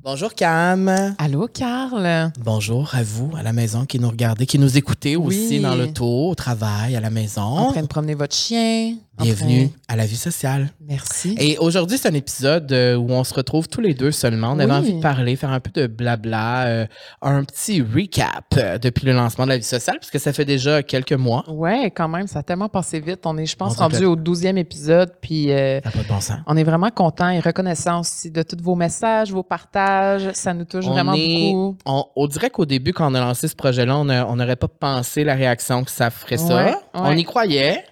Bonjour 0.00 0.32
Cam. 0.34 0.88
Allô, 1.18 1.48
Carl? 1.52 2.30
Bonjour 2.38 2.94
à 2.94 3.02
vous 3.02 3.32
à 3.36 3.42
la 3.42 3.52
maison 3.52 3.84
qui 3.84 3.98
nous 3.98 4.08
regardez, 4.08 4.46
qui 4.46 4.58
nous 4.58 4.78
écoutez 4.78 5.16
aussi 5.16 5.58
dans 5.60 5.74
l'auto, 5.74 6.30
au 6.30 6.34
travail, 6.36 6.94
à 6.96 7.00
la 7.00 7.10
maison. 7.10 7.42
En 7.42 7.72
train 7.72 7.82
de 7.82 7.88
promener 7.88 8.14
votre 8.14 8.34
chien. 8.34 8.94
En 9.18 9.24
Bienvenue 9.24 9.68
train- 9.70 9.76
à 9.88 9.96
la 9.96 10.06
vie 10.06 10.16
sociale. 10.16 10.68
Merci. 10.86 11.34
Et 11.40 11.58
aujourd'hui, 11.58 11.98
c'est 11.98 12.08
un 12.08 12.14
épisode 12.14 12.70
euh, 12.70 12.94
où 12.94 13.10
on 13.10 13.24
se 13.24 13.34
retrouve 13.34 13.66
tous 13.66 13.80
les 13.80 13.92
deux 13.92 14.12
seulement. 14.12 14.52
On 14.52 14.60
avait 14.60 14.70
Oui. 14.70 14.78
envie 14.78 14.92
de 14.94 15.00
parler, 15.02 15.34
faire 15.34 15.50
un 15.50 15.58
peu 15.58 15.72
de 15.72 15.88
blabla, 15.88 16.66
euh, 16.66 16.86
un 17.20 17.42
petit 17.42 17.82
recap 17.82 18.44
euh, 18.56 18.78
depuis 18.78 19.04
le 19.06 19.12
lancement 19.12 19.44
de 19.44 19.48
la 19.50 19.56
vie 19.58 19.64
sociale, 19.64 19.96
puisque 19.98 20.20
ça 20.20 20.32
fait 20.32 20.44
déjà 20.44 20.84
quelques 20.84 21.12
mois. 21.14 21.44
Ouais, 21.50 21.90
quand 21.90 22.06
même, 22.06 22.28
ça 22.28 22.38
a 22.38 22.42
tellement 22.44 22.68
passé 22.68 23.00
vite. 23.00 23.22
On 23.24 23.36
est, 23.36 23.46
je 23.46 23.56
pense, 23.56 23.76
rendu 23.76 24.04
au 24.04 24.14
12e 24.14 24.56
épisode. 24.56 25.10
Puis 25.20 25.50
euh, 25.50 25.80
Ça 25.82 25.90
pas 25.90 26.02
de 26.04 26.08
bon 26.08 26.20
sens. 26.20 26.38
on 26.46 26.56
est 26.56 26.62
vraiment 26.64 26.90
content 26.90 27.30
et 27.30 27.40
reconnaissant 27.40 28.00
aussi 28.00 28.30
de 28.30 28.42
tous 28.44 28.62
vos 28.62 28.76
messages, 28.76 29.32
vos 29.32 29.42
partages. 29.42 29.87
Ça 30.34 30.54
nous 30.54 30.64
touche 30.64 30.84
On 30.86 30.90
vraiment 30.92 31.14
est- 31.14 31.52
beaucoup. 31.52 31.76
On, 31.86 32.04
on 32.16 32.26
dirait 32.26 32.50
qu'au 32.50 32.66
début, 32.66 32.92
quand 32.92 33.10
on 33.10 33.14
a 33.14 33.20
lancé 33.20 33.48
ce 33.48 33.56
projet-là, 33.56 33.96
on 33.96 34.04
n'aurait 34.36 34.56
pas 34.56 34.68
pensé 34.68 35.24
la 35.24 35.34
réaction 35.34 35.84
que 35.84 35.90
ça 35.90 36.10
ferait 36.10 36.36
ça. 36.38 36.56
Ouais, 36.66 36.74
On 36.94 37.16
y 37.16 37.24
croyait. 37.24 37.84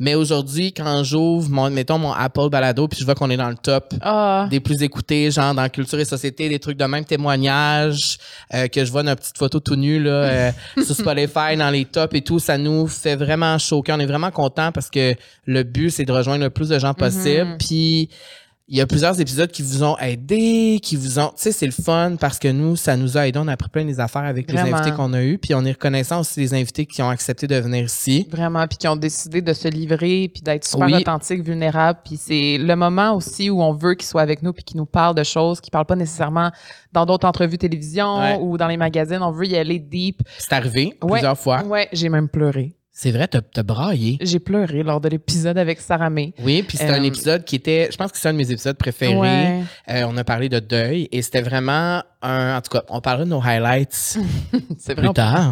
Mais 0.00 0.16
aujourd'hui, 0.16 0.72
quand 0.72 1.04
j'ouvre 1.04 1.48
mon, 1.50 1.70
mettons, 1.70 1.98
mon 1.98 2.12
Apple 2.12 2.48
Balado, 2.50 2.88
puis 2.88 2.98
je 2.98 3.04
vois 3.04 3.14
qu'on 3.14 3.30
est 3.30 3.36
dans 3.36 3.48
le 3.48 3.54
top 3.54 3.94
Ah, 4.00 4.48
des 4.50 4.58
plus 4.58 4.82
écoutés, 4.82 5.30
genre 5.30 5.54
dans 5.54 5.68
Culture 5.68 6.00
et 6.00 6.04
Société, 6.04 6.48
des 6.48 6.58
trucs 6.58 6.76
de 6.76 6.84
même 6.84 7.04
témoignages, 7.04 8.18
euh, 8.52 8.66
que 8.66 8.84
je 8.84 8.90
vois 8.90 9.04
notre 9.04 9.20
petite 9.22 9.38
photo 9.38 9.60
tout 9.60 9.76
nue 9.76 10.02
là, 10.02 10.10
euh, 10.10 10.50
sur 10.84 10.96
Spotify, 10.96 11.56
dans 11.56 11.70
les 11.70 11.84
tops 11.84 12.12
et 12.16 12.22
tout, 12.22 12.40
ça 12.40 12.58
nous 12.58 12.88
fait 12.88 13.14
vraiment 13.14 13.56
choquer. 13.58 13.92
On 13.92 14.00
est 14.00 14.06
vraiment 14.06 14.32
content 14.32 14.72
parce 14.72 14.90
que 14.90 15.14
le 15.46 15.62
but, 15.62 15.90
c'est 15.90 16.04
de 16.04 16.12
rejoindre 16.12 16.42
le 16.42 16.50
plus 16.50 16.70
de 16.70 16.78
gens 16.80 16.94
possible. 16.94 17.50
Mhm. 17.50 17.58
Puis 17.58 18.08
il 18.66 18.78
y 18.78 18.80
a 18.80 18.86
plusieurs 18.86 19.20
épisodes 19.20 19.50
qui 19.50 19.60
vous 19.62 19.82
ont 19.84 19.98
aidé, 19.98 20.80
qui 20.82 20.96
vous 20.96 21.18
ont... 21.18 21.28
Tu 21.28 21.34
sais, 21.42 21.52
c'est 21.52 21.66
le 21.66 21.72
fun 21.72 22.16
parce 22.18 22.38
que 22.38 22.48
nous, 22.48 22.76
ça 22.76 22.96
nous 22.96 23.18
a 23.18 23.28
aidé. 23.28 23.38
On 23.38 23.46
a 23.48 23.52
appris 23.52 23.68
plein 23.68 23.84
des 23.84 24.00
affaires 24.00 24.22
avec 24.24 24.50
les 24.50 24.58
invités 24.58 24.90
qu'on 24.92 25.12
a 25.12 25.22
eus. 25.22 25.36
Puis 25.38 25.54
on 25.54 25.62
est 25.66 25.72
reconnaissant 25.72 26.20
aussi 26.20 26.40
des 26.40 26.54
invités 26.54 26.86
qui 26.86 27.02
ont 27.02 27.10
accepté 27.10 27.46
de 27.46 27.56
venir 27.56 27.84
ici. 27.84 28.26
vraiment. 28.30 28.66
Puis 28.66 28.78
qui 28.78 28.88
ont 28.88 28.96
décidé 28.96 29.42
de 29.42 29.52
se 29.52 29.68
livrer, 29.68 30.30
puis 30.32 30.40
d'être 30.42 30.64
super 30.64 30.86
Oui. 30.86 30.94
authentiques, 30.94 31.42
vulnérables. 31.42 31.98
Puis 32.04 32.16
c'est 32.16 32.56
le 32.58 32.74
moment 32.74 33.14
aussi 33.14 33.50
où 33.50 33.62
on 33.62 33.74
veut 33.74 33.94
qu'ils 33.94 34.06
soient 34.08 34.22
avec 34.22 34.42
nous, 34.42 34.54
puis 34.54 34.64
qu'ils 34.64 34.78
nous 34.78 34.86
parlent 34.86 35.14
de 35.14 35.24
choses 35.24 35.60
qu'ils 35.60 35.70
parlent 35.70 35.84
pas 35.84 35.96
nécessairement 35.96 36.50
dans 36.92 37.04
d'autres 37.04 37.26
entrevues 37.28 37.58
télévision 37.58 38.18
Ouais. 38.18 38.38
ou 38.40 38.56
dans 38.56 38.68
les 38.68 38.78
magazines. 38.78 39.20
On 39.20 39.30
veut 39.32 39.46
y 39.46 39.56
aller 39.56 39.78
deep. 39.78 40.22
C'est 40.38 40.54
arrivé 40.54 40.94
Ouais. 41.02 41.10
plusieurs 41.12 41.38
fois. 41.38 41.62
Ouais, 41.64 41.88
j'ai 41.92 42.08
même 42.08 42.28
pleuré. 42.30 42.74
C'est 42.96 43.10
vrai, 43.10 43.26
t'as 43.26 43.40
t'as 43.40 43.64
braillé. 43.64 44.18
J'ai 44.20 44.38
pleuré 44.38 44.84
lors 44.84 45.00
de 45.00 45.08
l'épisode 45.08 45.58
avec 45.58 45.80
Sarah 45.80 46.10
May. 46.10 46.32
Oui, 46.38 46.62
puis 46.62 46.78
c'était 46.78 46.92
un 46.92 47.02
Euh, 47.02 47.06
épisode 47.06 47.44
qui 47.44 47.56
était, 47.56 47.88
je 47.90 47.96
pense 47.96 48.12
que 48.12 48.18
c'est 48.18 48.28
un 48.28 48.32
de 48.32 48.38
mes 48.38 48.52
épisodes 48.52 48.76
préférés. 48.76 49.16
Ouais. 49.16 49.62
Euh, 49.90 50.04
on 50.08 50.16
a 50.16 50.22
parlé 50.22 50.48
de 50.48 50.60
deuil 50.60 51.08
et 51.10 51.20
c'était 51.20 51.42
vraiment 51.42 52.04
un, 52.24 52.56
en 52.56 52.60
tout 52.60 52.70
cas, 52.70 52.82
on 52.88 53.00
parlera 53.00 53.24
de 53.24 53.30
nos 53.30 53.40
highlights 53.42 53.92
C'est 54.78 54.94
plus 54.94 55.02
vraiment 55.02 55.12
tard. 55.12 55.50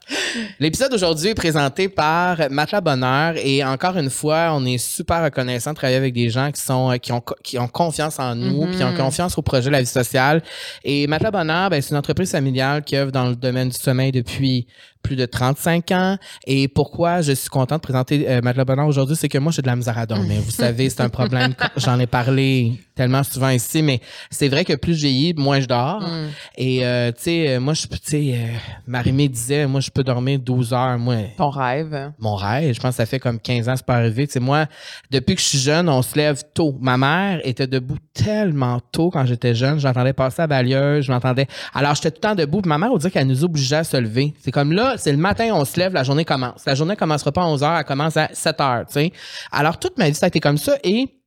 L'épisode 0.60 0.90
d'aujourd'hui 0.90 1.28
est 1.28 1.34
présenté 1.34 1.88
par 1.88 2.38
Matelas 2.50 2.80
Bonheur 2.80 3.34
et 3.36 3.64
encore 3.64 3.96
une 3.96 4.10
fois, 4.10 4.50
on 4.52 4.64
est 4.64 4.78
super 4.78 5.22
reconnaissant 5.22 5.70
de 5.70 5.76
travailler 5.76 5.96
avec 5.98 6.14
des 6.14 6.30
gens 6.30 6.50
qui 6.50 6.60
sont, 6.60 6.90
euh, 6.92 6.96
qui 6.96 7.12
ont, 7.12 7.22
qui 7.42 7.58
ont 7.58 7.68
confiance 7.68 8.18
en 8.18 8.34
nous, 8.34 8.64
Mhm. 8.64 8.70
puis 8.74 8.84
ont 8.84 8.94
confiance 8.96 9.36
au 9.38 9.42
projet 9.42 9.66
de 9.66 9.72
la 9.72 9.80
vie 9.80 9.86
sociale. 9.86 10.42
Et 10.84 11.06
Matelas 11.06 11.30
Bonheur, 11.30 11.70
ben, 11.70 11.80
c'est 11.82 11.90
une 11.90 11.96
entreprise 11.96 12.30
familiale 12.30 12.82
qui 12.82 12.96
œuvre 12.96 13.12
dans 13.12 13.26
le 13.28 13.36
domaine 13.36 13.68
du 13.68 13.76
sommeil 13.76 14.12
depuis 14.12 14.66
plus 15.02 15.14
de 15.16 15.26
35 15.26 15.90
ans. 15.92 16.18
Et 16.46 16.68
pourquoi 16.68 17.20
je 17.22 17.32
suis 17.32 17.48
contente 17.48 17.80
de 17.80 17.86
présenter 17.86 18.28
euh, 18.28 18.40
Matelas 18.42 18.64
Bonheur 18.64 18.86
aujourd'hui, 18.86 19.16
c'est 19.16 19.28
que 19.28 19.38
moi, 19.38 19.52
j'ai 19.52 19.62
de 19.62 19.66
la 19.68 19.76
misère 19.76 19.96
à 19.98 20.06
dormir. 20.06 20.40
Vous 20.42 20.50
savez, 20.50 20.90
c'est 20.90 21.02
un 21.02 21.08
problème. 21.08 21.54
J'en 21.76 21.98
ai 22.00 22.06
parlé 22.06 22.80
tellement 22.98 23.22
souvent 23.22 23.50
ici, 23.50 23.80
mais 23.80 24.00
c'est 24.28 24.48
vrai 24.48 24.64
que 24.64 24.72
plus 24.72 24.94
je 24.94 25.06
vieillis, 25.06 25.32
moins 25.34 25.60
je 25.60 25.66
dors. 25.66 26.00
Mm. 26.00 26.28
Et, 26.56 26.84
euh, 26.84 27.12
tu 27.12 27.22
sais, 27.22 27.48
euh, 27.48 27.60
moi, 27.60 27.72
je 27.72 27.86
peux, 27.86 27.96
tu 27.96 28.10
sais, 28.10 28.34
euh, 28.34 28.46
Marie-Mé 28.88 29.28
disait, 29.28 29.68
moi, 29.68 29.80
je 29.80 29.88
peux 29.88 30.02
dormir 30.02 30.40
12 30.40 30.72
heures. 30.72 30.98
Moi, 30.98 31.14
ton 31.36 31.48
rêve. 31.48 32.10
mon 32.18 32.34
rêve, 32.34 32.74
je 32.74 32.80
pense 32.80 32.90
que 32.90 32.96
ça 32.96 33.06
fait 33.06 33.20
comme 33.20 33.38
15 33.38 33.68
ans, 33.68 33.74
c'est 33.76 33.86
pas 33.86 33.94
arrivé. 33.94 34.26
Tu 34.26 34.32
sais, 34.32 34.40
moi, 34.40 34.66
depuis 35.12 35.36
que 35.36 35.40
je 35.40 35.46
suis 35.46 35.58
jeune, 35.58 35.88
on 35.88 36.02
se 36.02 36.16
lève 36.16 36.42
tôt. 36.52 36.76
Ma 36.80 36.96
mère 36.96 37.40
était 37.44 37.68
debout 37.68 37.98
tellement 38.12 38.80
tôt 38.90 39.10
quand 39.10 39.24
j'étais 39.26 39.54
jeune. 39.54 39.78
J'entendais 39.78 40.12
passer 40.12 40.42
à 40.42 40.48
balieuse, 40.48 41.04
je 41.04 41.12
m'entendais. 41.12 41.46
Alors, 41.74 41.94
j'étais 41.94 42.10
tout 42.10 42.18
le 42.20 42.28
temps 42.28 42.34
debout. 42.34 42.62
Puis 42.62 42.68
ma 42.68 42.78
mère, 42.78 42.90
on 42.92 42.96
dirait 42.96 43.12
qu'elle 43.12 43.28
nous 43.28 43.44
obligeait 43.44 43.76
à 43.76 43.84
se 43.84 43.96
lever. 43.96 44.34
C'est 44.40 44.50
comme 44.50 44.72
là, 44.72 44.94
c'est 44.96 45.12
le 45.12 45.18
matin, 45.18 45.50
on 45.52 45.64
se 45.64 45.78
lève, 45.78 45.92
la 45.92 46.02
journée 46.02 46.24
commence. 46.24 46.64
La 46.66 46.74
journée 46.74 46.96
commencera 46.96 47.30
pas 47.30 47.42
à 47.42 47.46
11 47.46 47.62
heures, 47.62 47.78
elle 47.78 47.84
commence 47.84 48.16
à 48.16 48.28
7 48.32 48.60
heures, 48.60 48.86
tu 48.88 48.94
sais. 48.94 49.12
Alors, 49.52 49.78
toute 49.78 49.96
ma 49.98 50.08
vie, 50.08 50.16
ça 50.16 50.26
a 50.26 50.28
été 50.28 50.40
comme 50.40 50.58
ça. 50.58 50.74
Et 50.82 51.17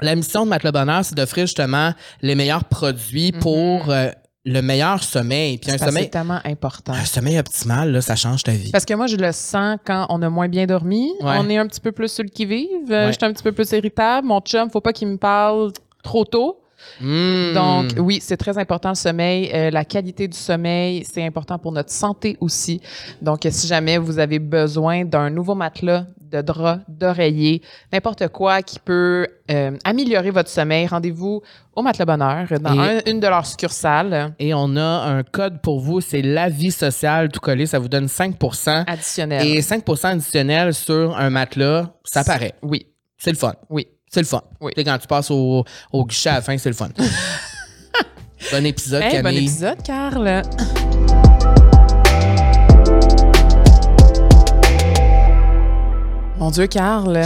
la 0.00 0.14
mission 0.16 0.44
de 0.44 0.50
Matelas 0.50 0.72
Bonheur, 0.72 1.04
c'est 1.04 1.14
d'offrir 1.14 1.46
justement 1.46 1.92
les 2.22 2.34
meilleurs 2.34 2.64
produits 2.64 3.32
pour 3.32 3.90
euh, 3.90 4.08
le 4.44 4.60
meilleur 4.60 5.02
sommeil. 5.02 5.58
Puis 5.58 5.70
un 5.70 5.78
sommeil, 5.78 6.04
C'est 6.04 6.10
tellement 6.10 6.40
important. 6.44 6.92
un 6.92 7.04
sommeil 7.04 7.38
optimal, 7.38 7.92
là, 7.92 8.00
ça 8.00 8.16
change 8.16 8.42
ta 8.42 8.52
vie. 8.52 8.70
Parce 8.72 8.84
que 8.84 8.94
moi, 8.94 9.06
je 9.06 9.16
le 9.16 9.30
sens 9.32 9.78
quand 9.84 10.06
on 10.08 10.20
a 10.22 10.28
moins 10.30 10.48
bien 10.48 10.66
dormi. 10.66 11.12
Ouais. 11.20 11.34
On 11.38 11.48
est 11.48 11.58
un 11.58 11.66
petit 11.68 11.80
peu 11.80 11.92
plus 11.92 12.10
sur 12.10 12.24
le 12.24 12.30
qui-vive. 12.30 12.68
Euh, 12.90 13.06
Ouais. 13.06 13.12
Je 13.12 13.18
suis 13.18 13.24
un 13.24 13.32
petit 13.32 13.42
peu 13.44 13.52
plus 13.52 13.70
irritable. 13.72 14.26
Mon 14.26 14.40
chum, 14.40 14.68
faut 14.70 14.80
pas 14.80 14.92
qu'il 14.92 15.08
me 15.08 15.16
parle 15.18 15.72
trop 16.02 16.24
tôt. 16.24 16.58
Mm. 17.00 17.52
Donc, 17.54 17.92
oui, 17.98 18.18
c'est 18.20 18.36
très 18.36 18.58
important 18.58 18.88
le 18.88 18.94
sommeil. 18.96 19.50
Euh, 19.54 19.70
la 19.70 19.84
qualité 19.84 20.26
du 20.26 20.36
sommeil, 20.36 21.04
c'est 21.08 21.24
important 21.24 21.56
pour 21.58 21.70
notre 21.70 21.90
santé 21.92 22.36
aussi. 22.40 22.80
Donc, 23.20 23.46
si 23.48 23.68
jamais 23.68 23.98
vous 23.98 24.18
avez 24.18 24.40
besoin 24.40 25.04
d'un 25.04 25.30
nouveau 25.30 25.54
matelas, 25.54 26.06
de 26.32 26.40
drap, 26.42 26.80
d'oreiller, 26.88 27.62
n'importe 27.92 28.28
quoi 28.28 28.62
qui 28.62 28.78
peut 28.78 29.26
euh, 29.50 29.76
améliorer 29.84 30.30
votre 30.30 30.48
sommeil, 30.48 30.86
rendez-vous 30.86 31.42
au 31.76 31.82
Matelas 31.82 32.04
Bonheur 32.06 32.46
dans 32.60 32.78
un- 32.78 33.00
une 33.06 33.20
de 33.20 33.26
leurs 33.28 33.46
succursales 33.46 34.34
Et 34.38 34.54
on 34.54 34.76
a 34.76 34.80
un 34.82 35.22
code 35.22 35.60
pour 35.60 35.80
vous, 35.80 36.00
c'est 36.00 36.22
la 36.22 36.48
vie 36.48 36.70
sociale 36.72 37.28
tout 37.30 37.40
collé, 37.40 37.66
ça 37.66 37.78
vous 37.78 37.88
donne 37.88 38.06
5% 38.06 38.84
additionnelles. 38.86 39.46
et 39.46 39.60
5% 39.60 40.08
additionnel 40.08 40.72
sur 40.74 41.16
un 41.16 41.30
matelas, 41.30 41.90
ça 42.04 42.24
paraît. 42.24 42.54
Oui, 42.62 42.86
C'est 43.18 43.30
le 43.30 43.36
fun. 43.36 43.54
oui. 43.70 43.86
C'est 44.10 44.20
le 44.20 44.26
fun. 44.26 44.42
Oui. 44.60 44.72
Tu 44.76 44.80
sais, 44.80 44.84
quand 44.84 44.98
tu 44.98 45.06
passes 45.06 45.30
au, 45.30 45.64
au 45.90 46.04
guichet 46.04 46.28
à 46.28 46.34
la 46.34 46.42
fin, 46.42 46.58
c'est 46.58 46.68
le 46.68 46.74
fun. 46.74 46.88
bon 48.52 48.66
épisode, 48.66 49.02
Hey, 49.02 49.16
bon 49.18 49.22
Camille. 49.28 49.38
épisode, 49.44 49.82
Carl. 49.82 50.42
Mon 56.42 56.50
Dieu, 56.50 56.66
Carl. 56.66 57.22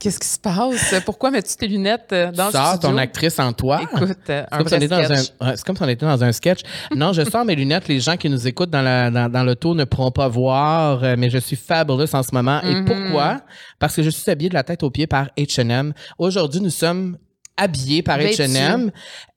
Qu'est-ce 0.00 0.18
qui 0.18 0.26
se 0.26 0.40
passe? 0.40 0.92
Pourquoi 1.04 1.30
mets-tu 1.30 1.54
tes 1.54 1.68
lunettes 1.68 2.08
euh, 2.12 2.32
dans 2.32 2.46
Tu 2.46 2.52
sors 2.56 2.62
le 2.62 2.76
studio? 2.78 2.88
ton 2.90 2.98
actrice 2.98 3.38
en 3.38 3.52
toi. 3.52 3.78
Écoute, 3.80 4.00
euh, 4.28 4.44
C'est 4.50 4.54
un 4.54 4.58
comme, 4.58 4.66
si 4.66 4.74
on 4.74 4.76
vrai 4.78 4.86
était 4.86 4.88
dans 4.88 5.12
un, 5.12 5.16
sketch. 5.16 5.34
ouais, 5.40 5.52
c'est 5.54 5.64
comme 5.64 5.76
si 5.76 5.82
on 5.84 5.88
était 5.88 6.06
dans 6.06 6.24
un 6.24 6.32
sketch. 6.32 6.60
Non, 6.96 7.12
je 7.12 7.22
sors 7.22 7.44
mes 7.44 7.54
lunettes. 7.54 7.86
Les 7.86 8.00
gens 8.00 8.16
qui 8.16 8.28
nous 8.28 8.48
écoutent 8.48 8.70
dans, 8.70 8.82
la, 8.82 9.08
dans, 9.12 9.30
dans 9.30 9.44
l'auto 9.44 9.72
ne 9.76 9.84
pourront 9.84 10.10
pas 10.10 10.26
voir, 10.26 11.04
euh, 11.04 11.14
mais 11.16 11.30
je 11.30 11.38
suis 11.38 11.54
fabulous 11.54 12.12
en 12.12 12.24
ce 12.24 12.30
moment. 12.34 12.60
Et 12.62 12.74
Mhm. 12.74 12.84
pourquoi? 12.86 13.40
Parce 13.78 13.94
que 13.94 14.02
je 14.02 14.10
suis 14.10 14.28
habillé 14.32 14.48
de 14.48 14.54
la 14.54 14.64
tête 14.64 14.82
aux 14.82 14.90
pieds 14.90 15.06
par 15.06 15.28
H&M. 15.38 15.92
Aujourd'hui, 16.18 16.60
nous 16.60 16.70
sommes 16.70 17.18
habillés 17.58 18.02
par. 18.02 18.18
H&M. 18.18 18.90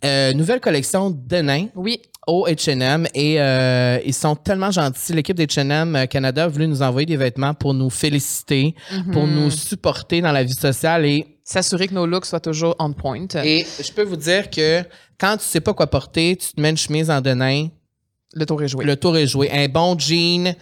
Euh, 0.06 0.34
nouvelle 0.34 0.59
collection 0.62 1.09
de 1.12 1.38
nains 1.38 1.68
Oui, 1.76 2.02
au 2.28 2.48
H&M 2.48 3.08
et 3.14 3.42
euh, 3.42 4.00
ils 4.06 4.14
sont 4.14 4.36
tellement 4.36 4.72
gentils. 4.72 5.12
L'équipe 5.14 5.36
d'H&M 5.36 6.08
Canada 6.09 6.46
a 6.46 6.48
voulu 6.48 6.68
nous 6.68 6.82
envoyer 6.82 7.06
des 7.06 7.18
vêtements 7.18 7.54
pour 7.54 7.74
nous 7.74 7.90
féliciter, 7.90 8.76
pour 9.12 9.28
Mhm. 9.28 9.34
nous 9.36 9.52
supporter 9.52 10.22
dans 10.22 10.32
la 10.32 10.44
vie 10.44 10.54
sociale 10.54 11.06
et 11.06 11.38
s'assurer 11.44 11.88
que 11.88 11.94
nos 11.94 12.06
looks 12.06 12.26
soient 12.26 12.40
toujours 12.40 12.76
on 12.80 12.94
point. 12.94 13.26
et 13.44 13.66
je 13.84 13.92
peux 13.92 14.04
vous 14.04 14.16
dire 14.16 14.50
que 14.50 14.84
quand 15.20 15.38
tu 15.38 15.44
sais 15.44 15.59
pas 15.62 15.74
quoi 15.74 15.88
porter, 15.88 16.38
tu 16.38 16.53
te 16.53 16.62
mets 16.62 16.70
une 16.70 16.78
chemise 16.78 17.09
en 17.12 17.20
denain, 17.22 17.68
le 18.34 18.46
tour 18.46 18.64
est 18.64 18.68
joué. 18.70 18.86
le 18.86 18.96
tour 18.96 19.18
est 19.18 19.28
joué. 19.28 19.50
Un 19.52 19.68
bon 19.68 19.98
jean, 20.00 20.56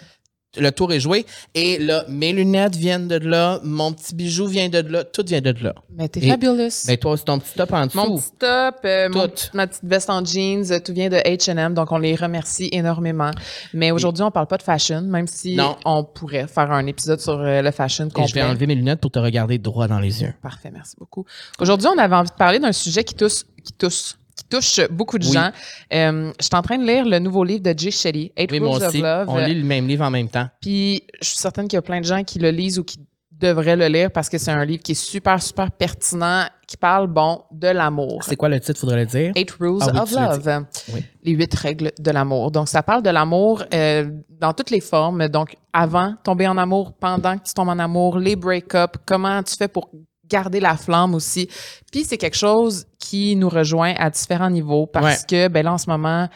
le 0.57 0.71
tour 0.71 0.91
est 0.91 0.99
joué. 0.99 1.25
Et 1.53 1.77
là, 1.77 2.03
mes 2.07 2.33
lunettes 2.33 2.75
viennent 2.75 3.07
de 3.07 3.17
là, 3.17 3.59
mon 3.63 3.93
petit 3.93 4.15
bijou 4.15 4.47
vient 4.47 4.69
de 4.69 4.79
là, 4.79 5.03
tout 5.03 5.23
vient 5.25 5.41
de 5.41 5.53
là. 5.61 5.75
Mais 5.95 6.07
t'es 6.09 6.21
fabulous. 6.27 6.69
Ben 6.87 6.97
toi, 6.97 7.17
c'est 7.17 7.25
ton 7.25 7.39
petit 7.39 7.53
top 7.55 7.71
en 7.73 7.85
dessous. 7.85 7.97
mon 7.97 8.17
petit 8.17 8.31
top, 8.39 8.75
euh, 8.85 9.09
mon- 9.09 9.27
ma 9.53 9.67
petite 9.67 9.83
veste 9.83 10.09
en 10.09 10.23
jeans, 10.25 10.71
euh, 10.71 10.79
tout 10.79 10.93
vient 10.93 11.09
de 11.09 11.17
H&M, 11.17 11.73
donc 11.73 11.91
on 11.91 11.97
les 11.97 12.15
remercie 12.15 12.69
énormément. 12.71 13.31
Mais 13.73 13.91
aujourd'hui, 13.91 14.23
on 14.23 14.31
parle 14.31 14.47
pas 14.47 14.57
de 14.57 14.63
fashion, 14.63 15.01
même 15.01 15.27
si 15.27 15.55
Non. 15.55 15.75
on 15.85 16.03
pourrait 16.03 16.47
faire 16.47 16.71
un 16.71 16.85
épisode 16.87 17.19
sur 17.19 17.39
euh, 17.39 17.61
le 17.61 17.71
fashion 17.71 18.05
Et 18.05 18.09
je 18.09 18.15
vais 18.15 18.21
complet. 18.23 18.43
enlever 18.43 18.67
mes 18.67 18.75
lunettes 18.75 19.01
pour 19.01 19.11
te 19.11 19.19
regarder 19.19 19.57
droit 19.59 19.87
dans 19.87 19.99
les 19.99 20.21
yeux. 20.23 20.33
Parfait, 20.41 20.71
merci 20.73 20.95
beaucoup. 20.97 21.25
Aujourd'hui, 21.59 21.87
on 21.93 21.97
avait 21.97 22.15
envie 22.15 22.29
de 22.29 22.35
parler 22.35 22.59
d'un 22.59 22.71
sujet 22.71 23.03
qui 23.03 23.13
touche, 23.13 23.43
qui 23.63 23.73
touche, 23.73 24.15
qui 24.39 24.45
touche 24.49 24.81
beaucoup 24.89 25.17
de 25.17 25.25
Oui. 25.25 25.33
gens. 25.33 25.51
Euh, 25.93 26.31
je 26.39 26.45
suis 26.45 26.55
en 26.55 26.61
train 26.61 26.77
de 26.77 26.85
lire 26.85 27.05
le 27.05 27.19
nouveau 27.19 27.43
livre 27.43 27.61
de 27.63 27.73
Jay 27.77 27.91
Shetty, 27.91 28.31
Eight 28.35 28.51
Oui, 28.51 28.59
Rules 28.59 28.67
moi 28.67 28.83
of. 28.87 28.93
Love. 28.93 29.29
On 29.29 29.37
lit 29.37 29.55
le 29.55 29.65
même 29.65 29.87
livre 29.87 30.05
en 30.05 30.11
même 30.11 30.29
temps. 30.29 30.47
Puis 30.61 31.03
je 31.21 31.27
suis 31.27 31.37
certaine 31.37 31.67
qu'il 31.67 31.77
y 31.77 31.79
a 31.79 31.81
plein 31.81 31.99
de 31.99 32.05
gens 32.05 32.23
qui 32.23 32.39
le 32.39 32.49
lisent 32.51 32.79
ou 32.79 32.83
qui 32.83 32.97
devraient 33.31 33.77
le 33.77 33.87
lire 33.87 34.11
parce 34.11 34.27
que 34.27 34.37
c'est 34.37 34.51
un 34.51 34.65
livre 34.65 34.83
qui 34.83 34.91
est 34.91 35.01
super, 35.01 35.41
super 35.41 35.71
pertinent, 35.71 36.45
qui 36.67 36.75
parle, 36.75 37.07
bon, 37.07 37.41
de 37.51 37.69
l'amour. 37.69 38.21
C'est 38.23 38.35
quoi 38.35 38.49
le 38.49 38.59
titre, 38.59 38.77
faudrait 38.79 38.97
le 38.99 39.05
dire? 39.05 39.31
Eight 39.35 39.51
Rules 39.51 39.79
Ah 39.81 39.91
oui, 39.93 39.99
of 40.01 40.11
Love. 40.11 40.65
Oui. 40.93 41.03
Les 41.23 41.31
huit 41.31 41.55
règles 41.55 41.91
de 41.97 42.11
l'amour. 42.11 42.51
Donc, 42.51 42.67
ça 42.67 42.83
parle 42.83 43.01
de 43.01 43.09
l'amour 43.09 43.63
euh, 43.73 44.09
dans 44.41 44.51
toutes 44.51 44.71
les 44.71 44.81
formes. 44.81 45.29
Donc, 45.29 45.55
avant, 45.71 46.15
tomber 46.23 46.47
en 46.47 46.57
amour, 46.57 46.91
pendant 46.99 47.37
que 47.37 47.43
tu 47.47 47.53
tombes 47.53 47.69
en 47.69 47.79
amour, 47.79 48.17
les 48.19 48.35
break-up, 48.35 48.97
comment 49.05 49.41
tu 49.41 49.55
fais 49.55 49.69
pour 49.69 49.89
garder 50.29 50.59
la 50.59 50.75
flamme 50.75 51.15
aussi. 51.15 51.47
Puis, 51.91 52.03
c'est 52.03 52.17
quelque 52.17 52.37
chose 52.37 52.85
qui 53.09 53.35
nous 53.35 53.49
rejoint 53.49 53.93
à 53.97 54.09
différents 54.09 54.49
niveaux 54.49 54.85
parce 54.85 55.05
Ouais. 55.21 55.25
que, 55.27 55.47
ben 55.47 55.63
là, 55.65 55.73
en 55.73 55.77
ce 55.77 55.89
moment, 55.89 56.27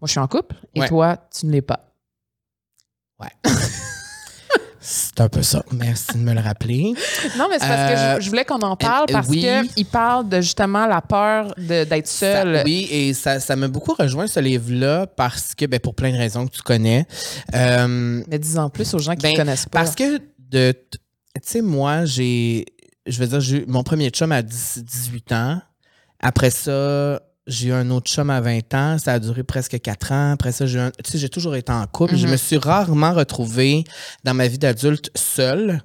moi, 0.00 0.06
je 0.06 0.10
suis 0.10 0.20
en 0.20 0.28
couple 0.28 0.56
et 0.74 0.80
Ouais. 0.80 0.88
toi, 0.88 1.16
tu 1.34 1.46
ne 1.46 1.52
l'es 1.52 1.62
pas. 1.62 1.86
C'est 4.82 5.20
un 5.20 5.28
peu 5.28 5.42
ça. 5.42 5.62
Merci 5.72 6.14
de 6.14 6.18
me 6.22 6.32
le 6.32 6.40
rappeler. 6.40 6.94
Non, 7.36 7.46
mais 7.50 7.58
c'est 7.58 7.68
parce 7.68 7.92
que 7.92 7.98
Euh, 7.98 8.16
je, 8.16 8.24
je 8.24 8.28
voulais 8.30 8.44
qu'on 8.46 8.60
en 8.60 8.76
parle 8.76 9.04
euh, 9.10 9.12
parce 9.12 9.28
oui. 9.28 9.46
qu'il 9.74 9.84
parle 9.86 10.26
de 10.28 10.40
justement 10.40 10.86
la 10.86 11.02
peur 11.02 11.52
d'être 11.58 12.06
seul. 12.08 12.56
Ça- 12.56 12.62
oui, 12.64 12.88
et 12.90 13.12
ça, 13.12 13.40
ça 13.40 13.56
m'a 13.56 13.68
beaucoup 13.68 13.92
rejoint 13.92 14.26
ce 14.26 14.40
livre-là 14.40 15.06
parce 15.06 15.54
que, 15.54 15.66
ben, 15.66 15.78
pour 15.80 15.94
plein 15.94 16.10
de 16.12 16.16
raisons 16.16 16.46
que 16.46 16.52
tu 16.56 16.62
connais. 16.62 17.06
Euh, 17.54 18.22
Mais 18.26 18.38
dis 18.38 18.56
en 18.56 18.70
plus 18.70 18.94
aux 18.94 18.98
gens 18.98 19.12
qui 19.14 19.26
ne 19.26 19.32
Ben, 19.32 19.36
connaissent 19.36 19.66
pas. 19.66 19.80
Parce 19.80 19.94
que, 19.94 20.18
de, 20.38 20.72
tu 20.72 20.98
sais, 21.44 21.60
moi, 21.60 22.06
j'ai, 22.06 22.64
je 23.06 23.22
veux 23.22 23.38
dire, 23.38 23.64
mon 23.68 23.82
premier 23.82 24.08
chum 24.08 24.32
à 24.32 24.40
10 24.40 24.82
18 24.82 25.32
ans. 25.32 25.60
Après 26.20 26.50
ça, 26.50 27.20
j'ai 27.46 27.68
eu 27.68 27.72
un 27.72 27.88
autre 27.90 28.10
chum 28.10 28.30
à 28.30 28.40
20 28.40 28.74
ans. 28.74 28.98
Ça 28.98 29.14
a 29.14 29.18
duré 29.18 29.42
presque 29.42 29.80
4 29.80 30.12
ans. 30.12 30.32
Après 30.32 30.52
ça, 30.52 30.66
j'ai 30.66 30.78
un, 30.78 30.90
tu 30.90 31.10
sais, 31.10 31.18
j'ai 31.18 31.28
toujours 31.28 31.56
été 31.56 31.72
en 31.72 31.86
couple. 31.86 32.16
Je 32.16 32.26
me 32.26 32.36
suis 32.36 32.56
rarement 32.58 33.12
retrouvée 33.12 33.84
dans 34.24 34.34
ma 34.34 34.46
vie 34.46 34.58
d'adulte 34.58 35.10
seule. 35.14 35.82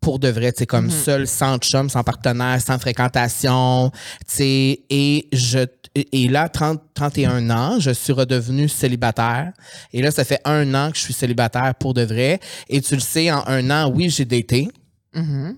Pour 0.00 0.18
de 0.18 0.28
vrai, 0.28 0.50
tu 0.52 0.60
sais, 0.60 0.66
comme 0.66 0.86
Mhm. 0.86 0.90
seule, 0.90 1.26
sans 1.26 1.58
chum, 1.58 1.90
sans 1.90 2.02
partenaire, 2.02 2.58
sans 2.62 2.78
fréquentation, 2.78 3.90
tu 4.26 4.34
sais, 4.34 4.80
et 4.88 5.28
je, 5.30 5.58
et 5.94 6.26
là, 6.28 6.48
30, 6.48 6.80
31 6.94 7.50
ans, 7.50 7.78
je 7.78 7.90
suis 7.90 8.14
redevenu 8.14 8.66
célibataire. 8.70 9.52
Et 9.92 10.00
là, 10.00 10.10
ça 10.10 10.24
fait 10.24 10.40
un 10.46 10.72
an 10.74 10.90
que 10.90 10.96
je 10.96 11.02
suis 11.02 11.12
célibataire 11.12 11.74
pour 11.74 11.92
de 11.92 12.00
vrai. 12.02 12.40
Et 12.70 12.80
tu 12.80 12.94
le 12.94 13.00
sais, 13.02 13.30
en 13.30 13.44
un 13.46 13.70
an, 13.70 13.92
oui, 13.94 14.08
j'ai 14.08 14.24
daté. 14.24 14.68
Mhm. 15.14 15.56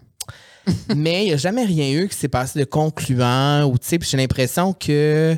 mais 0.97 1.25
il 1.25 1.29
n'y 1.29 1.33
a 1.33 1.37
jamais 1.37 1.65
rien 1.65 1.91
eu 1.93 2.09
qui 2.09 2.17
s'est 2.17 2.29
passé 2.29 2.59
de 2.59 2.65
concluant 2.65 3.65
ou 3.65 3.79
tu 3.79 3.87
sais, 3.89 3.99
j'ai 4.01 4.17
l'impression 4.17 4.73
que 4.73 5.37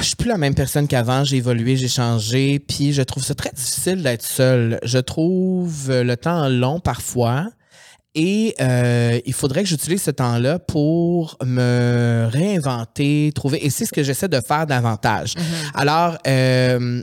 je 0.00 0.04
suis 0.04 0.16
plus 0.16 0.28
la 0.28 0.38
même 0.38 0.54
personne 0.54 0.88
qu'avant, 0.88 1.22
j'ai 1.24 1.36
évolué, 1.36 1.76
j'ai 1.76 1.88
changé, 1.88 2.58
puis 2.58 2.92
je 2.92 3.02
trouve 3.02 3.22
ça 3.22 3.34
très 3.34 3.50
difficile 3.50 4.02
d'être 4.02 4.24
seul. 4.24 4.80
Je 4.82 4.98
trouve 4.98 5.90
le 5.92 6.16
temps 6.16 6.48
long 6.48 6.80
parfois. 6.80 7.46
Et 8.16 8.56
euh, 8.60 9.20
il 9.24 9.32
faudrait 9.32 9.62
que 9.62 9.68
j'utilise 9.68 10.02
ce 10.02 10.10
temps-là 10.10 10.58
pour 10.58 11.36
me 11.44 12.26
réinventer, 12.28 13.30
trouver. 13.36 13.64
Et 13.64 13.70
c'est 13.70 13.84
ce 13.86 13.92
que 13.92 14.02
j'essaie 14.02 14.26
de 14.28 14.40
faire 14.40 14.66
davantage. 14.66 15.34
Mhm. 15.36 15.44
Alors, 15.74 16.18
euh, 16.26 17.02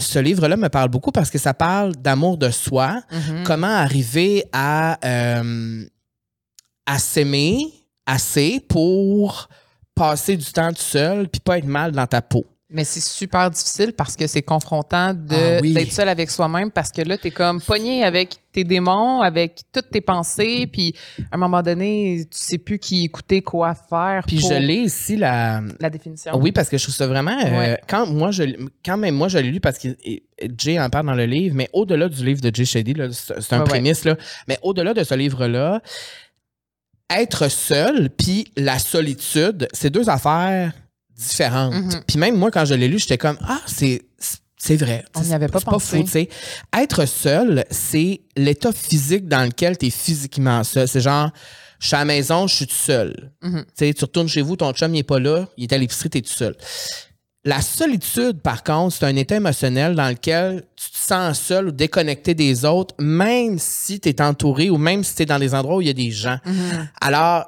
ce 0.00 0.18
livre-là 0.18 0.56
me 0.56 0.68
parle 0.68 0.88
beaucoup 0.88 1.12
parce 1.12 1.30
que 1.30 1.38
ça 1.38 1.54
parle 1.54 1.94
d'amour 1.94 2.38
de 2.38 2.50
soi, 2.50 3.00
Mhm. 3.12 3.44
comment 3.44 3.68
arriver 3.68 4.44
à, 4.52 4.98
euh, 5.06 5.84
à 6.88 6.98
s'aimer 6.98 7.58
assez 8.06 8.60
pour 8.68 9.48
passer 9.94 10.36
du 10.36 10.46
temps 10.52 10.70
tout 10.72 10.80
seul 10.80 11.28
puis 11.28 11.40
pas 11.40 11.58
être 11.58 11.66
mal 11.66 11.92
dans 11.92 12.06
ta 12.06 12.22
peau. 12.22 12.44
Mais 12.70 12.84
c'est 12.84 13.00
super 13.02 13.50
difficile 13.50 13.94
parce 13.94 14.14
que 14.14 14.26
c'est 14.26 14.42
confrontant 14.42 15.14
Ah 15.30 15.58
oui. 15.62 15.72
d'être 15.72 15.90
seul 15.90 16.06
avec 16.08 16.30
soi-même 16.30 16.70
parce 16.70 16.92
que 16.92 17.00
là, 17.00 17.16
tu 17.16 17.28
es 17.28 17.30
comme 17.30 17.62
pogné 17.62 18.04
avec 18.04 18.36
tes 18.52 18.62
démons, 18.62 19.22
avec 19.22 19.62
toutes 19.72 19.90
tes 19.90 20.02
pensées, 20.02 20.66
puis 20.70 20.94
à 21.32 21.36
un 21.36 21.38
moment 21.38 21.62
donné, 21.62 22.26
tu 22.30 22.36
sais 22.38 22.58
plus 22.58 22.78
qui 22.78 23.04
écouter, 23.06 23.40
quoi 23.40 23.74
faire. 23.74 24.22
Puis 24.26 24.40
je 24.40 24.52
l'ai 24.52 24.82
ici 24.82 25.16
la 25.16 25.62
La 25.80 25.88
définition. 25.88 26.32
oui 26.38 26.52
parce 26.52 26.68
que 26.68 26.76
je 26.76 26.82
trouve 26.82 26.94
ça 26.94 27.06
vraiment 27.06 27.38
euh, 27.42 27.74
quand 27.88 28.06
moi 28.06 28.32
je 28.32 28.44
quand 28.84 28.98
même 28.98 29.14
moi 29.14 29.28
je 29.28 29.38
l'ai 29.38 29.50
lu 29.50 29.60
parce 29.60 29.78
que 29.78 29.88
Jay 30.58 30.78
en 30.78 30.90
parle 30.90 31.06
dans 31.06 31.14
le 31.14 31.24
livre 31.24 31.54
mais 31.56 31.70
au-delà 31.72 32.08
du 32.10 32.22
livre 32.22 32.42
de 32.42 32.54
Jay 32.54 32.66
Shetty 32.66 32.94
c'est 33.10 33.32
un 33.54 33.58
Ouais, 33.60 33.62
ouais. 33.62 33.68
prémisse 33.70 34.04
là 34.04 34.16
mais 34.46 34.58
au-delà 34.62 34.92
de 34.92 35.02
ce 35.04 35.14
livre 35.14 35.46
là 35.46 35.80
être 37.10 37.48
seul 37.48 38.10
puis 38.10 38.46
la 38.56 38.78
solitude 38.78 39.68
c'est 39.72 39.90
deux 39.90 40.08
affaires 40.08 40.72
différentes. 41.16 41.74
Mhm. 41.74 42.02
Puis 42.06 42.18
même 42.18 42.36
moi 42.36 42.50
quand 42.50 42.64
je 42.64 42.74
l'ai 42.74 42.88
lu 42.88 42.98
j'étais 42.98 43.18
comme 43.18 43.38
ah 43.42 43.60
c'est 43.66 44.02
c'est 44.58 44.76
vrai. 44.76 45.04
On 45.14 45.20
n'y 45.20 45.32
avait 45.32 45.48
pas 45.48 45.60
pensé. 45.60 45.98
fou, 45.98 46.02
tu 46.02 46.10
sais. 46.10 46.28
Être 46.76 47.06
seul, 47.06 47.64
c'est 47.70 48.22
l'état 48.36 48.72
physique 48.72 49.28
dans 49.28 49.44
lequel 49.44 49.78
tu 49.78 49.86
es 49.86 49.90
physiquement 49.90 50.64
seul. 50.64 50.88
C'est 50.88 51.00
genre, 51.00 51.30
je 51.78 51.86
suis 51.86 51.94
à 51.96 52.00
la 52.00 52.04
maison, 52.04 52.48
je 52.48 52.56
suis 52.56 52.66
tout 52.66 52.74
seul. 52.74 53.30
Mhm. 53.40 53.64
Tu 53.78 53.94
tu 53.94 54.04
retournes 54.04 54.28
chez 54.28 54.42
vous, 54.42 54.56
ton 54.56 54.72
chum, 54.72 54.92
il 54.94 54.98
est 54.98 55.04
pas 55.04 55.20
là, 55.20 55.48
il 55.56 55.64
est 55.64 55.72
à 55.72 55.78
l'épicerie, 55.78 56.10
t'es 56.10 56.22
tout 56.22 56.32
seul. 56.32 56.56
La 57.48 57.62
solitude, 57.62 58.42
par 58.42 58.62
contre, 58.62 58.96
c'est 58.96 59.06
un 59.06 59.16
état 59.16 59.34
émotionnel 59.36 59.94
dans 59.94 60.10
lequel 60.10 60.64
tu 60.76 60.90
te 60.90 60.98
sens 60.98 61.40
seul 61.40 61.68
ou 61.68 61.70
déconnecté 61.70 62.34
des 62.34 62.66
autres, 62.66 62.94
même 62.98 63.58
si 63.58 64.00
tu 64.00 64.10
es 64.10 64.20
entouré 64.20 64.68
ou 64.68 64.76
même 64.76 65.02
si 65.02 65.14
tu 65.14 65.22
es 65.22 65.24
dans 65.24 65.38
des 65.38 65.54
endroits 65.54 65.76
où 65.76 65.80
il 65.80 65.86
y 65.86 65.90
a 65.90 65.94
des 65.94 66.10
gens. 66.10 66.36
Mhm. 66.44 66.90
Alors, 67.00 67.46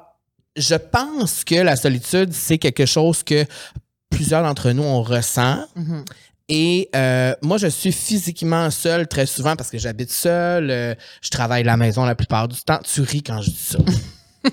je 0.55 0.73
pense 0.73 1.43
que 1.43 1.53
la 1.53 1.75
solitude, 1.75 2.33
c'est 2.33 2.57
quelque 2.57 2.87
chose 2.87 3.21
que 3.21 3.45
plusieurs 4.09 4.41
d'entre 4.41 4.71
nous, 4.71 4.81
on 4.81 5.03
ressent. 5.03 5.63
Mhm. 5.75 6.03
Et 6.49 6.89
euh, 6.95 7.35
moi, 7.43 7.59
je 7.59 7.67
suis 7.67 7.91
physiquement 7.91 8.71
seul 8.71 9.07
très 9.07 9.27
souvent 9.27 9.55
parce 9.55 9.69
que 9.69 9.77
j'habite 9.77 10.11
seul. 10.11 10.71
euh, 10.71 10.95
je 11.21 11.29
travaille 11.29 11.61
à 11.61 11.65
la 11.65 11.77
maison 11.77 12.05
la 12.05 12.15
plupart 12.15 12.47
du 12.47 12.59
temps. 12.59 12.79
Tu 12.91 13.01
ris 13.01 13.21
quand 13.21 13.43
je 13.43 13.51
dis 13.51 13.55
ça. 13.55 13.77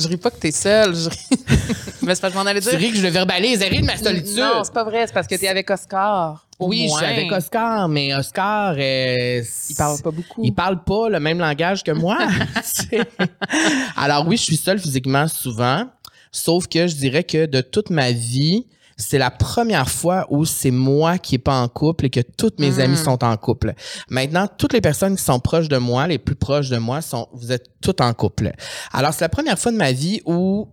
Je 0.00 0.08
ris 0.08 0.16
pas 0.16 0.30
que 0.30 0.38
t'es 0.38 0.50
seul. 0.50 0.94
Je 0.94 1.08
ris. 1.08 1.28
Mais 2.02 2.14
c'est 2.14 2.20
parce 2.20 2.32
que 2.32 2.38
je 2.38 2.42
m'en 2.44 2.48
allais 2.48 2.60
tu 2.60 2.70
dire. 2.70 2.78
ris 2.78 2.90
que 2.90 2.96
je 2.96 3.02
le 3.02 3.10
verbalise. 3.10 3.60
Elle 3.62 3.72
rit 3.72 3.80
de 3.82 3.86
ma 3.86 3.96
solitude. 3.96 4.38
Non, 4.38 4.64
c'est 4.64 4.72
pas 4.72 4.84
vrai. 4.84 5.06
C'est 5.06 5.12
parce 5.12 5.26
que 5.26 5.34
t'es 5.34 5.48
avec 5.48 5.70
Oscar. 5.70 6.46
Oui, 6.58 6.88
je 6.90 6.96
suis 6.96 7.06
avec 7.06 7.32
Oscar, 7.32 7.88
mais 7.88 8.14
Oscar, 8.14 8.74
euh, 8.78 9.42
Il 9.70 9.76
parle 9.76 10.00
pas 10.02 10.10
beaucoup. 10.10 10.42
Il 10.44 10.54
parle 10.54 10.84
pas 10.84 11.08
le 11.08 11.18
même 11.18 11.38
langage 11.38 11.82
que 11.82 11.90
moi. 11.90 12.18
tu. 12.90 13.00
Alors 13.96 14.26
oui, 14.26 14.36
je 14.36 14.42
suis 14.42 14.56
seul 14.56 14.78
physiquement 14.78 15.26
souvent, 15.26 15.86
sauf 16.30 16.66
que 16.68 16.86
je 16.86 16.94
dirais 16.96 17.24
que 17.24 17.46
de 17.46 17.62
toute 17.62 17.90
ma 17.90 18.12
vie, 18.12 18.66
c'est 19.00 19.18
la 19.18 19.30
première 19.30 19.88
fois 19.88 20.26
où 20.30 20.44
c'est 20.44 20.70
moi 20.70 21.18
qui 21.18 21.34
est 21.36 21.38
pas 21.38 21.58
en 21.60 21.68
couple 21.68 22.06
et 22.06 22.10
que 22.10 22.20
toutes 22.20 22.60
mes 22.60 22.72
Mm. 22.72 22.80
amis 22.80 22.96
sont 22.96 23.24
en 23.24 23.36
couple. 23.36 23.74
Maintenant, 24.08 24.46
toutes 24.58 24.72
les 24.74 24.80
personnes 24.80 25.16
qui 25.16 25.24
sont 25.24 25.40
proches 25.40 25.68
de 25.68 25.78
moi, 25.78 26.06
les 26.06 26.18
plus 26.18 26.36
proches 26.36 26.68
de 26.68 26.76
moi, 26.78 27.00
sont, 27.02 27.26
vous 27.32 27.50
êtes 27.50 27.66
toutes 27.82 28.00
en 28.00 28.12
couple. 28.14 28.52
Alors 28.92 29.12
c'est 29.14 29.24
la 29.24 29.28
première 29.28 29.58
fois 29.58 29.72
de 29.72 29.76
ma 29.76 29.92
vie 29.92 30.20
où 30.26 30.68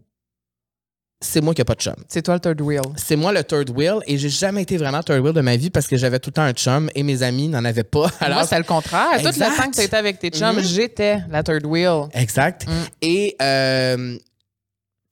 c'est 1.20 1.42
moi 1.42 1.56
qui 1.56 1.62
n'ai 1.62 1.66
pas 1.66 1.74
de 1.74 1.80
chum. 1.82 1.96
C'est 2.08 2.22
toi 2.22 2.36
le 2.36 2.40
third 2.40 2.62
wheel. 2.62 2.82
C'est 2.96 3.16
moi 3.16 3.32
le 3.32 3.44
third 3.44 3.72
wheel 3.72 3.96
et 4.06 4.20
j'ai 4.20 4.30
jamais 4.30 4.62
été 4.62 4.78
vraiment 4.78 5.02
third 5.02 5.20
wheel 5.24 5.34
de 5.34 5.42
ma 5.42 5.56
vie 5.56 5.72
parce 5.72 5.88
que 5.88 5.98
j'avais 5.98 6.20
tout 6.20 6.30
le 6.30 6.34
temps 6.34 6.44
un 6.44 6.54
chum 6.54 6.92
et 6.94 7.02
mes 7.02 7.24
amis 7.24 7.48
n'en 7.48 7.66
avaient 7.66 7.84
pas. 7.84 8.12
Moi, 8.22 8.46
c'est 8.46 8.58
le 8.60 8.64
contraire. 8.64 9.08
Tout 9.18 9.24
le 9.24 9.30
Exact. 9.30 9.58
temps 9.58 9.72
que 9.72 9.76
tu 9.78 9.82
étais 9.82 9.98
avec 9.98 10.20
tes 10.20 10.30
chums, 10.30 10.58
Mhm. 10.58 10.64
j'étais 10.64 11.18
la 11.32 11.42
third 11.42 11.66
wheel. 11.66 12.04
Exact. 12.14 12.68
Mm. 12.68 12.72
Et, 13.02 13.36
euh, 13.42 14.18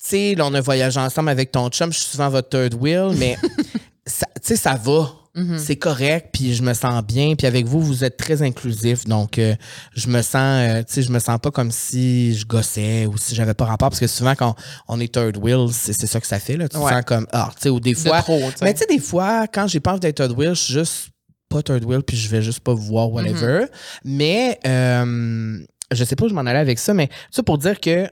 sais, 0.09 0.35
là, 0.35 0.45
on 0.45 0.53
a 0.53 0.61
voyagé 0.61 0.99
ensemble 0.99 1.29
avec 1.29 1.51
ton 1.51 1.69
chum. 1.69 1.91
Je 1.91 1.99
suis 1.99 2.09
souvent 2.11 2.29
votre 2.29 2.49
third 2.49 2.73
wheel, 2.75 3.15
mais, 3.17 3.37
ça- 4.05 4.27
tu 4.35 4.41
sais, 4.43 4.55
ça 4.55 4.75
va. 4.75 5.11
Mhm. 5.37 5.57
C'est 5.59 5.75
correct, 5.75 6.29
puis 6.31 6.55
je 6.55 6.63
me 6.63 6.73
sens 6.73 7.03
bien. 7.03 7.35
Puis 7.35 7.45
avec 7.45 7.65
vous, 7.65 7.81
vous 7.81 8.05
êtes 8.05 8.15
très 8.15 8.41
inclusif. 8.41 9.03
Donc, 9.03 9.37
euh, 9.37 9.53
je 9.93 10.07
me 10.07 10.21
sens, 10.21 10.35
euh, 10.35 10.79
tu 10.83 10.93
sais, 10.93 11.01
je 11.01 11.11
me 11.11 11.19
sens 11.19 11.37
pas 11.41 11.51
comme 11.51 11.71
si 11.71 12.33
je 12.37 12.45
gossais 12.45 13.05
ou 13.05 13.17
si 13.17 13.35
j'avais 13.35 13.53
pas 13.53 13.65
rapport. 13.65 13.89
Parce 13.89 13.99
que 13.99 14.07
souvent, 14.07 14.33
quand 14.35 14.55
on 14.87 14.97
est 15.01 15.13
third 15.13 15.35
wheel, 15.35 15.67
c'est 15.73 15.91
ça 16.07 16.21
que 16.21 16.27
ça 16.27 16.39
fait. 16.39 16.55
Là. 16.55 16.69
Tu 16.69 16.77
te 16.77 16.81
sens 16.81 17.01
comme, 17.05 17.27
ah, 17.33 17.49
tu 17.57 17.63
sais, 17.63 17.69
ou 17.69 17.81
des 17.81 17.93
De 17.95 17.97
fois. 17.99 18.21
trop, 18.21 18.39
tu 18.51 18.59
sais. 18.59 18.63
Mais 18.63 18.73
tu 18.73 18.79
sais, 18.79 18.85
des 18.87 18.99
fois, 18.99 19.45
quand 19.47 19.67
j'ai 19.67 19.81
pas 19.81 19.91
envie 19.91 19.99
d'être 19.99 20.15
third 20.15 20.31
wheel, 20.31 20.51
je 20.55 20.61
suis 20.61 20.73
juste 20.73 21.09
pas 21.49 21.61
third 21.61 21.83
wheel, 21.83 22.01
puis 22.01 22.15
je 22.15 22.29
vais 22.29 22.41
juste 22.41 22.61
pas 22.61 22.73
voir, 22.73 23.11
whatever. 23.11 23.65
Mais 24.05 24.57
euh, 24.65 25.59
je 25.91 26.03
sais 26.05 26.15
pas 26.15 26.25
où 26.25 26.29
je 26.29 26.33
m'en 26.33 26.41
allais 26.45 26.59
avec 26.59 26.79
ça, 26.79 26.93
mais 26.93 27.09
ça 27.29 27.43
pour 27.43 27.57
dire 27.57 27.81
que 27.81 28.07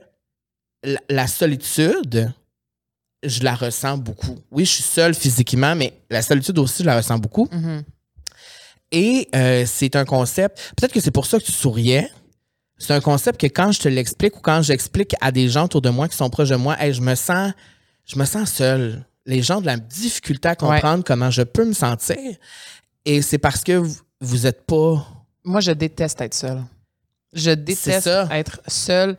la, 0.84 1.00
la 1.08 1.26
solitude, 1.26 2.32
je 3.22 3.42
la 3.42 3.54
ressens 3.54 3.98
beaucoup. 3.98 4.38
Oui, 4.50 4.64
je 4.64 4.72
suis 4.72 4.82
seul 4.82 5.14
physiquement, 5.14 5.74
mais 5.74 5.92
la 6.10 6.22
solitude 6.22 6.58
aussi, 6.58 6.82
je 6.82 6.86
la 6.86 6.96
ressens 6.96 7.18
beaucoup. 7.18 7.48
Mhm. 7.50 7.82
Et 8.92 9.28
euh, 9.34 9.64
c'est 9.66 9.96
un 9.96 10.04
concept, 10.04 10.72
peut-être 10.76 10.92
que 10.92 11.00
c'est 11.00 11.10
pour 11.10 11.26
ça 11.26 11.40
que 11.40 11.44
tu 11.44 11.52
souriais. 11.52 12.08
C'est 12.78 12.92
un 12.92 13.00
concept 13.00 13.40
que 13.40 13.46
quand 13.46 13.72
je 13.72 13.80
te 13.80 13.88
l'explique 13.88 14.36
ou 14.36 14.40
quand 14.40 14.62
j'explique 14.62 15.14
à 15.20 15.32
des 15.32 15.48
gens 15.48 15.64
autour 15.64 15.80
de 15.80 15.90
moi 15.90 16.08
qui 16.08 16.16
sont 16.16 16.28
proches 16.30 16.50
de 16.50 16.56
moi, 16.56 16.76
hey, 16.78 16.92
je 16.92 17.00
me 17.00 17.14
sens 17.14 17.52
je 18.04 18.18
me 18.18 18.24
sens 18.24 18.50
seul. 18.50 19.04
Les 19.26 19.42
gens 19.42 19.58
ont 19.58 19.60
de 19.60 19.66
la 19.66 19.78
difficulté 19.78 20.48
à 20.48 20.54
comprendre 20.54 21.02
comment 21.04 21.30
je 21.30 21.42
peux 21.42 21.64
me 21.64 21.72
sentir. 21.72 22.18
Et 23.04 23.22
c'est 23.22 23.38
parce 23.38 23.64
que 23.64 23.72
vous, 23.72 23.96
vous 24.20 24.46
êtes 24.46 24.66
pas. 24.66 25.06
Moi, 25.44 25.60
je 25.60 25.72
déteste 25.72 26.20
être 26.20 26.34
seule. 26.34 26.62
Je 27.32 27.50
déteste 27.50 28.08
être 28.30 28.60
seule 28.68 29.16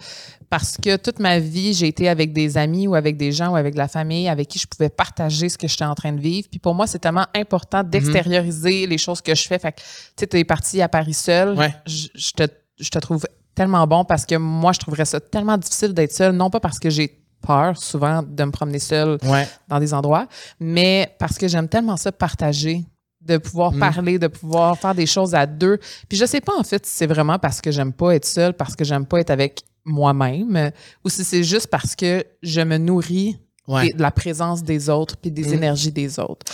parce 0.49 0.77
que 0.81 0.95
toute 0.97 1.19
ma 1.19 1.39
vie, 1.39 1.73
j'ai 1.73 1.87
été 1.87 2.07
avec 2.09 2.33
des 2.33 2.57
amis 2.57 2.87
ou 2.87 2.95
avec 2.95 3.17
des 3.17 3.31
gens 3.31 3.49
ou 3.53 3.55
avec 3.55 3.73
de 3.73 3.79
la 3.79 3.87
famille 3.87 4.27
avec 4.29 4.47
qui 4.47 4.59
je 4.59 4.67
pouvais 4.67 4.89
partager 4.89 5.49
ce 5.49 5.57
que 5.57 5.67
j'étais 5.67 5.85
en 5.85 5.95
train 5.95 6.11
de 6.13 6.19
vivre. 6.21 6.47
Puis 6.49 6.59
pour 6.59 6.75
moi, 6.75 6.87
c'est 6.87 6.99
tellement 6.99 7.25
important 7.35 7.83
d'extérioriser 7.83 8.87
les 8.87 8.97
choses 8.97 9.21
que 9.21 9.33
je 9.35 9.47
fais. 9.47 9.59
Fait 9.59 9.71
que, 9.71 9.77
tu 9.79 9.83
sais, 10.19 10.27
tu 10.27 10.37
es 10.39 10.43
parti 10.43 10.81
à 10.81 10.89
Paris 10.89 11.13
seule. 11.13 11.57
Ouais. 11.57 11.73
Je, 11.85 12.07
je 12.15 12.31
te, 12.31 12.43
je 12.79 12.89
te 12.89 12.99
trouve 12.99 13.25
tellement 13.53 13.85
bon 13.87 14.03
parce 14.05 14.25
que 14.25 14.35
moi, 14.35 14.71
je 14.73 14.79
trouverais 14.79 15.05
ça 15.05 15.19
tellement 15.19 15.57
difficile 15.57 15.93
d'être 15.93 16.13
seule. 16.13 16.33
Non 16.35 16.49
pas 16.49 16.59
parce 16.59 16.79
que 16.79 16.89
j'ai 16.89 17.21
peur 17.45 17.77
souvent 17.77 18.23
de 18.23 18.43
me 18.43 18.51
promener 18.51 18.79
seule 18.79 19.17
Ouais. 19.23 19.47
dans 19.67 19.79
des 19.79 19.93
endroits, 19.93 20.27
mais 20.59 21.15
parce 21.19 21.37
que 21.37 21.47
j'aime 21.47 21.67
tellement 21.69 21.95
ça 21.97 22.11
partager, 22.11 22.83
de 23.21 23.37
pouvoir 23.37 23.71
Mm. 23.71 23.79
parler, 23.79 24.19
de 24.19 24.27
pouvoir 24.27 24.77
faire 24.77 24.95
des 24.95 25.05
choses 25.05 25.33
à 25.35 25.45
deux. 25.45 25.77
Puis 26.09 26.17
je 26.17 26.25
sais 26.25 26.41
pas 26.41 26.53
en 26.57 26.63
fait 26.63 26.85
si 26.85 26.91
c'est 26.95 27.07
vraiment 27.07 27.37
parce 27.39 27.61
que 27.61 27.71
j'aime 27.71 27.93
pas 27.93 28.15
être 28.15 28.25
seule, 28.25 28.53
parce 28.53 28.75
que 28.75 28.83
j'aime 28.83 29.05
pas 29.05 29.19
être 29.19 29.29
avec 29.31 29.61
moi-même 29.85 30.71
ou 31.03 31.09
si 31.09 31.23
c'est 31.23 31.43
juste 31.43 31.67
parce 31.67 31.95
que 31.95 32.25
je 32.41 32.61
me 32.61 32.77
nourris 32.77 33.37
Ouais. 33.67 33.93
de 33.93 34.01
la 34.01 34.11
présence 34.11 34.61
des 34.63 34.89
autres 34.89 35.17
puis 35.17 35.31
des 35.31 35.49
Mm. 35.49 35.53
énergies 35.53 35.91
des 35.91 36.19
autres. 36.19 36.45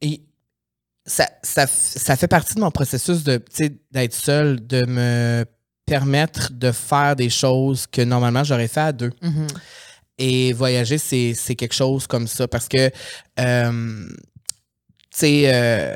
Et 0.00 0.20
ça, 1.06 1.28
ça, 1.42 1.64
f- 1.66 1.68
ça 1.98 2.16
fait 2.16 2.26
partie 2.28 2.54
de 2.54 2.60
mon 2.60 2.70
processus 2.72 3.22
de, 3.22 3.40
d'être 3.92 4.14
seul, 4.14 4.66
de 4.66 4.84
me 4.86 5.44
permettre 5.86 6.52
de 6.52 6.72
faire 6.72 7.14
des 7.14 7.30
choses 7.30 7.86
que 7.86 8.00
normalement 8.02 8.42
j'aurais 8.42 8.66
fait 8.68 8.80
à 8.80 8.92
deux. 8.92 9.12
Mhm. 9.22 9.46
Et 10.18 10.52
voyager, 10.52 10.98
c'est, 10.98 11.34
quelque 11.56 11.74
chose 11.74 12.06
comme 12.06 12.26
ça 12.26 12.48
parce 12.48 12.68
que, 12.68 12.90
euh, 13.38 14.06
tu 14.08 15.18
sais, 15.18 15.42
euh, 15.54 15.94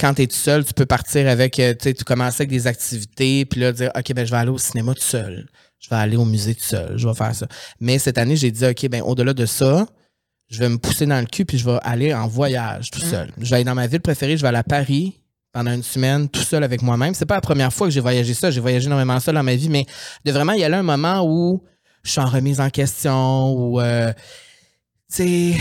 quand 0.00 0.14
tu 0.14 0.22
es 0.22 0.26
tout 0.26 0.36
seul, 0.36 0.64
tu 0.64 0.72
peux 0.72 0.86
partir 0.86 1.28
avec, 1.28 1.58
euh, 1.58 1.72
tu 1.74 1.84
sais, 1.84 1.94
tu 1.94 2.04
commences 2.04 2.40
avec 2.40 2.48
des 2.48 2.66
activités, 2.66 3.44
puis 3.44 3.60
là, 3.60 3.72
dire, 3.72 3.90
OK, 3.96 4.12
ben, 4.14 4.24
je 4.24 4.30
vais 4.30 4.36
aller 4.38 4.50
au 4.50 4.58
cinéma 4.58 4.94
tout 4.94 5.02
seul. 5.02 5.46
Je 5.78 5.88
vais 5.90 5.96
aller 5.96 6.16
au 6.16 6.24
musée 6.24 6.54
tout 6.54 6.64
seul. 6.64 6.94
Je 6.96 7.06
vais 7.08 7.14
faire 7.14 7.34
ça. 7.34 7.46
Mais 7.80 7.98
cette 7.98 8.18
année, 8.18 8.36
j'ai 8.36 8.50
dit, 8.50 8.64
OK, 8.66 8.88
ben, 8.88 9.02
au-delà 9.02 9.32
de 9.34 9.46
ça, 9.46 9.86
je 10.48 10.58
vais 10.58 10.68
me 10.68 10.78
pousser 10.78 11.06
dans 11.06 11.20
le 11.20 11.26
cul, 11.26 11.44
puis 11.44 11.58
je 11.58 11.64
vais 11.64 11.78
aller 11.82 12.12
en 12.14 12.26
voyage 12.26 12.90
tout 12.90 13.00
Mm. 13.00 13.10
seul. 13.10 13.30
Je 13.38 13.48
vais 13.50 13.56
aller 13.56 13.64
dans 13.64 13.74
ma 13.74 13.86
ville 13.86 14.00
préférée, 14.00 14.36
je 14.36 14.42
vais 14.42 14.48
aller 14.48 14.58
à 14.58 14.64
Paris 14.64 15.20
pendant 15.52 15.72
une 15.72 15.82
semaine 15.82 16.28
tout 16.28 16.42
seul 16.42 16.62
avec 16.64 16.82
moi-même. 16.82 17.14
C'est 17.14 17.26
pas 17.26 17.34
la 17.36 17.40
première 17.40 17.72
fois 17.72 17.86
que 17.86 17.92
j'ai 17.92 18.00
voyagé 18.00 18.34
ça. 18.34 18.50
J'ai 18.50 18.60
voyagé 18.60 18.86
énormément 18.86 19.18
seul 19.20 19.34
dans 19.34 19.42
ma 19.42 19.54
vie, 19.54 19.68
mais 19.68 19.84
de 20.24 20.32
vraiment 20.32 20.52
y 20.52 20.62
aller 20.64 20.76
un 20.76 20.82
moment 20.82 21.22
où 21.24 21.62
je 22.02 22.10
suis 22.12 22.20
en 22.20 22.26
remise 22.26 22.60
en 22.60 22.70
question, 22.70 23.52
ou, 23.52 23.80
euh, 23.80 24.12
sais, 25.16 25.56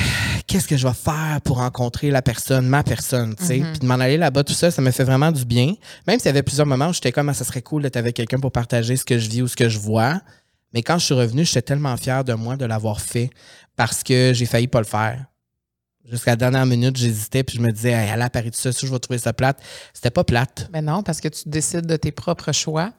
qu'est-ce 0.48 0.68
que 0.68 0.78
je 0.78 0.88
vais 0.88 0.94
faire 0.94 1.40
pour 1.44 1.58
rencontrer 1.58 2.12
la 2.12 2.22
personne, 2.22 2.68
ma 2.68 2.84
personne, 2.84 3.36
tu 3.36 3.46
sais? 3.46 3.58
Mhm. 3.60 3.72
Puis 3.72 3.80
de 3.80 3.86
m'en 3.86 3.96
aller 3.96 4.18
là-bas, 4.18 4.44
tout 4.44 4.54
ça, 4.54 4.72
ça 4.72 4.82
me 4.82 4.92
fait 4.92 5.04
vraiment 5.04 5.32
du 5.32 5.46
bien. 5.46 5.74
Même 6.08 6.20
s'il 6.20 6.28
y 6.28 6.30
avait 6.30 6.44
plusieurs 6.44 6.68
moments 6.68 6.90
où 6.90 6.94
j'étais 6.94 7.12
comme, 7.12 7.30
ah, 7.30 7.34
ça 7.34 7.44
serait 7.44 7.62
cool 7.62 7.82
d'être 7.84 7.98
avec 7.98 8.16
quelqu'un 8.16 8.40
pour 8.40 8.52
partager 8.52 8.96
ce 8.96 9.06
que 9.06 9.18
je 9.18 9.30
vis 9.30 9.42
ou 9.42 9.48
ce 9.48 9.56
que 9.56 9.70
je 9.70 9.80
vois. 9.80 10.22
Mais 10.74 10.84
quand 10.84 11.00
je 11.00 11.06
suis 11.06 11.14
revenu, 11.16 11.46
j'étais 11.46 11.64
tellement 11.64 11.96
fier 11.98 12.24
de 12.24 12.34
moi 12.34 12.56
de 12.56 12.66
l'avoir 12.66 13.02
fait 13.02 13.30
parce 13.76 14.04
que 14.04 14.32
j'ai 14.34 14.46
failli 14.46 14.68
pas 14.68 14.80
le 14.80 14.86
faire. 14.86 15.26
Jusqu'à 16.10 16.32
la 16.32 16.38
dernière 16.38 16.66
minute, 16.66 16.96
j'hésitais, 16.98 17.44
puis 17.44 17.58
je 17.58 17.62
me 17.62 17.72
disais, 17.72 17.92
hey, 17.92 18.10
à 18.10 18.30
Paris 18.30 18.52
tout 18.52 18.60
ça, 18.60 18.72
je 18.72 18.86
vais 18.88 19.00
trouver 19.00 19.20
ça 19.20 19.32
plate. 19.34 19.60
C'était 19.94 20.10
pas 20.10 20.24
plate. 20.24 20.68
Mais 20.74 20.82
non, 20.82 21.04
parce 21.04 21.22
que 21.22 21.28
tu 21.28 21.48
décides 21.48 21.86
de 21.86 21.96
tes 21.98 22.12
propres 22.12 22.52
choix, 22.52 22.92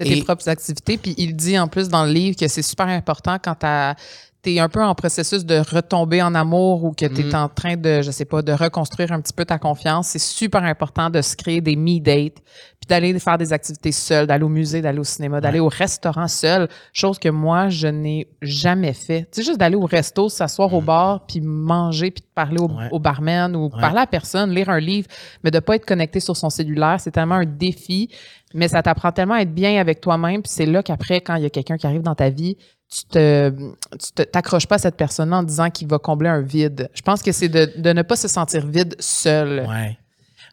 de 0.00 0.06
Et- 0.06 0.14
tes 0.14 0.22
propres 0.22 0.48
activités. 0.48 0.98
Puis 0.98 1.14
il 1.18 1.36
dit 1.36 1.58
en 1.58 1.68
plus 1.68 1.88
dans 1.88 2.04
le 2.04 2.10
livre 2.12 2.36
que 2.36 2.48
c'est 2.48 2.62
super 2.62 2.86
important 2.88 3.38
quand 3.42 3.54
tu 3.56 4.02
es 4.44 4.60
un 4.60 4.68
peu 4.68 4.82
en 4.82 4.94
processus 4.94 5.44
de 5.44 5.58
retomber 5.74 6.22
en 6.22 6.34
amour 6.34 6.84
ou 6.84 6.92
que 6.92 7.06
tu 7.06 7.20
es 7.20 7.24
Mm. 7.24 7.34
en 7.34 7.48
train 7.48 7.76
de, 7.76 8.02
je 8.02 8.10
sais 8.10 8.24
pas, 8.24 8.40
de 8.40 8.52
reconstruire 8.52 9.12
un 9.12 9.20
petit 9.20 9.32
peu 9.32 9.44
ta 9.44 9.58
confiance. 9.58 10.08
C'est 10.08 10.18
super 10.20 10.62
important 10.64 11.10
de 11.10 11.20
se 11.20 11.36
créer 11.36 11.60
des 11.60 11.76
me-dates, 11.76 12.36
puis 12.80 12.86
d'aller 12.88 13.18
faire 13.18 13.36
des 13.36 13.52
activités 13.52 13.92
seul, 13.92 14.26
d'aller 14.26 14.44
au 14.44 14.48
musée, 14.48 14.80
d'aller 14.80 15.00
au 15.00 15.04
cinéma, 15.04 15.40
d'aller 15.40 15.60
au 15.60 15.68
restaurant 15.68 16.28
seul. 16.28 16.68
Chose 16.92 17.18
que 17.18 17.28
moi, 17.28 17.68
je 17.68 17.88
n'ai 17.88 18.28
jamais 18.40 18.92
fait. 18.94 19.22
Tu 19.32 19.40
sais, 19.40 19.42
juste 19.42 19.58
d'aller 19.58 19.76
au 19.76 19.86
resto, 19.86 20.28
s'asseoir 20.28 20.72
au 20.72 20.80
bar, 20.80 21.26
puis 21.26 21.40
manger, 21.40 22.10
puis 22.10 22.22
parler 22.34 22.58
au, 22.60 22.68
Mm. 22.68 22.76
Ouais. 22.76 22.88
au 22.92 22.98
barman 23.00 23.56
ou 23.56 23.64
Ouais. 23.64 23.80
parler 23.80 23.98
à 24.00 24.06
personne, 24.06 24.50
lire 24.54 24.70
un 24.70 24.80
livre, 24.80 25.08
mais 25.44 25.50
de 25.50 25.58
pas 25.58 25.74
être 25.76 25.84
connecté 25.86 26.20
sur 26.20 26.36
son 26.36 26.48
cellulaire, 26.48 27.00
c'est 27.00 27.10
tellement 27.10 27.34
un 27.36 27.44
défi, 27.44 28.08
mais 28.54 28.68
ça 28.68 28.82
t'apprend 28.82 29.12
tellement 29.12 29.34
à 29.34 29.40
être 29.42 29.52
bien 29.54 29.78
avec 29.80 30.00
toi-même, 30.00 30.42
puis 30.42 30.52
c'est 30.54 30.64
là 30.66 30.82
qu'après, 30.82 31.20
quand 31.20 31.34
il 31.34 31.42
y 31.42 31.46
a 31.46 31.50
quelqu'un 31.50 31.76
qui 31.76 31.86
arrive 31.86 32.02
dans 32.02 32.14
ta 32.14 32.30
vie, 32.30 32.56
tu 32.90 33.04
te 33.10 33.50
tu 33.92 34.12
te- 34.14 34.22
t'accroches 34.22 34.66
pas 34.66 34.76
à 34.76 34.78
cette 34.78 34.96
personne 34.96 35.32
en 35.34 35.42
disant 35.42 35.70
qu'il 35.70 35.88
va 35.88 35.98
combler 35.98 36.28
un 36.28 36.40
vide. 36.40 36.88
Je 36.94 37.02
pense 37.02 37.22
que 37.22 37.32
c'est 37.32 37.48
de, 37.48 37.70
de 37.76 37.92
ne 37.92 38.02
pas 38.02 38.16
se 38.16 38.28
sentir 38.28 38.66
vide 38.66 38.96
seul. 38.98 39.66
Ouais. 39.68 39.98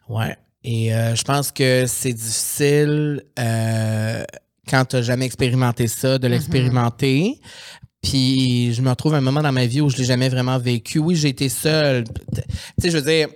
Ouais. 0.08 0.36
Et 0.64 0.94
euh, 0.94 1.14
je 1.14 1.22
pense 1.22 1.50
que 1.52 1.84
c'est 1.86 2.12
difficile 2.12 3.22
euh, 3.38 4.24
quand 4.68 4.84
tu 4.84 4.96
n'as 4.96 5.02
jamais 5.02 5.24
expérimenté 5.26 5.86
ça, 5.86 6.18
de 6.18 6.26
l'expérimenter. 6.28 7.40
Puis 8.02 8.72
je 8.74 8.82
me 8.82 8.90
retrouve 8.90 9.14
à 9.14 9.18
un 9.18 9.20
moment 9.22 9.42
dans 9.42 9.52
ma 9.52 9.66
vie 9.66 9.80
où 9.80 9.88
je 9.90 9.96
l'ai 9.96 10.04
jamais 10.04 10.28
vraiment 10.28 10.58
vécu. 10.58 10.98
Oui, 10.98 11.16
j'ai 11.16 11.28
été 11.28 11.48
seule. 11.48 12.04
Tu 12.04 12.42
sais, 12.78 12.90
je 12.90 12.98
veux 12.98 13.02
dire, 13.10 13.28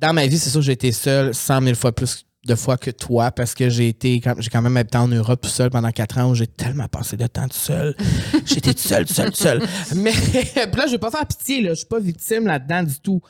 dans 0.00 0.12
ma 0.12 0.26
vie, 0.26 0.38
c'est 0.38 0.50
sûr 0.50 0.60
que 0.60 0.66
j'ai 0.66 0.72
été 0.72 0.92
seule 0.92 1.34
100 1.34 1.62
000 1.62 1.74
fois 1.74 1.92
plus 1.92 2.24
de 2.46 2.54
fois 2.54 2.76
que 2.76 2.90
toi 2.90 3.30
parce 3.32 3.54
que 3.54 3.68
j'ai 3.68 3.88
été 3.88 4.20
quand- 4.20 4.34
j'ai 4.38 4.48
quand 4.50 4.62
même 4.62 4.76
habité 4.76 4.98
en 4.98 5.08
Europe 5.08 5.40
tout 5.42 5.48
seul 5.48 5.68
pendant 5.70 5.90
quatre 5.90 6.18
ans 6.18 6.30
où 6.30 6.34
j'ai 6.34 6.46
tellement 6.46 6.86
passé 6.88 7.16
de 7.16 7.26
temps 7.26 7.48
tout 7.48 7.56
seul. 7.56 7.94
J'étais 8.46 8.72
tout 8.72 8.80
seul, 8.80 9.04
tout 9.04 9.12
seul, 9.14 9.30
tout 9.30 9.36
seul. 9.36 9.62
Mais 9.96 10.12
là, 10.56 10.86
je 10.86 10.92
vais 10.92 10.98
pas 10.98 11.10
faire 11.10 11.26
pitié, 11.26 11.60
là. 11.62 11.70
Je 11.70 11.74
suis 11.80 11.86
pas 11.86 11.98
victime 12.00 12.46
là-dedans 12.46 12.84
du 12.84 12.98
tout. 13.00 13.20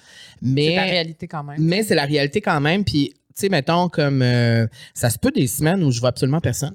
Mais 0.43 0.67
C'est 0.69 0.75
ta 0.77 0.83
réalité 0.83 1.29
quand 1.29 1.43
même. 1.45 1.57
mais 1.59 1.83
c'est 1.83 1.95
la 1.95 2.05
réalité 2.05 2.41
quand 2.41 2.61
même. 2.61 2.85
Puis, 2.85 3.11
tu 3.15 3.17
sais, 3.35 3.49
mettons, 3.49 3.89
comme 3.89 4.21
euh, 4.23 4.67
ça 4.95 5.09
se 5.11 5.19
peut 5.19 5.31
des 5.31 5.47
semaines 5.47 5.83
où 5.83 5.91
je 5.91 6.01
vois 6.01 6.11
absolument 6.11 6.41
personne. 6.41 6.75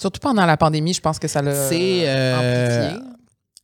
Surtout 0.00 0.20
pendant 0.20 0.46
la 0.46 0.56
pandémie, 0.56 0.94
je 0.94 1.00
pense 1.00 1.18
que 1.18 1.28
ça 1.28 1.42
l'a 1.42 1.68
C'est, 1.68 2.08
euh, 2.08 2.36
amplifié. 2.88 3.10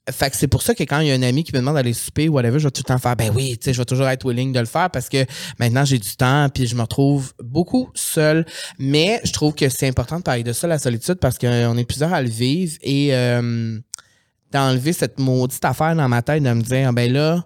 Fait 0.09 0.31
que 0.31 0.37
c'est 0.37 0.47
pour 0.47 0.63
ça 0.63 0.75
que 0.75 0.85
quand 0.85 1.01
il 1.01 1.09
y 1.09 1.11
a 1.11 1.15
un 1.15 1.23
ami 1.23 1.43
qui 1.43 1.53
me 1.53 1.59
demande 1.59 1.75
d'aller 1.75 1.93
souper 1.93 2.29
ou 2.29 2.35
whatever, 2.35 2.61
je 2.61 2.65
vais 2.69 2.71
tout 2.71 2.83
le 2.85 2.89
temps 2.89 2.99
faire, 2.99 3.17
ben 3.17 3.33
oui, 3.35 3.59
tu 3.59 3.65
sais, 3.65 3.73
je 3.73 3.79
vais 3.79 3.85
toujours 3.85 4.07
être 4.09 4.25
willing 4.25 4.53
de 4.53 4.61
le 4.61 4.67
faire 4.67 4.89
parce 4.91 5.09
que 5.09 5.25
maintenant 5.59 5.85
j'ai 5.85 5.99
du 5.99 6.15
temps 6.17 6.49
puis 6.49 6.67
je 6.69 6.77
me 6.77 6.83
retrouve 6.83 7.33
beaucoup 7.43 7.91
seul. 7.95 8.47
Mais 8.79 9.21
je 9.25 9.33
trouve 9.33 9.55
que 9.55 9.69
c'est 9.69 9.89
important 9.89 10.19
de 10.19 10.23
parler 10.23 10.45
de 10.45 10.53
ça, 10.53 10.69
la 10.69 10.79
solitude, 10.79 11.17
parce 11.17 11.39
qu'on 11.39 11.77
est 11.77 11.85
plusieurs 11.85 12.13
à 12.13 12.23
le 12.23 12.29
vivre 12.29 12.77
et 12.83 13.15
euh, 13.15 13.81
d'enlever 14.53 14.93
cette 14.93 15.19
maudite 15.19 15.65
affaire 15.65 15.97
dans 15.97 16.09
ma 16.09 16.23
tête 16.23 16.43
de 16.43 16.53
me 16.53 16.63
dire, 16.63 16.89
ah, 16.89 16.93
ben 16.93 17.13
là, 17.13 17.45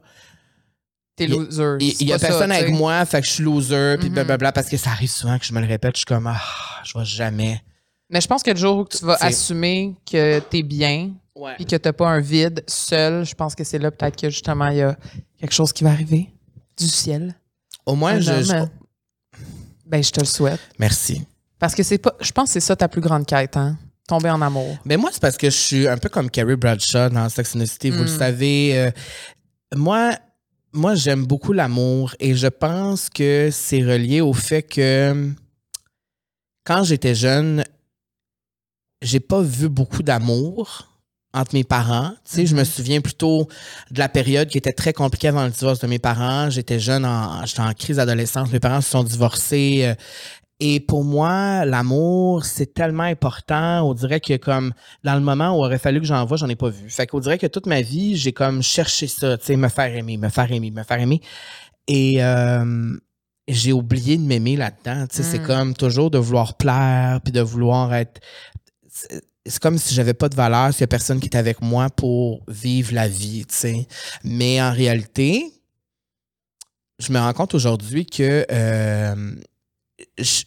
T'es 1.16 1.26
loser. 1.26 1.76
Il 1.80 2.08
y 2.08 2.12
a 2.12 2.18
ça, 2.18 2.28
personne 2.28 2.52
avec 2.52 2.70
moi, 2.70 3.04
fait 3.04 3.20
que 3.20 3.26
je 3.26 3.32
suis 3.32 3.44
loser, 3.44 3.96
puis 3.98 4.08
Mhm. 4.08 4.14
blablabla, 4.14 4.52
parce 4.52 4.68
que 4.68 4.76
ça 4.76 4.90
arrive 4.90 5.10
souvent 5.10 5.38
que 5.38 5.44
je 5.44 5.52
me 5.52 5.60
le 5.60 5.66
répète, 5.66 5.94
je 5.96 5.98
suis 6.00 6.06
comme, 6.06 6.26
ah, 6.26 6.40
je 6.84 6.98
vais 6.98 7.04
jamais. 7.04 7.62
Mais 8.08 8.20
je 8.20 8.26
pense 8.26 8.42
que 8.42 8.50
le 8.50 8.56
jour 8.56 8.78
où 8.78 8.84
tu 8.86 9.04
vas 9.04 9.16
assumer 9.20 9.94
que 10.10 10.38
t'es 10.40 10.62
bien, 10.62 11.10
Ouais. 11.40 11.54
puis 11.56 11.64
que 11.64 11.76
t'as 11.76 11.92
pas 11.92 12.08
un 12.08 12.20
vide 12.20 12.62
seul, 12.66 13.24
je 13.24 13.34
pense 13.34 13.54
que 13.54 13.64
c'est 13.64 13.78
là 13.78 13.90
peut-être 13.90 14.16
que 14.20 14.28
justement 14.30 14.68
il 14.68 14.76
y 14.78 14.82
a 14.82 14.96
quelque 15.38 15.52
chose 15.54 15.72
qui 15.72 15.84
va 15.84 15.90
arriver 15.90 16.28
du 16.76 16.86
ciel. 16.86 17.34
Au 17.86 17.94
moins, 17.94 18.20
je, 18.20 18.30
homme. 18.30 18.42
je- 18.44 19.38
Ben 19.86 20.02
je 20.04 20.10
te 20.10 20.20
le 20.20 20.26
souhaite 20.26 20.60
Merci. 20.78 21.26
parce 21.58 21.74
que 21.74 21.82
c'est 21.82 21.98
pas 21.98 22.14
je 22.20 22.30
pense 22.32 22.48
que 22.48 22.52
c'est 22.54 22.60
ça 22.60 22.76
ta 22.76 22.88
plus 22.88 23.00
grande 23.00 23.26
quête 23.26 23.56
hein, 23.56 23.78
tomber 24.06 24.28
en 24.30 24.40
amour. 24.42 24.76
Mais 24.84 24.96
moi, 24.96 25.10
c'est 25.12 25.20
parce 25.22 25.36
que 25.38 25.48
je 25.50 25.56
suis 25.56 25.88
un 25.88 25.96
peu 25.98 26.08
comme 26.08 26.30
Carrie 26.30 26.56
Bradshaw 26.56 27.08
dans 27.08 27.28
Sex 27.28 27.56
and 27.56 27.60
the 27.60 27.66
City, 27.66 27.90
vous 27.90 28.04
le 28.04 28.04
Mm. 28.14 28.18
savez. 28.18 28.78
euh, 28.78 28.90
moi, 29.74 30.12
moi 30.72 30.94
j'aime 30.94 31.24
beaucoup 31.26 31.52
l'amour 31.52 32.14
et 32.20 32.34
je 32.34 32.46
pense 32.48 33.08
que 33.08 33.48
c'est 33.52 33.82
relié 33.82 34.20
au 34.20 34.32
fait 34.34 34.62
que 34.62 35.30
quand 36.64 36.84
j'étais 36.84 37.14
jeune, 37.14 37.64
j'ai 39.02 39.20
pas 39.20 39.40
vu 39.42 39.68
beaucoup 39.68 40.02
d'amour 40.02 40.86
entre 41.32 41.54
mes 41.54 41.64
parents. 41.64 42.10
Tu 42.24 42.34
sais, 42.34 42.46
je 42.46 42.54
me 42.54 42.60
Mhm. 42.60 42.64
souviens 42.66 43.00
plutôt 43.00 43.46
de 43.90 43.98
la 43.98 44.08
période 44.08 44.48
qui 44.48 44.58
était 44.58 44.72
très 44.72 44.92
compliquée 44.92 45.28
avant 45.28 45.44
le 45.44 45.50
divorce 45.50 45.78
de 45.78 45.86
mes 45.86 45.98
parents. 46.00 46.50
J'étais 46.50 46.78
jeune, 46.80 47.04
en, 47.04 47.44
j'étais 47.46 47.60
en 47.60 47.72
crise 47.72 47.96
d'adolescence. 47.96 48.50
Mes 48.52 48.60
parents 48.60 48.80
se 48.80 48.90
sont 48.90 49.04
divorcés. 49.04 49.82
euh, 49.84 49.94
et 50.62 50.78
pour 50.80 51.04
moi, 51.04 51.64
l'amour, 51.64 52.44
c'est 52.44 52.74
tellement 52.74 53.04
important. 53.04 53.88
On 53.88 53.94
dirait 53.94 54.20
que 54.20 54.36
comme 54.36 54.74
dans 55.04 55.14
le 55.14 55.20
moment 55.20 55.52
où 55.56 55.62
il 55.62 55.66
aurait 55.66 55.78
fallu 55.78 56.00
que 56.00 56.06
j'en 56.06 56.24
vois, 56.26 56.36
j'en 56.36 56.48
ai 56.50 56.56
pas 56.56 56.68
vu. 56.68 56.90
Fait 56.90 57.06
qu'on 57.06 57.18
dirait 57.20 57.38
que 57.38 57.46
toute 57.46 57.64
ma 57.66 57.80
vie, 57.80 58.14
j'ai 58.16 58.32
comme 58.32 58.62
cherché 58.62 59.06
ça, 59.06 59.38
tu 59.38 59.46
sais, 59.46 59.56
me 59.56 59.68
faire 59.68 59.94
aimer, 59.96 60.18
me 60.18 60.28
faire 60.28 60.52
aimer, 60.52 60.70
me 60.70 60.82
faire 60.82 61.00
aimer. 61.00 61.22
Et 61.88 62.22
euh, 62.22 62.94
j'ai 63.48 63.72
oublié 63.72 64.18
de 64.18 64.22
m'aimer 64.22 64.56
là-dedans. 64.56 65.06
Tu 65.08 65.16
sais, 65.16 65.22
c'est 65.22 65.38
Mm. 65.38 65.46
comme 65.46 65.74
toujours 65.74 66.10
de 66.10 66.18
vouloir 66.18 66.54
plaire, 66.58 67.20
puis 67.24 67.32
de 67.32 67.40
vouloir 67.40 67.94
être. 67.94 68.20
C'est 69.46 69.58
comme 69.58 69.78
si 69.78 69.94
j'avais 69.94 70.14
pas 70.14 70.28
de 70.28 70.34
valeur 70.36 70.72
s'il 70.72 70.82
y 70.82 70.84
a 70.84 70.88
personne 70.88 71.18
qui 71.20 71.26
est 71.28 71.36
avec 71.36 71.62
moi 71.62 71.88
pour 71.90 72.42
vivre 72.48 72.92
la 72.94 73.08
vie, 73.08 73.46
tu 73.46 73.54
sais. 73.54 73.86
Mais 74.22 74.60
en 74.60 74.70
réalité, 74.72 75.44
je 76.98 77.12
me 77.12 77.18
rends 77.18 77.32
compte 77.32 77.54
aujourd'hui 77.54 78.04
que, 78.04 78.44
euh, 78.50 79.34
tu 80.16 80.44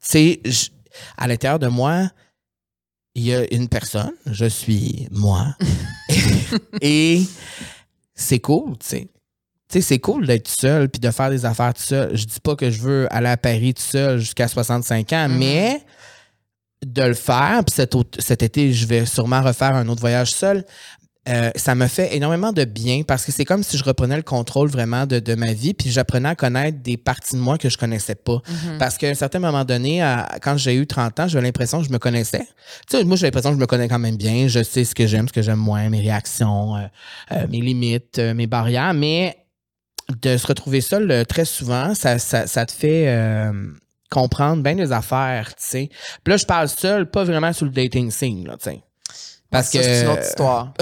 sais, 0.00 0.40
à 1.18 1.26
l'intérieur 1.26 1.58
de 1.58 1.66
moi, 1.66 2.08
il 3.16 3.24
y 3.24 3.34
a 3.34 3.52
une 3.52 3.68
personne, 3.68 4.12
je 4.26 4.46
suis 4.46 5.08
moi. 5.10 5.56
et 6.80 7.22
c'est 8.14 8.38
cool, 8.40 8.78
tu 8.78 8.86
sais. 8.86 9.08
Tu 9.68 9.80
sais, 9.80 9.80
c'est 9.80 9.98
cool 9.98 10.26
d'être 10.26 10.46
seul 10.48 10.88
puis 10.88 11.00
de 11.00 11.10
faire 11.10 11.30
des 11.30 11.44
affaires 11.44 11.74
tout 11.74 11.82
seul. 11.82 12.16
Je 12.16 12.24
dis 12.24 12.38
pas 12.40 12.54
que 12.54 12.70
je 12.70 12.80
veux 12.80 13.12
aller 13.12 13.28
à 13.28 13.36
Paris 13.36 13.74
tout 13.74 13.82
seul 13.82 14.20
jusqu'à 14.20 14.46
65 14.46 15.12
ans, 15.12 15.28
Mhm. 15.28 15.38
mais 15.38 15.82
de 16.92 17.02
le 17.02 17.14
faire, 17.14 17.62
puis 17.66 17.74
cet, 17.74 17.94
cet 18.18 18.42
été, 18.42 18.72
je 18.72 18.86
vais 18.86 19.06
sûrement 19.06 19.42
refaire 19.42 19.74
un 19.74 19.86
autre 19.88 20.00
voyage 20.00 20.32
seul. 20.32 20.64
euh, 21.28 21.50
ça 21.56 21.74
me 21.74 21.88
fait 21.88 22.14
énormément 22.14 22.52
de 22.52 22.64
bien 22.64 23.02
parce 23.02 23.24
que 23.24 23.32
c'est 23.32 23.44
comme 23.44 23.64
si 23.64 23.76
je 23.76 23.82
reprenais 23.82 24.14
le 24.16 24.22
contrôle 24.22 24.68
vraiment 24.68 25.06
de, 25.06 25.18
de 25.18 25.34
ma 25.34 25.52
vie 25.54 25.74
puis 25.74 25.90
j'apprenais 25.90 26.28
à 26.28 26.34
connaître 26.36 26.78
des 26.82 26.96
parties 26.96 27.34
de 27.34 27.40
moi 27.40 27.58
que 27.58 27.68
je 27.68 27.76
connaissais 27.76 28.14
pas. 28.14 28.40
Mhm. 28.48 28.78
Parce 28.78 28.96
qu'à 28.96 29.08
un 29.08 29.14
certain 29.14 29.40
moment 29.40 29.64
donné, 29.64 30.00
à- 30.02 30.38
quand 30.40 30.56
j'ai 30.56 30.76
eu 30.76 30.86
30 30.86 31.18
ans, 31.18 31.26
j'avais 31.26 31.44
l'impression 31.44 31.80
que 31.80 31.86
je 31.88 31.92
me 31.92 31.98
connaissais. 31.98 32.46
Tu 32.88 32.96
sais, 32.98 33.04
moi, 33.04 33.16
j'ai 33.16 33.26
l'impression 33.26 33.50
que 33.50 33.56
je 33.56 33.60
me 33.60 33.66
connais 33.66 33.88
quand 33.88 33.98
même 33.98 34.16
bien. 34.16 34.46
Je 34.46 34.62
sais 34.62 34.84
ce 34.84 34.94
que 34.94 35.08
j'aime, 35.08 35.26
ce 35.26 35.32
que 35.32 35.42
j'aime 35.42 35.58
moins, 35.58 35.88
mes 35.88 36.00
réactions, 36.00 36.76
euh, 36.76 36.80
euh, 37.32 37.46
mes 37.50 37.60
limites, 37.60 38.20
euh, 38.20 38.32
mes 38.32 38.46
barrières. 38.46 38.94
Mais 38.94 39.36
de 40.22 40.36
se 40.36 40.46
retrouver 40.46 40.80
seul 40.80 41.26
très 41.26 41.44
souvent, 41.44 41.92
ça, 41.96 42.20
ça, 42.20 42.46
ça 42.46 42.64
te 42.66 42.70
fait 42.72 43.06
euh, 43.08 43.50
comprendre 44.20 44.62
bien 44.62 44.74
des 44.74 44.92
affaires, 44.92 45.48
tu 45.48 45.62
sais. 45.62 45.90
Puis 46.24 46.30
là, 46.32 46.36
je 46.38 46.46
parle 46.46 46.68
seul, 46.68 47.10
pas 47.10 47.24
vraiment 47.24 47.52
sur 47.52 47.66
le 47.66 47.70
dating 47.70 48.10
scene, 48.10 48.46
là, 48.46 48.56
tu 48.56 48.70
sais. 48.70 48.82
Parce 49.50 49.68
Ça, 49.68 49.78
que. 49.78 49.84
c'est 49.84 50.02
une 50.02 50.08
autre 50.08 50.22
histoire. 50.26 50.72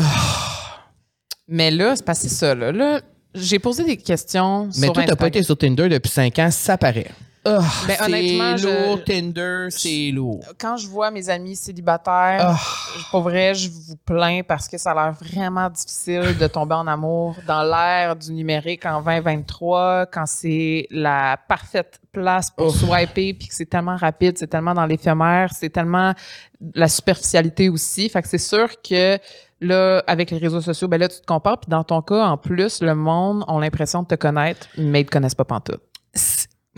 Mais 1.48 1.70
là, 1.72 1.96
c'est 1.96 2.04
passé 2.04 2.28
ça. 2.28 2.54
Là, 2.54 2.70
Là, 2.70 3.00
j'ai 3.34 3.58
posé 3.58 3.82
des 3.82 3.96
questions 3.96 4.66
Mais 4.78 4.86
sur 4.86 4.92
toi, 4.92 5.02
t'as 5.04 5.16
pas 5.16 5.26
été 5.26 5.42
sur 5.42 5.58
Tinder 5.58 5.88
depuis 5.88 6.10
5 6.10 6.38
ans, 6.38 6.50
ça 6.52 6.78
paraît. 6.78 7.10
Ah, 7.46 7.60
Ben, 7.86 7.96
honnêtement, 8.06 8.56
c'est 8.56 8.62
je- 8.62 8.68
lourd, 8.88 9.04
Tinder, 9.04 9.66
c'est 9.70 10.10
lourd. 10.12 10.40
Quand 10.58 10.76
je 10.78 10.86
vois 10.88 11.10
mes 11.10 11.28
amis 11.28 11.56
célibataires, 11.56 12.56
je- 12.96 13.10
pour 13.10 13.20
vrai, 13.20 13.54
je 13.54 13.68
vous 13.68 13.96
plains 14.04 14.40
parce 14.46 14.66
que 14.66 14.78
ça 14.78 14.92
a 14.92 14.94
l'air 14.94 15.12
vraiment 15.12 15.68
difficile 15.68 16.36
de 16.38 16.46
tomber 16.46 16.74
en 16.74 16.86
amour 16.86 17.36
dans 17.46 17.62
l'ère 17.62 18.16
du 18.16 18.32
numérique 18.32 18.86
en 18.86 19.02
2023, 19.02 20.06
quand 20.06 20.24
c'est 20.26 20.86
la 20.90 21.36
parfaite 21.48 22.00
place 22.12 22.50
pour 22.50 22.74
swiper, 22.74 23.34
puis 23.34 23.48
que 23.48 23.54
c'est 23.54 23.66
tellement 23.66 23.96
rapide, 23.96 24.38
c'est 24.38 24.46
tellement 24.46 24.72
dans 24.74 24.86
l'éphémère, 24.86 25.50
c'est 25.52 25.70
tellement 25.70 26.14
la 26.74 26.88
superficialité 26.88 27.68
aussi. 27.68 28.08
Fait 28.08 28.22
que 28.22 28.28
c'est 28.28 28.38
sûr 28.38 28.68
que 28.80 29.18
là, 29.60 30.02
avec 30.06 30.30
les 30.30 30.38
réseaux 30.38 30.60
sociaux, 30.60 30.88
ben 30.88 30.98
là, 30.98 31.08
tu 31.08 31.20
te 31.20 31.26
compares. 31.26 31.58
Puis 31.58 31.68
dans 31.70 31.84
ton 31.84 32.00
cas, 32.02 32.24
en 32.26 32.36
plus, 32.36 32.80
le 32.80 32.94
monde 32.94 33.44
a 33.48 33.58
l'impression 33.60 34.02
de 34.02 34.06
te 34.08 34.14
connaître, 34.14 34.66
mais 34.78 35.00
ils 35.02 35.06
te 35.06 35.10
connaissent 35.10 35.34
pas 35.34 35.44
pantoute. 35.44 35.82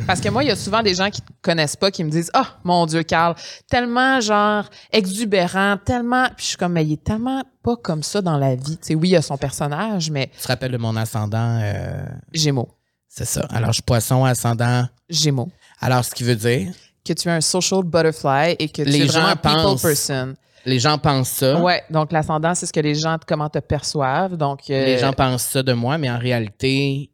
Parce 0.06 0.20
que 0.20 0.28
moi, 0.28 0.44
il 0.44 0.48
y 0.48 0.50
a 0.50 0.56
souvent 0.56 0.82
des 0.82 0.94
gens 0.94 1.08
qui 1.10 1.22
te 1.22 1.30
connaissent 1.40 1.76
pas, 1.76 1.90
qui 1.90 2.04
me 2.04 2.10
disent 2.10 2.30
Ah, 2.34 2.56
mon 2.64 2.84
Dieu, 2.86 3.02
Carl, 3.02 3.34
tellement 3.70 4.20
genre 4.20 4.64
exubérant, 4.92 5.76
tellement. 5.82 6.26
Puis 6.36 6.44
je 6.44 6.44
suis 6.48 6.56
comme, 6.56 6.72
mais 6.72 6.84
il 6.84 6.94
est 6.94 7.04
tellement 7.04 7.42
pas 7.62 7.76
comme 7.76 8.02
ça 8.02 8.20
dans 8.20 8.36
la 8.36 8.54
vie. 8.56 8.76
Tu 8.76 8.88
sais, 8.88 8.94
oui, 8.94 9.08
il 9.08 9.12
y 9.12 9.16
a 9.16 9.22
son 9.22 9.36
personnage, 9.38 10.10
mais 10.10 10.30
Tu 10.36 10.42
te 10.42 10.48
rappelles 10.48 10.72
de 10.72 10.76
mon 10.76 10.96
ascendant, 10.96 11.60
euh, 11.62 12.04
Gémeaux. 12.32 12.68
c'est 13.08 13.24
ça. 13.24 13.46
Alors, 13.50 13.68
je 13.70 13.74
suis 13.74 13.82
poisson, 13.82 14.24
ascendant. 14.24 14.86
Gémeaux. 15.08 15.48
Alors, 15.80 16.04
ce 16.04 16.14
qui 16.14 16.24
veut 16.24 16.36
dire, 16.36 16.72
Que 17.04 17.12
tu 17.12 17.28
es 17.28 17.32
un 17.32 17.40
social 17.40 17.82
butterfly 17.84 18.56
et 18.58 18.68
que 18.68 18.82
tu 18.82 18.88
Les 18.88 19.02
es 19.02 19.06
gens 19.06 19.34
vraiment 19.34 19.36
people 19.36 19.80
person. 19.80 20.34
les 20.66 20.78
gens 20.78 20.98
pensent 20.98 21.30
ça. 21.30 21.60
Ouais, 21.60 21.82
donc 21.90 22.12
l'ascendant, 22.12 22.54
c'est 22.54 22.66
ce 22.66 22.72
que 22.72 22.80
les 22.80 22.94
gens, 22.94 23.16
comment 23.26 23.48
te 23.48 23.60
perçoivent. 23.60 24.36
Donc, 24.36 24.68
euh, 24.68 24.84
Les 24.84 24.98
gens 24.98 25.12
pensent 25.12 25.44
ça 25.44 25.62
de 25.62 25.72
moi, 25.72 25.96
mais 25.98 26.10
en 26.10 26.18
réalité, 26.18 27.10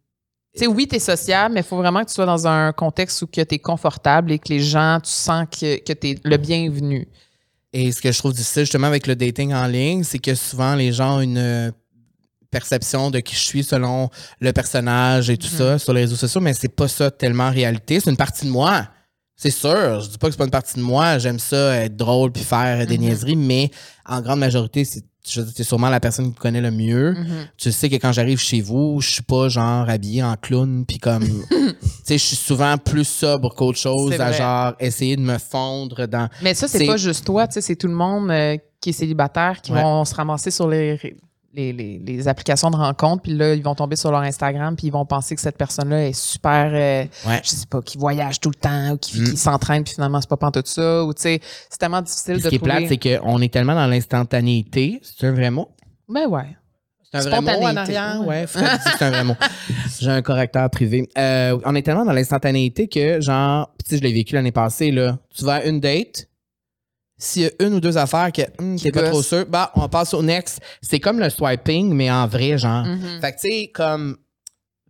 sais, 0.61 0.67
oui, 0.67 0.87
tu 0.89 0.97
es 0.97 0.99
sociable, 0.99 1.55
mais 1.55 1.61
il 1.61 1.67
faut 1.67 1.77
vraiment 1.77 2.01
que 2.03 2.09
tu 2.09 2.15
sois 2.15 2.27
dans 2.27 2.47
un 2.47 2.73
contexte 2.73 3.21
où 3.23 3.27
tu 3.27 3.41
es 3.41 3.59
confortable 3.59 4.33
et 4.33 4.39
que 4.39 4.49
les 4.49 4.61
gens, 4.61 4.99
tu 5.03 5.11
sens 5.11 5.47
que, 5.51 5.79
que 5.83 5.93
tu 5.93 6.11
es 6.11 6.19
le 6.23 6.37
bienvenu. 6.37 7.09
Et 7.73 7.91
ce 7.91 8.03
que 8.03 8.13
je 8.13 8.19
trouve 8.19 8.35
difficile 8.35 8.65
justement 8.65 8.87
avec 8.89 9.07
le 9.07 9.17
dating 9.17 9.55
en 9.55 9.67
ligne, 9.67 10.05
c'est 10.05 10.19
que 10.19 10.35
souvent 10.35 10.75
les 10.75 10.93
gens 10.93 11.17
ont 11.17 11.21
une 11.23 11.73
perception 12.51 13.11
de 13.11 13.21
qui 13.21 13.35
je 13.35 13.41
suis 13.41 13.65
selon 13.65 14.11
le 14.41 14.53
personnage 14.53 15.31
et 15.31 15.39
tout 15.39 15.49
Mhm. 15.51 15.59
ça 15.59 15.79
sur 15.79 15.95
les 15.95 16.03
réseaux 16.03 16.17
sociaux, 16.17 16.41
mais 16.43 16.53
c'est 16.53 16.69
pas 16.69 16.87
ça 16.89 17.11
tellement 17.11 17.45
en 17.45 17.51
réalité. 17.51 17.99
C'est 17.99 18.11
une 18.11 18.17
partie 18.19 18.45
de 18.45 18.51
moi. 18.51 18.89
C'est 19.37 19.51
sûr. 19.51 20.01
Je 20.03 20.11
dis 20.11 20.19
pas 20.19 20.27
que 20.27 20.33
c'est 20.33 20.39
pas 20.39 20.45
une 20.45 20.51
partie 20.51 20.77
de 20.77 20.83
moi. 20.83 21.17
J'aime 21.19 21.39
ça 21.39 21.77
être 21.77 21.97
drôle 21.97 22.31
puis 22.31 22.45
faire 22.45 22.87
des 22.87 22.99
Mhm. 22.99 23.05
niaiseries, 23.05 23.37
mais 23.37 23.71
en 24.05 24.21
grande 24.21 24.41
majorité, 24.41 24.85
c'est 24.85 25.03
t'es 25.55 25.63
sûrement 25.63 25.89
la 25.89 26.01
personne 26.01 26.27
qui 26.27 26.31
me 26.33 26.37
connaît 26.41 26.61
le 26.61 26.71
mieux. 26.71 27.13
Mhm. 27.13 27.47
Tu 27.57 27.71
sais 27.73 27.89
que 27.89 27.95
quand 27.97 28.13
j'arrive 28.13 28.39
chez 28.41 28.61
vous, 28.61 29.01
je 29.01 29.11
suis 29.11 29.23
pas 29.23 29.49
genre 29.49 29.89
habillé 29.89 30.23
en 30.23 30.35
clown 30.37 30.85
puis 30.87 30.99
comme 30.99 31.23
tu 31.51 31.75
sais 32.05 32.19
je 32.19 32.25
suis 32.25 32.37
souvent 32.37 32.77
plus 32.79 33.07
sobre 33.07 33.55
qu'autre 33.55 33.79
chose 33.79 34.21
à 34.21 34.33
genre 34.33 34.75
essayer 34.81 35.17
de 35.17 35.23
me 35.23 35.39
fondre 35.39 36.07
dans 36.09 36.29
Mais 36.43 36.55
ça, 36.55 36.67
c'est 36.69 36.79
C'est- 36.79 36.87
pas 36.87 36.97
juste 36.97 37.25
toi, 37.25 37.47
tu 37.47 37.55
sais, 37.55 37.61
c'est 37.61 37.77
tout 37.77 37.87
le 37.89 37.95
monde 37.95 38.31
euh, 38.31 38.57
qui 38.81 38.91
est 38.91 38.93
célibataire 38.93 39.61
qui 39.63 39.73
Ouais. 39.73 39.83
vont 39.83 40.05
se 40.05 40.15
ramasser 40.15 40.51
sur 40.51 40.69
les, 40.69 40.99
les, 41.55 41.73
les- 41.73 41.99
les 41.99 42.29
applications 42.29 42.71
de 42.71 42.77
rencontres, 42.77 43.23
puis 43.23 43.35
là, 43.35 43.55
ils 43.55 43.63
vont 43.63 43.75
tomber 43.75 43.97
sur 43.97 44.11
leur 44.11 44.21
Instagram, 44.23 44.75
puis 44.77 44.87
ils 44.87 44.93
vont 44.93 45.05
penser 45.05 45.35
que 45.35 45.41
cette 45.41 45.59
personne-là 45.59 46.09
est 46.09 46.13
super, 46.19 46.71
euh, 46.73 47.05
Ouais. 47.29 47.41
je 47.45 47.51
sais 47.51 47.67
pas, 47.69 47.83
qui 47.83 47.99
voyage 47.99 48.41
tout 48.41 48.49
le 48.49 48.55
temps, 48.55 48.93
ou 48.93 48.97
qui, 48.97 49.21
Mm. 49.21 49.25
qui 49.25 49.37
s'entraîne, 49.37 49.85
puis 49.85 49.95
finalement, 49.95 50.21
c'est 50.21 50.31
pas 50.31 50.51
tout 50.51 50.63
ça, 50.65 51.05
ou 51.05 51.13
tu 51.13 51.23
sais, 51.23 51.41
c'est 51.69 51.79
tellement 51.79 52.01
difficile 52.03 52.35
Puis 52.35 52.39
de 52.39 52.45
ce 52.45 52.49
qui 52.49 52.55
est 52.55 52.59
trouver. 52.59 52.87
plate, 52.87 52.89
c'est 52.89 53.21
qu'on 53.21 53.41
est 53.43 53.53
tellement 53.53 53.75
dans 53.75 53.87
l'instantanéité. 53.87 55.01
C'est 55.03 55.27
un 55.27 55.33
vrai 55.33 55.51
mot? 55.51 55.69
Ben 56.09 56.27
ouais. 56.27 56.57
C'est 57.15 57.19
un 57.19 57.41
vrai 57.41 57.41
mot 57.43 57.67
en 57.67 57.77
arrière? 57.77 58.23
ouais. 58.27 58.47
C'est 58.47 59.05
un 59.05 59.11
vrai 59.11 59.25
mot. 59.25 59.35
J'ai 60.01 60.09
un 60.11 60.23
correcteur 60.23 60.71
privé. 60.71 61.07
Euh, 61.19 61.59
on 61.67 61.75
est 61.75 61.83
tellement 61.83 62.07
dans 62.07 62.13
l'instantanéité 62.15 62.89
que, 62.89 63.21
genre, 63.21 63.71
tu 63.85 63.91
sais, 63.91 63.99
je 63.99 64.03
l'ai 64.03 64.13
vécu 64.15 64.35
l'année 64.35 64.53
passée, 64.53 64.91
là. 64.91 65.19
Tu 65.37 65.45
vas 65.45 65.57
à 65.57 65.65
une 65.65 65.79
date, 65.81 66.29
s'il 67.23 67.43
y 67.43 67.47
a 67.47 67.51
une 67.61 67.75
ou 67.75 67.81
deux 67.81 67.97
affaires 67.97 68.33
que 68.33 68.43
Qui 68.77 68.83
t'es 68.83 68.91
pas 68.91 69.09
trop 69.09 69.23
sûr, 69.23 69.47
bah, 69.47 69.71
on 69.77 69.89
passe 69.89 70.13
au 70.13 70.23
next. 70.23 70.59
C'est 70.83 70.99
comme 70.99 71.21
le 71.21 71.31
swiping, 71.31 71.95
mais 71.95 72.11
en 72.11 72.27
vrai, 72.27 72.59
genre. 72.59 72.85
Mhm. 72.85 73.21
Fait 73.21 73.33
que, 73.33 73.41
tu 73.41 73.49
sais, 73.49 73.71
comme. 73.73 74.17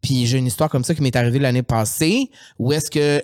Puis 0.02 0.26
j'ai 0.26 0.38
une 0.38 0.46
histoire 0.46 0.70
comme 0.70 0.82
ça 0.82 0.94
qui 0.94 1.02
m'est 1.02 1.14
arrivée 1.14 1.38
l'année 1.38 1.62
passée 1.62 2.30
où 2.58 2.72
est-ce 2.72 2.90
que 2.90 3.22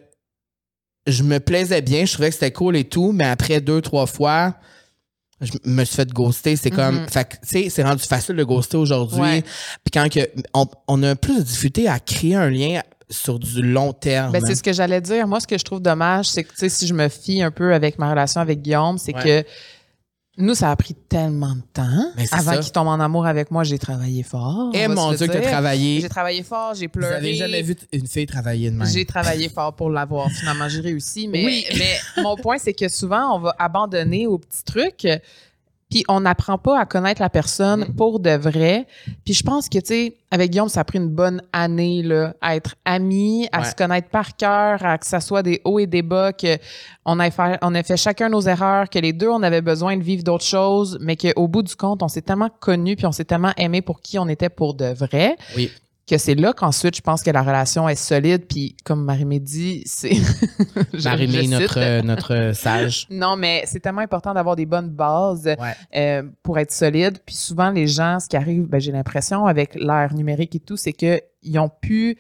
je 1.07 1.23
me 1.23 1.41
plaisais 1.41 1.81
bien, 1.81 2.05
je 2.05 2.13
trouvais 2.13 2.29
que 2.29 2.35
c'était 2.35 2.53
cool 2.53 2.77
et 2.77 2.85
tout, 2.85 3.13
mais 3.13 3.25
après 3.25 3.61
deux, 3.61 3.81
trois 3.81 4.07
fois, 4.07 4.55
je 5.41 5.53
me 5.65 5.85
suis 5.85 5.97
fait 5.97 6.13
ghoster. 6.13 6.57
C'est 6.57 6.71
comme. 6.71 7.01
Mhm. 7.01 7.09
Fait 7.09 7.25
que, 7.27 7.37
tu 7.37 7.49
sais, 7.49 7.71
c'est 7.71 7.83
rendu 7.83 8.03
facile 8.03 8.37
de 8.37 8.45
ghoster 8.45 8.77
aujourd'hui. 8.77 9.43
Puis 9.85 9.91
quand 9.93 10.13
que, 10.13 10.21
on, 10.53 10.67
on 10.87 11.03
a 11.03 11.17
plus 11.17 11.39
de 11.39 11.43
difficulté 11.43 11.89
à 11.89 11.99
créer 11.99 12.35
un 12.35 12.51
lien 12.51 12.83
sur 13.11 13.39
du 13.39 13.63
long 13.63 13.93
terme. 13.93 14.33
Ben, 14.33 14.43
c'est 14.45 14.55
ce 14.55 14.63
que 14.63 14.73
j'allais 14.73 15.01
dire. 15.01 15.27
Moi, 15.27 15.41
ce 15.41 15.47
que 15.47 15.57
je 15.59 15.65
trouve 15.65 15.81
dommage, 15.81 16.27
c'est 16.29 16.45
que, 16.45 16.69
si 16.69 16.87
je 16.87 16.95
me 16.95 17.09
fie 17.09 17.43
un 17.43 17.51
peu 17.51 17.73
avec 17.75 17.99
ma 17.99 18.11
relation 18.11 18.41
avec 18.41 18.61
Guillaume, 18.63 18.99
c'est 18.99 19.15
Ouais. 19.15 19.45
que 19.45 19.49
nous, 20.41 20.55
ça 20.55 20.71
a 20.71 20.77
pris 20.77 20.95
tellement 20.95 21.55
de 21.57 21.63
temps. 21.73 22.13
Ben, 22.17 22.27
Avant 22.31 22.61
qu'il 22.61 22.71
tombe 22.71 22.87
en 22.87 23.01
amour 23.01 23.27
avec 23.27 23.51
moi, 23.51 23.65
j'ai 23.65 23.79
travaillé 23.79 24.23
fort. 24.23 24.71
Eh 24.73 24.87
mon 24.87 25.13
Dieu, 25.13 25.27
que 25.27 25.33
t'as 25.33 25.41
travaillé. 25.41 26.01
J'ai 26.01 26.09
travaillé 26.09 26.43
fort, 26.45 26.75
j'ai 26.75 26.87
Vous 26.87 26.93
pleuré. 26.93 27.15
avez 27.17 27.35
jamais 27.35 27.61
vu 27.63 27.75
une 27.93 28.07
fille 28.07 28.27
travailler 28.27 28.71
de 28.71 28.77
même. 28.77 28.87
J'ai 28.87 29.05
travaillé 29.05 29.49
fort 29.49 29.73
pour 29.75 29.91
l'avoir. 29.91 30.31
Finalement, 30.31 30.69
j'ai 30.69 30.81
réussi. 30.81 31.27
Mais, 31.27 31.45
Oui. 31.45 31.65
mais 31.77 32.23
mon 32.23 32.37
point, 32.37 32.59
c'est 32.59 32.73
que 32.75 32.89
souvent, 32.89 33.35
on 33.37 33.41
va 33.41 33.57
abandonner 33.59 34.27
aux 34.29 34.39
petits 34.39 34.63
trucs. 34.65 35.09
Puis 35.91 36.05
on 36.09 36.21
n'apprend 36.21 36.59
pas 36.59 36.79
à 36.79 36.85
connaître 36.85 37.23
la 37.23 37.31
personne 37.31 37.87
Mm. 37.89 37.95
pour 37.97 38.21
de 38.21 38.31
vrai. 38.31 38.87
Puis 39.25 39.33
je 39.35 39.43
pense 39.43 39.69
que, 39.69 39.79
tu 39.79 39.87
sais, 39.87 40.17
avec 40.31 40.51
Guillaume, 40.51 40.69
ça 40.69 40.81
a 40.81 40.85
pris 40.85 40.99
une 40.99 41.09
bonne 41.09 41.41
année 41.53 42.03
là, 42.03 42.35
à 42.43 42.57
être 42.57 42.75
amis, 42.85 43.49
à 43.53 43.61
Ouais. 43.61 43.65
se 43.65 43.75
connaître 43.75 44.09
par 44.11 44.37
cœur, 44.37 44.85
à 44.85 44.99
que 44.99 45.07
ça 45.07 45.21
soit 45.21 45.43
des 45.43 45.63
hauts 45.65 45.79
et 45.79 45.87
des 45.87 46.03
bas, 46.03 46.33
que 46.35 46.59
on 47.07 47.19
a, 47.19 47.31
fait, 47.31 47.59
on 47.63 47.75
a 47.75 47.83
fait 47.83 47.97
chacun 47.97 48.29
nos 48.29 48.43
erreurs, 48.43 48.91
que 48.91 48.99
les 48.99 49.15
deux, 49.15 49.29
on 49.29 49.43
avait 49.43 49.63
besoin 49.63 49.97
de 49.97 50.03
vivre 50.03 50.23
d'autres 50.23 50.45
choses, 50.45 50.99
mais 51.01 51.17
qu'au 51.17 51.49
bout 51.49 51.63
du 51.63 51.75
compte, 51.75 52.03
on 52.03 52.09
s'est 52.09 52.21
tellement 52.23 52.51
connus 52.61 52.97
puis 52.97 53.07
on 53.07 53.13
s'est 53.13 53.25
tellement 53.25 53.53
aimés 53.57 53.81
pour 53.81 54.01
qui 54.03 54.19
on 54.19 54.29
était 54.29 54.51
pour 54.51 54.75
de 54.75 54.87
vrai 54.93 55.37
Oui. 55.57 55.71
Que 56.09 56.19
c'est 56.19 56.35
là 56.35 56.53
qu'ensuite, 56.53 56.97
je 56.97 57.01
pense 57.03 57.23
que 57.23 57.31
la 57.31 57.43
relation 57.43 57.89
est 57.89 57.95
solide. 57.95 58.47
Puis, 58.49 58.77
comme 58.85 59.05
Marie-Mé 59.05 59.41
dit, 59.41 59.83
c'est. 59.87 60.13
Marie-Mé, 61.05 61.49
notre, 61.49 61.79
euh, 61.79 62.03
notre 62.03 62.53
sage. 62.55 63.07
Non, 63.11 63.37
mais 63.37 63.63
c'est 63.67 63.81
tellement 63.81 64.01
important 64.01 64.33
d'avoir 64.35 64.57
des 64.57 64.67
bonnes 64.67 64.91
bases 64.91 65.45
Ouais. 65.47 65.75
euh, 65.97 66.23
pour 66.43 66.59
être 66.59 66.73
solide. 66.73 67.19
Puis 67.25 67.35
souvent, 67.37 67.71
les 67.71 67.87
gens, 67.87 68.19
ce 68.21 68.29
qui 68.29 68.37
arrive, 68.37 68.67
ben, 68.67 68.81
j'ai 68.81 68.93
l'impression, 68.93 69.47
avec 69.47 69.75
l'ère 69.75 70.15
numérique 70.15 70.55
et 70.57 70.61
tout, 70.61 70.77
c'est 70.77 70.93
qu'ils 70.93 71.21
n'ont 71.47 71.71
plus 71.81 72.17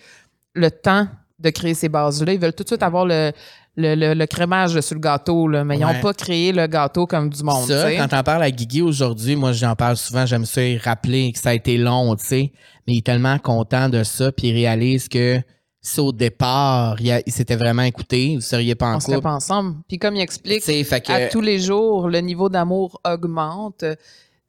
le 0.55 0.71
temps 0.71 1.07
de 1.39 1.51
créer 1.51 1.75
ces 1.75 1.89
bases-là. 1.89 2.33
Ils 2.33 2.41
veulent 2.41 2.53
tout 2.53 2.65
de 2.65 2.69
suite 2.69 2.83
avoir 2.83 3.07
le, 3.07 3.33
le, 3.77 3.95
le- 3.95 4.15
le 4.15 4.27
crémage 4.27 4.81
sur 4.81 4.95
le 4.97 5.01
gâteau, 5.01 5.47
là, 5.47 5.63
mais 5.65 5.77
ils 5.77 5.81
n'ont 5.83 6.01
pas 6.01 6.13
créé 6.13 6.51
le 6.53 6.67
gâteau 6.67 7.07
comme 7.07 7.31
du 7.31 7.43
monde. 7.45 7.65
Ça, 7.69 7.95
quand 7.95 8.09
t'en 8.09 8.23
parles 8.25 8.43
à 8.43 8.51
Guigui 8.51 8.83
aujourd'hui, 8.83 9.37
moi 9.37 9.53
j'en 9.53 9.77
parle 9.77 9.97
souvent, 9.97 10.27
j'aime 10.27 10.45
ça 10.47 10.65
y 10.65 10.77
rappeler 10.79 11.31
que 11.33 11.39
ça 11.39 11.51
a 11.51 11.55
été 11.55 11.79
long, 11.79 12.17
tu 12.17 12.27
sais. 12.27 12.53
Mais 12.89 12.95
il 12.95 12.99
est 12.99 13.07
tellement 13.07 13.39
content 13.39 13.91
de 13.91 14.03
ça, 14.03 14.33
puis 14.33 14.49
il 14.49 14.55
réalise 14.55 15.11
que 15.11 15.39
si 15.83 16.01
au 16.01 16.11
départ, 16.11 16.99
il, 17.03 17.23
s'était 17.27 17.55
vraiment 17.55 17.83
écouté, 17.83 18.37
vous 18.37 18.41
seriez 18.41 18.75
pas 18.75 18.87
en 18.87 18.97
On 18.97 19.01
serait 19.01 19.17
couple. 19.17 19.25
pas 19.25 19.35
ensemble. 19.35 19.77
Puis 19.87 19.99
comme 19.99 20.17
il 20.17 20.23
explique, 20.23 20.63
fait 20.63 21.01
que, 21.03 21.13
à 21.13 21.29
tous 21.29 21.43
les 21.43 21.59
jours, 21.59 22.09
le 22.09 22.21
niveau 22.21 22.49
d'amour 22.49 22.99
augmente, 23.05 23.85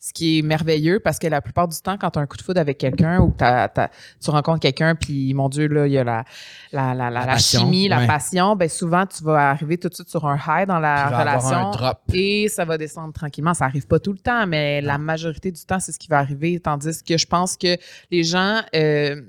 ce 0.01 0.13
qui 0.13 0.39
est 0.39 0.41
merveilleux 0.41 0.99
parce 1.01 1.19
que 1.19 1.27
la 1.27 1.41
plupart 1.41 1.67
du 1.67 1.77
temps, 1.81 1.97
quand 1.97 2.09
tu 2.11 2.19
as 2.19 2.21
un 2.21 2.25
coup 2.25 2.37
de 2.37 2.41
foudre 2.41 2.61
avec 2.61 2.77
quelqu'un 2.77 3.19
ou 3.19 3.31
que 3.31 3.37
t'as- 3.37 3.67
t'as- 3.67 3.89
tu 4.23 4.29
rencontres 4.29 4.61
quelqu'un, 4.61 4.95
puis 4.95 5.33
mon 5.33 5.49
Dieu, 5.49 5.67
là, 5.67 5.87
il 5.87 5.91
y 5.91 5.97
a 5.97 6.03
la, 6.05 6.23
la, 6.71 6.93
la, 6.93 7.09
la, 7.09 7.09
La 7.09 7.19
la 7.25 7.33
passion, 7.33 7.59
chimie, 7.61 7.87
la 7.89 8.07
passion, 8.07 8.55
ben 8.55 8.69
souvent, 8.69 9.05
tu 9.05 9.23
vas 9.25 9.49
arriver 9.49 9.77
tout 9.77 9.89
de 9.89 9.93
suite 9.95 10.09
sur 10.09 10.25
un 10.25 10.37
high 10.37 10.65
dans 10.67 10.79
la 10.79 11.09
va 11.09 11.17
avoir 11.19 11.41
relation. 11.41 11.67
un 11.67 11.71
drop. 11.71 11.99
Et 12.13 12.47
ça 12.47 12.63
va 12.63 12.77
descendre 12.77 13.13
tranquillement. 13.13 13.53
Ça 13.53 13.65
arrive 13.65 13.87
pas 13.87 13.99
tout 13.99 14.13
le 14.13 14.19
temps, 14.19 14.47
mais 14.47 14.79
la 14.81 14.97
majorité 14.97 15.51
du 15.51 15.61
temps, 15.65 15.79
c'est 15.81 15.91
ce 15.91 15.99
qui 15.99 16.07
va 16.07 16.19
arriver. 16.19 16.59
Tandis 16.61 17.03
que 17.03 17.17
je 17.17 17.25
pense 17.27 17.57
que 17.57 17.75
les 18.09 18.23
gens 18.23 18.61
euh, 18.75 19.21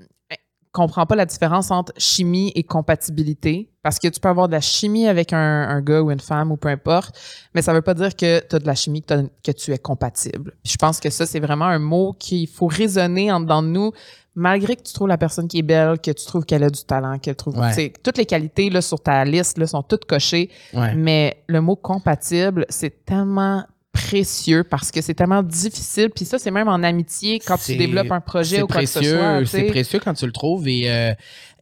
comprennent 0.71 1.05
pas 1.05 1.15
la 1.15 1.25
différence 1.25 1.71
entre 1.71 1.93
chimie 1.97 2.51
et 2.55 2.63
compatibilité. 2.63 3.69
Parce 3.83 3.97
que 3.97 4.07
tu 4.07 4.19
peux 4.19 4.29
avoir 4.29 4.47
de 4.47 4.53
la 4.53 4.61
chimie 4.61 5.07
avec 5.07 5.33
un, 5.33 5.67
un 5.67 5.81
gars 5.81 6.01
ou 6.01 6.11
une 6.11 6.19
femme 6.19 6.51
ou 6.51 6.57
peu 6.57 6.69
importe, 6.69 7.19
mais 7.55 7.63
ça 7.63 7.73
veut 7.73 7.81
pas 7.81 7.95
dire 7.95 8.15
que 8.15 8.39
tu 8.39 8.55
as 8.55 8.59
de 8.59 8.67
la 8.67 8.75
chimie, 8.75 9.01
que, 9.01 9.51
tu 9.51 9.71
es 9.71 9.77
compatible. 9.79 10.53
Puis 10.63 10.73
je 10.73 10.77
pense 10.77 10.99
que 10.99 11.09
ça, 11.09 11.25
c'est 11.25 11.39
vraiment 11.39 11.65
un 11.65 11.79
mot 11.79 12.13
qu'il 12.13 12.47
faut 12.47 12.67
raisonner 12.67 13.31
en 13.31 13.39
dedans 13.39 13.63
de 13.63 13.69
nous, 13.69 13.91
malgré 14.35 14.75
que 14.75 14.83
tu 14.83 14.93
trouves 14.93 15.07
la 15.07 15.17
personne 15.17 15.47
qui 15.47 15.59
est 15.59 15.63
belle, 15.63 15.99
que 15.99 16.11
tu 16.11 16.25
trouves 16.25 16.45
qu'elle 16.45 16.63
a 16.63 16.69
du 16.69 16.83
talent, 16.83 17.17
qu'elle 17.17 17.35
trouve. 17.35 17.57
Ouais. 17.57 17.91
Toutes 18.03 18.17
les 18.17 18.27
qualités 18.27 18.69
là, 18.69 18.81
sur 18.81 19.01
ta 19.01 19.25
liste 19.25 19.57
là, 19.57 19.65
sont 19.65 19.81
toutes 19.81 20.05
cochées. 20.05 20.51
Ouais. 20.73 20.93
Mais 20.93 21.43
le 21.47 21.59
mot 21.59 21.75
compatible, 21.75 22.67
c'est 22.69 23.03
tellement 23.03 23.65
précieux 23.91 24.63
parce 24.63 24.91
que 24.91 25.01
c'est 25.01 25.13
tellement 25.13 25.43
difficile. 25.43 26.09
Puis 26.09 26.25
ça, 26.25 26.39
c'est 26.39 26.51
même 26.51 26.67
en 26.67 26.81
amitié 26.83 27.39
quand 27.39 27.57
tu 27.57 27.75
développes 27.75 28.11
un 28.11 28.21
projet 28.21 28.61
ou 28.61 28.67
quoi 28.67 28.81
que 28.81 28.85
ce 28.85 28.99
précieux, 28.99 29.17
soit. 29.17 29.39
tu 29.39 29.45
c'est 29.47 29.63
précieux 29.63 29.99
quand 29.99 30.13
tu 30.13 30.25
le 30.25 30.31
trouves 30.31 30.67
et, 30.67 30.89
euh, 30.91 31.13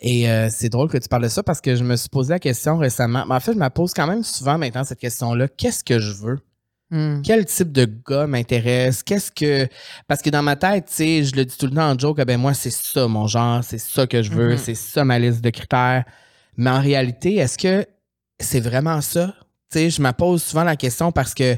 et 0.02 0.30
euh, 0.30 0.48
c'est 0.52 0.70
drôle 0.70 0.90
que 0.90 0.98
tu 0.98 1.08
parles 1.10 1.24
de 1.24 1.28
ça 1.30 1.44
parce 1.44 1.62
que 1.62 1.76
je 1.76 1.84
me 1.84 1.96
suis 1.96 2.10
posé 2.10 2.34
la 2.34 2.40
question 2.40 2.78
récemment. 2.78 3.26
Mais 3.28 3.36
en 3.36 3.40
fait, 3.40 3.54
je 3.54 3.58
me 3.60 3.70
pose 3.70 3.94
quand 3.94 4.08
même 4.08 4.24
souvent 4.24 4.58
maintenant 4.58 4.84
cette 4.84 5.00
question-là. 5.00 5.48
Qu'est-ce 5.48 5.84
que 5.84 6.00
je 6.00 6.14
veux? 6.14 6.40
Hmm. 6.92 7.22
Quel 7.24 7.46
type 7.46 7.72
de 7.72 7.88
gars 8.08 8.26
m'intéresse? 8.26 9.04
Qu'est-ce 9.04 9.32
que. 9.32 9.68
Parce 10.08 10.22
que 10.24 10.30
dans 10.32 10.42
ma 10.42 10.56
tête, 10.56 10.86
tu 10.88 10.94
sais, 10.94 11.24
je 11.24 11.36
le 11.36 11.46
dis 11.46 11.56
tout 11.56 11.68
le 11.68 11.74
temps 11.74 11.92
en 11.92 11.98
joke, 11.98 12.18
ah 12.20 12.26
ben 12.26 12.40
moi, 12.40 12.56
c'est 12.56 12.72
ça 12.72 13.08
mon 13.08 13.28
genre, 13.28 13.64
c'est 13.64 13.78
ça 13.80 14.08
que 14.08 14.24
je 14.24 14.32
veux, 14.32 14.52
Mhm. 14.54 14.58
c'est 14.58 14.74
ça 14.76 15.06
ma 15.06 15.20
liste 15.20 15.42
de 15.42 15.50
critères. 15.52 16.04
Mais 16.58 16.70
en 16.72 16.82
réalité, 16.82 17.36
est-ce 17.36 17.58
que 17.60 17.86
c'est 18.40 18.60
vraiment 18.60 19.02
ça? 19.02 19.36
Tu 19.72 19.78
sais, 19.78 19.90
je 19.92 20.02
me 20.02 20.12
pose 20.14 20.42
souvent 20.42 20.64
la 20.64 20.76
question 20.76 21.12
parce 21.12 21.36
que 21.36 21.58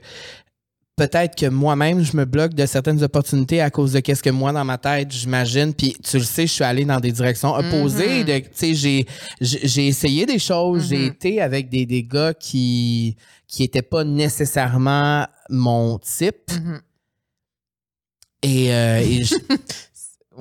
peut-être 1.08 1.36
que 1.36 1.48
moi-même, 1.48 2.04
je 2.04 2.16
me 2.16 2.26
bloque 2.26 2.54
de 2.54 2.64
certaines 2.68 3.02
opportunités 3.02 3.60
à 3.60 3.72
cause 3.72 3.94
de 3.94 4.02
qu'est-ce 4.02 4.22
que 4.22 4.30
moi, 4.30 4.52
dans 4.52 4.64
ma 4.64 4.78
tête, 4.78 5.12
j'imagine. 5.12 5.74
Puis 5.74 5.96
tu 6.04 6.18
le 6.20 6.24
sais, 6.24 6.46
je 6.46 6.52
suis 6.52 6.64
allé 6.64 6.86
dans 6.86 7.00
des 7.00 7.12
directions 7.12 7.56
opposées. 7.56 8.24
Mhm. 8.24 8.42
Tu 8.56 8.76
sais, 8.76 9.06
j'ai, 9.42 9.88
essayé 9.88 10.28
des 10.28 10.38
choses. 10.38 10.90
J'ai 10.90 10.98
Mhm. 11.00 11.08
été 11.08 11.42
avec 11.42 11.70
des, 11.70 11.88
des 11.88 12.04
gars 12.04 12.34
qui 12.36 13.16
qui 13.48 13.64
étaient 13.64 13.82
pas 13.82 14.04
nécessairement 14.04 15.26
mon 15.50 15.98
type. 15.98 16.52
Mhm. 16.52 16.82
Et, 18.44 18.74
euh, 18.74 19.00
et 19.00 19.24
je- 19.24 19.36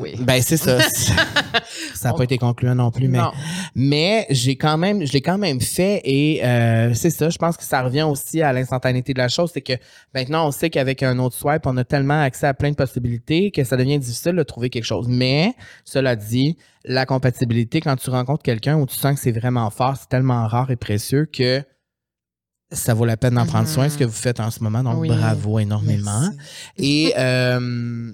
Oui. 0.01 0.15
ben 0.21 0.41
c'est 0.43 0.57
ça. 0.57 0.79
ça 1.95 2.09
n'a 2.11 2.15
pas 2.15 2.25
été 2.25 2.39
concluant 2.39 2.75
non 2.75 2.91
plus, 2.91 3.09
mais 3.09 3.19
Non. 3.19 3.33
mais 3.75 4.27
j'ai 4.31 4.57
quand 4.57 4.79
même, 4.79 5.05
je 5.07 5.13
l'ai 5.13 5.21
quand 5.21 5.39
même 5.39 5.61
fait 5.61 6.01
et 6.05 6.45
euh, 6.45 6.95
c'est 6.95 7.11
ça. 7.11 7.29
Je 7.31 7.39
pense 7.39 7.57
que 7.57 7.65
ça 7.65 7.83
revient 7.83 8.03
aussi 8.03 8.43
à 8.43 8.53
l'instantanéité 8.53 9.13
de 9.13 9.19
la 9.19 9.29
chose, 9.29 9.51
c'est 9.53 9.61
que 9.61 9.75
maintenant 10.15 10.47
on 10.49 10.51
sait 10.51 10.71
qu'avec 10.71 11.03
un 11.03 11.19
autre 11.19 11.37
swipe, 11.37 11.67
on 11.67 11.77
a 11.77 11.85
tellement 11.85 12.21
accès 12.23 12.47
à 12.47 12.55
plein 12.55 12.71
de 12.71 12.77
possibilités 12.77 13.51
que 13.51 13.63
ça 13.65 13.77
devient 13.77 13.99
difficile 13.99 14.35
de 14.37 14.43
trouver 14.43 14.71
quelque 14.71 14.85
chose. 14.85 15.07
Mais 15.09 15.55
cela 15.85 16.17
dit, 16.17 16.57
la 16.85 17.05
compatibilité 17.07 17.81
quand 17.81 17.97
tu 17.97 18.11
rencontres 18.11 18.43
quelqu'un 18.43 18.77
où 18.79 18.87
tu 18.87 18.97
sens 18.97 19.15
que 19.15 19.21
c'est 19.21 19.33
vraiment 19.33 19.69
fort, 19.71 19.97
c'est 19.99 20.09
tellement 20.09 20.47
rare 20.47 20.71
et 20.71 20.77
précieux 20.77 21.27
que 21.27 21.63
ça 22.73 22.95
vaut 22.95 23.05
la 23.05 23.17
peine 23.17 23.35
d'en 23.35 23.47
prendre 23.47 23.67
soin. 23.69 23.89
Ce 23.89 23.99
que 23.99 24.05
vous 24.05 24.13
faites 24.13 24.39
en 24.39 24.51
ce 24.51 24.63
moment, 24.63 24.83
donc 24.85 24.99
Oui. 25.01 25.09
bravo 25.09 25.59
énormément. 25.59 26.21
Merci. 26.21 26.39
Et 26.79 27.13
euh, 27.19 28.13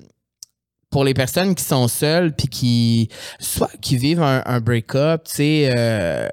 pour 0.90 1.04
les 1.04 1.14
personnes 1.14 1.54
qui 1.54 1.64
sont 1.64 1.88
seules 1.88 2.34
puis 2.34 2.48
qui 2.48 3.08
soit 3.40 3.70
qui 3.80 3.96
vivent 3.96 4.22
un, 4.22 4.42
un 4.46 4.60
break-up, 4.60 5.24
tu 5.24 5.34
sais, 5.34 5.72
euh, 5.76 6.28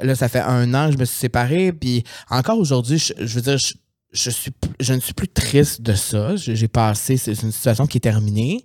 là 0.00 0.14
ça 0.14 0.28
fait 0.28 0.40
un 0.40 0.74
an 0.74 0.86
que 0.86 0.94
je 0.94 0.98
me 0.98 1.04
suis 1.04 1.18
séparée, 1.18 1.72
puis 1.72 2.04
encore 2.30 2.58
aujourd'hui, 2.58 2.98
je, 2.98 3.12
je 3.18 3.34
veux 3.34 3.42
dire, 3.42 3.58
je, 3.58 3.74
je 4.12 4.30
suis, 4.30 4.52
je 4.80 4.94
ne 4.94 5.00
suis 5.00 5.14
plus 5.14 5.28
triste 5.28 5.82
de 5.82 5.94
ça. 5.94 6.36
J'ai 6.36 6.68
passé, 6.68 7.16
c'est 7.16 7.42
une 7.42 7.52
situation 7.52 7.86
qui 7.86 7.98
est 7.98 8.00
terminée. 8.00 8.64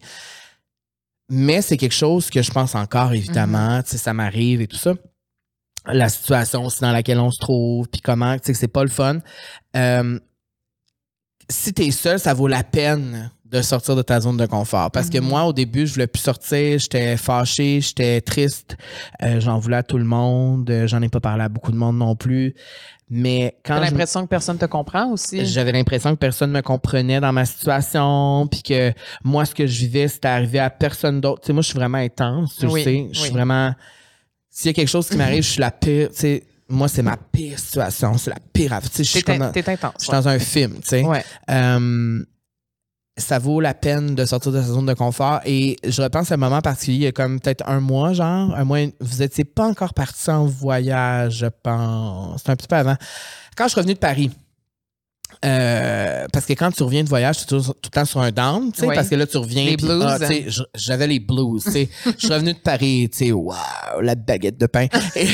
Mais 1.29 1.61
c'est 1.61 1.77
quelque 1.77 1.93
chose 1.93 2.29
que 2.29 2.41
je 2.41 2.51
pense 2.51 2.75
encore, 2.75 3.13
évidemment. 3.13 3.81
Tu 3.83 3.91
sais, 3.91 3.97
ça 3.97 4.13
m'arrive 4.13 4.61
et 4.61 4.67
tout 4.67 4.77
ça. 4.77 4.93
La 5.85 6.09
situation 6.09 6.65
aussi 6.65 6.81
dans 6.81 6.91
laquelle 6.91 7.19
on 7.19 7.31
se 7.31 7.39
trouve, 7.39 7.87
puis 7.89 8.01
comment, 8.01 8.37
tu 8.37 8.47
sais, 8.47 8.53
c'est 8.53 8.67
pas 8.67 8.83
le 8.83 8.89
fun. 8.89 9.19
Euh, 9.75 10.19
si 11.49 11.73
t'es 11.73 11.91
seul, 11.91 12.19
ça 12.19 12.33
vaut 12.33 12.47
la 12.47 12.63
peine 12.63 13.31
de 13.53 13.61
sortir 13.61 13.95
de 13.95 14.01
ta 14.01 14.19
zone 14.19 14.35
de 14.37 14.45
confort. 14.47 14.89
Parce 14.91 15.09
que 15.09 15.19
Mhm. 15.19 15.27
moi, 15.27 15.43
au 15.45 15.53
début, 15.53 15.85
je 15.85 15.93
voulais 15.93 16.07
plus 16.07 16.21
sortir, 16.21 16.79
j'étais 16.79 17.15
fâché, 17.17 17.79
j'étais 17.81 18.19
triste, 18.19 18.75
euh, 19.21 19.39
j'en 19.39 19.59
voulais 19.59 19.77
à 19.77 19.83
tout 19.83 19.99
le 19.99 20.03
monde, 20.05 20.69
euh, 20.69 20.87
j'en 20.87 21.01
ai 21.03 21.09
pas 21.09 21.19
parlé 21.19 21.43
à 21.43 21.49
beaucoup 21.49 21.71
de 21.71 21.77
monde 21.77 21.97
non 21.97 22.15
plus. 22.15 22.55
Mais 23.09 23.55
T'as 23.63 23.75
quand 23.75 23.79
je- 23.85 23.91
l'impression 23.91 24.23
que 24.23 24.27
personne 24.27 24.57
te 24.57 24.65
comprend 24.65 25.11
aussi? 25.11 25.45
j'avais 25.45 25.71
l'impression 25.71 26.11
que 26.11 26.19
personne 26.19 26.49
me 26.51 26.61
comprenait 26.61 27.19
dans 27.19 27.31
ma 27.31 27.45
situation, 27.45 28.47
puis 28.49 28.63
que 28.63 28.91
moi, 29.23 29.45
ce 29.45 29.53
que 29.53 29.67
je 29.67 29.79
vivais, 29.79 30.07
c'était 30.07 30.29
arrivé 30.29 30.57
à 30.57 30.71
personne 30.71 31.21
d'autre. 31.21 31.41
Tu 31.41 31.47
sais, 31.47 31.53
moi, 31.53 31.61
je 31.61 31.67
suis 31.67 31.77
vraiment 31.77 31.99
intense, 31.99 32.55
tu 32.59 32.65
Oui, 32.65 32.83
sais. 32.83 33.07
Je 33.11 33.19
suis 33.19 33.27
oui. 33.29 33.33
vraiment... 33.35 33.73
S'il 34.49 34.67
y 34.67 34.69
a 34.69 34.73
quelque 34.73 34.87
chose 34.89 35.07
qui 35.09 35.17
m'arrive, 35.17 35.43
je 35.43 35.49
suis 35.51 35.61
la 35.61 35.71
pire, 35.71 36.09
tu 36.09 36.15
sais. 36.15 36.43
Moi, 36.69 36.87
c'est 36.87 37.03
ma 37.03 37.17
pire 37.17 37.59
situation, 37.59 38.17
c'est 38.17 38.31
la 38.31 38.37
pire... 38.51 38.79
Tu 38.81 38.87
sais, 38.91 39.03
je 39.03 39.09
suis 39.09 39.21
comme 39.23 39.37
dans- 39.37 39.45
intense. 39.47 39.93
je 39.99 40.03
suis 40.05 40.11
dans 40.11 40.27
un 40.27 40.39
film, 40.39 40.73
tu 40.75 40.81
sais. 40.89 41.03
Ouais. 41.03 41.23
Euh, 41.51 42.23
ça 43.17 43.37
vaut 43.39 43.59
la 43.61 43.73
peine 43.73 44.15
de 44.15 44.25
sortir 44.25 44.51
de 44.51 44.59
sa 44.61 44.67
zone 44.67 44.85
de 44.87 44.93
confort. 44.93 45.39
Et 45.45 45.77
je 45.87 46.01
repense 46.01 46.31
à 46.31 46.33
un 46.35 46.37
moment 46.37 46.61
particulier, 46.61 46.97
il 46.97 47.03
y 47.03 47.07
a 47.07 47.11
comme 47.11 47.39
peut-être 47.39 47.63
un 47.67 47.79
mois, 47.79 48.13
genre, 48.13 48.55
un 48.55 48.63
mois, 48.63 48.79
vous 48.99 49.21
étiez 49.21 49.43
pas 49.45 49.65
encore 49.67 49.93
parti 49.93 50.29
en 50.31 50.45
voyage, 50.45 51.37
je 51.39 51.45
pense. 51.61 52.41
C'est 52.43 52.51
un 52.51 52.55
petit 52.55 52.67
peu 52.67 52.75
avant. 52.75 52.95
Quand 53.55 53.65
je 53.65 53.69
suis 53.69 53.79
revenu 53.79 53.93
de 53.93 53.99
Paris, 53.99 54.31
euh, 55.45 56.25
parce 56.31 56.45
que 56.45 56.53
quand 56.53 56.71
tu 56.71 56.83
reviens 56.83 57.03
de 57.03 57.09
voyage, 57.09 57.37
tu 57.37 57.43
es 57.43 57.47
toujours- 57.47 57.75
tout 57.75 57.89
le 57.91 57.99
temps 57.99 58.05
sur 58.05 58.21
un 58.21 58.31
down, 58.31 58.71
tu 58.71 58.79
sais, 58.81 58.87
Oui. 58.87 58.95
parce 58.95 59.09
que 59.09 59.15
là, 59.15 59.27
tu 59.27 59.37
reviens. 59.37 59.65
Les 59.65 59.77
blues. 59.77 60.03
ah, 60.07 60.17
tu 60.19 60.25
sais, 60.27 60.45
j- 60.49 60.61
J'avais 60.75 61.07
les 61.07 61.19
blues, 61.19 61.63
tu 61.63 61.71
sais. 61.71 61.89
Je 62.05 62.11
suis 62.17 62.33
revenu 62.33 62.53
de 62.53 62.59
Paris, 62.59 63.09
tu 63.11 63.17
sais, 63.25 63.31
waouh, 63.31 63.55
la 64.01 64.15
baguette 64.15 64.57
de 64.57 64.67
pain. 64.67 64.87
Et- 65.15 65.27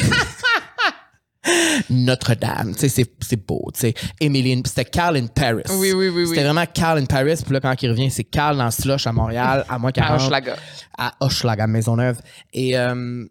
Notre-Dame, 1.89 2.73
tu 2.75 2.89
sais, 2.89 3.05
c'est- 3.21 3.35
beau, 3.47 3.69
tu 3.73 3.79
sais. 3.79 3.93
Emily, 4.19 4.61
c'était 4.65 4.85
Carl 4.85 5.15
in 5.17 5.27
Paris. 5.27 5.63
Oui, 5.69 5.93
oui, 5.93 6.09
oui, 6.09 6.25
C'était 6.27 6.39
oui. 6.39 6.43
vraiment 6.43 6.65
Carl 6.65 6.99
in 6.99 7.05
Paris. 7.05 7.41
Puis 7.43 7.53
là, 7.53 7.61
quand 7.61 7.81
il 7.81 7.89
revient, 7.89 8.11
c'est 8.11 8.25
Carl 8.25 8.57
dans 8.57 8.69
Slush 8.71 9.07
à 9.07 9.13
Montréal, 9.13 9.65
à 9.69 9.79
moins 9.79 9.91
40, 9.91 10.19
À 10.19 10.23
Hochelaga. 10.25 10.55
à 10.97 11.13
Hochelaga, 11.21 11.67
Maisonneuve. 11.67 12.19
Et, 12.51 12.77
euh, 12.77 13.25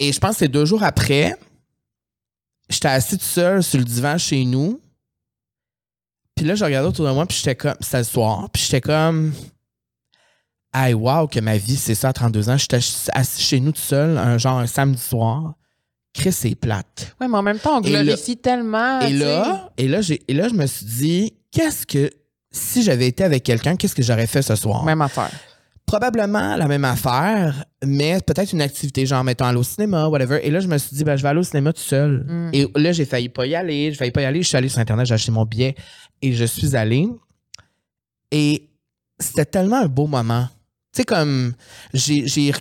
et 0.00 0.12
je 0.12 0.18
pense 0.18 0.32
que 0.32 0.36
c'est 0.38 0.48
deux 0.48 0.64
jours 0.64 0.82
après, 0.82 1.36
j'étais 2.68 2.88
assis 2.88 3.16
tout 3.18 3.24
seul 3.24 3.62
sur 3.62 3.78
le 3.78 3.84
divan 3.84 4.18
chez 4.18 4.44
nous. 4.44 4.80
Puis 6.34 6.44
là, 6.46 6.54
je 6.56 6.64
regardais 6.64 6.88
autour 6.88 7.06
de 7.06 7.12
moi, 7.12 7.26
puis 7.26 7.36
j'étais 7.36 7.54
comme, 7.56 7.74
c'était 7.80 7.98
le 7.98 8.04
soir, 8.04 8.48
puis 8.50 8.62
j'étais 8.62 8.80
comme, 8.80 9.32
hey, 10.74 10.94
wow, 10.94 11.26
que 11.28 11.40
ma 11.40 11.56
vie, 11.56 11.76
c'est 11.76 11.94
ça 11.94 12.08
à 12.08 12.12
32 12.12 12.48
ans. 12.50 12.56
J'étais 12.56 12.78
assis 13.12 13.42
chez 13.42 13.60
nous 13.60 13.72
tout 13.72 13.80
seul, 13.80 14.18
un 14.18 14.38
genre 14.38 14.58
un 14.58 14.66
samedi 14.66 15.00
soir. 15.00 15.54
Chris, 16.14 16.32
c'est 16.32 16.54
plate. 16.54 17.14
Oui, 17.20 17.26
mais 17.28 17.36
en 17.36 17.42
même 17.42 17.58
temps, 17.58 17.78
on 17.78 17.82
Et 17.82 17.90
là- 17.90 18.02
glorifie 18.02 18.36
tellement. 18.36 19.00
Et 19.00 19.12
là, 19.12 19.70
et 19.76 19.88
là, 19.88 20.00
j'ai, 20.00 20.20
et 20.26 20.34
là, 20.34 20.48
je 20.48 20.54
me 20.54 20.66
suis 20.66 20.86
dit, 20.86 21.34
qu'est-ce 21.52 21.86
que, 21.86 22.10
si 22.50 22.82
j'avais 22.82 23.06
été 23.08 23.24
avec 23.24 23.42
quelqu'un, 23.44 23.76
qu'est-ce 23.76 23.94
que 23.94 24.02
j'aurais 24.02 24.26
fait 24.26 24.42
ce 24.42 24.56
soir? 24.56 24.84
Même 24.84 25.02
affaire. 25.02 25.30
Probablement 25.86 26.56
la 26.56 26.66
même 26.68 26.84
affaire, 26.84 27.64
mais 27.84 28.18
peut-être 28.26 28.52
une 28.52 28.60
activité, 28.60 29.06
genre, 29.06 29.24
mettons, 29.24 29.46
aller 29.46 29.58
au 29.58 29.62
cinéma, 29.62 30.06
whatever. 30.08 30.38
Et 30.46 30.50
là, 30.50 30.60
je 30.60 30.66
me 30.68 30.76
suis 30.76 30.94
dit, 30.96 31.04
ben, 31.04 31.16
je 31.16 31.22
vais 31.22 31.28
aller 31.30 31.40
au 31.40 31.44
cinéma 31.44 31.72
tout 31.72 31.80
seul. 31.80 32.24
Mm. 32.26 32.50
Et 32.52 32.66
là, 32.76 32.92
j'ai 32.92 33.04
failli 33.06 33.28
pas 33.30 33.46
y 33.46 33.54
aller, 33.54 33.90
j'ai 33.90 33.96
failli 33.96 34.10
pas 34.10 34.20
y 34.22 34.24
aller. 34.26 34.42
Je 34.42 34.48
suis 34.48 34.56
allé 34.56 34.68
sur 34.68 34.80
Internet, 34.80 35.06
j'ai 35.06 35.14
acheté 35.14 35.30
mon 35.32 35.44
billet 35.46 35.74
et 36.20 36.32
je 36.32 36.44
suis 36.44 36.76
allé. 36.76 37.08
Et 38.30 38.68
c'était 39.18 39.46
tellement 39.46 39.76
un 39.82 39.86
beau 39.88 40.06
moment. 40.06 40.48
Tu 40.92 40.98
sais, 41.00 41.04
comme, 41.04 41.52
j'ai, 41.94 42.26
j'ai, 42.26 42.52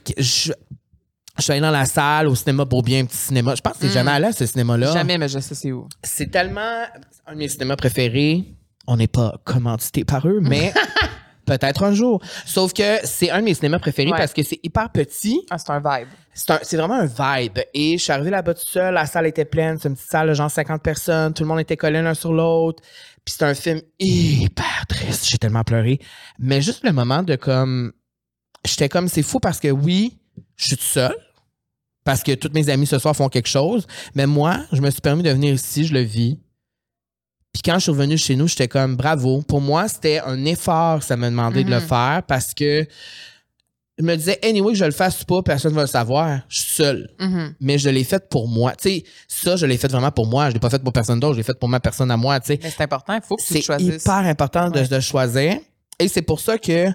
je, 1.38 1.44
suis 1.44 1.52
allé 1.52 1.62
dans 1.62 1.72
la 1.72 1.86
salle 1.86 2.28
au 2.28 2.36
cinéma 2.36 2.66
pour 2.66 2.84
bien 2.84 3.02
un 3.02 3.06
petit 3.06 3.18
cinéma. 3.18 3.56
Je 3.56 3.62
pense 3.62 3.74
que 3.74 3.88
c'est 3.88 3.94
jamais 3.94 4.12
allé 4.12 4.26
à 4.28 4.32
ce 4.32 4.46
cinéma-là. 4.46 4.94
Jamais, 4.94 5.18
mais 5.18 5.28
je 5.28 5.40
sais 5.40 5.56
c'est 5.56 5.72
où. 5.72 5.88
C'est 6.04 6.32
tellement 6.32 6.84
un 7.26 7.34
de 7.34 7.38
mes 7.38 7.48
cinémas 7.50 7.76
préférés. 7.76 8.44
On 8.88 8.98
n'est 8.98 9.08
pas 9.08 9.36
commandité 9.44 10.06
par 10.06 10.28
eux, 10.28 10.40
mais 10.42 10.74
peut-être 11.46 11.84
un 11.84 11.94
jour. 11.94 12.22
Sauf 12.46 12.74
que 12.74 12.98
c'est 13.04 13.30
un 13.30 13.40
de 13.40 13.46
mes 13.46 13.54
cinémas 13.54 13.80
préférés 13.80 14.12
Ouais. 14.12 14.18
parce 14.18 14.34
que 14.34 14.44
c'est 14.44 14.60
hyper 14.64 14.90
petit. 14.92 15.42
Ah, 15.50 15.58
c'est 15.58 15.70
un 15.72 15.80
vibe. 15.80 16.08
C'est 16.34 16.52
un- 16.52 16.60
c'est 16.62 16.78
vraiment 16.78 16.96
un 17.02 17.06
vibe. 17.06 17.60
Et 17.74 17.98
je 17.98 18.04
suis 18.04 18.12
arrivé 18.14 18.30
là-bas 18.30 18.54
tout 18.54 18.66
seul. 18.66 18.94
La 18.94 19.06
salle 19.06 19.26
était 19.28 19.46
pleine. 19.46 19.78
C'est 19.82 19.90
une 19.90 19.96
petite 19.96 20.10
salle 20.10 20.30
de 20.30 20.34
genre 20.34 20.50
50 20.52 20.82
personnes. 20.82 21.34
Tout 21.34 21.44
le 21.44 21.50
monde 21.50 21.60
était 21.60 21.78
collé 21.78 22.02
l'un 22.02 22.14
sur 22.14 22.32
l'autre. 22.34 22.82
Puis 23.26 23.36
c'est 23.38 23.44
un 23.46 23.54
film 23.54 23.82
hyper 24.00 24.86
triste. 24.88 25.28
J'ai 25.30 25.38
tellement 25.38 25.64
pleuré. 25.64 26.00
Mais 26.40 26.62
juste 26.62 26.84
le 26.86 26.92
moment 26.94 27.24
de 27.24 27.36
comme. 27.36 27.92
J'étais 28.66 28.90
comme, 28.90 29.08
c'est 29.08 29.22
fou 29.24 29.40
parce 29.40 29.60
que 29.60 29.70
oui, 29.70 30.18
je 30.58 30.66
suis 30.68 30.78
tout 30.78 30.84
seul. 30.84 31.16
Parce 32.08 32.24
que 32.24 32.32
tous 32.36 32.50
mes 32.54 32.70
amis 32.70 32.88
ce 32.88 33.00
soir 33.00 33.14
font 33.14 33.28
quelque 33.28 33.50
chose. 33.50 33.86
Mais 34.16 34.26
moi, 34.26 34.62
je 34.72 34.80
me 34.80 34.90
suis 34.90 35.02
permis 35.02 35.24
de 35.24 35.30
venir 35.30 35.54
ici, 35.54 35.86
je 35.86 35.94
le 35.94 36.00
vis. 36.00 36.40
Puis 37.52 37.62
quand 37.66 37.74
je 37.76 37.80
suis 37.82 37.92
revenu 37.92 38.18
chez 38.18 38.38
nous, 38.38 38.48
j'étais 38.48 38.70
comme 38.70 38.96
bravo. 38.96 39.42
Pour 39.42 39.60
moi, 39.60 39.90
c'était 39.90 40.20
un 40.20 40.46
effort, 40.46 41.04
ça 41.04 41.18
m'a 41.18 41.30
demandé 41.30 41.66
de 41.66 41.70
le 41.70 41.82
Mhm. 41.82 41.88
faire 41.88 42.22
parce 42.26 42.54
que 42.54 42.88
je 44.00 44.04
me 44.06 44.16
disais, 44.16 44.40
anyway, 44.42 44.72
que 44.72 44.78
je 44.80 44.86
le 44.86 44.92
fasse 44.92 45.22
ou 45.22 45.26
pas, 45.26 45.42
personne 45.44 45.72
ne 45.72 45.76
va 45.76 45.82
le 45.82 45.88
savoir. 45.88 46.40
Je 46.48 46.62
suis 46.62 46.74
seul. 46.76 47.10
Mhm. 47.20 47.56
Mais 47.60 47.78
je 47.78 47.90
l'ai 47.90 48.06
fait 48.06 48.30
pour 48.30 48.48
moi. 48.48 48.72
Tu 48.82 48.90
sais, 48.90 49.04
ça, 49.28 49.58
je 49.58 49.66
l'ai 49.66 49.78
fait 49.78 49.92
vraiment 49.92 50.12
pour 50.12 50.28
moi. 50.28 50.48
Je 50.48 50.54
l'ai 50.54 50.60
pas 50.62 50.70
fait 50.70 50.82
pour 50.82 50.94
personne 50.94 51.20
d'autre. 51.20 51.34
Je 51.34 51.40
l'ai 51.40 51.44
fait 51.44 51.60
pour 51.60 51.68
ma 51.68 51.82
personne 51.82 52.10
à 52.10 52.16
moi. 52.16 52.40
Tu 52.40 52.54
sais, 52.54 52.60
Mais 52.64 52.70
c'est 52.70 52.84
important, 52.84 53.16
il 53.16 53.22
faut 53.22 53.36
que 53.36 53.42
tu 53.42 53.54
c'est 53.54 53.62
choisisses. 53.62 54.02
hyper 54.04 54.14
important 54.18 54.70
de, 54.70 54.80
Ouais. 54.80 54.88
de 54.88 55.00
choisir. 55.02 55.58
Et 56.00 56.08
c'est 56.08 56.22
pour 56.22 56.40
ça 56.40 56.58
que 56.58 56.88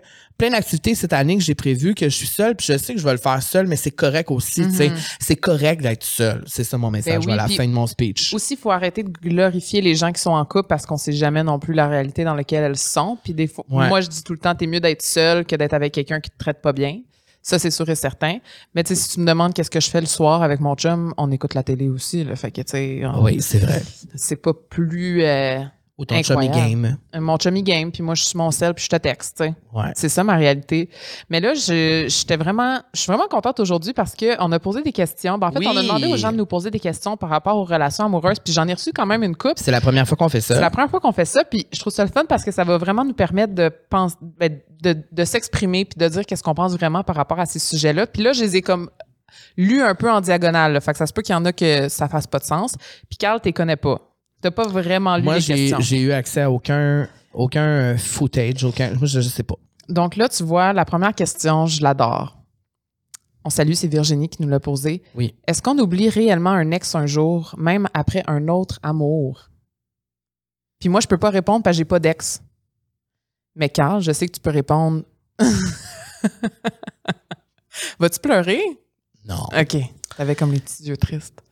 plein 0.42 0.50
d'activités 0.50 0.94
cette 0.96 1.12
année 1.12 1.36
que 1.36 1.42
j'ai 1.44 1.54
prévues, 1.54 1.94
que 1.94 2.06
je 2.08 2.14
suis 2.16 2.26
seul, 2.26 2.56
puis 2.56 2.66
je 2.68 2.76
sais 2.76 2.94
que 2.94 2.98
je 3.00 3.04
vais 3.04 3.12
le 3.12 3.18
faire 3.18 3.40
seul, 3.42 3.68
mais 3.68 3.76
c'est 3.76 3.92
correct 3.92 4.30
aussi. 4.32 4.62
tu 4.66 4.74
sais. 4.74 4.88
Mhm. 4.88 4.96
C'est 5.20 5.36
correct 5.36 5.80
d'être 5.82 6.02
seul. 6.02 6.42
C'est 6.48 6.64
ça 6.64 6.76
mon 6.78 6.90
message 6.90 7.20
Ben 7.20 7.26
oui, 7.26 7.32
à 7.32 7.36
la 7.36 7.48
fin 7.48 7.64
de 7.66 7.72
mon 7.72 7.86
speech. 7.86 8.34
Aussi, 8.34 8.54
il 8.54 8.56
faut 8.56 8.72
arrêter 8.72 9.04
de 9.04 9.10
glorifier 9.10 9.80
les 9.80 9.94
gens 9.94 10.10
qui 10.10 10.20
sont 10.20 10.32
en 10.32 10.44
couple 10.44 10.66
parce 10.68 10.84
qu'on 10.84 10.96
sait 10.96 11.12
jamais 11.12 11.44
non 11.44 11.60
plus 11.60 11.74
la 11.74 11.86
réalité 11.86 12.24
dans 12.24 12.34
laquelle 12.34 12.64
elles 12.64 12.76
sont. 12.76 13.16
Puis 13.22 13.34
des 13.34 13.46
fois, 13.46 13.64
Ouais. 13.70 13.86
moi, 13.88 14.00
je 14.00 14.08
dis 14.08 14.24
tout 14.24 14.32
le 14.32 14.38
temps, 14.40 14.54
t'es 14.56 14.66
mieux 14.66 14.80
d'être 14.80 15.02
seul 15.02 15.44
que 15.46 15.54
d'être 15.54 15.74
avec 15.74 15.92
quelqu'un 15.94 16.18
qui 16.20 16.30
te 16.30 16.38
traite 16.38 16.60
pas 16.60 16.72
bien. 16.72 16.98
Ça, 17.40 17.58
c'est 17.60 17.70
sûr 17.70 17.88
et 17.88 17.94
certain. 17.94 18.38
Mais 18.74 18.82
tu 18.84 18.94
sais, 18.94 19.00
si 19.02 19.08
tu 19.10 19.20
me 19.20 19.26
demandes 19.26 19.52
qu'est-ce 19.54 19.70
que 19.70 19.80
je 19.80 19.90
fais 19.90 20.00
le 20.00 20.06
soir 20.06 20.42
avec 20.42 20.58
mon 20.60 20.74
chum, 20.74 21.14
on 21.18 21.30
écoute 21.30 21.54
la 21.54 21.62
télé 21.62 21.88
aussi. 21.88 22.24
Là, 22.24 22.34
fait 22.36 22.50
que, 22.50 22.62
tu 22.62 22.70
sais, 22.72 23.02
on- 23.04 23.22
Oui, 23.22 23.40
c'est 23.40 23.58
vrai. 23.58 23.82
c'est 24.16 24.36
pas 24.42 24.52
plus... 24.54 25.22
euh, 25.24 25.60
Ou 26.02 26.04
ton 26.04 26.14
chummy 26.22 26.48
game. 26.54 26.98
Euh, 27.14 27.20
Mon 27.20 27.36
chummy 27.38 27.62
game, 27.62 27.90
puis 27.92 28.02
moi, 28.02 28.14
je 28.14 28.22
suis 28.24 28.36
mon 28.36 28.50
sel, 28.50 28.74
puis 28.74 28.84
je 28.84 28.88
te 28.90 28.96
texte, 28.96 29.36
tu 29.38 29.44
sais. 29.44 29.54
Ouais. 29.72 29.92
C'est 29.94 30.08
ça 30.08 30.22
ma 30.24 30.36
réalité. 30.36 30.88
Mais 31.30 31.40
là, 31.40 31.54
je- 31.54 32.06
j'étais 32.08 32.36
vraiment, 32.36 32.80
je 32.92 33.00
suis 33.00 33.06
vraiment 33.12 33.28
contente 33.28 33.60
aujourd'hui 33.60 33.92
parce 33.92 34.14
qu'on 34.14 34.52
a 34.52 34.58
posé 34.58 34.82
des 34.82 34.92
questions. 34.92 35.38
Ben, 35.38 35.48
en 35.48 35.52
fait, 35.52 35.66
on 35.66 35.76
a 35.76 35.82
demandé 35.82 36.06
aux 36.12 36.16
gens 36.16 36.32
de 36.32 36.36
nous 36.36 36.46
poser 36.46 36.70
des 36.70 36.80
questions 36.80 37.16
par 37.16 37.30
rapport 37.30 37.56
aux 37.56 37.64
relations 37.64 38.04
amoureuses, 38.04 38.38
puis 38.44 38.52
j'en 38.52 38.66
ai 38.68 38.74
reçu 38.74 38.90
quand 38.92 39.06
même 39.06 39.22
une 39.22 39.36
coupe. 39.36 39.54
C'est 39.56 39.70
la 39.70 39.80
première 39.80 40.06
fois 40.06 40.16
qu'on 40.16 40.28
fait 40.28 40.40
ça. 40.40 40.54
C'est 40.56 40.60
la 40.60 40.70
première 40.70 40.90
fois 40.90 41.00
qu'on 41.00 41.12
fait 41.12 41.24
ça, 41.24 41.44
puis 41.44 41.66
je 41.72 41.80
trouve 41.80 41.92
ça 41.92 42.04
le 42.04 42.10
fun 42.10 42.24
parce 42.28 42.44
que 42.44 42.50
ça 42.50 42.64
va 42.64 42.76
vraiment 42.78 43.04
nous 43.04 43.14
permettre 43.14 43.54
de 43.54 43.70
penser, 43.90 44.16
ben, 44.20 44.58
de, 44.82 44.96
de 45.12 45.24
s'exprimer 45.24 45.84
puis 45.84 45.98
de 45.98 46.08
dire 46.08 46.26
qu'est-ce 46.26 46.42
qu'on 46.42 46.54
pense 46.54 46.72
vraiment 46.72 47.04
par 47.04 47.14
rapport 47.16 47.38
à 47.38 47.46
ces 47.46 47.58
sujets-là. 47.60 48.06
Puis 48.08 48.22
là, 48.22 48.32
je 48.32 48.40
les 48.42 48.56
ai 48.56 48.62
comme 48.62 48.90
lus 49.56 49.82
un 49.82 49.94
peu 49.94 50.10
en 50.10 50.20
diagonale. 50.20 50.72
là. 50.72 50.80
Fait 50.80 50.92
que 50.92 50.98
ça 50.98 51.06
se 51.06 51.12
peut 51.12 51.22
qu'il 51.22 51.32
y 51.34 51.36
en 51.36 51.44
a 51.44 51.52
que 51.52 51.88
ça 51.88 52.08
fasse 52.08 52.26
pas 52.26 52.38
de 52.38 52.44
sens. 52.44 52.74
Puis 53.08 53.16
Carl, 53.18 53.40
t'es 53.40 53.52
connais 53.52 53.76
pas. 53.76 54.00
T'as 54.42 54.50
pas 54.50 54.66
vraiment 54.68 55.16
lu 55.16 55.22
Moi, 55.22 55.36
les 55.36 55.40
j'ai 55.40 55.54
questions. 55.54 55.80
j'ai 55.80 56.00
eu 56.00 56.12
accès 56.12 56.42
à 56.42 56.50
aucun, 56.50 57.08
aucun 57.32 57.96
footage, 57.96 58.64
aucun. 58.64 58.90
Moi, 58.94 59.06
je, 59.06 59.20
je 59.20 59.28
sais 59.28 59.44
pas. 59.44 59.54
Donc 59.88 60.16
là, 60.16 60.28
tu 60.28 60.42
vois, 60.42 60.72
la 60.72 60.84
première 60.84 61.14
question, 61.14 61.66
je 61.66 61.82
l'adore. 61.82 62.36
On 63.44 63.50
salue, 63.50 63.72
c'est 63.72 63.88
Virginie 63.88 64.28
qui 64.28 64.42
nous 64.42 64.48
l'a 64.48 64.60
posée. 64.60 65.02
Oui. 65.14 65.34
Est-ce 65.46 65.62
qu'on 65.62 65.78
oublie 65.78 66.08
réellement 66.08 66.50
un 66.50 66.70
ex 66.70 66.94
un 66.94 67.06
jour, 67.06 67.54
même 67.58 67.88
après 67.94 68.22
un 68.26 68.48
autre 68.48 68.78
amour? 68.82 69.48
Puis 70.78 70.88
moi, 70.88 71.00
je 71.00 71.06
peux 71.06 71.18
pas 71.18 71.30
répondre 71.30 71.62
parce 71.62 71.74
que 71.76 71.78
j'ai 71.78 71.84
pas 71.84 71.98
d'ex. 71.98 72.42
Mais 73.54 73.68
Carl, 73.68 74.00
je 74.02 74.12
sais 74.12 74.26
que 74.26 74.32
tu 74.32 74.40
peux 74.40 74.50
répondre. 74.50 75.02
Vas-tu 77.98 78.20
pleurer? 78.20 78.62
Non. 79.24 79.44
OK. 79.58 79.76
T'avais 80.16 80.34
comme 80.34 80.52
les 80.52 80.60
petits 80.60 80.84
yeux 80.84 80.96
tristes. 80.96 81.42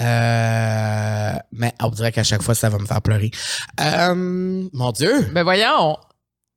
Euh, 0.00 1.32
mais 1.52 1.72
on 1.82 1.88
dirait 1.90 2.12
qu'à 2.12 2.22
chaque 2.24 2.42
fois, 2.42 2.54
ça 2.54 2.68
va 2.68 2.78
me 2.78 2.86
faire 2.86 3.02
pleurer. 3.02 3.30
Euh, 3.80 4.68
mon 4.72 4.92
Dieu! 4.92 5.28
Ben 5.32 5.42
voyons, 5.42 5.96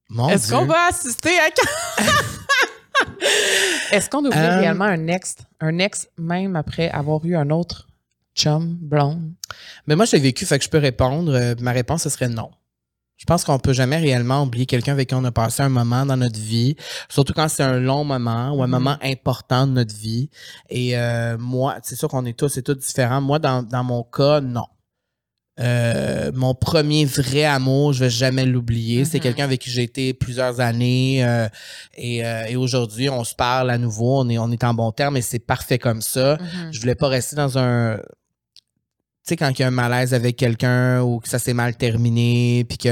Mon 0.09 0.29
est-ce 0.29 0.47
Dieu! 0.47 0.57
qu'on 0.57 0.65
va 0.65 0.87
assister 0.89 1.31
à... 1.39 1.49
est-ce 3.91 4.09
qu'on 4.09 4.19
oublie 4.25 4.37
Euh, 4.37 4.59
réellement 4.59 4.85
un 4.85 5.07
ex, 5.07 5.35
un 5.59 5.77
ex 5.79 6.07
même 6.17 6.55
après 6.55 6.89
avoir 6.89 7.23
eu 7.25 7.35
un 7.35 7.49
autre 7.49 7.87
chum, 8.35 8.77
blonde? 8.81 9.33
Mais 9.87 9.95
moi, 9.95 10.05
je 10.05 10.13
l'ai 10.13 10.21
vécu, 10.21 10.45
fait 10.45 10.57
que 10.57 10.65
je 10.65 10.69
peux 10.69 10.77
répondre. 10.79 11.55
Ma 11.59 11.71
réponse, 11.71 12.03
ce 12.03 12.09
serait 12.09 12.29
non. 12.29 12.49
Je 13.23 13.25
pense 13.25 13.45
qu'on 13.45 13.57
peut 13.57 13.71
jamais 13.71 13.95
réellement 13.99 14.43
oublier 14.43 14.65
quelqu'un 14.65 14.91
avec 14.91 15.07
qui 15.07 15.15
on 15.15 15.23
a 15.23 15.31
passé 15.31 15.63
un 15.63 15.69
moment 15.69 16.05
dans 16.05 16.17
notre 16.17 16.37
vie, 16.37 16.75
surtout 17.07 17.31
quand 17.31 17.47
c'est 17.47 17.63
un 17.63 17.79
long 17.79 18.03
moment 18.03 18.51
ou 18.51 18.61
un 18.63 18.67
Mhm. 18.67 18.71
moment 18.71 18.97
important 19.01 19.65
de 19.65 19.71
notre 19.71 19.95
vie. 19.95 20.29
Et 20.69 20.97
euh, 20.97 21.37
moi, 21.37 21.77
c'est 21.83 21.95
sûr 21.95 22.09
qu'on 22.09 22.25
est 22.25 22.37
tous 22.37 22.57
et 22.57 22.63
toutes 22.63 22.79
différents. 22.79 23.21
Moi, 23.21 23.39
dans, 23.39 23.63
dans 23.63 23.85
mon 23.85 24.03
cas, 24.03 24.41
non. 24.41 24.65
Euh, 25.61 26.31
mon 26.35 26.53
premier 26.53 27.05
vrai 27.05 27.45
amour, 27.45 27.93
je 27.93 28.01
vais 28.01 28.09
jamais 28.09 28.43
l'oublier. 28.45 29.05
C'est 29.05 29.19
Mhm. 29.19 29.23
quelqu'un 29.23 29.43
avec 29.45 29.61
qui 29.61 29.69
j'ai 29.69 29.83
été 29.83 30.13
plusieurs 30.13 30.59
années 30.59 31.23
euh, 31.23 31.47
et, 31.95 32.25
euh, 32.25 32.43
et 32.49 32.57
aujourd'hui, 32.57 33.09
on 33.09 33.23
se 33.23 33.35
parle 33.35 33.69
à 33.69 33.77
nouveau. 33.77 34.19
On 34.19 34.27
est, 34.27 34.37
on 34.37 34.51
est 34.51 34.65
en 34.65 34.73
bon 34.73 34.91
terme 34.91 35.15
et 35.15 35.21
c'est 35.21 35.39
parfait 35.39 35.77
comme 35.79 36.01
ça. 36.01 36.37
Je 36.71 36.79
voulais 36.81 36.95
pas 36.95 37.07
rester 37.07 37.37
dans 37.37 37.57
un. 37.57 37.99
Tu 39.25 39.29
sais, 39.29 39.35
quand 39.37 39.49
il 39.57 39.61
y 39.61 39.63
a 39.63 39.67
un 39.67 39.71
malaise 39.71 40.13
avec 40.13 40.35
quelqu'un 40.35 41.01
ou 41.01 41.19
que 41.19 41.29
ça 41.29 41.39
s'est 41.39 41.53
mal 41.53 41.75
terminé, 41.77 42.65
puis 42.67 42.77
que 42.77 42.89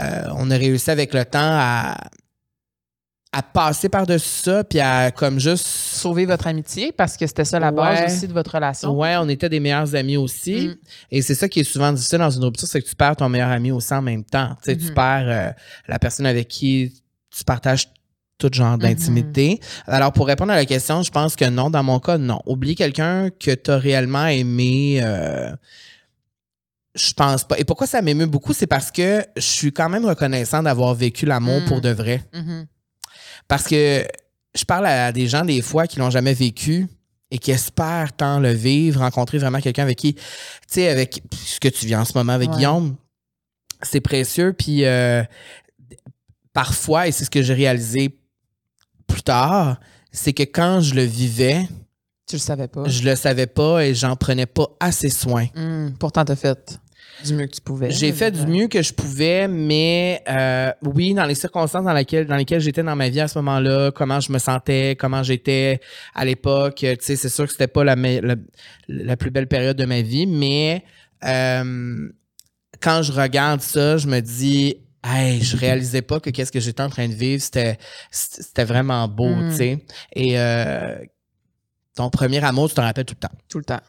euh, 0.00 0.24
on 0.36 0.50
a 0.50 0.56
réussi 0.56 0.90
avec 0.90 1.14
le 1.14 1.24
temps 1.24 1.38
à, 1.40 1.96
à 3.32 3.42
passer 3.42 3.88
par-dessus 3.88 4.42
ça, 4.42 4.64
puis 4.64 4.80
à 4.80 5.10
comme 5.12 5.38
juste. 5.38 5.64
sauver 5.66 6.26
votre 6.26 6.48
amitié 6.48 6.90
parce 6.90 7.16
que 7.16 7.26
c'était 7.28 7.44
ça 7.44 7.60
la 7.60 7.70
base 7.70 8.12
aussi 8.12 8.26
de 8.26 8.32
votre 8.32 8.54
relation. 8.56 8.90
Ouais, 8.98 9.14
on 9.18 9.28
était 9.28 9.48
des 9.48 9.60
meilleurs 9.60 9.94
amis 9.94 10.16
aussi. 10.16 10.68
Mm. 10.68 10.76
Et 11.12 11.22
c'est 11.22 11.36
ça 11.36 11.48
qui 11.48 11.60
est 11.60 11.64
souvent 11.64 11.92
difficile 11.92 12.18
dans 12.18 12.30
une 12.30 12.42
rupture, 12.44 12.66
c'est 12.66 12.82
que 12.82 12.88
tu 12.88 12.96
perds 12.96 13.16
ton 13.16 13.28
meilleur 13.28 13.50
ami 13.50 13.70
aussi 13.70 13.94
en 13.94 14.02
même 14.02 14.24
temps. 14.24 14.56
Tu 14.64 14.72
Mhm. 14.74 14.94
perds 14.94 15.28
euh, 15.28 15.50
la 15.86 15.98
personne 16.00 16.26
avec 16.26 16.48
qui 16.48 16.92
tu 17.30 17.44
partages 17.44 17.88
tout 18.50 18.56
genre 18.56 18.78
d'intimité. 18.78 19.60
Alors, 19.86 20.12
pour 20.12 20.26
répondre 20.26 20.52
à 20.52 20.56
la 20.56 20.66
question, 20.66 21.02
je 21.02 21.10
pense 21.10 21.36
que 21.36 21.44
non. 21.44 21.70
Dans 21.70 21.82
mon 21.82 21.98
cas, 22.00 22.18
non. 22.18 22.40
Oublie 22.46 22.74
quelqu'un 22.74 23.30
que 23.30 23.52
tu 23.54 23.70
as 23.70 23.78
réellement 23.78 24.26
aimé. 24.26 25.00
euh, 25.02 25.52
je 26.94 27.12
pense 27.14 27.44
pas. 27.44 27.58
Et 27.58 27.64
pourquoi 27.64 27.86
ça 27.86 28.02
m'émeut 28.02 28.26
beaucoup, 28.26 28.52
c'est 28.52 28.66
parce 28.66 28.90
que 28.90 29.24
je 29.36 29.40
suis 29.40 29.72
quand 29.72 29.88
même 29.88 30.04
reconnaissant 30.04 30.62
d'avoir 30.62 30.94
vécu 30.94 31.24
l'amour 31.24 31.60
Mm. 31.62 31.64
pour 31.64 31.80
de 31.80 31.88
vrai. 31.88 32.22
Mhm. 32.34 32.66
Parce 33.48 33.64
que 33.66 34.04
je 34.54 34.64
parle 34.64 34.86
à 34.86 35.10
des 35.12 35.26
gens 35.26 35.44
des 35.44 35.62
fois 35.62 35.86
qui 35.86 35.98
l'ont 35.98 36.10
jamais 36.10 36.34
vécu 36.34 36.86
et 37.30 37.38
qui 37.38 37.50
espèrent 37.50 38.12
tant 38.12 38.38
le 38.40 38.52
vivre, 38.52 39.00
rencontrer 39.00 39.38
vraiment 39.38 39.60
quelqu'un 39.60 39.84
avec 39.84 39.96
qui, 39.96 40.14
tu 40.14 40.20
sais, 40.68 40.88
avec 40.88 41.22
ce 41.34 41.58
que 41.60 41.68
tu 41.68 41.86
vis 41.86 41.96
en 41.96 42.04
ce 42.04 42.12
moment 42.14 42.34
avec 42.34 42.50
Ouais. 42.50 42.56
Guillaume, 42.56 42.96
c'est 43.80 44.02
précieux. 44.02 44.52
Puis 44.52 44.84
euh, 44.84 45.22
parfois, 46.52 47.08
et 47.08 47.12
c'est 47.12 47.24
ce 47.24 47.30
que 47.30 47.42
j'ai 47.42 47.54
réalisé 47.54 48.18
plus 49.12 49.22
tard, 49.22 49.78
c'est 50.10 50.32
que 50.32 50.42
quand 50.42 50.80
je 50.80 50.94
le 50.94 51.02
vivais, 51.02 51.68
Tu 52.28 52.36
le 52.36 52.40
savais 52.40 52.68
pas. 52.68 52.84
je 52.86 53.02
le 53.02 53.14
savais 53.16 53.46
pas 53.46 53.84
et 53.84 53.94
j'en 53.94 54.16
prenais 54.16 54.46
pas 54.46 54.68
assez 54.80 55.10
soin. 55.10 55.46
Mm. 55.54 55.94
Pourtant, 55.98 56.24
t'as 56.24 56.36
fait 56.36 56.78
du 57.24 57.34
mieux 57.34 57.46
que 57.46 57.52
tu 57.52 57.60
pouvais. 57.60 57.90
J'ai 57.90 58.12
fait 58.12 58.30
du 58.30 58.46
mieux 58.46 58.66
que 58.68 58.82
je 58.82 58.92
pouvais, 58.92 59.46
mais 59.46 60.22
euh, 60.28 60.72
oui, 60.82 61.14
dans 61.14 61.24
les 61.24 61.34
circonstances 61.34 61.84
dans 61.84 61.92
lesquelles, 61.92 62.26
dans 62.26 62.36
lesquelles 62.36 62.60
j'étais 62.60 62.82
dans 62.82 62.96
ma 62.96 63.08
vie 63.10 63.20
à 63.20 63.28
ce 63.28 63.38
moment-là, 63.38 63.90
comment 63.92 64.18
je 64.18 64.32
me 64.32 64.38
sentais, 64.38 64.96
comment 64.98 65.22
j'étais 65.22 65.80
à 66.14 66.24
l'époque, 66.24 66.76
tu 66.76 66.86
sais, 67.00 67.16
c'est 67.16 67.28
sûr 67.28 67.44
que 67.46 67.52
c'était 67.52 67.68
pas 67.68 67.84
la, 67.84 67.94
la 68.88 69.16
plus 69.16 69.30
belle 69.30 69.46
période 69.46 69.76
de 69.76 69.84
ma 69.84 70.00
vie, 70.02 70.26
mais 70.26 70.84
euh, 71.24 72.08
quand 72.80 73.02
je 73.02 73.12
regarde 73.12 73.60
ça, 73.60 73.98
je 73.98 74.08
me 74.08 74.20
dis, 74.20 74.76
hey, 75.04 75.42
je 75.42 75.56
réalisais 75.66 76.02
pas 76.02 76.20
que 76.20 76.30
qu'est-ce 76.30 76.52
que 76.52 76.60
j'étais 76.60 76.82
en 76.82 76.88
train 76.90 77.08
de 77.08 77.14
vivre, 77.14 77.42
c'était 77.42 77.78
c'était 78.10 78.64
vraiment 78.64 79.06
beau, 79.08 79.28
Mm. 79.34 79.50
tu 79.50 79.56
sais. 79.56 79.86
Et 80.14 80.38
euh, 80.38 80.98
ton 81.94 82.10
premier 82.10 82.42
amour, 82.44 82.68
tu 82.68 82.74
t'en 82.74 82.82
rappelles 82.82 83.04
tout 83.04 83.14
le 83.20 83.28
temps? 83.28 83.34
Tout 83.48 83.58
le 83.58 83.64
temps. 83.64 83.80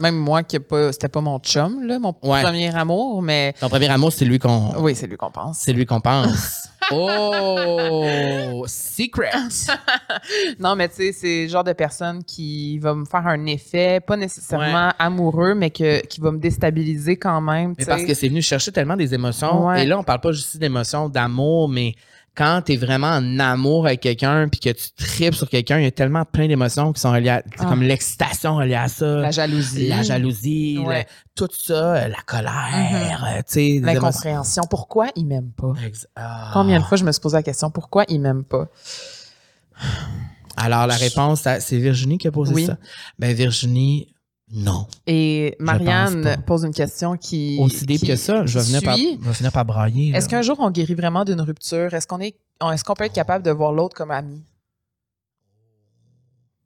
Même 0.00 0.16
moi, 0.16 0.42
qui 0.42 0.56
a 0.56 0.60
pas, 0.60 0.92
c'était 0.92 1.08
pas 1.08 1.20
mon 1.20 1.38
chum, 1.40 1.82
là, 1.86 1.98
mon 1.98 2.14
Ouais. 2.22 2.42
premier 2.42 2.74
amour, 2.74 3.20
mais 3.22 3.54
Ton 3.60 3.68
premier 3.68 3.88
amour, 3.88 4.12
c'est 4.12 4.24
lui 4.24 4.38
qu'on 4.38 4.72
oui, 4.78 4.94
c'est 4.94 5.06
lui 5.06 5.16
qu'on 5.16 5.30
pense. 5.30 5.58
C'est 5.58 5.72
lui 5.72 5.86
qu'on 5.86 6.00
pense. 6.00 6.68
oh! 6.92 8.64
Secret! 8.66 9.30
Non, 10.58 10.74
mais 10.76 10.88
tu 10.88 10.96
sais, 10.96 11.12
c'est 11.12 11.42
le 11.44 11.48
genre 11.48 11.64
de 11.64 11.72
personne 11.72 12.22
qui 12.24 12.78
va 12.78 12.94
me 12.94 13.04
faire 13.04 13.26
un 13.26 13.46
effet, 13.46 14.00
pas 14.00 14.16
nécessairement 14.16 14.92
amoureux, 14.98 15.54
mais 15.54 15.70
que, 15.70 16.04
qui 16.06 16.20
va 16.20 16.30
me 16.32 16.38
déstabiliser 16.38 17.16
quand 17.16 17.40
même. 17.40 17.74
Mais 17.78 17.84
parce 17.84 18.04
que 18.04 18.14
c'est 18.14 18.28
venu 18.28 18.42
chercher 18.42 18.72
tellement 18.72 18.96
des 18.96 19.14
émotions. 19.14 19.66
Ouais. 19.66 19.82
Et 19.82 19.86
là, 19.86 19.98
on 19.98 20.02
parle 20.02 20.20
pas 20.20 20.32
juste 20.32 20.56
d'émotions, 20.58 21.08
d'amour, 21.08 21.68
mais 21.68 21.94
quand 22.38 22.62
tu 22.64 22.74
es 22.74 22.76
vraiment 22.76 23.08
en 23.08 23.38
amour 23.40 23.86
avec 23.86 24.00
quelqu'un 24.00 24.48
puis 24.48 24.60
que 24.60 24.70
tu 24.70 24.92
tripes 24.96 25.34
sur 25.34 25.48
quelqu'un, 25.50 25.78
il 25.78 25.84
y 25.84 25.86
a 25.86 25.90
tellement 25.90 26.24
plein 26.24 26.46
d'émotions 26.46 26.92
qui 26.92 27.00
sont 27.00 27.10
reliées 27.10 27.30
à, 27.30 27.42
c'est 27.44 27.64
Ah. 27.64 27.64
comme 27.66 27.82
l'excitation 27.82 28.54
reliée 28.54 28.76
à 28.76 28.86
ça. 28.86 29.16
la 29.16 29.32
jalousie, 29.32 29.88
La 29.88 30.02
jalousie, 30.04 30.78
Ouais. 30.78 31.00
le- 31.00 31.04
tout 31.34 31.48
ça, 31.52 32.06
la 32.08 32.20
colère, 32.24 33.24
tu 33.38 33.42
sais. 33.46 33.60
des 33.60 33.76
émotions- 33.78 33.92
l'incompréhension. 34.02 34.62
Pourquoi 34.70 35.08
il 35.16 35.26
m'aime 35.26 35.50
pas? 35.50 35.72
Ah. 36.14 36.50
Combien 36.52 36.78
de 36.78 36.84
fois 36.84 36.96
je 36.96 37.04
me 37.04 37.10
suis 37.10 37.20
posé 37.20 37.36
la 37.36 37.42
question 37.42 37.70
pourquoi 37.72 38.04
il 38.08 38.20
m'aime 38.20 38.44
pas? 38.44 38.68
Alors, 40.56 40.86
la 40.86 40.96
réponse, 40.96 41.46
c'est 41.60 41.78
Virginie 41.78 42.18
qui 42.18 42.28
a 42.28 42.32
posé 42.32 42.54
Oui. 42.54 42.66
ça. 42.66 42.76
Ben, 43.18 43.32
Virginie, 43.34 44.14
non. 44.52 44.86
Et 45.06 45.54
Marianne 45.58 46.42
pose 46.46 46.64
une 46.64 46.72
question 46.72 47.16
qui. 47.16 47.58
Aussi 47.60 47.84
deep 47.86 48.00
qui- 48.00 48.06
que 48.06 48.16
ça, 48.16 48.46
je 48.46 48.58
vais 48.58 48.64
venir, 48.64 48.82
par, 48.82 48.96
suit. 48.96 49.18
je 49.22 49.26
vais 49.28 49.34
finir 49.34 49.52
par 49.52 49.64
brailler. 49.64 50.12
Est-ce 50.14 50.28
qu'un 50.28 50.42
jour 50.42 50.56
on 50.60 50.70
guérit 50.70 50.94
vraiment 50.94 51.24
d'une 51.24 51.40
rupture? 51.40 51.92
Est-ce 51.92 52.06
qu'on 52.06 52.20
est, 52.20 52.34
est-ce 52.72 52.82
qu'on 52.84 52.94
peut 52.94 53.04
être 53.04 53.12
capable 53.12 53.44
de 53.44 53.50
voir 53.50 53.72
l'autre 53.72 53.94
comme 53.96 54.10
ami? 54.10 54.42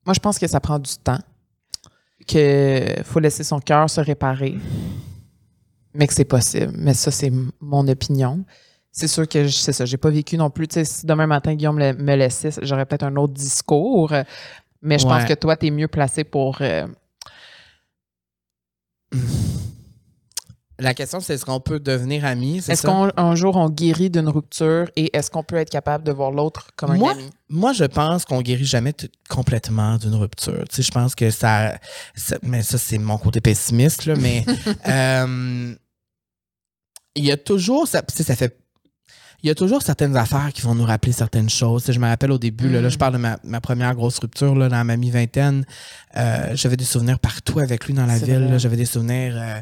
Moi, 0.06 0.14
je 0.14 0.20
pense 0.20 0.38
que 0.38 0.46
ça 0.46 0.58
prend 0.60 0.78
du 0.78 0.90
temps, 1.02 1.18
que 2.26 3.02
faut 3.04 3.20
laisser 3.20 3.44
son 3.44 3.60
cœur 3.60 3.88
se 3.88 4.00
réparer, 4.00 4.56
mais 5.94 6.06
que 6.06 6.14
c'est 6.14 6.24
possible. 6.24 6.72
Mais 6.76 6.94
ça, 6.94 7.10
c'est 7.10 7.32
mon 7.60 7.86
opinion. 7.88 8.44
C'est 8.90 9.08
sûr 9.08 9.26
que 9.28 9.48
c'est 9.48 9.72
ça. 9.72 9.84
J'ai 9.86 9.96
pas 9.96 10.10
vécu 10.10 10.36
non 10.36 10.50
plus. 10.50 10.68
Tu 10.68 10.74
sais, 10.74 10.84
si 10.84 11.06
demain 11.06 11.26
matin 11.26 11.54
Guillaume 11.54 11.76
me 11.78 12.14
laissait, 12.14 12.50
j'aurais 12.62 12.84
peut-être 12.84 13.04
un 13.04 13.16
autre 13.16 13.32
discours. 13.32 14.12
Mais 14.82 14.98
je 14.98 15.06
pense 15.06 15.24
que 15.24 15.34
toi, 15.34 15.56
tu 15.56 15.66
es 15.66 15.70
mieux 15.70 15.88
placé 15.88 16.24
pour. 16.24 16.58
euh, 16.60 16.86
La 20.78 20.94
question, 20.94 21.20
c'est 21.20 21.34
est-ce 21.34 21.44
qu'on 21.44 21.60
peut 21.60 21.78
devenir 21.78 22.24
amis? 22.24 22.58
est-ce 22.68 22.82
qu'un 22.82 23.34
jour 23.36 23.56
on 23.56 23.68
guérit 23.68 24.10
d'une 24.10 24.28
rupture 24.28 24.90
et 24.96 25.16
est-ce 25.16 25.30
qu'on 25.30 25.44
peut 25.44 25.56
être 25.56 25.70
capable 25.70 26.02
de 26.02 26.10
voir 26.10 26.32
l'autre 26.32 26.68
comme 26.74 26.90
un 26.90 26.96
Moi, 26.96 27.12
ami? 27.12 27.30
Moi, 27.48 27.72
je 27.72 27.84
pense 27.84 28.24
qu'on 28.24 28.40
guérit 28.42 28.64
jamais 28.64 28.92
complètement 29.28 29.96
d'une 29.98 30.14
rupture. 30.14 30.64
Tu 30.68 30.76
sais, 30.76 30.82
je 30.82 30.90
pense 30.90 31.14
que 31.14 31.30
ça, 31.30 31.78
ça- 32.16 32.38
mais 32.42 32.62
ça, 32.62 32.78
c'est 32.78 32.98
mon 32.98 33.16
côté 33.18 33.40
pessimiste, 33.40 34.06
là, 34.06 34.14
mais 34.16 34.44
euh, 34.88 35.74
il 37.14 37.24
y 37.26 37.30
a 37.30 37.36
toujours, 37.36 37.86
ça, 37.86 38.02
ça 38.08 38.34
fait, 38.34 38.58
il 39.42 39.48
y 39.48 39.50
a 39.50 39.54
toujours 39.54 39.82
certaines 39.82 40.16
affaires 40.16 40.52
qui 40.52 40.62
vont 40.62 40.74
nous 40.74 40.84
rappeler 40.84 41.12
certaines 41.12 41.50
choses. 41.50 41.84
Je 41.90 41.98
me 41.98 42.06
rappelle 42.06 42.30
au 42.30 42.38
début, 42.38 42.68
là, 42.68 42.80
là, 42.80 42.88
je 42.88 42.96
parle 42.98 43.14
de 43.14 43.18
ma, 43.18 43.38
ma 43.42 43.60
première 43.60 43.94
grosse 43.94 44.18
rupture 44.20 44.54
là, 44.54 44.68
dans 44.68 44.84
ma 44.84 44.96
mi-vingtaine. 44.96 45.64
Euh, 46.16 46.50
j'avais 46.54 46.76
des 46.76 46.84
souvenirs 46.84 47.18
partout 47.18 47.58
avec 47.58 47.86
lui 47.86 47.94
dans 47.94 48.06
la 48.06 48.18
ville. 48.18 48.54
J'avais 48.58 48.76
des 48.76 48.84
souvenirs, 48.84 49.34
euh, 49.36 49.58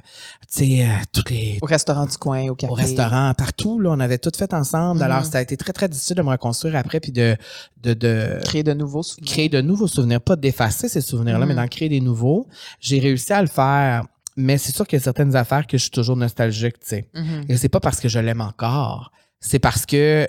tu 0.55 0.67
sais, 0.67 0.85
euh, 0.85 0.89
toutes 1.13 1.31
les 1.31 1.59
Au 1.63 1.67
restaurant 1.67 2.05
du 2.05 2.17
coin, 2.19 2.49
au 2.49 2.55
café. 2.55 2.71
au 2.71 2.75
restaurant, 2.75 3.33
partout. 3.35 3.81
Là, 3.81 3.91
on 3.93 4.01
avait 4.01 4.19
tout 4.19 4.31
fait 4.37 4.53
ensemble. 4.53 5.03
Alors, 5.03 5.25
ça 5.25 5.39
a 5.39 5.41
été 5.43 5.57
très, 5.57 5.73
très 5.73 5.89
difficile 5.89 6.17
de 6.17 6.23
me 6.23 6.29
reconstruire 6.31 6.77
après 6.77 7.01
puis 7.01 7.13
de, 7.13 7.37
de, 7.83 7.95
de 7.95 8.39
Créer 8.45 8.63
de 8.63 8.75
nouveaux 8.75 9.03
souvenirs. 9.03 9.33
créer 9.33 9.49
de 9.49 9.61
nouveaux 9.63 9.87
souvenirs. 9.89 10.21
Pas 10.21 10.37
d'effacer 10.37 10.89
ces 10.89 11.01
souvenirs-là, 11.01 11.47
mais 11.47 11.55
d'en 11.55 11.69
créer 11.69 11.89
des 11.89 12.01
nouveaux. 12.01 12.47
J'ai 12.81 12.99
réussi 12.99 13.33
à 13.33 13.41
le 13.41 13.49
faire. 13.49 14.05
Mais 14.37 14.59
c'est 14.59 14.75
sûr 14.75 14.87
qu'il 14.87 14.99
y 14.99 15.01
a 15.01 15.05
certaines 15.05 15.35
affaires 15.37 15.67
que 15.67 15.77
je 15.77 15.83
suis 15.83 15.91
toujours 15.91 16.17
nostalgique, 16.17 16.79
tu 16.81 16.87
sais. 16.87 17.09
Mhm. 17.15 17.45
Et 17.49 17.57
c'est 17.57 17.69
pas 17.69 17.81
parce 17.81 17.99
que 18.01 18.09
je 18.09 18.19
l'aime 18.19 18.41
encore. 18.41 19.11
C'est 19.41 19.59
parce 19.59 19.87
que 19.87 20.29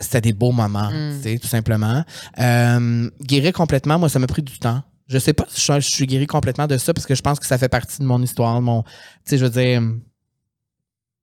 c'était 0.00 0.20
des 0.20 0.32
beaux 0.32 0.52
moments, 0.52 0.90
Mm. 0.90 1.16
tu 1.16 1.22
sais, 1.22 1.38
tout 1.38 1.48
simplement. 1.48 2.04
Euh, 2.38 3.10
guérir 3.22 3.52
complètement, 3.52 3.98
moi, 3.98 4.08
ça 4.08 4.18
m'a 4.18 4.26
pris 4.26 4.42
du 4.42 4.58
temps. 4.58 4.82
Je 5.08 5.18
sais 5.18 5.32
pas 5.32 5.44
si 5.48 5.60
je, 5.60 5.80
je 5.80 5.88
suis 5.88 6.06
guéri 6.06 6.26
complètement 6.26 6.66
de 6.66 6.76
ça 6.76 6.92
parce 6.92 7.06
que 7.06 7.14
je 7.14 7.22
pense 7.22 7.40
que 7.40 7.46
ça 7.46 7.56
fait 7.56 7.68
partie 7.70 7.98
de 8.00 8.04
mon 8.04 8.22
histoire, 8.22 8.56
de 8.56 8.60
mon, 8.60 8.82
tu 8.82 8.88
sais, 9.24 9.38
je 9.38 9.44
veux 9.46 9.50
dire. 9.50 9.80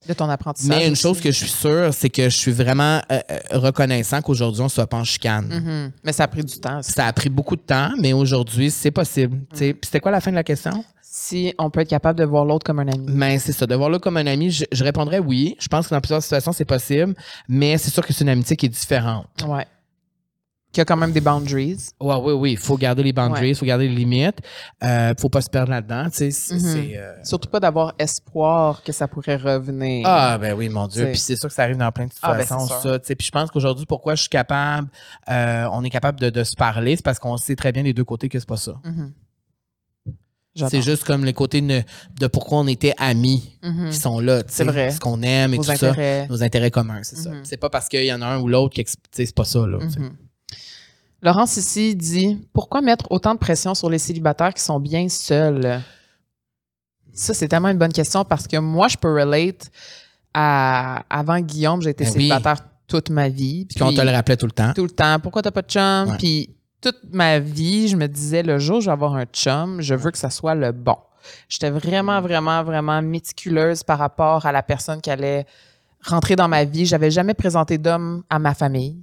De 0.08 0.13
ton 0.13 0.30
apprentissage. 0.30 0.69
Mais 0.69 0.88
une 0.88 0.95
chose 0.95 1.19
que 1.19 1.32
je 1.32 1.38
suis 1.38 1.48
sûre, 1.50 1.91
c'est 1.91 2.10
que 2.10 2.30
je 2.30 2.36
suis 2.38 2.52
vraiment 2.52 3.02
euh, 3.12 3.19
euh, 3.32 3.39
reconnaissant 3.54 4.21
qu'aujourd'hui, 4.21 4.62
on 4.62 4.69
soit 4.69 4.86
pas 4.88 4.98
en 4.98 5.04
chicane. 5.04 5.48
Mhm. 5.48 5.91
Mais 6.04 6.13
ça 6.13 6.24
a 6.26 6.28
pris 6.28 6.43
du 6.43 6.60
temps. 6.60 6.78
aussi. 6.80 6.91
Ça 6.91 7.08
a 7.08 7.13
pris 7.13 7.30
beaucoup 7.30 7.56
de 7.56 7.62
temps, 7.62 7.89
mais 8.00 8.13
aujourd'hui, 8.13 8.69
c'est 8.69 8.91
possible. 8.91 9.39
tu 9.52 9.58
sais. 9.58 9.74
Puis 9.74 9.82
c'était 9.86 10.00
quoi 10.00 10.12
la 10.12 10.21
fin 10.21 10.30
de 10.30 10.36
la 10.36 10.43
question? 10.43 10.84
Si 11.17 11.54
on 11.58 11.69
peut 11.69 11.80
être 11.80 11.89
capable 11.89 12.19
de 12.19 12.25
voir 12.25 12.43
l'autre 12.43 12.65
comme 12.65 12.80
un 12.80 12.88
ami. 12.89 13.06
Mais 13.08 13.39
c'est 13.39 13.54
ça, 13.54 13.65
de 13.65 13.73
voir 13.73 13.89
là 13.89 13.99
comme 13.99 14.17
un 14.17 14.28
ami, 14.28 14.51
je, 14.51 14.65
je 14.69 14.84
répondrais 14.84 15.19
oui. 15.19 15.56
Je 15.62 15.69
pense 15.69 15.88
que 15.88 15.95
dans 15.95 16.01
plusieurs 16.01 16.21
situations, 16.21 16.51
c'est 16.51 16.65
possible, 16.65 17.15
mais 17.47 17.78
c'est 17.78 17.89
sûr 17.89 18.06
que 18.06 18.12
c'est 18.12 18.25
une 18.25 18.30
amitié 18.30 18.58
qui 18.58 18.65
est 18.65 18.69
différente. 18.69 19.25
Ouais. 19.47 19.65
Qui 20.73 20.82
a 20.82 20.84
quand 20.86 20.97
même 20.97 21.13
des 21.13 21.21
boundaries. 21.21 21.78
Ouais, 22.01 22.15
oui, 22.21 22.34
oui. 22.34 22.51
Il 22.51 22.58
faut 22.58 22.75
garder 22.78 23.01
les 23.01 23.13
boundaries, 23.13 23.51
il 23.51 23.56
faut 23.56 23.65
garder 23.65 23.88
les 23.88 23.95
limites. 23.95 24.39
Euh, 24.84 25.13
faut 25.17 25.30
pas 25.30 25.39
se 25.39 25.49
perdre 25.49 25.71
là-dedans. 25.71 26.10
tu 26.10 26.30
sais, 26.30 26.54
Mhm. 26.54 26.60
c'est, 26.60 26.97
euh, 26.97 27.13
Surtout 27.23 27.47
pas 27.47 27.62
d'avoir 27.62 27.93
espoir 27.97 28.84
que 28.84 28.91
ça 28.91 29.08
pourrait 29.08 29.38
revenir. 29.38 30.06
Ah, 30.06 30.38
ben 30.38 30.54
oui, 30.54 30.67
mon 30.67 30.88
Dieu. 30.88 31.06
Puis 31.12 31.19
c'est 31.19 31.38
sûr 31.38 31.47
que 31.47 31.56
ça 31.56 31.63
arrive 31.63 31.78
dans 31.78 31.93
plein 31.93 32.08
de 32.08 32.12
Ah, 32.21 32.34
ben, 32.34 32.41
situations, 32.41 32.67
sûr. 32.67 32.91
ça. 32.91 32.99
Puis 32.99 33.25
je 33.25 33.32
pense 33.32 33.49
qu'aujourd'hui, 33.51 33.86
pourquoi 33.86 34.15
je 34.15 34.23
suis 34.23 34.30
capable, 34.30 34.89
euh, 35.30 35.65
on 35.71 35.82
est 35.86 35.89
capable 35.89 36.19
de, 36.19 36.30
de 36.30 36.43
se 36.43 36.58
parler, 36.58 36.97
c'est 36.97 37.06
parce 37.06 37.19
qu'on 37.19 37.38
sait 37.38 37.56
très 37.56 37.71
bien 37.71 37.84
des 37.84 37.93
deux 37.93 38.04
côtés 38.04 38.28
que 38.28 38.38
c'est 38.38 38.45
pas 38.49 38.58
ça. 38.58 38.73
Mhm. 38.84 39.13
C'est 40.56 40.82
juste 40.82 41.04
comme 41.04 41.26
les 41.26 41.34
côtés 41.34 41.62
de, 41.62 41.84
de 42.20 42.28
pourquoi 42.28 42.60
on 42.60 42.68
était 42.68 42.94
amis 42.98 43.58
Mhm. 43.63 43.89
qui 43.89 43.98
sont 43.98 44.20
là. 44.20 44.41
C'est 44.48 44.63
vrai. 44.63 44.91
Ce 44.91 45.00
qu'on 45.00 45.22
aime 45.22 45.54
et 45.54 45.58
Vos 45.58 45.63
tout 45.63 45.76
ça. 45.76 45.94
Nos 46.30 46.41
intérêts 46.44 46.72
communs, 46.72 47.02
c'est 47.04 47.18
ça. 47.18 47.30
Mhm. 47.30 47.41
C'est 47.44 47.58
pas 47.58 47.70
parce 47.70 47.89
qu'il 47.89 48.06
y 48.06 48.13
en 48.13 48.22
a 48.22 48.26
un 48.28 48.39
ou 48.39 48.48
l'autre 48.48 48.76
sais, 48.76 48.86
c'est 49.12 49.36
pas 49.36 49.44
ça. 49.46 49.65
Là. 49.68 49.80
Mhm. 49.80 50.12
Laurence 51.22 51.58
ici 51.58 51.96
dit 51.96 52.38
Pourquoi 52.54 52.82
mettre 52.82 53.06
autant 53.12 53.34
de 53.34 53.39
pression 53.39 53.74
sur 53.76 53.89
les 53.89 53.98
célibataires 54.00 54.54
qui 54.54 54.62
sont 54.62 54.80
bien 54.80 55.10
seuls? 55.10 55.82
Ça, 57.13 57.34
c'est 57.34 57.48
tellement 57.48 57.70
une 57.70 57.78
bonne 57.78 57.94
question 57.94 58.24
parce 58.26 58.48
que 58.48 58.58
moi, 58.58 58.88
je 58.88 58.98
peux 58.98 59.12
relate 59.13 59.72
à. 60.34 61.04
Avant 61.10 61.39
Guillaume, 61.39 61.82
j'ai 61.82 61.91
été 61.91 62.04
Ben 62.04 62.10
oui. 62.12 62.13
célibataire 62.13 62.58
toute 62.88 63.10
ma 63.10 63.30
vie. 63.30 63.65
Puis 63.65 63.80
qu'on 63.80 63.94
te 63.94 64.02
le 64.02 64.12
rappelait 64.12 64.38
tout 64.38 64.46
le 64.46 64.52
temps. 64.52 64.74
tout 64.74 64.84
le 64.84 64.89
temps. 64.91 65.20
Pourquoi 65.20 65.41
t'as 65.41 65.52
pas 65.52 65.62
de 65.63 65.70
chum? 65.70 66.10
Ouais. 66.12 66.18
Puis 66.18 66.50
toute 66.91 67.13
ma 67.13 67.39
vie, 67.39 67.88
je 67.88 67.95
me 67.98 68.08
disais, 68.08 68.43
le 68.43 68.60
jour 68.60 68.78
où 68.78 68.82
je 68.82 68.86
vais 68.86 68.91
avoir 68.91 69.15
un 69.15 69.26
chum, 69.26 69.82
je 69.82 69.95
veux 69.95 70.12
que 70.12 70.17
ça 70.17 70.30
soit 70.30 70.54
le 70.56 70.71
bon. 70.71 70.98
J'étais 71.50 71.71
vraiment, 71.71 72.21
vraiment, 72.21 72.63
vraiment 72.63 73.02
méticuleuse 73.02 73.82
par 73.84 73.98
rapport 73.98 74.45
à 74.45 74.52
la 74.52 74.62
personne 74.62 75.02
qui 75.02 75.10
allait 75.10 75.45
rentrer 76.04 76.36
dans 76.36 76.48
ma 76.48 76.63
vie. 76.65 76.86
J'avais 76.86 77.10
jamais 77.10 77.34
présenté 77.34 77.80
d'homme 77.80 78.24
à 78.30 78.38
ma 78.38 78.54
famille. 78.54 78.98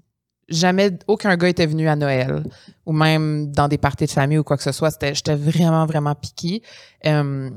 Jamais, 0.49 0.91
aucun 1.09 1.37
gars 1.37 1.49
était 1.49 1.67
venu 1.67 1.89
à 1.89 1.97
Noël 1.97 2.45
ou 2.87 2.93
même 2.93 3.51
dans 3.51 3.67
des 3.67 3.79
parties 3.79 4.07
de 4.07 4.11
famille 4.11 4.39
ou 4.39 4.45
quoi 4.45 4.57
que 4.57 4.63
ce 4.63 4.71
soit. 4.73 4.97
J'étais 5.03 5.35
vraiment, 5.35 5.85
vraiment 5.87 6.15
piquée. 6.15 6.63
Euh, 7.07 7.51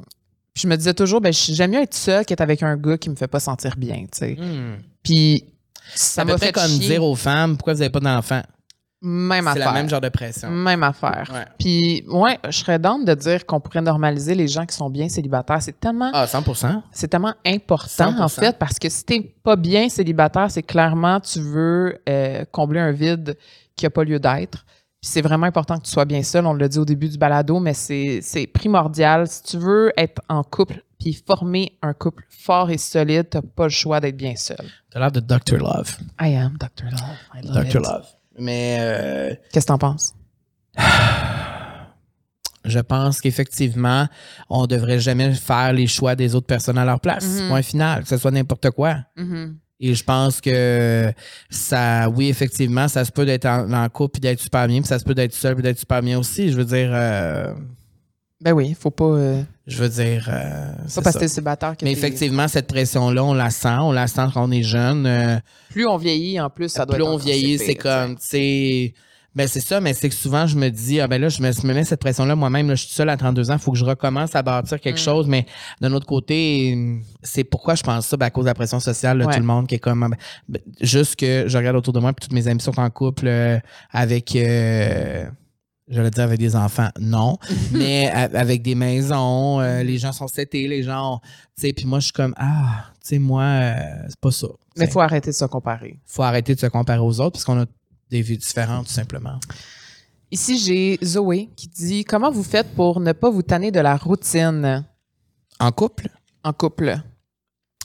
puis 0.53 0.61
je 0.63 0.67
me 0.67 0.75
disais 0.77 0.93
toujours, 0.93 1.21
ben, 1.21 1.33
j'aime 1.33 1.71
mieux 1.71 1.81
être 1.81 1.93
seule 1.93 2.25
qu'être 2.25 2.41
avec 2.41 2.63
un 2.63 2.77
gars 2.77 2.97
qui 2.97 3.09
me 3.09 3.15
fait 3.15 3.27
pas 3.27 3.39
sentir 3.39 3.75
bien, 3.77 4.05
tu 4.11 4.17
sais. 4.17 4.35
Hmm. 4.39 4.77
Puis 5.03 5.43
Ça 5.93 6.23
m'a 6.25 6.31
m'a 6.33 6.37
fait 6.39 6.47
fait 6.47 6.51
comme 6.53 6.67
chier. 6.67 6.87
dire 6.89 7.03
aux 7.03 7.15
femmes 7.15 7.57
pourquoi 7.57 7.73
vous 7.73 7.79
n'avez 7.79 7.91
pas 7.91 7.99
d'enfants? 7.99 8.41
Même 9.07 9.43
C'est 9.43 9.49
affaire. 9.51 9.65
la 9.67 9.71
même 9.73 9.87
genre 9.89 10.01
de 10.01 10.09
pression. 10.09 10.49
Même 10.49 10.81
affaire. 10.81 11.29
Ouais. 11.31 11.45
Puis, 11.59 12.03
ouais, 12.07 12.39
je 12.45 12.57
serais 12.57 12.79
d'âme 12.79 13.05
de 13.05 13.13
dire 13.13 13.45
qu'on 13.45 13.59
pourrait 13.59 13.81
normaliser 13.81 14.33
les 14.33 14.47
gens 14.47 14.65
qui 14.65 14.75
sont 14.75 14.89
bien 14.89 15.07
célibataires. 15.09 15.61
C'est 15.61 15.79
tellement, 15.79 16.09
Ah, 16.11 16.25
100 16.25 16.43
c'est 16.91 17.07
tellement 17.07 17.35
important, 17.45 18.11
100%. 18.11 18.21
en 18.23 18.27
fait, 18.27 18.57
parce 18.57 18.79
que 18.79 18.89
si 18.89 19.05
t'es 19.05 19.21
pas 19.43 19.55
bien 19.55 19.89
célibataire, 19.89 20.49
c'est 20.49 20.63
clairement 20.63 21.19
tu 21.19 21.39
veux 21.39 21.99
euh, 22.09 22.45
combler 22.51 22.79
un 22.79 22.91
vide 22.91 23.37
qui 23.75 23.85
a 23.85 23.91
pas 23.91 24.03
lieu 24.03 24.19
d'être. 24.19 24.65
Puis 25.01 25.11
c'est 25.11 25.21
vraiment 25.21 25.45
important 25.45 25.77
que 25.77 25.83
tu 25.83 25.91
sois 25.91 26.05
bien 26.05 26.23
seul. 26.23 26.47
On 26.47 26.53
l'a 26.55 26.67
dit 26.67 26.79
au 26.79 26.85
début 26.85 27.07
du 27.09 27.17
balado, 27.19 27.59
mais 27.59 27.75
c'est 27.75 28.21
c'est 28.23 28.47
primordial. 28.47 29.27
Si 29.27 29.43
tu 29.43 29.57
veux 29.57 29.91
être 29.97 30.19
en 30.29 30.41
couple 30.43 30.81
puis 30.99 31.13
former 31.27 31.77
un 31.83 31.93
couple 31.93 32.23
fort 32.29 32.71
et 32.71 32.79
solide, 32.79 33.29
t'as 33.29 33.41
pas 33.43 33.65
le 33.65 33.69
choix 33.69 33.99
d'être 33.99 34.17
bien 34.17 34.35
seul. 34.35 34.65
T'as 34.89 34.99
l'air 34.99 35.11
de 35.11 35.19
Dr. 35.19 35.57
Love. 35.59 35.97
I 36.19 36.33
am 36.35 36.57
Dr. 36.57 36.85
Love. 36.85 37.01
I 37.35 37.45
love 37.45 37.65
Dr. 37.67 37.79
it. 37.81 37.85
Love. 37.85 38.05
Mais 38.37 38.77
euh, 38.79 39.35
Qu'est-ce 39.51 39.65
que 39.65 39.71
t'en 39.71 39.77
penses? 39.77 40.13
je 42.65 42.79
pense 42.79 43.21
qu'effectivement, 43.21 44.07
on 44.49 44.65
devrait 44.67 44.99
jamais 44.99 45.33
faire 45.33 45.73
les 45.73 45.87
choix 45.87 46.15
des 46.15 46.35
autres 46.35 46.47
personnes 46.47 46.77
à 46.77 46.85
leur 46.85 46.99
place. 46.99 47.41
Mhm. 47.41 47.47
Point 47.49 47.61
final, 47.61 48.03
que 48.03 48.09
ce 48.09 48.17
soit 48.17 48.31
n'importe 48.31 48.71
quoi. 48.71 48.97
Mhm. 49.15 49.57
Et 49.79 49.93
je 49.93 50.03
pense 50.03 50.39
que 50.39 51.11
ça, 51.49 52.09
oui, 52.09 52.29
effectivement, 52.29 52.87
ça 52.87 53.03
se 53.03 53.11
peut 53.11 53.25
d'être 53.25 53.45
en, 53.45 53.71
en 53.73 53.89
couple 53.89 54.19
et 54.19 54.21
d'être 54.21 54.39
super 54.39 54.67
bien, 54.67 54.79
puis 54.79 54.87
ça 54.87 54.99
se 54.99 55.03
peut 55.03 55.13
d'être 55.13 55.33
seul 55.33 55.59
et 55.59 55.61
d'être 55.61 55.79
super 55.79 56.01
bien 56.01 56.17
aussi. 56.17 56.49
Je 56.49 56.55
veux 56.57 56.65
dire, 56.65 56.89
euh, 56.93 57.53
Ben 58.41 58.51
oui, 58.51 58.75
faut 58.77 58.91
pas. 58.91 59.05
euh, 59.05 59.43
je 59.65 59.77
veux 59.81 59.89
dire, 59.89 60.27
euh, 60.31 60.73
Pas 60.75 60.83
c'est 60.87 61.01
parce 61.03 61.17
que 61.17 61.27
célibataire 61.27 61.77
que 61.77 61.85
Mais 61.85 61.91
effectivement, 61.93 62.47
cette 62.47 62.67
pression-là, 62.67 63.23
on 63.23 63.33
la 63.33 63.49
sent, 63.49 63.77
on 63.79 63.91
la 63.93 64.07
sent 64.07 64.27
quand 64.33 64.43
on 64.47 64.51
est 64.51 64.63
jeune. 64.63 65.05
euh, 65.05 65.37
Plus 65.69 65.87
on 65.87 65.97
vieillit, 65.97 66.39
en 66.39 66.49
plus, 66.49 66.69
ça 66.69 66.85
doit 66.85 66.95
plus 66.95 67.03
être 67.05 67.09
on 67.11 67.17
vieillit, 67.17 67.57
c'est 67.57 67.75
comme, 67.75 68.15
tu 68.17 68.21
sais. 68.25 68.93
Ben 69.33 69.49
c'est 69.49 69.59
ça, 69.59 69.81
mais 69.81 69.93
c'est 69.93 70.07
que 70.07 70.15
souvent 70.15 70.47
je 70.47 70.55
me 70.55 70.69
dis 70.69 71.01
ah 71.01 71.09
ben 71.09 71.19
là 71.19 71.27
je 71.27 71.41
me, 71.41 71.51
je 71.51 71.67
me 71.67 71.73
mets 71.73 71.83
cette 71.83 71.99
pression 71.99 72.23
là 72.23 72.37
moi-même 72.37 72.69
là, 72.69 72.75
je 72.75 72.85
suis 72.85 72.93
seule 72.95 73.09
à 73.09 73.17
32 73.17 73.51
ans, 73.51 73.55
il 73.55 73.59
faut 73.59 73.73
que 73.73 73.77
je 73.77 73.83
recommence 73.83 74.33
à 74.33 74.41
bâtir 74.41 74.79
quelque 74.79 74.95
Mm. 74.95 75.03
chose 75.03 75.27
mais 75.27 75.45
d'un 75.81 75.91
autre 75.91 76.05
côté 76.05 77.01
c'est 77.21 77.43
pourquoi 77.43 77.75
je 77.75 77.83
pense 77.83 78.07
ça 78.07 78.15
ben, 78.15 78.27
à 78.27 78.29
cause 78.29 78.45
de 78.45 78.49
la 78.49 78.53
pression 78.53 78.79
sociale 78.79 79.17
là, 79.17 79.25
Ouais. 79.25 79.33
tout 79.33 79.39
le 79.41 79.45
monde 79.45 79.67
qui 79.67 79.75
est 79.75 79.79
comme 79.79 80.03
ah, 80.03 80.07
ben, 80.07 80.15
ben, 80.47 80.61
juste 80.79 81.17
que 81.17 81.49
je 81.49 81.57
regarde 81.57 81.75
autour 81.75 81.91
de 81.91 81.99
moi 81.99 82.13
puis 82.13 82.25
toutes 82.25 82.31
mes 82.33 82.47
amis 82.47 82.61
sont 82.61 82.79
en 82.79 82.89
couple 82.89 83.27
euh, 83.27 83.59
avec 83.91 84.33
euh, 84.37 85.25
J'allais 85.87 86.09
dire 86.09 86.23
avec 86.23 86.39
des 86.39 86.55
enfants, 86.55 86.89
non, 86.99 87.37
mais 87.71 88.09
avec 88.09 88.63
des 88.63 88.73
maisons, 88.73 89.59
euh, 89.61 89.83
les 89.83 89.99
gens 89.99 90.11
sont 90.11 90.27
setés, 90.27 90.67
les 90.67 90.81
gens, 90.81 91.19
tu 91.55 91.61
sais, 91.67 91.73
puis 91.73 91.85
moi 91.85 91.99
je 91.99 92.05
suis 92.05 92.13
comme 92.13 92.33
ah, 92.37 92.85
tu 93.01 93.09
sais 93.09 93.19
moi 93.19 93.43
euh, 93.43 93.73
c'est 94.07 94.19
pas 94.19 94.31
ça. 94.31 94.47
Mais 94.77 94.85
T'sais, 94.85 94.93
faut 94.93 95.01
arrêter 95.01 95.29
de 95.29 95.35
se 95.35 95.45
comparer. 95.45 95.99
faut 96.07 96.23
arrêter 96.23 96.55
de 96.55 96.59
se 96.59 96.65
comparer 96.65 96.99
aux 96.99 97.19
autres 97.21 97.33
parce 97.33 97.45
qu'on 97.45 97.61
a 97.61 97.65
des 98.09 98.21
vies 98.23 98.37
différentes 98.37 98.87
tout 98.87 98.93
simplement. 98.93 99.39
Ici, 100.31 100.57
j'ai 100.57 100.97
Zoé 101.05 101.49
qui 101.55 101.67
dit 101.67 102.03
Comment 102.03 102.31
vous 102.31 102.43
faites 102.43 102.73
pour 102.75 102.99
ne 102.99 103.11
pas 103.11 103.29
vous 103.29 103.43
tanner 103.43 103.71
de 103.71 103.79
la 103.79 103.95
routine? 103.95 104.83
En 105.59 105.71
couple, 105.71 106.09
en 106.43 106.51
couple? 106.51 106.97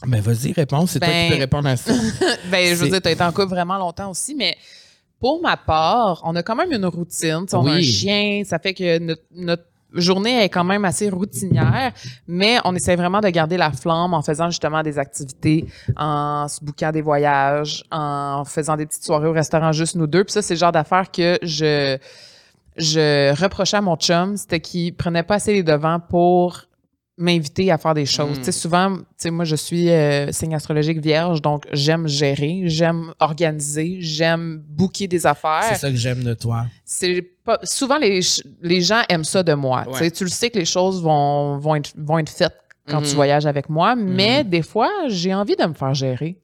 ben 0.06 0.22
vas-y 0.22 0.52
réponds, 0.52 0.86
c'est 0.86 0.98
toi 1.00 1.08
Ben- 1.08 1.28
qui 1.28 1.34
peux 1.34 1.40
répondre 1.40 1.68
à 1.68 1.76
ça. 1.76 1.92
Ben, 2.50 2.74
je 2.74 2.82
veux 2.82 2.88
dire, 2.88 3.02
tu 3.02 3.08
as 3.08 3.12
été 3.12 3.22
en 3.22 3.30
couple 3.32 3.50
vraiment 3.50 3.76
longtemps 3.76 4.10
aussi, 4.10 4.34
mais 4.34 4.56
pour 5.20 5.40
ma 5.42 5.56
part, 5.56 6.22
on 6.24 6.34
a 6.36 6.42
quand 6.42 6.56
même 6.56 6.72
une 6.72 6.86
routine. 6.86 7.42
Tu 7.46 7.50
sais, 7.50 7.56
On 7.56 7.66
a 7.66 7.72
un 7.72 7.76
Oui. 7.76 7.84
chien, 7.84 8.42
ça 8.44 8.58
fait 8.58 8.74
que 8.74 8.98
notre, 8.98 9.22
notre 9.34 9.64
journée 9.92 10.44
est 10.44 10.48
quand 10.48 10.62
même 10.64 10.84
assez 10.84 11.10
routinière, 11.10 11.92
mais 12.28 12.58
on 12.64 12.74
essaie 12.76 12.94
vraiment 12.96 13.20
de 13.20 13.28
garder 13.28 13.56
la 13.56 13.72
flamme 13.72 14.14
en 14.14 14.22
faisant 14.22 14.48
justement 14.48 14.82
des 14.82 14.98
activités, 14.98 15.66
en 15.96 16.46
se 16.48 16.64
bouquant 16.64 16.92
des 16.92 17.02
voyages, 17.02 17.84
en 17.90 18.44
faisant 18.44 18.76
des 18.76 18.86
petites 18.86 19.04
soirées 19.04 19.26
au 19.28 19.32
restaurant 19.32 19.72
juste 19.72 19.96
nous 19.96 20.06
deux. 20.06 20.22
Puis 20.24 20.32
ça, 20.32 20.42
c'est 20.42 20.54
le 20.54 20.58
genre 20.60 20.70
d'affaires 20.72 21.10
que 21.10 21.38
je, 21.42 21.98
je 22.76 23.34
reprochais 23.42 23.76
à 23.78 23.80
mon 23.80 23.96
chum, 23.96 24.36
c'était 24.36 24.60
qu'il 24.60 24.94
prenait 24.94 25.24
pas 25.24 25.34
assez 25.34 25.52
les 25.52 25.62
devants 25.64 25.98
pour 26.00 26.62
m'inviter 27.20 27.70
à 27.70 27.78
faire 27.78 27.94
des 27.94 28.06
choses. 28.06 28.38
Mm. 28.38 28.40
Tu 28.40 28.44
sais, 28.44 28.52
souvent, 28.52 28.96
tu 28.96 29.04
sais, 29.18 29.30
moi, 29.30 29.44
je 29.44 29.54
suis 29.54 29.90
euh, 29.90 30.32
signe 30.32 30.54
astrologique 30.54 31.00
vierge, 31.00 31.42
donc 31.42 31.66
j'aime 31.72 32.08
gérer, 32.08 32.62
j'aime 32.64 33.12
organiser, 33.20 33.98
j'aime 34.00 34.62
booker 34.66 35.06
des 35.06 35.20
C'est 35.20 35.28
affaires. 35.28 35.76
ça 35.76 35.90
que 35.90 35.96
j'aime 35.96 36.24
de 36.24 36.34
toi. 36.34 36.66
C'est 36.84 37.22
pas, 37.44 37.58
souvent, 37.62 37.98
les, 37.98 38.20
les 38.62 38.80
gens 38.80 39.02
aiment 39.08 39.24
ça 39.24 39.42
de 39.42 39.52
moi. 39.54 39.84
Tu 39.92 39.98
sais. 39.98 40.10
Tu 40.10 40.24
le 40.24 40.30
sais 40.30 40.50
que 40.50 40.58
les 40.58 40.64
choses 40.64 41.02
vont, 41.02 41.58
vont, 41.58 41.76
être, 41.76 41.92
vont 41.96 42.18
être 42.18 42.30
faites 42.30 42.56
quand 42.88 43.02
tu 43.02 43.14
voyages 43.14 43.46
avec 43.46 43.68
moi, 43.68 43.94
mais 43.94 44.42
des 44.42 44.62
fois, 44.62 44.90
j'ai 45.06 45.32
envie 45.32 45.54
de 45.54 45.64
me 45.64 45.74
faire 45.74 45.94
gérer. 45.94 46.40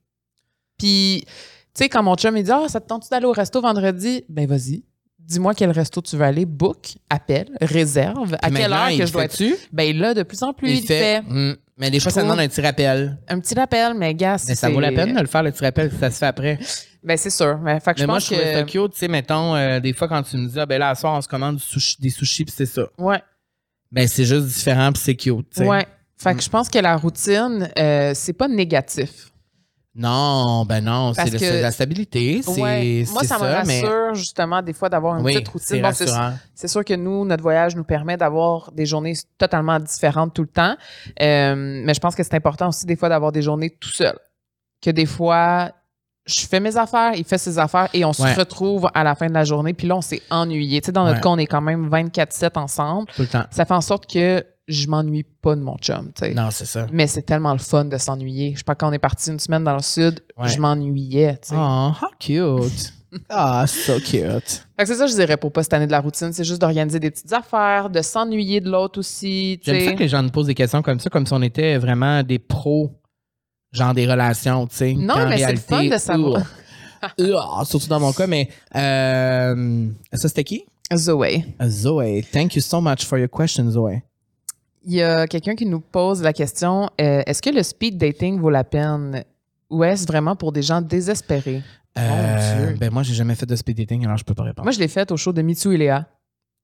Puis, 0.78 1.24
tu 1.26 1.32
sais, 1.74 1.88
quand 1.88 2.02
mon 2.02 2.14
chum 2.14 2.34
me 2.34 2.42
dit 2.42 2.50
Ah, 2.52 2.68
ça 2.68 2.80
te 2.80 2.86
tente 2.86 3.10
d'aller 3.10 3.26
au 3.26 3.32
resto 3.32 3.60
vendredi? 3.60 4.24
Ben, 4.28 4.46
vas-y. 4.46 4.84
Dis-moi 5.26 5.54
quel 5.54 5.70
resto 5.70 6.00
tu 6.00 6.16
veux 6.16 6.24
aller, 6.24 6.44
book, 6.46 6.94
appelle, 7.10 7.48
réserve, 7.60 8.36
à 8.40 8.50
quelle 8.50 8.72
heure 8.72 8.88
que 8.96 9.06
je 9.06 9.12
dois 9.12 9.24
être. 9.24 9.42
Ben 9.72 9.96
là, 9.96 10.14
de 10.14 10.22
plus 10.22 10.42
en 10.42 10.52
plus, 10.52 10.70
il, 10.70 10.86
fait. 10.86 11.20
Mm. 11.22 11.56
Mais 11.78 11.90
des 11.90 11.98
fois, 12.00 12.10
ça 12.12 12.22
demande 12.22 12.38
un 12.40 12.48
petit 12.48 12.60
rappel. 12.60 13.18
Un 13.28 13.40
petit 13.40 13.54
rappel, 13.54 13.94
mais 13.94 14.14
gars, 14.14 14.36
Mais 14.46 14.54
ça 14.54 14.68
vaut 14.70 14.80
la 14.80 14.92
peine 14.92 15.14
de 15.14 15.20
le 15.20 15.26
faire, 15.26 15.42
le 15.42 15.50
petit 15.50 15.64
rappel, 15.64 15.90
si 15.90 15.98
ça 15.98 16.10
se 16.10 16.18
fait 16.18 16.26
après. 16.26 16.58
Ben, 17.02 17.16
c'est 17.16 17.30
sûr. 17.30 17.58
Mais, 17.58 17.78
fait 17.80 17.92
que 17.94 17.98
Mais 17.98 18.02
je 18.02 18.06
moi, 18.06 18.16
pense 18.16 18.28
je 18.30 18.34
que. 18.34 18.62
cute. 18.70 18.92
Tu 18.92 18.98
sais, 19.00 19.08
mettons, 19.08 19.54
euh, 19.54 19.78
des 19.80 19.92
fois, 19.92 20.08
quand 20.08 20.22
tu 20.22 20.36
me 20.38 20.48
dis, 20.48 20.58
ah, 20.58 20.66
ben 20.66 20.78
là, 20.78 20.90
à 20.90 20.94
soir, 20.94 21.14
on 21.14 21.20
se 21.20 21.28
commande 21.28 21.56
du 21.56 21.62
sushi- 21.62 22.00
des 22.00 22.10
sushis, 22.10 22.44
puis 22.44 22.54
c'est 22.56 22.66
ça. 22.66 22.86
Ouais. 22.98 23.20
Ben, 23.92 24.08
c'est 24.08 24.24
juste 24.24 24.46
différent, 24.46 24.92
puis 24.92 25.02
c'est 25.04 25.14
cute. 25.14 25.48
tu 25.50 25.62
sais. 25.62 25.66
Ouais. 25.68 25.86
Fait 26.18 26.32
Mm. 26.32 26.36
que 26.38 26.42
je 26.42 26.48
pense 26.50 26.68
que 26.68 26.78
la 26.78 26.96
routine, 26.96 27.68
euh, 27.78 28.12
c'est 28.14 28.32
pas 28.32 28.48
négatif. 28.48 29.30
Non, 29.96 30.64
ben 30.66 30.84
non, 30.84 31.14
c'est 31.14 31.30
que- 31.30 31.62
la 31.62 31.72
stabilité. 31.72 32.42
C'est 32.42 32.60
Ouais. 32.60 33.04
Moi, 33.12 33.24
ça, 33.24 33.38
me 33.38 33.44
mais- 33.66 33.80
rassure 33.82 34.14
justement 34.14 34.60
des 34.62 34.72
fois 34.72 34.88
d'avoir 34.88 35.16
une 35.16 35.24
Oui, 35.24 35.32
petite 35.34 35.48
routine. 35.48 35.82
c'est 35.94 36.06
Bon, 36.06 36.68
sûr 36.68 36.84
que 36.84 36.94
nous, 36.94 37.24
notre 37.24 37.42
voyage 37.42 37.74
nous 37.76 37.84
permet 37.84 38.16
d'avoir 38.16 38.70
des 38.72 38.84
journées 38.86 39.14
totalement 39.38 39.80
différentes 39.80 40.34
tout 40.34 40.42
le 40.42 40.48
temps. 40.48 40.76
Euh, 41.22 41.54
mais 41.56 41.94
je 41.94 42.00
pense 42.00 42.14
que 42.14 42.22
c'est 42.22 42.34
important 42.34 42.68
aussi 42.68 42.84
des 42.86 42.96
fois 42.96 43.08
d'avoir 43.08 43.32
des 43.32 43.42
journées 43.42 43.70
tout 43.70 43.88
seul. 43.88 44.18
Que 44.82 44.90
des 44.90 45.06
fois, 45.06 45.70
je 46.26 46.46
fais 46.46 46.60
mes 46.60 46.76
affaires, 46.76 47.12
il 47.14 47.24
fait 47.24 47.38
ses 47.38 47.58
affaires 47.58 47.88
et 47.94 48.04
on 48.04 48.12
se 48.12 48.22
retrouve 48.38 48.90
à 48.92 49.02
la 49.04 49.14
fin 49.14 49.28
de 49.28 49.34
la 49.34 49.44
journée. 49.44 49.72
Puis 49.72 49.86
là, 49.88 49.96
on 49.96 50.00
s'est 50.02 50.22
ennuyé. 50.30 50.80
Tu 50.82 50.86
sais, 50.86 50.92
dans 50.92 51.04
notre 51.04 51.16
Ouais. 51.16 51.22
cas, 51.22 51.28
on 51.30 51.38
est 51.38 51.46
quand 51.46 51.60
même 51.62 51.88
24-7 51.88 52.56
ensemble. 52.58 53.06
Tout 53.14 53.22
le 53.22 53.28
temps. 53.28 53.44
Ça 53.50 53.64
fait 53.64 53.74
en 53.74 53.80
sorte 53.80 54.10
que 54.12 54.44
je 54.68 54.86
m'ennuie 54.88 55.22
pas 55.24 55.54
de 55.54 55.60
mon 55.60 55.76
chum. 55.78 56.10
tu 56.14 56.24
sais. 56.26 56.34
Non, 56.34 56.48
c'est 56.50 56.64
ça. 56.66 56.86
Mais 56.92 57.06
c'est 57.06 57.22
tellement 57.22 57.52
le 57.52 57.58
fun 57.58 57.84
de 57.84 57.96
s'ennuyer. 57.98 58.52
Je 58.52 58.58
sais 58.58 58.64
pas, 58.64 58.74
quand 58.74 58.88
on 58.88 58.92
est 58.92 58.98
parti 58.98 59.30
une 59.30 59.38
semaine 59.38 59.64
dans 59.64 59.74
le 59.76 59.82
sud, 59.82 60.20
Ouais. 60.36 60.48
je 60.48 60.58
m'ennuyais. 60.60 61.38
Oh, 61.52 61.54
how 62.00 62.08
cute. 62.18 62.92
Ah, 63.30 63.64
so 63.66 63.98
cute. 63.98 64.20
Fait 64.76 64.82
que 64.82 64.86
c'est 64.86 64.96
ça, 64.96 65.06
je 65.06 65.14
dirais, 65.14 65.36
pour 65.38 65.50
pas 65.50 65.62
cette 65.62 65.72
année 65.72 65.86
de 65.86 65.92
la 65.92 66.00
routine. 66.00 66.32
C'est 66.34 66.44
juste 66.44 66.60
d'organiser 66.60 67.00
des 67.00 67.10
petites 67.10 67.32
affaires, 67.32 67.88
de 67.88 68.02
s'ennuyer 68.02 68.60
de 68.60 68.68
l'autre 68.70 68.98
aussi. 68.98 69.58
J'aime 69.62 69.84
ça 69.86 69.92
que 69.94 70.00
les 70.00 70.08
gens 70.08 70.22
nous 70.22 70.28
posent 70.28 70.48
des 70.48 70.54
questions 70.54 70.82
comme 70.82 71.00
ça, 71.00 71.08
comme 71.08 71.24
si 71.24 71.32
on 71.32 71.40
était 71.40 71.78
vraiment 71.78 72.22
des 72.22 72.38
pros, 72.38 72.92
genre 73.72 73.94
des 73.94 74.06
relations, 74.10 74.66
tu 74.66 74.76
sais. 74.76 74.92
Non, 74.94 75.28
mais 75.28 75.38
c'est 75.38 75.52
le 75.52 75.58
fun 75.58 75.84
de 75.84 75.96
savoir. 75.96 76.42
euh, 77.20 77.38
surtout 77.64 77.86
dans 77.88 78.00
mon 78.00 78.12
cas, 78.12 78.26
mais 78.26 78.50
euh, 78.74 79.86
ça, 80.12 80.28
c'était 80.28 80.44
qui? 80.44 80.64
Zoé. 80.94 81.44
Zoé. 81.66 82.22
Thank 82.32 82.56
you 82.56 82.60
so 82.60 82.80
much 82.82 83.04
for 83.06 83.18
your 83.18 83.30
question, 83.30 83.70
Zoé. 83.70 84.02
Il 84.88 84.94
y 84.94 85.02
a 85.02 85.26
quelqu'un 85.26 85.56
qui 85.56 85.66
nous 85.66 85.80
pose 85.80 86.22
la 86.22 86.32
question 86.32 86.88
euh, 87.00 87.22
est-ce 87.26 87.42
que 87.42 87.50
le 87.50 87.64
speed 87.64 87.98
dating 87.98 88.38
vaut 88.38 88.50
la 88.50 88.62
peine? 88.62 89.24
Ou 89.68 89.82
est-ce 89.82 90.06
vraiment 90.06 90.36
pour 90.36 90.52
des 90.52 90.62
gens 90.62 90.80
désespérés? 90.80 91.60
Euh, 91.98 92.66
Dieu. 92.68 92.76
ben 92.78 92.92
moi, 92.92 93.02
j'ai 93.02 93.14
jamais 93.14 93.34
fait 93.34 93.46
de 93.46 93.56
speed 93.56 93.78
dating, 93.78 94.04
alors 94.04 94.16
je 94.16 94.24
peux 94.24 94.34
pas 94.34 94.44
répondre. 94.44 94.64
Moi, 94.64 94.70
je 94.70 94.78
l'ai 94.78 94.86
fait 94.86 95.10
au 95.10 95.16
show 95.16 95.32
de 95.32 95.42
Mitsu 95.42 95.74
et 95.74 95.76
Léa. 95.76 96.06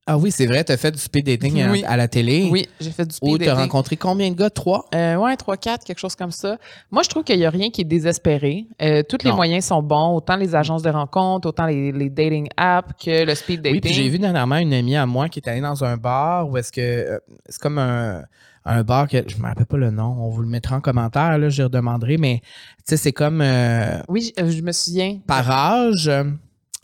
Ah 0.06 0.18
oui, 0.18 0.32
c'est 0.32 0.46
vrai, 0.46 0.64
t'as 0.64 0.76
fait 0.76 0.90
du 0.90 0.98
speed 0.98 1.26
dating 1.26 1.62
à- 1.62 1.70
Oui. 1.70 1.84
à, 1.86 1.96
la 1.96 2.08
télé. 2.08 2.48
Oui, 2.50 2.66
j'ai 2.80 2.90
fait 2.90 3.04
du 3.06 3.14
Où 3.22 3.28
speed 3.36 3.38
t'as 3.46 3.54
dating. 3.54 3.60
rencontré 3.62 3.96
combien 3.96 4.30
de 4.30 4.34
gars? 4.36 4.50
Trois? 4.50 4.84
Euh, 4.94 5.14
ouais, 5.16 5.36
3, 5.36 5.56
4, 5.56 5.84
quelque 5.84 5.98
chose 5.98 6.16
comme 6.16 6.32
ça. 6.32 6.58
Moi, 6.90 7.02
je 7.04 7.08
trouve 7.08 7.22
qu'il 7.22 7.38
n'y 7.38 7.44
a 7.46 7.50
rien 7.50 7.70
qui 7.70 7.82
est 7.82 7.84
désespéré. 7.84 8.66
Euh, 8.82 9.02
tous 9.08 9.18
les 9.24 9.30
moyens 9.32 9.66
sont 9.66 9.82
bons, 9.82 10.16
autant 10.16 10.36
les 10.36 10.54
agences 10.56 10.82
de 10.82 10.90
rencontres, 10.90 11.46
autant 11.48 11.66
les, 11.66 11.92
les 11.92 12.10
dating 12.10 12.48
apps 12.56 12.92
que 13.04 13.24
le 13.24 13.34
speed 13.34 13.60
dating. 13.62 13.74
Oui, 13.76 13.80
puis 13.80 13.92
j'ai 13.94 14.08
vu 14.08 14.18
dernièrement 14.18 14.56
une 14.56 14.72
amie 14.74 14.96
à 14.96 15.06
moi 15.06 15.28
qui 15.28 15.38
est 15.38 15.48
allée 15.48 15.60
dans 15.60 15.84
un 15.84 15.96
bar 15.96 16.48
où 16.48 16.56
est-ce 16.56 16.72
que 16.72 16.80
euh, 16.80 17.18
c'est 17.48 17.60
comme 17.60 17.78
un, 17.78 18.24
un 18.64 18.82
bar 18.82 19.06
que 19.08 19.18
je 19.28 19.36
me 19.36 19.44
rappelle 19.46 19.66
pas 19.66 19.76
le 19.76 19.90
nom, 19.92 20.16
on 20.18 20.30
vous 20.30 20.42
le 20.42 20.48
mettra 20.48 20.76
en 20.76 20.80
commentaire, 20.80 21.38
là, 21.38 21.48
je 21.48 21.62
redemanderai, 21.62 22.16
mais 22.16 22.40
tu 22.42 22.82
sais, 22.86 22.96
c'est 22.96 23.12
comme 23.12 23.40
euh, 23.40 24.00
Oui, 24.08 24.32
je, 24.36 24.50
je 24.50 24.62
me 24.62 24.72
souviens. 24.72 25.20
par 25.28 25.48
âge. 25.50 26.10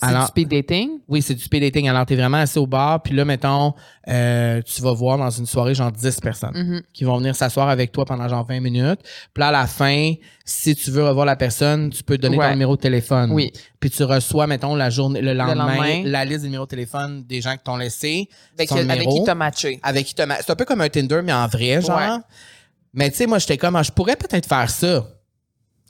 C'est 0.00 0.06
alors- 0.06 0.22
du 0.22 0.26
speed 0.28 0.48
dating? 0.48 0.90
Oui, 1.08 1.22
c'est 1.22 1.34
du 1.34 1.42
speed 1.42 1.60
dating. 1.60 1.88
Alors, 1.88 2.06
tu 2.06 2.12
es 2.12 2.16
vraiment 2.16 2.36
assis 2.36 2.58
au 2.60 2.68
bar, 2.68 3.02
puis 3.02 3.14
là, 3.16 3.24
mettons, 3.24 3.74
euh, 4.06 4.62
tu 4.62 4.80
vas 4.80 4.92
voir 4.92 5.18
dans 5.18 5.28
une 5.28 5.44
soirée, 5.46 5.74
genre 5.74 5.90
10 5.90 6.20
personnes 6.20 6.52
Mhm. 6.56 6.82
qui 6.92 7.02
vont 7.02 7.16
venir 7.18 7.34
s'asseoir 7.34 7.68
avec 7.68 7.90
toi 7.90 8.04
pendant 8.04 8.28
genre 8.28 8.46
20 8.46 8.60
minutes. 8.60 9.00
Puis 9.34 9.40
là, 9.40 9.48
à 9.48 9.52
la 9.52 9.66
fin, 9.66 10.14
si 10.44 10.76
tu 10.76 10.92
veux 10.92 11.04
revoir 11.04 11.26
la 11.26 11.34
personne, 11.34 11.90
tu 11.90 12.04
peux 12.04 12.16
donner 12.16 12.36
ton 12.36 12.48
numéro 12.50 12.76
de 12.76 12.80
téléphone. 12.80 13.32
Oui. 13.32 13.52
Puis 13.80 13.90
tu 13.90 14.04
reçois, 14.04 14.46
mettons, 14.46 14.76
la 14.76 14.88
journée, 14.88 15.20
le 15.20 15.34
lendemain, 15.34 15.66
lendemain. 15.74 16.02
la 16.04 16.24
liste 16.24 16.42
des 16.42 16.46
numéros 16.46 16.66
de 16.66 16.70
téléphone 16.70 17.24
des 17.24 17.40
gens 17.40 17.52
qui 17.56 17.64
t'ont 17.64 17.76
laissé. 17.76 18.28
Avec, 18.56 18.68
qui 18.68 19.24
t'as 19.24 19.34
matché. 19.34 19.80
avec 19.82 20.06
qui 20.06 20.14
te 20.14 20.22
ma- 20.22 20.36
C'est 20.36 20.50
un 20.52 20.56
peu 20.56 20.64
comme 20.64 20.80
un 20.80 20.88
Tinder, 20.88 21.22
mais 21.24 21.32
en 21.32 21.48
vrai, 21.48 21.80
genre. 21.82 21.98
Ouais. 21.98 22.22
Mais 22.94 23.10
tu 23.10 23.16
sais, 23.16 23.26
moi, 23.26 23.38
j'étais 23.40 23.58
comme, 23.58 23.74
ah, 23.74 23.82
je 23.82 23.90
pourrais 23.90 24.16
peut-être 24.16 24.46
faire 24.48 24.70
ça. 24.70 25.04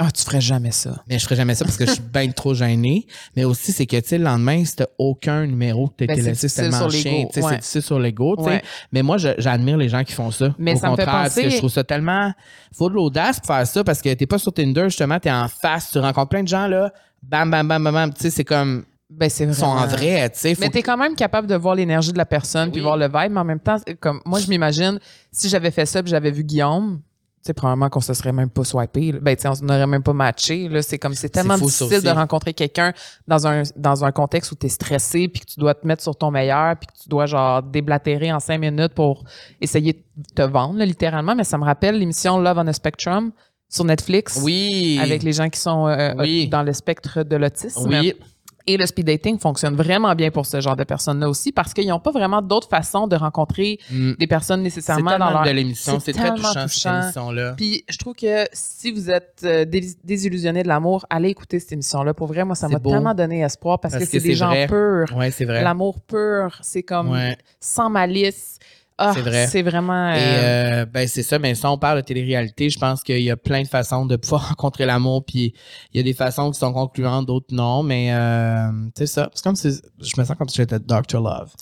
Ah, 0.01 0.13
tu 0.13 0.23
ferais 0.23 0.41
jamais 0.41 0.71
ça. 0.71 1.03
Mais 1.09 1.19
je 1.19 1.25
ferais 1.25 1.35
jamais 1.35 1.57
ça 1.57 1.65
parce 1.65 1.77
que 1.77 1.85
je 1.85 1.91
suis 1.91 2.01
bien 2.03 2.31
trop 2.31 2.55
gêné. 2.55 3.07
Mais 3.35 3.45
aussi, 3.45 3.73
c'est 3.73 3.85
que, 3.85 3.97
tu 3.97 4.09
sais, 4.09 4.19
le 4.19 4.23
lendemain, 4.25 4.65
si 4.65 4.77
t'as 4.77 4.87
aucun 4.97 5.45
numéro 5.45 5.89
que 5.89 5.95
t'as 5.99 6.07
Ben, 6.07 6.13
été 6.15 6.23
c'est 6.23 6.29
laissé, 6.31 6.49
c'est 6.49 6.63
tellement 6.63 6.89
chien. 6.89 7.25
Tu 7.33 7.41
sais. 7.41 7.47
C'est 7.49 7.57
difficile 7.57 7.83
sur 7.83 7.99
l'ego, 7.99 8.37
tu 8.37 8.45
sais. 8.45 8.51
Ouais. 8.51 8.63
Mais 8.93 9.03
moi, 9.03 9.17
j'admire 9.19 9.77
les 9.77 9.89
gens 9.89 10.05
qui 10.05 10.13
font 10.13 10.31
ça. 10.31 10.55
Mais 10.57 10.75
Au 10.75 10.79
ça 10.79 10.91
me 10.91 10.97
fait 10.97 11.03
contraire, 11.03 11.23
parce 11.23 11.35
que 11.35 11.41
penser- 11.41 11.51
je 11.51 11.57
trouve 11.59 11.71
ça 11.71 11.83
tellement. 11.83 12.33
Faut 12.73 12.89
de 12.89 12.95
l'audace 12.95 13.41
pour 13.41 13.49
faire 13.49 13.67
ça 13.67 13.83
parce 13.83 14.01
que 14.01 14.15
t'es 14.15 14.27
pas 14.27 14.39
sur 14.39 14.53
Tinder, 14.53 14.85
justement, 14.85 15.19
t'es 15.19 15.33
en 15.33 15.49
face, 15.49 15.91
tu 15.91 15.99
rencontres 15.99 16.29
plein 16.29 16.43
de 16.45 16.49
gens, 16.49 16.69
là. 16.69 16.93
Bam, 17.23 17.51
bam, 17.51 17.67
bam, 17.67 17.83
bam, 17.83 17.93
bam. 17.95 18.15
Tu 18.15 18.21
sais, 18.23 18.31
c'est 18.31 18.45
comme. 18.45 18.85
Ben, 19.11 19.29
c'est 19.31 19.45
Ils 19.45 19.55
sont 19.55 19.65
en 19.65 19.87
vrai, 19.87 20.29
tu 20.31 20.39
sais. 20.39 20.55
Mais 20.61 20.69
t'es 20.69 20.83
quand 20.83 20.97
même 20.99 21.17
capable 21.17 21.49
de 21.49 21.55
voir 21.57 21.75
l'énergie 21.75 22.13
de 22.13 22.19
la 22.19 22.27
personne 22.27 22.71
puis 22.71 22.81
voir 22.83 22.97
le 22.99 23.07
vibe, 23.07 23.33
mais 23.33 23.41
en 23.41 23.45
même 23.45 23.59
temps, 23.59 23.79
comme 24.01 24.21
moi, 24.27 24.39
je 24.39 24.47
m'imagine, 24.49 25.01
si 25.33 25.49
j'avais 25.49 25.71
fait 25.71 25.87
ça 25.87 26.03
puis 26.03 26.11
j'avais 26.11 26.31
vu 26.31 26.45
Guillaume, 26.45 27.01
sais, 27.43 27.53
probablement 27.55 27.89
qu'on 27.89 28.01
se 28.01 28.13
serait 28.15 28.33
même 28.33 28.51
pas 28.51 28.65
swipé. 28.65 29.13
là. 29.13 29.19
Ben, 29.21 29.37
tu 29.37 29.43
sais, 29.43 29.49
on 29.49 29.65
n'aurait 29.65 29.87
même 29.87 30.03
pas 30.03 30.13
matché. 30.13 30.69
Là. 30.69 30.83
C'est 30.83 30.99
comme, 30.99 31.15
c'est 31.15 31.29
tellement 31.29 31.57
difficile 31.57 32.03
de 32.03 32.11
rencontrer 32.11 32.53
quelqu'un 32.55 32.93
dans 33.27 33.47
un, 33.47 33.63
dans 33.77 34.05
un 34.05 34.13
contexte 34.13 34.53
où 34.53 34.55
t'es 34.55 34.69
stressé 34.69 35.29
puis 35.29 35.41
que 35.43 35.47
tu 35.47 35.61
dois 35.61 35.75
te 35.75 35.87
mettre 35.87 36.03
sur 36.03 36.17
ton 36.17 36.31
meilleur 36.31 36.77
puis 36.77 36.87
que 36.87 37.03
tu 37.03 37.09
dois, 37.09 37.27
genre, 37.27 37.63
déblatérer 37.63 38.33
en 38.33 38.41
cinq 38.41 38.59
minutes 38.59 38.95
pour 38.95 39.25
essayer 39.61 39.93
de 40.17 40.25
te 40.35 40.43
vendre, 40.43 40.79
là, 40.79 40.85
littéralement. 40.87 41.35
Mais 41.35 41.45
ça 41.45 41.59
me 41.59 41.65
rappelle 41.65 41.99
l'émission 41.99 42.39
Love 42.39 42.59
on 42.59 42.67
a 42.67 42.73
Spectrum 42.73 43.33
sur 43.69 43.85
Netflix. 43.85 44.41
Oui. 44.43 44.99
Avec 45.03 45.23
les 45.23 45.33
gens 45.33 45.49
qui 45.49 45.61
sont 45.61 45.87
euh, 45.87 46.15
Oui. 46.19 46.49
dans 46.49 46.63
le 46.63 46.73
spectre 46.73 47.23
de 47.23 47.37
l'autisme. 47.37 47.89
Oui. 47.89 48.15
Et 48.69 48.77
le 48.77 48.87
speed 48.87 49.07
dating 49.07 49.39
fonctionne 49.39 49.75
vraiment 49.75 50.15
bien 50.15 50.31
pour 50.31 50.45
ce 50.47 50.61
genre 50.61 50.77
de 50.77 50.85
personnes-là 50.85 51.29
aussi 51.29 51.53
parce 51.53 51.73
qu'ils 51.73 51.89
n'ont 51.89 51.99
pas 52.01 52.11
vraiment 52.11 52.43
d'autres 52.43 52.69
façons 52.69 53.07
de 53.09 53.17
rencontrer 53.17 53.79
Mm. 53.91 54.13
des 54.19 54.27
personnes 54.27 54.63
nécessairement 54.63 55.19
dans 55.19 55.31
leur... 55.31 55.43
de 55.43 55.51
l'émission. 55.51 55.99
C'est 56.01 56.13
très 56.13 56.35
touchant, 56.35 56.69
cette 56.69 56.93
émission-là. 56.93 57.55
Puis 57.57 57.83
je 57.89 57.97
trouve 57.97 58.15
que 58.15 58.45
si 58.53 58.93
vous 58.93 59.09
êtes 59.11 59.41
euh, 59.45 59.65
dés- 59.65 59.97
désillusionné 60.05 60.63
de 60.63 60.69
l'amour, 60.69 61.07
allez 61.09 61.31
écouter 61.31 61.59
cette 61.61 61.73
émission-là. 61.73 62.13
Pour 62.13 62.27
vrai, 62.27 62.45
moi, 62.45 62.55
ça 62.55 62.69
m'a 62.69 62.79
tellement 62.79 63.15
donné 63.15 63.41
espoir 63.41 63.81
parce, 63.81 63.95
Parce 63.95 64.05
que 64.05 64.11
c'est 64.11 64.21
des 64.21 64.35
gens 64.35 64.49
vrai. 64.51 64.67
purs. 64.67 65.17
Ouais, 65.17 65.31
c'est 65.31 65.47
vrai. 65.47 65.63
L'amour 65.65 66.01
pur, 66.01 66.59
c'est 66.61 66.83
comme 66.83 67.11
Ouais. 67.11 67.37
sans 67.61 67.89
malice. 67.91 68.59
Ah, 69.01 69.13
C'est 69.15 69.23
vrai. 69.23 69.47
C'est 69.47 69.63
vraiment... 69.63 70.13
Et 70.13 70.19
euh, 70.19 70.83
euh, 70.83 70.87
ben 70.87 71.07
c'est 71.07 71.23
ça, 71.23 71.39
mais 71.39 71.55
si 71.55 71.65
on 71.65 71.79
parle 71.79 71.99
de 71.99 72.05
télé-réalité, 72.05 72.69
je 72.69 72.79
pense 72.79 73.05
qu'il 73.05 73.23
y 73.23 73.31
a 73.31 73.37
plein 73.37 73.63
de 73.63 73.69
façons 73.69 74.05
de 74.07 74.17
pouvoir 74.17 74.49
rencontrer 74.49 74.87
l'amour, 74.87 75.25
puis 75.25 75.55
il 75.93 75.99
y 75.99 76.01
a 76.01 76.03
des 76.03 76.15
façons 76.15 76.51
qui 76.51 76.59
sont 76.59 76.73
concluantes, 76.73 77.27
d'autres 77.27 77.55
non, 77.55 77.85
mais 77.85 78.13
euh, 78.13 78.71
c'est 78.97 79.07
ça. 79.07 79.31
C'est 79.35 79.45
comme 79.45 79.55
si 79.55 79.71
je 80.01 80.21
me 80.21 80.25
sens 80.25 80.37
comme 80.37 80.49
si 80.49 80.57
j'étais 80.57 80.81
Dr. 80.81 81.21
Love. 81.21 81.53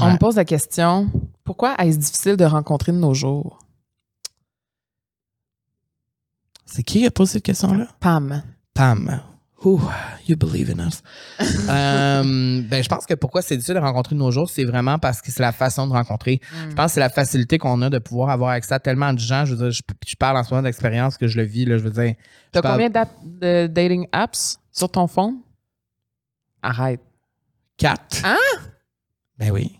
On 0.00 0.10
me 0.10 0.18
pose 0.18 0.36
la 0.36 0.44
question, 0.44 1.08
pourquoi 1.44 1.76
est-ce 1.78 1.98
difficile 1.98 2.36
de 2.36 2.44
rencontrer 2.44 2.92
de 2.92 2.96
nos 2.98 3.14
jours? 3.14 3.58
C'est 6.66 6.82
qui 6.82 7.00
qui 7.00 7.06
a 7.06 7.10
posé 7.10 7.34
cette 7.34 7.44
question-là? 7.44 7.86
Pam. 8.00 8.42
Pam. 8.74 9.20
Ooh, 9.64 9.80
you 10.26 10.36
believe 10.36 10.70
in 10.70 10.80
us. 10.86 11.02
Euh, 11.68 12.62
ben, 12.68 12.82
je 12.82 12.88
pense 12.88 13.06
que 13.06 13.14
pourquoi 13.14 13.40
c'est 13.42 13.56
difficile 13.56 13.74
de 13.76 13.80
rencontrer 13.80 14.14
de 14.14 14.20
nos 14.20 14.30
jours, 14.30 14.50
c'est 14.50 14.64
vraiment 14.64 14.98
parce 14.98 15.22
que 15.22 15.30
c'est 15.30 15.42
la 15.42 15.52
façon 15.52 15.86
de 15.86 15.92
rencontrer. 15.92 16.40
Je 16.68 16.74
pense 16.74 16.86
que 16.86 16.92
c'est 16.94 17.00
la 17.00 17.08
facilité 17.10 17.58
qu'on 17.58 17.80
a 17.82 17.90
de 17.90 17.98
pouvoir 17.98 18.30
avoir 18.30 18.50
accès 18.50 18.74
à 18.74 18.80
tellement 18.80 19.12
de 19.12 19.18
gens. 19.18 19.44
Je 19.44 19.54
veux 19.54 19.58
dire, 19.64 19.70
je, 19.70 19.82
je 20.06 20.16
parle 20.16 20.36
en 20.36 20.42
ce 20.44 20.50
moment 20.52 20.62
d'expérience 20.64 21.16
que 21.16 21.26
je 21.28 21.38
le 21.38 21.44
vis, 21.44 21.64
là, 21.64 21.78
je 21.78 21.84
veux 21.84 21.90
dire. 21.90 22.14
T'as 22.50 22.60
parle- 22.62 22.82
combien 22.82 23.04
de 23.24 23.66
dating 23.68 24.06
apps 24.12 24.58
sur 24.72 24.90
ton 24.90 25.06
phone? 25.06 25.36
Arrête. 26.62 27.00
Quatre. 27.76 28.24
Hein? 28.24 28.36
Ben 29.38 29.50
oui. 29.50 29.78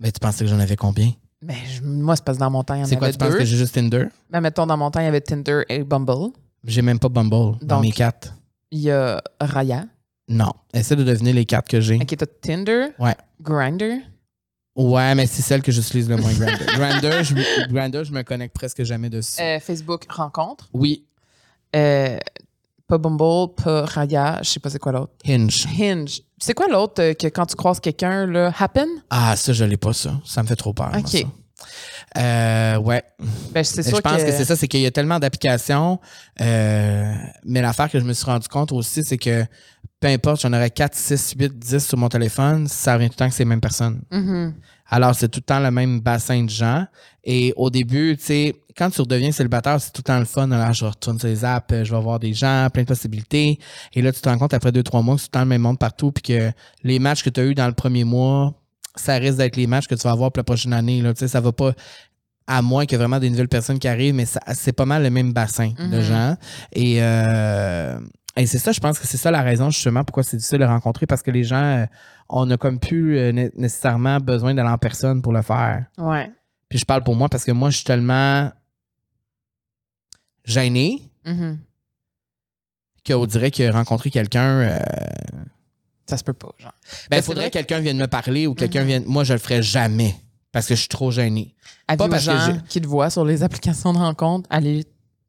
Ben, 0.00 0.10
tu 0.12 0.18
pensais 0.20 0.44
que 0.44 0.50
j'en 0.50 0.58
avais 0.60 0.76
combien? 0.76 1.12
Mais 1.42 1.56
je- 1.68 1.82
moi, 1.82 2.16
c'est 2.16 2.24
parce 2.24 2.38
que 2.38 2.40
dans 2.40 2.50
mon 2.50 2.62
temps, 2.64 2.74
il 2.74 2.80
y 2.80 2.82
en 2.82 2.86
C'est 2.86 2.96
quoi, 2.96 3.10
tu 3.12 3.18
penses 3.18 3.34
que 3.34 3.44
j'ai 3.44 3.56
juste 3.56 3.74
Tinder? 3.74 4.06
Mais 4.30 4.40
mettons, 4.40 4.66
dans 4.66 4.76
mon 4.76 4.90
temps, 4.90 5.00
il 5.00 5.04
y 5.04 5.08
avait 5.08 5.20
Tinder 5.20 5.62
et 5.68 5.84
Bumble. 5.84 6.32
J'ai 6.64 6.82
même 6.82 6.98
pas 6.98 7.08
Bumble 7.08 7.58
dans 7.62 7.76
Donc- 7.76 7.82
mes 7.82 7.92
quatre. 7.92 8.34
Il 8.70 8.80
y 8.80 8.90
a 8.90 9.22
Raya. 9.40 9.84
Non. 10.28 10.52
Essaie 10.74 10.96
de 10.96 11.04
deviner 11.04 11.32
les 11.32 11.44
quatre 11.44 11.68
que 11.68 11.80
j'ai. 11.80 11.96
Ok, 11.96 12.14
t'as 12.16 12.26
Tinder. 12.26 12.88
Ouais. 12.98 13.14
Grindr. 13.40 13.98
Ouais, 14.74 15.14
mais 15.14 15.26
c'est 15.26 15.40
celle 15.42 15.62
que 15.62 15.72
j'utilise 15.72 16.08
le 16.08 16.16
moins, 16.16 16.32
Grindr. 16.32 16.66
Grindr, 16.76 17.22
je, 17.22 17.68
Grindr, 17.72 18.04
je 18.04 18.12
me 18.12 18.22
connecte 18.22 18.54
presque 18.54 18.82
jamais 18.82 19.08
dessus. 19.08 19.40
euh, 19.40 19.58
Facebook 19.60 20.04
Rencontre. 20.10 20.68
Oui. 20.74 21.06
Euh, 21.74 22.18
pas 22.86 22.98
Bumble, 22.98 23.54
pas 23.54 23.84
Raya. 23.86 24.40
Je 24.42 24.50
sais 24.50 24.60
pas 24.60 24.68
c'est 24.68 24.78
quoi 24.78 24.92
l'autre. 24.92 25.12
Hinge. 25.26 25.66
Hinge. 25.80 26.20
C'est 26.38 26.54
quoi 26.54 26.68
l'autre 26.68 27.00
euh, 27.02 27.14
que 27.14 27.28
quand 27.28 27.46
tu 27.46 27.56
croises 27.56 27.80
quelqu'un, 27.80 28.26
là, 28.26 28.52
Happen? 28.58 28.88
Ah, 29.08 29.34
ça, 29.36 29.52
je 29.52 29.64
l'ai 29.64 29.76
pas, 29.78 29.92
ça. 29.94 30.20
Ça 30.24 30.42
me 30.42 30.48
fait 30.48 30.56
trop 30.56 30.74
peur. 30.74 30.90
moi, 30.90 30.98
Ok. 30.98 31.08
ça. 31.08 31.18
Euh, 32.16 32.76
ouais. 32.78 33.02
Ben, 33.52 33.64
je 33.64 33.82
sûr 33.82 34.02
pense 34.02 34.22
que, 34.22 34.26
que, 34.26 34.32
c'est 34.32 34.44
ça, 34.44 34.56
c'est 34.56 34.68
qu'il 34.68 34.80
y 34.80 34.86
a 34.86 34.90
tellement 34.90 35.18
d'applications. 35.18 35.98
euh, 36.40 37.14
mais 37.44 37.60
l'affaire 37.60 37.90
que 37.90 37.98
je 37.98 38.04
me 38.04 38.12
suis 38.12 38.26
rendu 38.26 38.48
compte 38.48 38.72
aussi, 38.72 39.04
c'est 39.04 39.18
que 39.18 39.44
peu 40.00 40.08
importe, 40.08 40.42
j'en 40.42 40.52
aurais 40.52 40.70
4, 40.70 40.94
6, 40.94 41.34
8, 41.38 41.58
10 41.58 41.86
sur 41.86 41.96
mon 41.98 42.08
téléphone, 42.08 42.66
ça 42.68 42.94
revient 42.94 43.08
tout 43.08 43.14
le 43.14 43.16
temps 43.16 43.28
que 43.28 43.34
c'est 43.34 43.44
les 43.44 43.48
mêmes 43.48 43.60
personnes. 43.60 44.02
Mhm. 44.10 44.54
Alors, 44.88 45.14
c'est 45.14 45.28
tout 45.28 45.40
le 45.40 45.44
temps 45.44 45.58
le 45.58 45.70
même 45.70 46.00
bassin 46.00 46.44
de 46.44 46.50
gens. 46.50 46.86
Et 47.24 47.52
au 47.56 47.70
début, 47.70 48.16
tu 48.16 48.24
sais, 48.24 48.54
quand 48.76 48.90
tu 48.90 49.00
redeviens 49.00 49.32
célibataire, 49.32 49.80
c'est 49.80 49.90
tout 49.90 50.00
le 50.00 50.04
temps 50.04 50.18
le 50.18 50.26
fun. 50.26 50.50
Alors, 50.50 50.72
je 50.72 50.84
retourne 50.84 51.18
sur 51.18 51.28
les 51.28 51.44
apps, 51.44 51.74
je 51.82 51.92
vais 51.92 52.00
voir 52.00 52.20
des 52.20 52.34
gens, 52.34 52.68
plein 52.72 52.82
de 52.82 52.88
possibilités. 52.88 53.58
Et 53.94 54.02
là, 54.02 54.12
tu 54.12 54.20
te 54.20 54.28
rends 54.28 54.38
compte 54.38 54.54
après 54.54 54.70
deux, 54.70 54.82
trois 54.82 55.02
mois 55.02 55.16
que 55.16 55.22
c'est 55.22 55.26
tout 55.28 55.38
le 55.38 55.40
temps 55.40 55.44
le 55.44 55.48
même 55.48 55.62
monde 55.62 55.78
partout, 55.78 56.12
puis 56.12 56.22
que 56.22 56.52
les 56.84 56.98
matchs 56.98 57.24
que 57.24 57.30
tu 57.30 57.40
as 57.40 57.44
eu 57.44 57.54
dans 57.54 57.66
le 57.66 57.72
premier 57.72 58.04
mois, 58.04 58.54
ça 58.96 59.14
risque 59.14 59.38
d'être 59.38 59.56
les 59.56 59.66
matchs 59.66 59.86
que 59.86 59.94
tu 59.94 60.02
vas 60.02 60.12
avoir 60.12 60.32
pour 60.32 60.40
la 60.40 60.44
prochaine 60.44 60.72
année. 60.72 61.00
Là. 61.02 61.12
Tu 61.14 61.20
sais, 61.20 61.28
ça 61.28 61.40
va 61.40 61.52
pas 61.52 61.72
à 62.46 62.62
moins 62.62 62.84
qu'il 62.86 62.92
y 62.92 62.94
ait 62.94 62.98
vraiment 62.98 63.18
des 63.18 63.28
nouvelles 63.30 63.48
personnes 63.48 63.78
qui 63.78 63.88
arrivent, 63.88 64.14
mais 64.14 64.24
c'est 64.54 64.72
pas 64.72 64.86
mal 64.86 65.02
le 65.02 65.10
même 65.10 65.32
bassin 65.32 65.72
de 65.78 65.96
Mhm. 65.96 66.00
gens. 66.00 66.36
Et, 66.72 67.02
euh, 67.02 67.98
et 68.36 68.46
c'est 68.46 68.58
ça, 68.58 68.70
je 68.72 68.78
pense 68.80 68.98
que 69.00 69.06
c'est 69.06 69.16
ça 69.16 69.30
la 69.32 69.42
raison 69.42 69.70
justement 69.70 70.04
pourquoi 70.04 70.22
c'est 70.22 70.36
difficile 70.36 70.58
de 70.60 70.64
rencontrer, 70.64 71.06
parce 71.06 71.22
que 71.22 71.30
les 71.32 71.42
gens, 71.42 71.56
euh, 71.80 71.86
on 72.28 72.46
n'a 72.46 72.56
comme 72.56 72.78
plus 72.78 73.18
euh, 73.18 73.32
né- 73.32 73.50
nécessairement 73.56 74.18
besoin 74.20 74.54
d'aller 74.54 74.68
en 74.68 74.78
personne 74.78 75.22
pour 75.22 75.32
le 75.32 75.42
faire. 75.42 75.86
Ouais. 75.98 76.30
Puis 76.68 76.78
je 76.78 76.84
parle 76.84 77.02
pour 77.02 77.16
moi 77.16 77.28
parce 77.28 77.44
que 77.44 77.52
moi, 77.52 77.70
je 77.70 77.76
suis 77.78 77.84
tellement 77.84 78.50
gêné 80.44 81.10
Mhm. 81.24 81.58
qu'on 83.06 83.26
dirait 83.26 83.50
que 83.50 83.70
rencontrer 83.72 84.10
quelqu'un, 84.10 84.60
euh, 84.60 84.78
Ça 86.08 86.16
se 86.16 86.24
peut 86.24 86.32
pas, 86.32 86.50
genre. 86.58 86.72
ben, 87.10 87.16
il 87.16 87.22
faudrait 87.22 87.48
que 87.50 87.54
quelqu'un 87.54 87.80
vienne 87.80 87.98
me 87.98 88.06
parler 88.06 88.46
ou 88.46 88.54
quelqu'un 88.54 88.82
Mhm. 88.82 88.86
vienne. 88.86 89.04
Moi, 89.06 89.24
je 89.24 89.32
le 89.32 89.38
ferais 89.40 89.62
jamais 89.62 90.14
parce 90.52 90.66
que 90.66 90.74
je 90.74 90.80
suis 90.80 90.88
trop 90.88 91.10
gêné. 91.10 91.54
Aux 91.92 91.96
parce 91.96 92.10
que 92.26 92.30
gens 92.32 92.46
j'ai- 92.46 92.60
qui 92.68 92.80
te 92.80 92.86
voient 92.86 93.10
sur 93.10 93.24
les 93.24 93.42
applications 93.42 93.92
de 93.92 93.98
rencontre, 93.98 94.46
allez, 94.50 94.78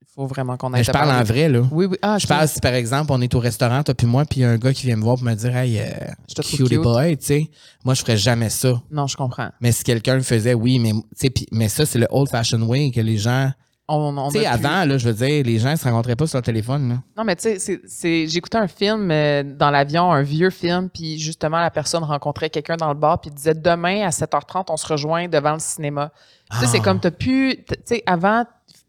il 0.02 0.08
faut 0.16 0.28
vraiment 0.28 0.56
qu'on 0.58 0.74
aille 0.74 0.84
je 0.84 0.88
te 0.88 0.94
parle 0.98 1.12
en 1.12 1.24
vrai, 1.24 1.50
là. 1.50 1.62
Oui, 1.72 1.86
oui. 1.86 1.98
Ah, 2.02 2.18
Je 2.20 2.26
parle 2.28 2.48
si, 2.48 2.60
par 2.60 2.74
exemple, 2.74 3.12
on 3.12 3.22
est 3.22 3.34
au 3.36 3.40
restaurant, 3.40 3.84
toi 3.84 3.94
puis 3.96 4.08
moi, 4.08 4.26
puis 4.26 4.44
un 4.44 4.58
gars 4.58 4.74
qui 4.74 4.86
vient 4.86 4.96
me 4.96 5.04
voir 5.04 5.16
pour 5.16 5.26
me 5.26 5.34
dire 5.36 5.56
Hey, 5.56 5.80
euh, 5.80 5.86
Je 6.30 6.36
te 6.36 6.42
cutie 6.42 6.64
cute. 6.64 6.82
boy, 6.82 7.18
tu 7.18 7.26
sais. 7.26 7.50
Moi, 7.84 7.94
je 7.96 8.02
ferais 8.02 8.18
jamais 8.18 8.50
ça. 8.50 8.82
Non, 8.92 9.06
je 9.08 9.18
comprends. 9.18 9.50
Mais 9.62 9.72
si 9.72 9.84
quelqu'un 9.84 10.16
le 10.16 10.24
faisait, 10.24 10.54
oui, 10.54 10.78
mais, 10.80 10.92
tu 10.92 11.02
sais, 11.16 11.30
puis- 11.32 11.48
mais 11.52 11.70
ça, 11.70 11.86
c'est 11.86 12.00
le 12.00 12.08
old-fashioned 12.12 12.64
way 12.64 12.92
que 12.92 13.02
les 13.02 13.18
gens. 13.18 13.52
On, 13.90 14.18
on 14.18 14.28
Tu 14.30 14.40
sais, 14.40 14.46
plus- 14.46 14.66
avant, 14.66 14.84
là, 14.86 14.98
je 14.98 15.08
veux 15.08 15.14
dire, 15.14 15.46
les 15.46 15.60
gens 15.60 15.72
ne 15.72 15.76
se 15.78 15.86
rencontraient 15.86 16.18
pas 16.18 16.28
sur 16.28 16.38
le 16.40 16.44
téléphone, 16.44 16.90
là. 16.90 16.96
Non, 17.18 17.24
mais 17.24 17.38
tu 17.38 17.58
sais, 17.58 18.28
j'écoutais 18.28 18.58
un 18.58 18.68
film 18.68 19.10
euh, 19.12 19.44
dans 19.44 19.72
l'avion, 19.72 20.12
un 20.12 20.24
vieux 20.24 20.50
film, 20.50 20.90
puis 20.90 21.18
justement, 21.20 21.60
la 21.62 21.72
personne 21.72 22.04
rencontrait 22.04 22.50
quelqu'un 22.50 22.76
dans 22.76 22.90
le 22.90 22.96
bar, 23.00 23.22
puis 23.22 23.32
disait 23.32 23.54
demain 23.54 24.06
à 24.06 24.10
7h30, 24.10 24.66
on 24.70 24.76
se 24.78 24.86
rejoint 24.88 25.30
devant 25.30 25.54
le 25.54 25.60
cinéma. 25.60 26.12
Tu 26.52 26.58
sais, 26.58 26.66
c'est 26.68 26.80
Ah. 26.80 26.84
comme 26.84 27.00
t'as 27.00 27.12
pu. 27.12 27.64
Tu 27.66 27.76
sais, 27.86 28.04
avant, 28.06 28.44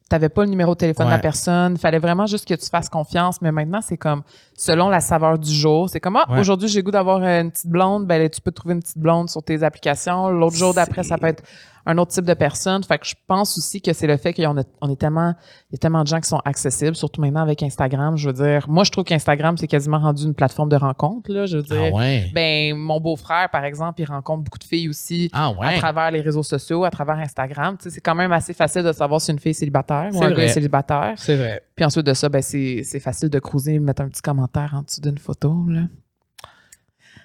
t'avais 0.09 0.29
pas 0.31 0.43
le 0.45 0.51
numéro 0.51 0.73
de 0.75 0.79
téléphone 0.79 1.07
de 1.07 1.11
la 1.13 1.19
personne. 1.19 1.77
Fallait 1.77 1.99
vraiment 1.99 2.27
juste 2.27 2.49
que 2.49 2.55
tu 2.55 2.67
fasses 2.69 2.89
confiance. 2.89 3.41
Mais 3.43 3.53
maintenant, 3.53 3.81
c'est 3.81 3.99
comme 3.99 4.23
selon 4.59 4.89
la 4.89 5.01
saveur 5.01 5.39
du 5.39 5.53
jour. 5.53 5.89
C'est 5.89 6.01
comme, 6.01 6.17
ah, 6.17 6.27
Ouais. 6.29 6.41
aujourd'hui, 6.41 6.69
j'ai 6.69 6.83
goût 6.83 6.91
d'avoir 6.91 7.23
une 7.23 7.51
petite 7.51 7.69
blonde. 7.69 8.07
Ben, 8.07 8.29
tu 8.29 8.41
peux 8.41 8.51
trouver 8.51 8.75
une 8.75 8.81
petite 8.83 8.99
blonde 8.99 9.31
sur 9.31 9.43
tes 9.43 9.63
applications. 9.63 10.29
L'autre 10.31 10.57
jour 10.57 10.75
d'après, 10.75 11.05
ça 11.05 11.17
peut 11.17 11.29
être 11.29 11.43
un 11.87 11.97
autre 11.97 12.11
type 12.11 12.25
de 12.27 12.35
personne. 12.35 12.83
Fait 12.85 12.99
que 12.99 13.07
je 13.07 13.15
pense 13.29 13.57
aussi 13.57 13.81
que 13.81 13.93
c'est 13.95 14.07
le 14.09 14.17
fait 14.19 14.35
qu'on 14.35 14.57
on 14.83 14.91
est 14.91 14.97
tellement, 14.97 15.33
il 15.71 15.75
y 15.75 15.77
a 15.77 15.79
tellement 15.79 16.03
de 16.03 16.09
gens 16.09 16.21
qui 16.21 16.29
sont 16.29 16.41
accessibles, 16.45 16.95
surtout 16.97 17.21
maintenant 17.23 17.41
avec 17.41 17.63
Instagram. 17.63 18.17
Je 18.17 18.29
veux 18.29 18.33
dire, 18.35 18.67
moi, 18.69 18.85
je 18.85 18.91
trouve 18.91 19.05
qu'Instagram, 19.05 19.57
c'est 19.57 19.69
quasiment 19.69 19.99
rendu 20.01 20.25
une 20.25 20.35
plateforme 20.35 20.69
de 20.69 20.77
rencontre, 20.77 21.33
là. 21.33 21.47
Je 21.47 21.59
veux 21.59 21.63
dire, 21.63 21.91
Ah 21.93 21.97
ouais. 21.97 22.31
ben, 22.35 22.77
mon 22.77 23.01
beau-frère, 23.01 23.49
par 23.51 23.65
exemple, 23.65 24.03
il 24.03 24.05
rencontre 24.05 24.43
beaucoup 24.43 24.59
de 24.59 24.65
filles 24.65 24.89
aussi 24.91 25.31
Ah 25.33 25.53
à 25.63 25.79
travers 25.79 26.11
les 26.11 26.21
réseaux 26.21 26.43
sociaux, 26.43 26.85
à 26.85 26.91
travers 26.91 27.17
Instagram. 27.17 27.77
Tu 27.79 27.85
sais, 27.85 27.91
c'est 27.95 28.01
quand 28.03 28.15
même 28.17 28.33
assez 28.33 28.53
facile 28.53 28.83
de 28.83 28.93
savoir 28.93 29.21
si 29.21 29.31
une 29.31 29.39
fille 29.39 29.51
est 29.51 29.55
célibataire 29.55 30.11
ou 30.13 30.23
un 30.23 30.31
gars 30.33 30.43
est 30.43 30.49
célibataire. 30.49 31.15
C'est 31.17 31.37
vrai. 31.37 31.63
Puis 31.79 31.85
ensuite 31.85 32.05
de 32.05 32.13
ça, 32.13 32.29
ben, 32.29 32.43
c'est 32.43 32.83
c'est 32.85 32.99
facile 32.99 33.29
de 33.31 33.39
cruiser, 33.39 33.79
mettre 33.79 34.03
un 34.03 34.09
petit 34.09 34.21
commentaire 34.21 34.75
en 34.75 34.83
dessous 34.83 35.01
d'une 35.01 35.17
photo. 35.17 35.65
Là. 35.69 35.83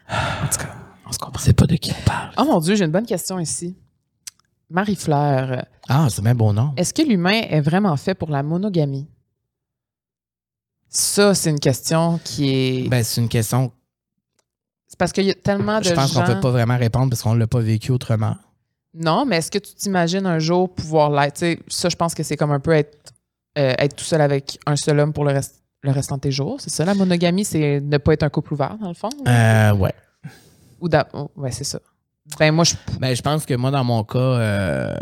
En 0.08 0.48
tout 0.48 0.60
cas, 0.60 0.76
on 1.08 1.12
se 1.12 1.18
comprend. 1.18 1.42
C'est 1.42 1.54
pas 1.54 1.66
de 1.66 1.76
qui 1.76 1.92
on 1.92 2.06
parle. 2.06 2.34
Oh 2.38 2.44
mon 2.46 2.60
Dieu, 2.60 2.76
j'ai 2.76 2.86
une 2.86 2.92
bonne 2.92 3.08
question 3.08 3.40
ici. 3.40 3.76
Marie-Fleur, 4.70 5.66
Ah, 5.90 6.06
c'est 6.12 6.22
bien 6.22 6.36
bon 6.36 6.54
nom. 6.54 6.72
est-ce 6.78 6.94
que 6.94 7.02
l'humain 7.02 7.42
est 7.50 7.62
vraiment 7.62 7.98
fait 7.98 8.14
pour 8.14 8.30
la 8.30 8.44
monogamie? 8.44 9.08
Ça, 10.88 11.34
c'est 11.34 11.50
une 11.50 11.60
question 11.60 12.20
qui 12.24 12.50
est. 12.54 12.88
Ben, 12.90 13.04
c'est 13.04 13.22
une 13.22 13.30
question 13.30 13.72
c'est 14.88 15.00
parce 15.00 15.12
qu'il 15.12 15.26
y 15.26 15.32
a 15.32 15.34
tellement 15.34 15.80
de 15.80 15.86
je 15.86 15.94
pense 15.96 16.14
gens. 16.14 16.22
qu'on 16.24 16.34
peut 16.34 16.40
pas 16.40 16.52
vraiment 16.52 16.78
répondre 16.78 17.10
parce 17.10 17.24
qu'on 17.24 17.34
l'a 17.34 17.48
pas 17.48 17.60
vécu 17.62 17.92
autrement. 17.92 18.36
Non, 18.94 19.26
mais 19.26 19.38
est-ce 19.38 19.50
que 19.50 19.58
tu 19.58 19.74
t'imagines 19.74 20.28
un 20.28 20.38
jour 20.38 20.72
pouvoir 20.72 21.10
l'être? 21.10 21.34
Tu 21.34 21.40
sais, 21.40 21.60
ça, 21.68 21.90
je 21.90 21.96
pense 21.96 22.14
que 22.14 22.22
c'est 22.22 22.38
comme 22.38 22.52
un 22.52 22.60
peu 22.60 22.74
être, 22.74 23.12
euh, 23.58 23.76
être 23.78 23.96
tout 23.96 24.04
seul 24.04 24.22
avec 24.22 24.60
un 24.66 24.76
seul 24.76 25.00
homme 25.00 25.14
pour 25.14 25.26
le, 25.26 25.32
reste, 25.32 25.64
le 25.82 25.92
restant 25.92 26.16
de 26.16 26.22
tes 26.22 26.32
jours. 26.32 26.60
C'est 26.60 26.70
ça, 26.70 26.86
la 26.86 26.94
monogamie, 26.94 27.46
c'est 27.46 27.80
ne 27.82 27.98
pas 27.98 28.14
être 28.14 28.24
un 28.24 28.30
couple 28.30 28.54
ouvert, 28.54 28.78
dans 28.80 28.88
le 28.88 28.94
fond? 28.94 29.10
Euh, 29.28 29.74
ouais. 29.74 29.94
Ou 30.82 30.90
oh, 31.14 31.32
ouais, 31.38 31.52
c'est 31.52 31.64
ça. 31.64 31.80
Ben, 32.40 32.52
moi, 32.52 32.64
je. 32.64 32.76
Ben, 33.00 33.16
je 33.16 33.22
pense 33.22 33.46
que 33.46 33.54
moi, 33.54 33.72
dans 33.72 33.84
mon 33.84 34.04
cas, 34.04 34.20
euh, 34.20 34.96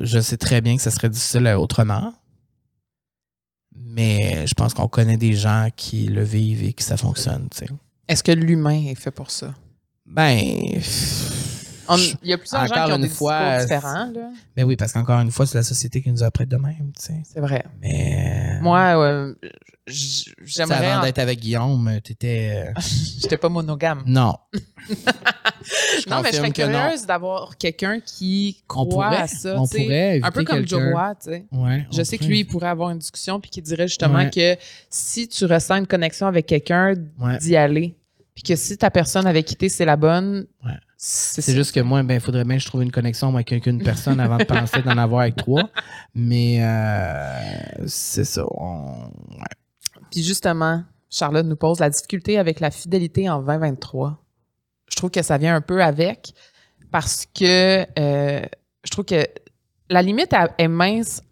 je 0.00 0.20
sais 0.20 0.36
très 0.36 0.60
bien 0.60 0.76
que 0.76 0.82
ce 0.82 0.90
serait 0.90 1.08
difficile 1.08 1.46
euh, 1.46 1.58
autrement. 1.58 2.12
Mais 3.74 4.46
je 4.46 4.54
pense 4.54 4.74
qu'on 4.74 4.88
connaît 4.88 5.16
des 5.16 5.32
gens 5.32 5.68
qui 5.74 6.06
le 6.06 6.22
vivent 6.22 6.64
et 6.64 6.72
que 6.72 6.82
ça 6.82 6.96
fonctionne, 6.96 7.48
tu 7.50 7.58
sais. 7.58 7.68
Est-ce 8.08 8.22
que 8.22 8.32
l'humain 8.32 8.86
est 8.86 8.94
fait 8.94 9.10
pour 9.10 9.30
ça? 9.30 9.54
Ben, 10.04 10.40
On- 11.88 11.96
Il 11.96 12.30
y 12.30 12.32
a 12.32 12.38
plusieurs 12.38 12.66
gens 12.66 12.74
Encore 12.74 12.86
qui 12.86 12.92
ont 12.92 12.96
une 12.96 13.02
des 13.02 13.08
fois, 13.08 13.60
différents, 13.62 14.10
là. 14.12 14.30
ben 14.56 14.64
oui, 14.64 14.76
parce 14.76 14.92
qu'encore 14.92 15.20
une 15.20 15.30
fois, 15.30 15.46
c'est 15.46 15.58
la 15.58 15.62
société 15.64 16.02
qui 16.02 16.10
nous 16.10 16.22
a 16.22 16.30
prêté 16.30 16.50
de 16.56 16.60
même, 16.60 16.92
tu 16.98 17.04
sais. 17.06 17.22
C'est 17.24 17.40
vrai. 17.40 17.64
Mais. 17.80 18.58
Moi, 18.60 18.78
euh, 19.04 19.34
tu 19.86 19.94
sais, 19.94 20.30
j'aimerais. 20.44 20.86
avant 20.86 21.00
en- 21.00 21.02
d'être 21.04 21.18
avec 21.18 21.38
Guillaume, 21.40 22.00
t'étais. 22.02 22.66
euh, 22.68 22.80
J'étais 23.20 23.36
pas 23.36 23.48
monogame. 23.48 24.02
Non. 24.06 24.34
non, 26.08 26.22
mais 26.22 26.30
je 26.32 26.36
serais 26.36 26.50
que 26.50 26.62
curieuse 26.62 27.06
d'avoir 27.06 27.56
quelqu'un 27.56 28.00
qui 28.00 28.62
croit 28.68 28.88
pourrait, 28.88 29.16
à 29.16 29.26
ça. 29.26 29.60
on 29.60 29.66
tu 29.66 29.78
pourrait 29.82 30.20
Un 30.22 30.30
peu 30.30 30.44
comme 30.44 30.66
Joe. 30.66 30.92
Roy, 30.92 31.14
tu 31.22 31.30
sais. 31.30 31.44
Ouais, 31.52 31.86
Je 31.92 32.02
sais 32.02 32.18
que 32.18 32.24
lui, 32.24 32.40
il 32.40 32.44
pourrait 32.46 32.68
avoir 32.68 32.90
une 32.90 32.98
discussion 32.98 33.40
puis 33.40 33.50
qu'il 33.50 33.62
dirait 33.62 33.88
justement 33.88 34.16
Ouais. 34.18 34.30
que 34.30 34.56
si 34.90 35.28
tu 35.28 35.44
ressens 35.44 35.76
une 35.76 35.86
connexion 35.86 36.26
avec 36.26 36.46
quelqu'un, 36.46 36.94
Ouais. 37.18 37.38
d'y 37.38 37.56
aller. 37.56 37.94
Puis 38.36 38.42
que 38.44 38.54
si 38.54 38.76
ta 38.78 38.90
personne 38.92 39.26
avec 39.26 39.46
qui 39.46 39.56
t'es, 39.56 39.68
c'est 39.70 39.84
la 39.86 39.96
bonne, 39.96 40.46
Ouais. 40.64 40.72
c'est 40.98 41.54
juste 41.54 41.74
que 41.74 41.80
moi, 41.80 42.02
ben, 42.04 42.14
il 42.14 42.20
faudrait 42.20 42.44
bien 42.44 42.56
que 42.58 42.62
je 42.62 42.66
trouve 42.68 42.82
une 42.82 42.92
connexion 42.92 43.34
avec 43.34 43.50
une 43.66 43.82
personne 43.82 44.20
avant 44.20 44.36
de 44.36 44.44
penser 44.44 44.82
d'en 44.82 44.96
avoir 44.98 45.22
avec 45.22 45.36
trois. 45.36 45.68
Mais 46.14 46.58
euh, 46.62 47.84
c'est 47.86 48.24
ça. 48.24 48.44
on- 48.50 49.06
ouais. 49.30 49.56
Puis 50.10 50.22
justement, 50.22 50.84
Charlotte 51.10 51.46
nous 51.46 51.56
pose 51.56 51.80
la 51.80 51.88
difficulté 51.90 52.38
avec 52.38 52.60
la 52.60 52.70
fidélité 52.70 53.28
en 53.30 53.40
2023. 53.40 54.22
Je 54.90 54.96
trouve 54.96 55.10
que 55.10 55.22
ça 55.22 55.38
vient 55.38 55.56
un 55.56 55.60
peu 55.62 55.82
avec 55.82 56.32
parce 56.90 57.26
que 57.34 57.86
euh, 57.98 58.42
je 58.84 58.90
trouve 58.90 59.04
que 59.06 59.26
la 59.88 60.02
limite 60.02 60.34
est 60.58 60.68
mince 60.68 61.22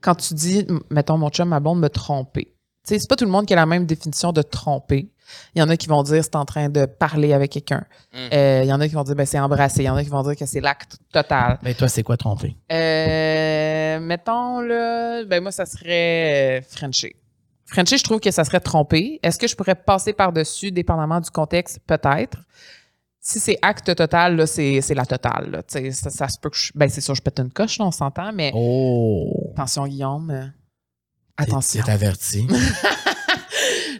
quand 0.00 0.14
tu 0.14 0.32
dis, 0.34 0.66
mettons, 0.90 1.18
mon 1.18 1.28
chum, 1.28 1.48
ma 1.50 1.60
blonde 1.60 1.80
me 1.80 1.88
tromper. 1.88 2.54
Tu 2.86 2.94
sais, 2.94 2.98
c'est 3.00 3.08
pas 3.08 3.16
tout 3.16 3.24
le 3.26 3.30
monde 3.30 3.44
qui 3.46 3.52
a 3.52 3.56
la 3.56 3.66
même 3.66 3.84
définition 3.86 4.32
de 4.32 4.40
tromper. 4.42 5.10
Il 5.54 5.58
y 5.58 5.62
en 5.62 5.68
a 5.68 5.76
qui 5.76 5.86
vont 5.88 6.02
dire 6.02 6.22
c'est 6.24 6.36
en 6.36 6.44
train 6.44 6.68
de 6.68 6.86
parler 6.86 7.32
avec 7.32 7.52
quelqu'un. 7.52 7.84
Mm. 8.12 8.16
Euh, 8.32 8.60
il 8.64 8.68
y 8.68 8.72
en 8.72 8.80
a 8.80 8.88
qui 8.88 8.94
vont 8.94 9.02
dire 9.04 9.14
ben, 9.14 9.26
c'est 9.26 9.38
embrasser. 9.38 9.82
Il 9.82 9.86
y 9.86 9.88
en 9.90 9.96
a 9.96 10.02
qui 10.04 10.10
vont 10.10 10.22
dire 10.22 10.36
que 10.36 10.46
c'est 10.46 10.60
l'acte 10.60 10.96
total. 11.12 11.58
Ben, 11.62 11.74
toi, 11.74 11.88
c'est 11.88 12.02
quoi 12.02 12.16
tromper? 12.16 12.56
Euh, 12.72 14.00
mettons, 14.00 14.60
là, 14.60 15.24
ben 15.24 15.42
moi, 15.42 15.52
ça 15.52 15.66
serait 15.66 16.58
euh, 16.58 16.62
Frencher. 16.68 17.16
Frencher, 17.66 17.98
je 17.98 18.04
trouve 18.04 18.20
que 18.20 18.30
ça 18.30 18.44
serait 18.44 18.60
tromper. 18.60 19.20
Est-ce 19.22 19.38
que 19.38 19.46
je 19.46 19.54
pourrais 19.54 19.74
passer 19.74 20.12
par-dessus, 20.12 20.72
dépendamment 20.72 21.20
du 21.20 21.30
contexte? 21.30 21.80
Peut-être. 21.86 22.38
Si 23.20 23.40
c'est 23.40 23.58
acte 23.60 23.94
total, 23.94 24.36
là, 24.36 24.46
c'est 24.46 24.80
c'est 24.80 24.94
la 24.94 25.04
totale. 25.04 25.50
là. 25.50 25.62
Ça, 25.66 25.80
ça 26.08 26.28
se 26.28 26.38
peut 26.38 26.48
que 26.48 26.56
je... 26.56 26.70
Ben, 26.74 26.88
c'est 26.88 27.02
sûr, 27.02 27.14
je 27.14 27.20
pète 27.20 27.38
une 27.40 27.52
coche, 27.52 27.78
là, 27.78 27.84
on 27.84 27.90
s'entend, 27.90 28.32
mais 28.32 28.52
Oh! 28.54 29.50
attention, 29.52 29.86
Guillaume. 29.86 30.50
Attention. 31.36 31.82
T'es 31.84 31.92
averti. 31.92 32.46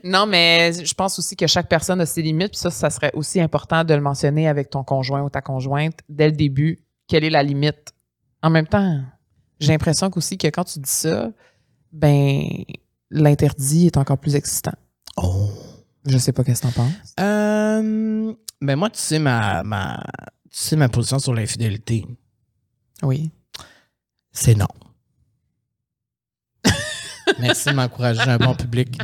Non, 0.05 0.27
mais 0.27 0.73
je 0.73 0.95
pense 0.95 1.19
aussi 1.19 1.37
que 1.37 1.47
chaque 1.47 1.69
personne 1.69 2.01
a 2.01 2.07
ses 2.07 2.23
limites. 2.23 2.53
Puis 2.53 2.59
ça, 2.59 2.71
ça 2.71 2.91
serait 2.91 3.13
aussi 3.15 3.41
important 3.41 3.85
de 3.85 3.95
le 3.95 4.01
mentionner 4.01 4.49
avec 4.49 4.71
ton 4.71 4.85
conjoint 4.85 5.23
ou 5.23 5.31
ta 5.31 5.41
conjointe 5.41 5.99
dès 6.09 6.27
le 6.27 6.33
début. 6.33 6.79
Quelle 7.07 7.25
est 7.25 7.31
la 7.31 7.43
limite? 7.43 7.93
En 8.43 8.51
même 8.51 8.67
temps, 8.67 9.01
j'ai 9.61 9.73
l'impression 9.73 10.11
qu'aussi 10.11 10.39
que 10.39 10.47
quand 10.49 10.65
tu 10.65 10.79
dis 10.79 10.91
ça, 10.91 11.31
ben 11.93 12.45
l'interdit 13.11 13.87
est 13.87 13.97
encore 13.97 14.19
plus 14.19 14.35
excitant. 14.35 14.75
oh! 15.17 15.49
Je 16.07 16.17
sais 16.17 16.33
pas 16.33 16.43
qu'est-ce 16.43 16.63
que 16.63 16.69
t'en 16.69 16.73
penses. 16.73 17.15
Euh, 17.21 18.33
ben, 18.63 18.77
moi, 18.77 18.89
tu 18.89 18.99
sais 18.99 19.19
ma, 19.19 19.63
ma, 19.63 20.03
tu 20.51 20.59
sais 20.59 20.77
ma 20.77 20.89
position 20.89 21.19
sur 21.19 21.35
l'infidélité. 21.35 22.07
Oui. 23.03 23.31
C'est 24.33 24.55
non. 24.55 24.69
Merci 27.41 27.71
de 27.71 27.75
m'encourager. 27.75 28.21
Un 28.23 28.39
bon 28.39 28.55
public. 28.55 28.99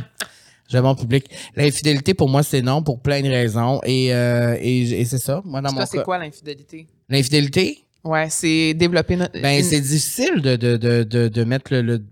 Un 0.73 0.81
bon 0.81 0.95
public. 0.95 1.25
L'infidélité, 1.55 2.13
pour 2.13 2.27
moi, 2.29 2.41
c'est 2.43 2.61
non 2.61 2.81
pour 2.81 2.99
plein 2.99 3.21
de 3.21 3.27
raisons. 3.29 3.79
Et, 3.85 4.13
euh, 4.13 4.57
et, 4.59 4.81
et 5.01 5.05
c'est 5.05 5.19
ça. 5.19 5.41
Moi, 5.45 5.61
dans 5.61 5.71
mon 5.71 5.85
c'est 5.85 5.97
cas. 5.97 6.03
quoi 6.03 6.17
l'infidélité? 6.17 6.87
L'infidélité? 7.07 7.79
Ouais, 8.03 8.27
c'est 8.29 8.73
développer 8.73 9.15
notre. 9.15 9.39
Ben, 9.39 9.59
une- 9.59 9.63
c'est 9.63 9.79
difficile 9.81 10.41
de, 10.41 10.55
de, 10.55 10.77
de, 10.77 11.03
de, 11.03 11.27
de 11.27 11.43
mettre 11.43 11.71
le. 11.73 11.81
le- 11.81 11.99
tu 11.99 12.05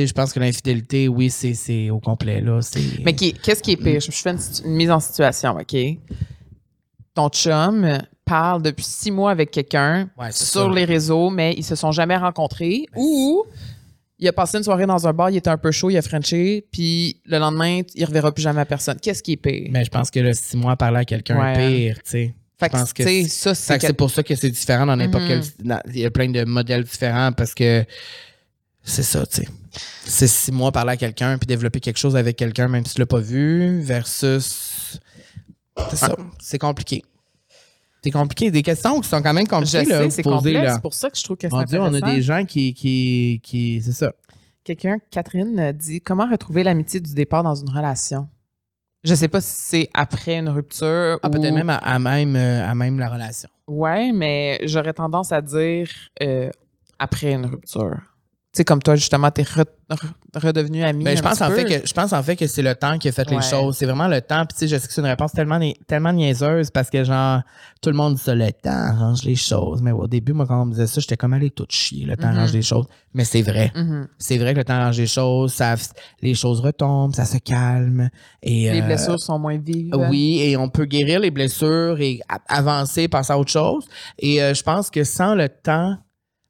sais, 0.00 0.06
je 0.08 0.12
pense 0.12 0.32
que 0.32 0.40
l'infidélité, 0.40 1.06
oui, 1.06 1.30
c'est, 1.30 1.54
c'est 1.54 1.90
au 1.90 2.00
complet, 2.00 2.40
là. 2.40 2.60
C'est... 2.60 2.80
Mais 3.04 3.12
qu'est-ce 3.14 3.62
qui 3.62 3.70
est 3.72 3.76
pire? 3.76 4.00
Je 4.00 4.10
fais 4.10 4.30
une, 4.30 4.38
une 4.64 4.72
mise 4.74 4.90
en 4.90 4.98
situation, 4.98 5.56
OK? 5.56 5.76
Ton 7.14 7.28
chum 7.28 7.98
parle 8.24 8.62
depuis 8.62 8.84
six 8.84 9.10
mois 9.12 9.30
avec 9.30 9.50
quelqu'un 9.52 10.10
Ouais, 10.18 10.26
c'est 10.32 10.44
sur 10.44 10.68
ça. 10.68 10.74
les 10.74 10.84
réseaux, 10.84 11.30
mais 11.30 11.54
ils 11.56 11.64
se 11.64 11.76
sont 11.76 11.92
jamais 11.92 12.16
rencontrés. 12.16 12.86
Ou 12.96 13.44
il 14.18 14.26
a 14.28 14.32
passé 14.32 14.58
une 14.58 14.64
soirée 14.64 14.86
dans 14.86 15.06
un 15.06 15.12
bar, 15.12 15.30
il 15.30 15.36
était 15.36 15.50
un 15.50 15.58
peu 15.58 15.70
chaud, 15.72 15.90
il 15.90 15.96
a 15.96 16.02
frenché, 16.02 16.66
puis 16.72 17.20
le 17.26 17.38
lendemain, 17.38 17.82
il 17.94 18.04
reverra 18.04 18.32
plus 18.32 18.42
jamais 18.42 18.64
personne. 18.64 18.98
Qu'est-ce 19.00 19.22
qui 19.22 19.32
est 19.32 19.36
pire? 19.36 19.68
Mais 19.70 19.84
je 19.84 19.90
pense 19.90 20.10
que 20.10 20.20
le 20.20 20.32
six 20.32 20.56
mois 20.56 20.72
à 20.72 20.76
parler 20.76 20.98
à 21.00 21.04
quelqu'un 21.04 21.38
Ouais. 21.38 21.52
est 21.52 21.68
pire, 21.94 21.96
tu 22.02 22.10
sais. 22.10 22.34
fait 22.58 22.68
que, 22.70 22.72
que 22.72 22.78
ça, 22.78 22.84
Fait 22.84 22.94
c'est 23.28 23.50
que 23.52 23.54
c'est 23.54 23.78
quel- 23.78 23.94
pour 23.94 24.10
ça 24.10 24.22
que 24.22 24.34
c'est 24.34 24.48
différent 24.50 24.86
dans 24.86 24.96
n'importe 24.96 25.24
Mhm. 25.24 25.28
quel. 25.28 25.66
dans- 25.66 25.80
Il 25.92 25.98
y 25.98 26.06
a 26.06 26.10
plein 26.10 26.30
de 26.30 26.44
modèles 26.44 26.84
différents 26.84 27.32
parce 27.32 27.52
que 27.54 27.84
c'est 28.82 29.02
ça, 29.02 29.26
tu 29.26 29.42
sais. 29.42 29.48
C'est 30.06 30.26
six 30.28 30.52
mois 30.52 30.72
parler 30.72 30.92
à 30.92 30.96
quelqu'un 30.96 31.36
puis 31.36 31.46
développer 31.46 31.80
quelque 31.80 31.98
chose 31.98 32.16
avec 32.16 32.36
quelqu'un 32.36 32.68
même 32.68 32.86
si 32.86 32.94
tu 32.94 33.00
l'as 33.00 33.06
pas 33.06 33.18
vu 33.20 33.80
versus. 33.82 34.98
C'est 35.90 35.96
ça. 35.96 36.16
C'est 36.40 36.58
compliqué. 36.58 37.02
C'est 38.06 38.10
compliqué. 38.12 38.50
Des 38.50 38.62
questions 38.62 39.00
qui 39.00 39.08
sont 39.08 39.20
quand 39.22 39.32
même 39.32 39.46
Je 39.46 39.50
compliquées. 39.50 39.84
sais, 39.84 40.10
c'est 40.10 40.22
complexe. 40.22 40.62
là. 40.62 40.74
C'est 40.74 40.82
pour 40.82 40.94
ça 40.94 41.10
que 41.10 41.18
je 41.18 41.24
trouve 41.24 41.36
que 41.36 41.48
c'est 41.48 41.54
Mon 41.54 41.62
Dieu, 41.64 41.80
on 41.80 41.92
a 41.94 42.00
des 42.00 42.22
gens 42.22 42.44
qui. 42.44 42.72
qui, 42.74 43.40
qui 43.42 43.82
c'est 43.82 43.92
ça. 43.92 44.12
Quelqu'un, 44.64 44.98
Catherine, 45.10 45.72
dit 45.72 46.00
comment 46.00 46.28
retrouver 46.28 46.64
l'amitié 46.64 47.00
du 47.00 47.14
départ 47.14 47.42
dans 47.42 47.54
une 47.54 47.70
relation? 47.70 48.28
Je 49.04 49.14
sais 49.14 49.28
pas 49.28 49.40
si 49.40 49.52
c'est 49.56 49.90
après 49.94 50.36
une 50.38 50.48
rupture 50.48 51.18
Ah, 51.22 51.28
ou... 51.28 51.30
peut-être 51.30 51.54
même 51.54 51.70
à, 51.70 51.76
à 51.76 51.98
même, 52.00 52.34
euh, 52.34 52.66
à 52.68 52.74
même 52.74 52.98
la 52.98 53.08
relation. 53.08 53.48
Ouais, 53.68 54.10
mais 54.12 54.58
j'aurais 54.64 54.92
tendance 54.92 55.30
à 55.32 55.40
dire 55.40 55.88
euh, 56.22 56.50
après 56.98 57.32
une 57.32 57.46
rupture. 57.46 57.96
Tu 58.52 58.58
sais, 58.58 58.64
comme 58.64 58.82
toi, 58.82 58.96
justement, 58.96 59.30
t'es 59.30 59.42
re- 59.42 59.64
re- 59.90 60.10
redevenu 60.36 60.82
ami. 60.84 61.04
Ben, 61.04 61.16
je 61.16 61.22
pense 61.22 61.40
en 61.42 61.50
fait 61.50 61.64
que 61.64 61.86
je 61.86 61.92
pense 61.92 62.12
en 62.12 62.22
fait 62.22 62.36
que 62.36 62.46
c'est 62.46 62.62
le 62.62 62.74
temps 62.74 62.98
qui 62.98 63.08
a 63.08 63.12
fait 63.12 63.28
les 63.30 63.40
choses. 63.42 63.76
C'est 63.76 63.86
vraiment 63.86 64.08
le 64.08 64.20
temps. 64.20 64.44
Puis 64.46 64.54
tu 64.56 64.58
sais, 64.60 64.68
je 64.68 64.80
sais 64.80 64.86
que 64.86 64.92
c'est 64.92 65.00
une 65.00 65.06
réponse 65.06 65.32
tellement 65.32 65.58
tellement 65.86 66.12
niaiseuse 66.12 66.70
parce 66.70 66.90
que 66.90 67.02
genre 67.04 67.40
tout 67.80 67.90
le 67.90 67.96
monde 67.96 68.14
dit 68.14 68.22
ça, 68.22 68.34
le 68.34 68.50
temps 68.52 68.70
arrange 68.70 69.22
les 69.24 69.34
choses. 69.36 69.82
Mais 69.82 69.92
au 69.92 70.06
début, 70.06 70.32
moi 70.32 70.46
quand 70.46 70.62
on 70.62 70.66
me 70.66 70.72
disait 70.72 70.86
ça, 70.86 71.00
j'étais 71.00 71.16
comme 71.16 71.32
allé 71.32 71.50
tout 71.50 71.66
chier. 71.68 72.04
Le 72.06 72.16
temps 72.16 72.28
Mhm. 72.30 72.36
arrange 72.38 72.52
les 72.52 72.62
choses. 72.62 72.86
Mais 73.14 73.24
c'est 73.24 73.42
vrai. 73.42 73.72
Mhm. 73.74 74.08
C'est 74.18 74.36
vrai 74.38 74.52
que 74.52 74.58
le 74.58 74.64
temps 74.64 74.74
arrange 74.74 74.98
les 74.98 75.06
choses. 75.06 75.52
Ça, 75.54 75.74
les 76.20 76.34
choses 76.34 76.60
retombent, 76.60 77.14
ça 77.14 77.24
se 77.24 77.38
calme. 77.38 78.10
Et 78.42 78.70
Les 78.70 78.82
euh, 78.82 78.84
blessures 78.86 79.18
sont 79.20 79.38
moins 79.38 79.56
vives. 79.58 79.94
oui, 80.10 80.40
et 80.42 80.56
on 80.56 80.68
peut 80.68 80.84
guérir 80.84 81.20
les 81.20 81.30
blessures 81.30 81.98
et 82.00 82.20
avancer, 82.48 83.08
passer 83.08 83.32
à 83.32 83.38
autre 83.38 83.50
chose. 83.50 83.86
Et 84.18 84.42
euh, 84.42 84.54
je 84.54 84.62
pense 84.62 84.90
que 84.90 85.04
sans 85.04 85.34
le 85.34 85.48
temps, 85.48 85.96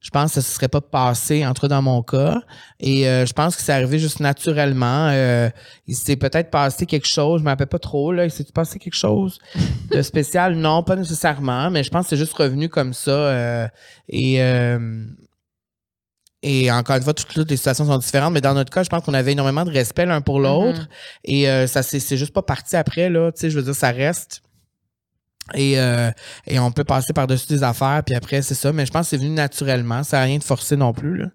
je 0.07 0.11
pense 0.13 0.27
que 0.35 0.41
ça 0.41 0.49
ne 0.49 0.55
serait 0.55 0.69
pas 0.69 0.81
passé, 0.81 1.45
en 1.45 1.53
tout 1.53 1.63
cas 1.63 1.67
dans 1.67 1.83
mon 1.83 2.01
cas. 2.01 2.41
Et 2.79 3.09
euh, 3.09 3.27
je 3.27 3.33
pense 3.33 3.57
que 3.57 3.63
c'est 3.63 3.73
arrivé 3.73 3.99
juste 3.99 4.21
naturellement. 4.21 5.09
Euh, 5.11 5.51
il 5.89 5.97
s'est 5.97 6.15
peut-être 6.15 6.49
passé 6.49 6.87
quelque 6.87 7.09
chose, 7.09 7.41
je 7.41 7.45
ne 7.45 7.49
rappelle 7.49 7.67
pas 7.67 7.81
trop. 7.81 8.13
Là. 8.13 8.25
Il 8.25 8.31
s'est 8.31 8.45
passé 8.55 8.79
quelque 8.79 8.95
chose 8.95 9.41
de 9.91 10.01
spécial? 10.03 10.55
Non, 10.55 10.85
pas 10.85 10.95
nécessairement, 10.95 11.73
mais 11.73 11.83
je 11.83 11.91
pense 11.91 12.05
que 12.05 12.11
c'est 12.11 12.17
juste 12.19 12.35
revenu 12.35 12.69
comme 12.69 12.95
ça. 12.95 13.11
euh, 13.11 13.67
et. 14.09 14.35
et 16.45 16.71
encore 16.71 16.95
une 16.95 17.03
fois, 17.03 17.13
toutes, 17.13 17.35
toutes 17.35 17.51
les 17.51 17.57
situations 17.57 17.85
sont 17.87 17.99
différentes, 17.99 18.33
mais 18.33 18.41
dans 18.41 18.55
notre 18.55 18.71
cas, 18.71 18.85
je 18.85 18.89
pense 18.89 19.03
qu'on 19.03 19.15
avait 19.15 19.33
énormément 19.33 19.65
de 19.65 19.73
respect 19.73 20.07
l'un 20.07 20.21
pour 20.21 20.39
l'autre. 20.39 20.83
Mhm. 20.83 20.87
Et 21.25 21.67
ça, 21.67 21.83
c'est 21.83 22.17
juste 22.17 22.33
pas 22.33 22.43
parti 22.43 22.77
après, 22.77 23.11
là. 23.11 23.33
Tu 23.33 23.41
sais, 23.41 23.51
je 23.51 23.57
veux 23.59 23.65
dire, 23.65 23.75
ça 23.75 23.91
reste. 23.91 24.41
Et, 25.55 25.79
euh, 25.79 26.11
et 26.47 26.59
on 26.59 26.73
peut 26.73 26.85
passer 26.85 27.13
par-dessus 27.13 27.47
des 27.49 27.63
affaires, 27.63 28.03
puis 28.05 28.15
après, 28.15 28.43
c'est 28.43 28.55
ça. 28.55 28.73
Mais 28.73 28.85
je 28.87 28.91
pense 28.93 29.03
que 29.03 29.11
c'est 29.11 29.17
venu 29.17 29.31
naturellement. 29.31 30.03
Ça 30.03 30.19
n'a 30.19 30.25
rien 30.25 30.39
de 30.39 30.45
forcé 30.45 30.77
non 30.77 30.93
plus, 30.93 31.17
là. 31.19 31.27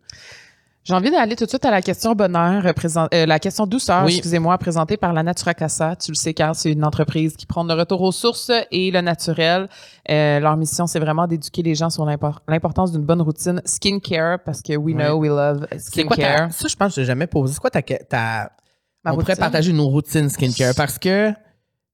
J'ai 0.83 0.95
envie 0.95 1.11
d'aller 1.11 1.35
tout 1.35 1.43
de 1.45 1.49
suite 1.49 1.63
à 1.63 1.69
la 1.69 1.83
question 1.83 2.13
bonheur, 2.15 2.63
représent- 2.63 3.07
euh, 3.13 3.27
la 3.27 3.37
question 3.37 3.67
douceur, 3.67 4.03
Oui. 4.03 4.13
excusez-moi, 4.13 4.57
présentée 4.57 4.97
par 4.97 5.13
la 5.13 5.21
Natura 5.21 5.53
Casa. 5.53 5.95
Tu 5.95 6.09
le 6.09 6.15
sais, 6.15 6.33
car 6.33 6.55
c'est 6.55 6.71
une 6.71 6.83
entreprise 6.83 7.35
qui 7.37 7.45
prend 7.45 7.63
le 7.63 7.75
retour 7.75 8.01
aux 8.01 8.11
sources 8.11 8.49
et 8.71 8.89
le 8.89 8.99
naturel. 9.01 9.67
Euh, 10.09 10.39
leur 10.39 10.57
mission, 10.57 10.87
c'est 10.87 10.97
vraiment 10.99 11.27
d'éduquer 11.27 11.61
les 11.61 11.75
gens 11.75 11.91
sur 11.91 12.03
l'impor- 12.03 12.39
l'importance 12.47 12.91
d'une 12.91 13.03
bonne 13.05 13.21
routine 13.21 13.61
skincare, 13.63 14.39
parce 14.43 14.63
que 14.63 14.73
we 14.75 14.95
Oui. 14.95 15.03
know 15.03 15.17
we 15.19 15.29
love 15.29 15.67
C'est 15.77 16.03
quoi 16.03 16.15
ta, 16.17 16.23
skincare. 16.23 16.51
Ça, 16.51 16.67
je 16.67 16.75
pense 16.75 16.87
que 16.89 16.95
je 16.95 17.01
l'ai 17.01 17.05
jamais 17.07 17.27
posé. 17.27 17.53
C'est 17.53 17.59
quoi 17.59 17.69
ta. 17.69 17.83
ta 17.83 18.49
Ma 19.03 19.11
on 19.11 19.13
pourrait 19.13 19.33
routine? 19.33 19.35
partager 19.35 19.73
nos 19.73 19.87
routines 19.87 20.29
skincare? 20.29 20.73
Parce 20.75 20.97
que 20.97 21.31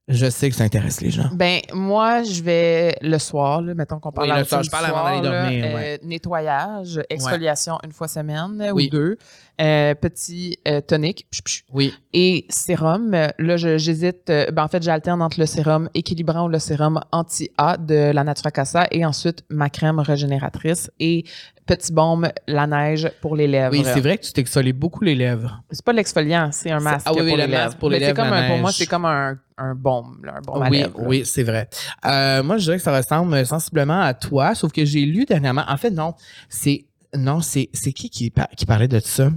je 0.07 0.29
sais 0.29 0.49
que 0.49 0.55
ça 0.55 0.63
intéresse 0.63 1.01
les 1.01 1.09
gens. 1.11 1.29
Ben, 1.33 1.59
moi, 1.73 2.23
je 2.23 2.41
vais 2.41 2.95
le 3.01 3.17
soir, 3.17 3.61
là, 3.61 3.73
mettons 3.73 3.99
qu'on 3.99 4.11
parle 4.11 4.31
Oui, 4.31 4.37
le 4.37 4.43
soir, 4.45 4.63
je 4.63 4.69
parle 4.69 4.85
avant 4.85 5.03
d'aller 5.03 5.21
là, 5.27 5.41
dormir, 5.43 5.65
euh. 5.77 5.97
Nettoyage, 6.03 7.01
exfoliation 7.09 7.77
une 7.83 7.91
fois 7.91 8.07
semaine 8.07 8.69
Oui. 8.73 8.87
ou 8.87 8.89
deux. 8.95 9.17
Euh, 9.59 9.95
petit 9.95 10.57
euh, 10.67 10.81
tonique. 10.81 11.25
psh, 11.31 11.41
psh, 11.43 11.63
Oui. 11.73 11.93
et 12.13 12.45
sérum. 12.49 13.11
Là, 13.11 13.57
je- 13.57 13.77
j'hésite. 13.77 14.29
euh, 14.29 14.49
ben, 14.51 14.63
en 14.63 14.67
fait, 14.67 14.81
j'alterne 14.83 15.21
entre 15.21 15.39
le 15.39 15.45
sérum 15.45 15.89
équilibrant 15.93 16.45
ou 16.45 16.49
le 16.49 16.59
sérum 16.59 16.99
anti-A 17.11 17.77
de 17.77 18.11
la 18.11 18.23
Natura 18.23 18.51
Casa 18.51 18.87
et 18.91 19.03
ensuite 19.05 19.43
ma 19.49 19.69
crème 19.69 19.99
régénératrice 19.99 20.89
et 20.99 21.25
petit 21.67 21.91
baume 21.93 22.27
la 22.47 22.65
neige 22.65 23.11
pour 23.21 23.35
les 23.35 23.45
lèvres. 23.47 23.71
Oui, 23.71 23.83
c'est 23.83 23.99
vrai 23.99 24.17
que 24.17 24.23
tu 24.25 24.31
t'exfolies 24.33 24.73
beaucoup 24.73 25.03
les 25.03 25.13
lèvres. 25.13 25.61
C'est 25.69 25.85
pas 25.85 25.91
de 25.91 25.97
l'exfoliant, 25.97 26.49
c'est 26.51 26.71
un 26.71 26.79
masque 26.79 27.05
ah 27.05 27.11
oui, 27.13 27.21
oui, 27.21 27.27
pour 27.29 27.37
le 27.37 27.43
les 27.43 27.47
lèvres. 27.51 27.63
masque 27.65 27.77
pour 27.77 27.89
les 27.89 27.99
Mais 27.99 28.05
lèvres, 28.07 28.15
comme 28.15 28.29
la 28.31 28.37
un- 28.37 28.47
pour 28.49 28.57
moi, 28.57 28.71
c'est 28.71 28.85
comme 28.87 29.05
un, 29.05 29.37
un 29.57 29.75
baume, 29.75 30.19
là, 30.23 30.35
un 30.37 30.41
baume 30.41 30.63
à 30.63 30.69
oui, 30.69 30.77
lèvres. 30.79 30.99
là. 30.99 31.07
oui, 31.07 31.21
c'est 31.25 31.43
vrai. 31.43 31.69
Euh, 32.05 32.41
moi, 32.41 32.57
je 32.57 32.63
dirais 32.63 32.77
que 32.77 32.83
ça 32.83 32.95
ressemble 32.97 33.45
sensiblement 33.45 34.01
à 34.01 34.13
toi, 34.13 34.55
sauf 34.55 34.71
que 34.71 34.83
j'ai 34.85 35.05
lu 35.05 35.25
dernièrement. 35.25 35.63
En 35.67 35.77
fait, 35.77 35.91
non, 35.91 36.15
c'est 36.49 36.85
non, 37.15 37.41
c'est 37.41 37.69
c'est 37.73 37.91
qui 37.93 38.09
qui, 38.09 38.29
par- 38.31 38.49
qui 38.49 38.65
parlait 38.65 38.87
de 38.87 38.99
ça? 38.99 39.29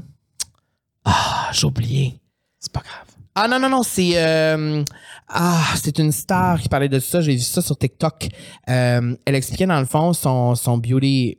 Ah, 1.05 1.49
j'ai 1.53 1.67
oublié. 1.67 2.21
C'est 2.59 2.73
pas 2.73 2.81
grave. 2.81 3.07
Ah 3.35 3.47
non 3.49 3.59
non 3.61 3.69
non, 3.71 3.83
c'est 3.83 4.13
euh, 4.17 4.83
ah 5.29 5.65
c'est 5.77 5.99
une 5.99 6.13
star 6.13 6.61
qui 6.61 6.69
parlait 6.69 6.89
de 6.89 6.99
ça. 6.99 7.21
J'ai 7.21 7.33
vu 7.33 7.39
ça 7.41 7.63
sur 7.63 7.79
TikTok. 7.79 8.29
Euh, 8.69 9.17
elle 9.25 9.35
expliquait 9.35 9.67
dans 9.67 9.79
le 9.79 9.87
fond 9.87 10.13
son 10.13 10.55
son 10.57 10.77
beauty 10.79 11.37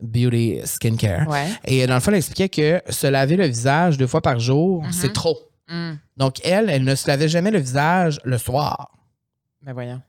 beauty 0.00 0.60
skincare. 0.64 1.28
Ouais. 1.28 1.46
Et 1.64 1.86
dans 1.86 1.94
le 1.94 2.00
fond, 2.00 2.10
elle 2.10 2.18
expliquait 2.18 2.48
que 2.48 2.82
se 2.92 3.06
laver 3.06 3.36
le 3.36 3.46
visage 3.46 3.96
deux 3.98 4.06
fois 4.06 4.20
par 4.22 4.38
jour, 4.38 4.82
Mhm. 4.84 4.92
c'est 4.92 5.12
trop. 5.12 5.38
Mm. 5.68 5.92
Donc 6.16 6.36
elle, 6.44 6.70
elle 6.70 6.84
ne 6.84 6.94
se 6.94 7.06
lavait 7.08 7.28
jamais 7.28 7.50
le 7.50 7.58
visage 7.58 8.20
le 8.24 8.38
soir. 8.38 8.90
Mais 9.62 9.72
voyons. 9.72 10.00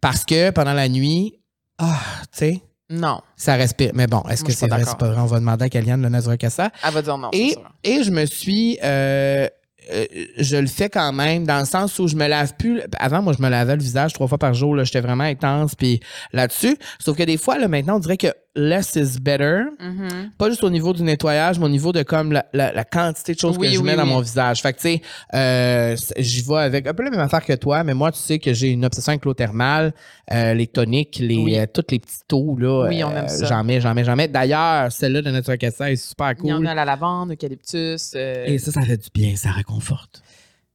Parce 0.00 0.24
que 0.24 0.50
pendant 0.50 0.72
la 0.72 0.88
nuit, 0.88 1.38
ah, 1.78 2.00
tu 2.32 2.38
sais, 2.38 2.60
Non. 2.90 3.20
ça 3.36 3.54
respire. 3.54 3.92
Mais 3.94 4.06
bon, 4.06 4.22
est-ce 4.30 4.42
que 4.44 4.52
c'est 4.52 4.66
vrai? 4.68 4.82
C'est 4.84 4.98
pas 4.98 5.08
vrai. 5.10 5.20
On 5.20 5.26
va 5.26 5.38
demander 5.40 5.66
à 5.66 5.68
Kaliane 5.68 6.02
le 6.02 6.08
Nazra 6.08 6.36
Cassa. 6.36 6.70
Elle 6.84 6.92
va 6.94 7.02
dire 7.02 7.18
non, 7.18 7.28
Et, 7.32 7.54
et 7.84 8.02
je 8.02 8.10
me 8.10 8.24
suis. 8.26 8.78
euh, 8.82 9.46
euh, 9.92 10.06
je 10.38 10.56
le 10.56 10.66
fais 10.66 10.88
quand 10.88 11.12
même 11.12 11.46
dans 11.46 11.58
le 11.60 11.66
sens 11.66 11.98
où 11.98 12.08
je 12.08 12.16
me 12.16 12.26
lave 12.26 12.54
plus. 12.56 12.80
Avant, 12.98 13.20
moi, 13.20 13.34
je 13.36 13.42
me 13.42 13.50
lavais 13.50 13.76
le 13.76 13.82
visage 13.82 14.14
trois 14.14 14.26
fois 14.26 14.38
par 14.38 14.54
jour. 14.54 14.74
là. 14.74 14.82
J'étais 14.84 15.02
vraiment 15.02 15.24
intense 15.24 15.74
puis 15.74 16.00
là-dessus. 16.32 16.76
Sauf 16.98 17.16
que 17.18 17.22
des 17.22 17.36
fois, 17.36 17.58
là, 17.58 17.68
maintenant, 17.68 17.96
on 17.96 18.00
dirait 18.00 18.16
que 18.16 18.28
less 18.56 18.94
is 18.96 19.18
better. 19.20 19.64
Mhm. 19.80 20.30
Pas 20.38 20.48
juste 20.48 20.62
au 20.62 20.70
niveau 20.70 20.92
du 20.92 21.02
nettoyage, 21.02 21.58
mais 21.58 21.64
au 21.66 21.68
niveau 21.68 21.92
de 21.92 22.02
comme 22.04 22.30
la, 22.32 22.46
la- 22.52 22.72
la 22.72 22.84
quantité 22.84 23.34
de 23.34 23.38
choses 23.40 23.56
Oui, 23.58 23.66
que 23.68 23.72
je 23.74 23.78
oui, 23.78 23.84
mets 23.84 23.96
dans 23.96 24.06
mon 24.06 24.20
visage. 24.20 24.62
Fait 24.62 24.72
que, 24.72 24.78
tu 24.78 24.82
sais, 24.82 25.02
euh, 25.34 25.96
j'y 26.18 26.42
vais 26.42 26.56
avec 26.58 26.86
un 26.86 26.94
peu 26.94 27.02
la 27.02 27.10
même 27.10 27.20
affaire 27.20 27.44
que 27.44 27.52
toi, 27.54 27.82
mais 27.84 27.94
moi, 27.94 28.12
tu 28.12 28.18
sais 28.18 28.38
que 28.38 28.52
j'ai 28.54 28.68
une 28.68 28.84
obsession 28.84 29.10
avec 29.10 29.24
l'eau 29.24 29.34
thermale, 29.34 29.92
euh, 30.32 30.54
les 30.54 30.66
toniques, 30.68 31.18
les, 31.18 31.58
euh, 31.58 31.66
toutes 31.72 31.90
les 31.92 31.98
petites 31.98 32.32
eaux, 32.32 32.56
là. 32.58 32.86
Oui, 32.88 33.02
on 33.02 33.10
aime 33.10 33.28
ça. 33.28 33.46
J'en 33.46 33.64
mets, 33.64 33.80
j'en 33.80 33.92
mets, 33.94 34.04
j'en 34.04 34.14
mets. 34.16 34.28
D'ailleurs, 34.28 34.92
celle-là 34.92 35.22
de 35.22 35.30
Nature 35.30 35.58
Cassa 35.58 35.90
est 35.90 35.96
super 35.96 36.32
Il 36.42 36.46
y 36.48 36.52
en 36.52 36.58
cool. 36.58 36.66
a 36.68 36.74
la 36.74 36.84
lavande, 36.84 37.32
eucalyptus. 37.32 38.12
euh, 38.14 38.44
Et 38.46 38.58
ça, 38.58 38.70
ça 38.72 38.82
fait 38.82 38.96
du 38.96 39.08
bien, 39.12 39.34
ça 39.36 39.50
réconforte. 39.50 40.22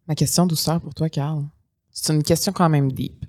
Ma 0.08 0.16
question 0.16 0.46
douceur 0.46 0.82
pour 0.82 0.94
toi, 0.94 1.08
Carl. 1.10 1.44
C'est 1.92 2.14
une 2.14 2.24
question 2.24 2.52
quand 2.52 2.68
même 2.70 2.92
deep. 2.92 3.26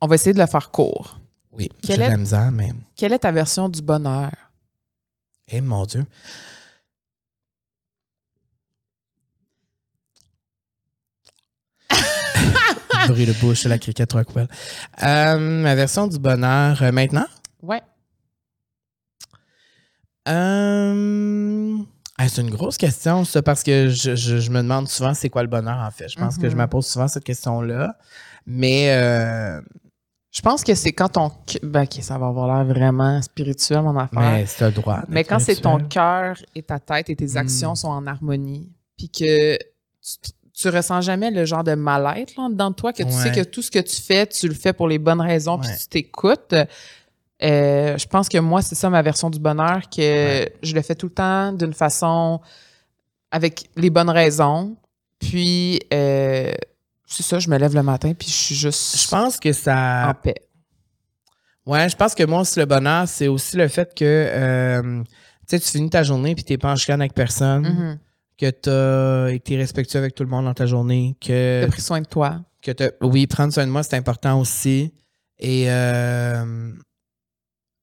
On 0.00 0.06
va 0.06 0.14
essayer 0.14 0.32
de 0.32 0.38
la 0.38 0.46
faire 0.46 0.70
court. 0.70 1.20
Oui, 1.58 1.68
j'ai 1.82 1.88
Quelle 1.88 1.98
de 1.98 2.02
est- 2.04 2.08
la 2.10 2.16
misère, 2.16 2.50
mais... 2.52 2.70
Quelle 2.96 3.12
est 3.12 3.18
ta 3.18 3.32
version 3.32 3.68
du 3.68 3.82
bonheur? 3.82 4.30
Eh, 5.48 5.60
mon 5.60 5.84
Dieu. 5.86 6.04
Bruit 13.08 13.26
de 13.26 13.32
bouche, 13.32 13.64
la 13.64 13.78
cricket 13.78 14.12
Rockwell. 14.12 14.48
Euh, 15.02 15.38
ma 15.62 15.74
version 15.74 16.06
du 16.06 16.18
bonheur 16.18 16.82
euh, 16.82 16.92
maintenant? 16.92 17.26
Ouais. 17.62 17.80
Euh, 20.28 21.76
ah, 22.18 22.28
c'est 22.28 22.42
une 22.42 22.50
grosse 22.50 22.76
question, 22.76 23.24
ça, 23.24 23.42
parce 23.42 23.62
que 23.62 23.88
je, 23.88 24.14
je- 24.14 24.38
je 24.38 24.50
me 24.50 24.58
demande 24.62 24.88
souvent 24.88 25.14
c'est 25.14 25.30
quoi 25.30 25.42
le 25.42 25.48
bonheur, 25.48 25.78
en 25.78 25.90
fait. 25.90 26.08
Je 26.08 26.16
pense 26.18 26.36
que 26.36 26.44
Mhm. 26.46 26.50
je 26.50 26.56
me 26.56 26.66
pose 26.66 26.86
souvent 26.86 27.08
cette 27.08 27.24
question-là. 27.24 27.96
Mais 28.46 28.90
euh, 28.92 29.60
Je 30.30 30.42
pense 30.42 30.62
que 30.62 30.74
c'est 30.74 30.92
quand 30.92 31.08
ton. 31.08 31.32
Ben, 31.62 31.84
OK, 31.84 31.94
ça 32.02 32.18
va 32.18 32.26
avoir 32.26 32.46
l'air 32.54 32.64
vraiment 32.74 33.20
spirituel, 33.22 33.80
mon 33.82 33.96
affaire. 33.96 34.20
mais 34.20 34.46
c'est 34.46 34.64
un 34.64 34.70
droit. 34.70 35.00
Mais 35.08 35.24
quand 35.24 35.38
c'est 35.38 35.56
ton 35.56 35.78
cœur 35.78 36.36
et 36.54 36.62
ta 36.62 36.78
tête 36.78 37.08
et 37.10 37.16
tes 37.16 37.36
actions 37.36 37.72
Mm. 37.72 37.76
sont 37.76 37.88
en 37.88 38.06
harmonie, 38.06 38.70
puis 38.96 39.08
que 39.08 39.56
tu, 39.56 40.30
tu 40.52 40.68
ressens 40.68 41.00
jamais 41.00 41.30
le 41.30 41.44
genre 41.46 41.64
de 41.64 41.74
mal-être 41.74 42.34
de 42.50 42.72
toi, 42.74 42.92
que 42.92 43.02
tu 43.04 43.10
sais 43.12 43.32
que 43.32 43.42
tout 43.44 43.62
ce 43.62 43.70
que 43.70 43.78
tu 43.78 44.00
fais, 44.02 44.26
tu 44.26 44.48
le 44.48 44.54
fais 44.54 44.72
pour 44.74 44.86
les 44.88 44.98
bonnes 44.98 45.20
raisons, 45.20 45.58
puis 45.58 45.70
tu 45.80 45.86
t'écoutes. 45.88 46.52
euh, 46.52 47.96
je 47.96 48.06
pense 48.06 48.28
que 48.28 48.38
moi, 48.38 48.60
c'est 48.60 48.74
ça 48.74 48.90
ma 48.90 49.00
version 49.00 49.30
du 49.30 49.38
bonheur, 49.38 49.88
que 49.88 50.00
Ouais. 50.00 50.52
je 50.62 50.74
le 50.74 50.82
fais 50.82 50.94
tout 50.94 51.06
le 51.06 51.12
temps 51.14 51.52
d'une 51.52 51.72
façon 51.72 52.40
avec 53.30 53.70
les 53.76 53.90
bonnes 53.90 54.10
raisons. 54.10 54.76
Puis, 55.20 55.80
euh, 55.92 56.52
c'est 57.08 57.22
ça, 57.22 57.38
je 57.38 57.48
me 57.48 57.56
lève 57.58 57.74
le 57.74 57.82
matin, 57.82 58.12
puis 58.14 58.28
je 58.28 58.34
suis 58.34 58.54
juste 58.54 59.00
Je 59.02 59.08
pense 59.08 59.38
que 59.38 59.52
ça. 59.52 60.08
en 60.10 60.14
paix. 60.14 60.34
Ouais, 61.66 61.88
je 61.88 61.96
pense 61.96 62.14
que 62.14 62.22
moi 62.24 62.40
aussi, 62.40 62.58
le 62.58 62.64
bonheur, 62.66 63.06
c'est 63.08 63.28
aussi 63.28 63.56
le 63.56 63.68
fait 63.68 63.94
que 63.94 64.04
euh, 64.04 65.02
tu 65.48 65.56
sais, 65.56 65.60
tu 65.60 65.68
finis 65.68 65.90
ta 65.90 66.02
journée 66.02 66.34
puis 66.34 66.44
t'es 66.44 66.56
pas 66.58 66.72
en 66.72 66.76
chicane 66.76 67.00
avec 67.00 67.14
personne, 67.14 67.62
Mhm. 67.62 67.98
que 68.38 68.50
t'as 68.50 69.32
été 69.34 69.56
respectueux 69.56 69.98
avec 69.98 70.14
tout 70.14 70.22
le 70.22 70.30
monde 70.30 70.44
dans 70.46 70.54
ta 70.54 70.66
journée, 70.66 71.16
que 71.20 71.62
T'as 71.64 71.68
pris 71.70 71.82
soin 71.82 72.00
de 72.00 72.06
toi. 72.06 72.40
que 72.62 72.70
t'as- 72.72 72.90
oui, 73.02 73.26
prendre 73.26 73.52
soin 73.52 73.66
de 73.66 73.70
moi, 73.70 73.82
c'est 73.82 73.96
important 73.96 74.40
aussi. 74.40 74.94
Et 75.38 75.70
euh, 75.70 76.72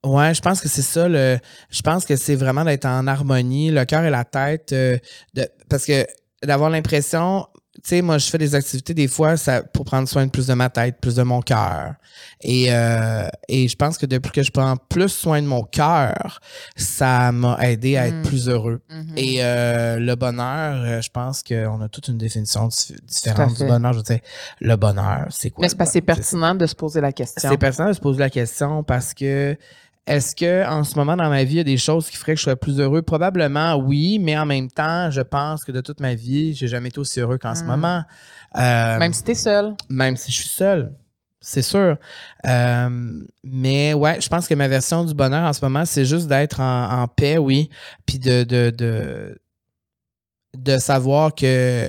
ouais, 0.03 0.33
je 0.33 0.41
pense 0.41 0.61
que 0.61 0.67
c'est 0.67 0.81
ça. 0.81 1.07
Le, 1.07 1.37
je 1.69 1.81
pense 1.81 2.05
que 2.05 2.15
c'est 2.15 2.35
vraiment 2.35 2.63
d'être 2.63 2.85
en 2.85 3.05
harmonie, 3.07 3.71
le 3.71 3.85
cœur 3.85 4.03
et 4.03 4.09
la 4.09 4.23
tête. 4.25 4.73
euh, 4.73 4.97
de, 5.33 5.47
parce 5.69 5.85
que 5.85 6.05
d'avoir 6.43 6.69
l'impression, 6.69 7.47
tu 7.75 7.89
sais, 7.89 8.01
moi, 8.01 8.17
je 8.17 8.29
fais 8.29 8.37
des 8.37 8.55
activités 8.55 8.93
des 8.93 9.07
fois 9.07 9.37
ça, 9.37 9.61
pour 9.61 9.85
prendre 9.85 10.07
soin 10.07 10.25
de 10.25 10.31
plus 10.31 10.47
de 10.47 10.53
ma 10.53 10.69
tête, 10.69 10.97
plus 11.01 11.15
de 11.15 11.23
mon 11.23 11.41
cœur. 11.41 11.93
Et, 12.41 12.73
euh, 12.73 13.27
et 13.49 13.67
je 13.67 13.75
pense 13.75 13.97
que 13.97 14.05
depuis 14.05 14.31
que 14.31 14.41
je 14.43 14.51
prends 14.51 14.75
plus 14.77 15.09
soin 15.09 15.41
de 15.41 15.47
mon 15.47 15.63
cœur, 15.63 16.39
ça 16.75 17.31
m'a 17.31 17.57
aidé 17.69 17.97
à 17.97 18.07
être 18.07 18.15
Mm. 18.15 18.21
plus 18.23 18.47
heureux. 18.49 18.81
Mhm. 18.89 19.13
Et 19.17 19.43
euh, 19.43 19.97
le 19.99 20.15
bonheur, 20.15 20.75
euh, 20.85 21.01
je 21.01 21.09
pense 21.09 21.43
qu'on 21.43 21.81
a 21.81 21.89
toute 21.89 22.07
une 22.07 22.17
définition 22.17 22.67
dif- 22.69 22.95
différente 23.05 23.57
du 23.57 23.65
bonheur. 23.65 23.93
Je 23.93 23.97
veux 23.97 24.03
dire, 24.03 24.19
le 24.61 24.75
bonheur, 24.75 25.27
c'est 25.29 25.49
quoi? 25.49 25.61
Mais 25.67 25.85
c'est 25.85 26.01
pertinent 26.01 26.55
de 26.55 26.65
se 26.65 26.75
poser 26.75 27.01
la 27.01 27.11
question. 27.11 27.49
C'est 27.49 27.57
pertinent 27.57 27.89
de 27.89 27.93
se 27.93 27.99
poser 28.01 28.19
la 28.19 28.29
question 28.29 28.83
parce 28.83 29.13
que 29.13 29.57
est-ce 30.07 30.35
que 30.35 30.65
en 30.67 30.83
ce 30.83 30.95
moment 30.97 31.15
dans 31.17 31.29
ma 31.29 31.43
vie, 31.43 31.53
il 31.55 31.57
y 31.57 31.61
a 31.61 31.63
des 31.63 31.77
choses 31.77 32.09
qui 32.09 32.17
feraient 32.17 32.33
que 32.33 32.39
je 32.39 32.43
serais 32.45 32.55
plus 32.55 32.79
heureux? 32.79 33.01
Probablement 33.01 33.75
oui, 33.75 34.19
mais 34.19 34.37
en 34.37 34.45
même 34.45 34.69
temps, 34.69 35.09
je 35.09 35.21
pense 35.21 35.63
que 35.63 35.71
de 35.71 35.81
toute 35.81 35.99
ma 35.99 36.13
vie, 36.15 36.53
j'ai 36.53 36.67
jamais 36.67 36.89
été 36.89 36.99
aussi 36.99 37.19
heureux 37.19 37.37
qu'en 37.37 37.55
ce 37.55 37.63
Mm. 37.63 37.67
moment. 37.67 38.03
Euh, 38.57 38.99
Même 38.99 39.13
si 39.13 39.23
t'es 39.23 39.33
seul. 39.35 39.73
même 39.89 40.15
si 40.15 40.31
je 40.31 40.37
suis 40.37 40.49
seul. 40.49 40.93
C'est 41.41 41.61
sûr. 41.61 41.97
Euh, 42.47 42.89
mais 43.43 43.93
ouais, 43.93 44.19
je 44.19 44.27
pense 44.29 44.47
que 44.47 44.53
ma 44.55 44.67
version 44.67 45.03
du 45.03 45.13
bonheur 45.13 45.47
en 45.47 45.53
ce 45.53 45.63
moment, 45.63 45.85
c'est 45.85 46.05
juste 46.05 46.27
d'être 46.27 46.59
en, 46.59 47.01
en 47.03 47.07
paix, 47.07 47.37
oui. 47.37 47.69
Puis 48.07 48.17
de, 48.17 48.43
de, 48.43 48.71
de, 48.71 49.37
de 50.57 50.77
savoir 50.77 51.35
que 51.35 51.87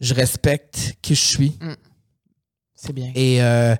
je 0.00 0.14
respecte 0.14 0.94
qui 1.02 1.14
je 1.14 1.24
suis. 1.24 1.58
C'est 2.86 2.92
bien. 2.92 3.10
Et 3.14 3.42
euh, 3.42 3.74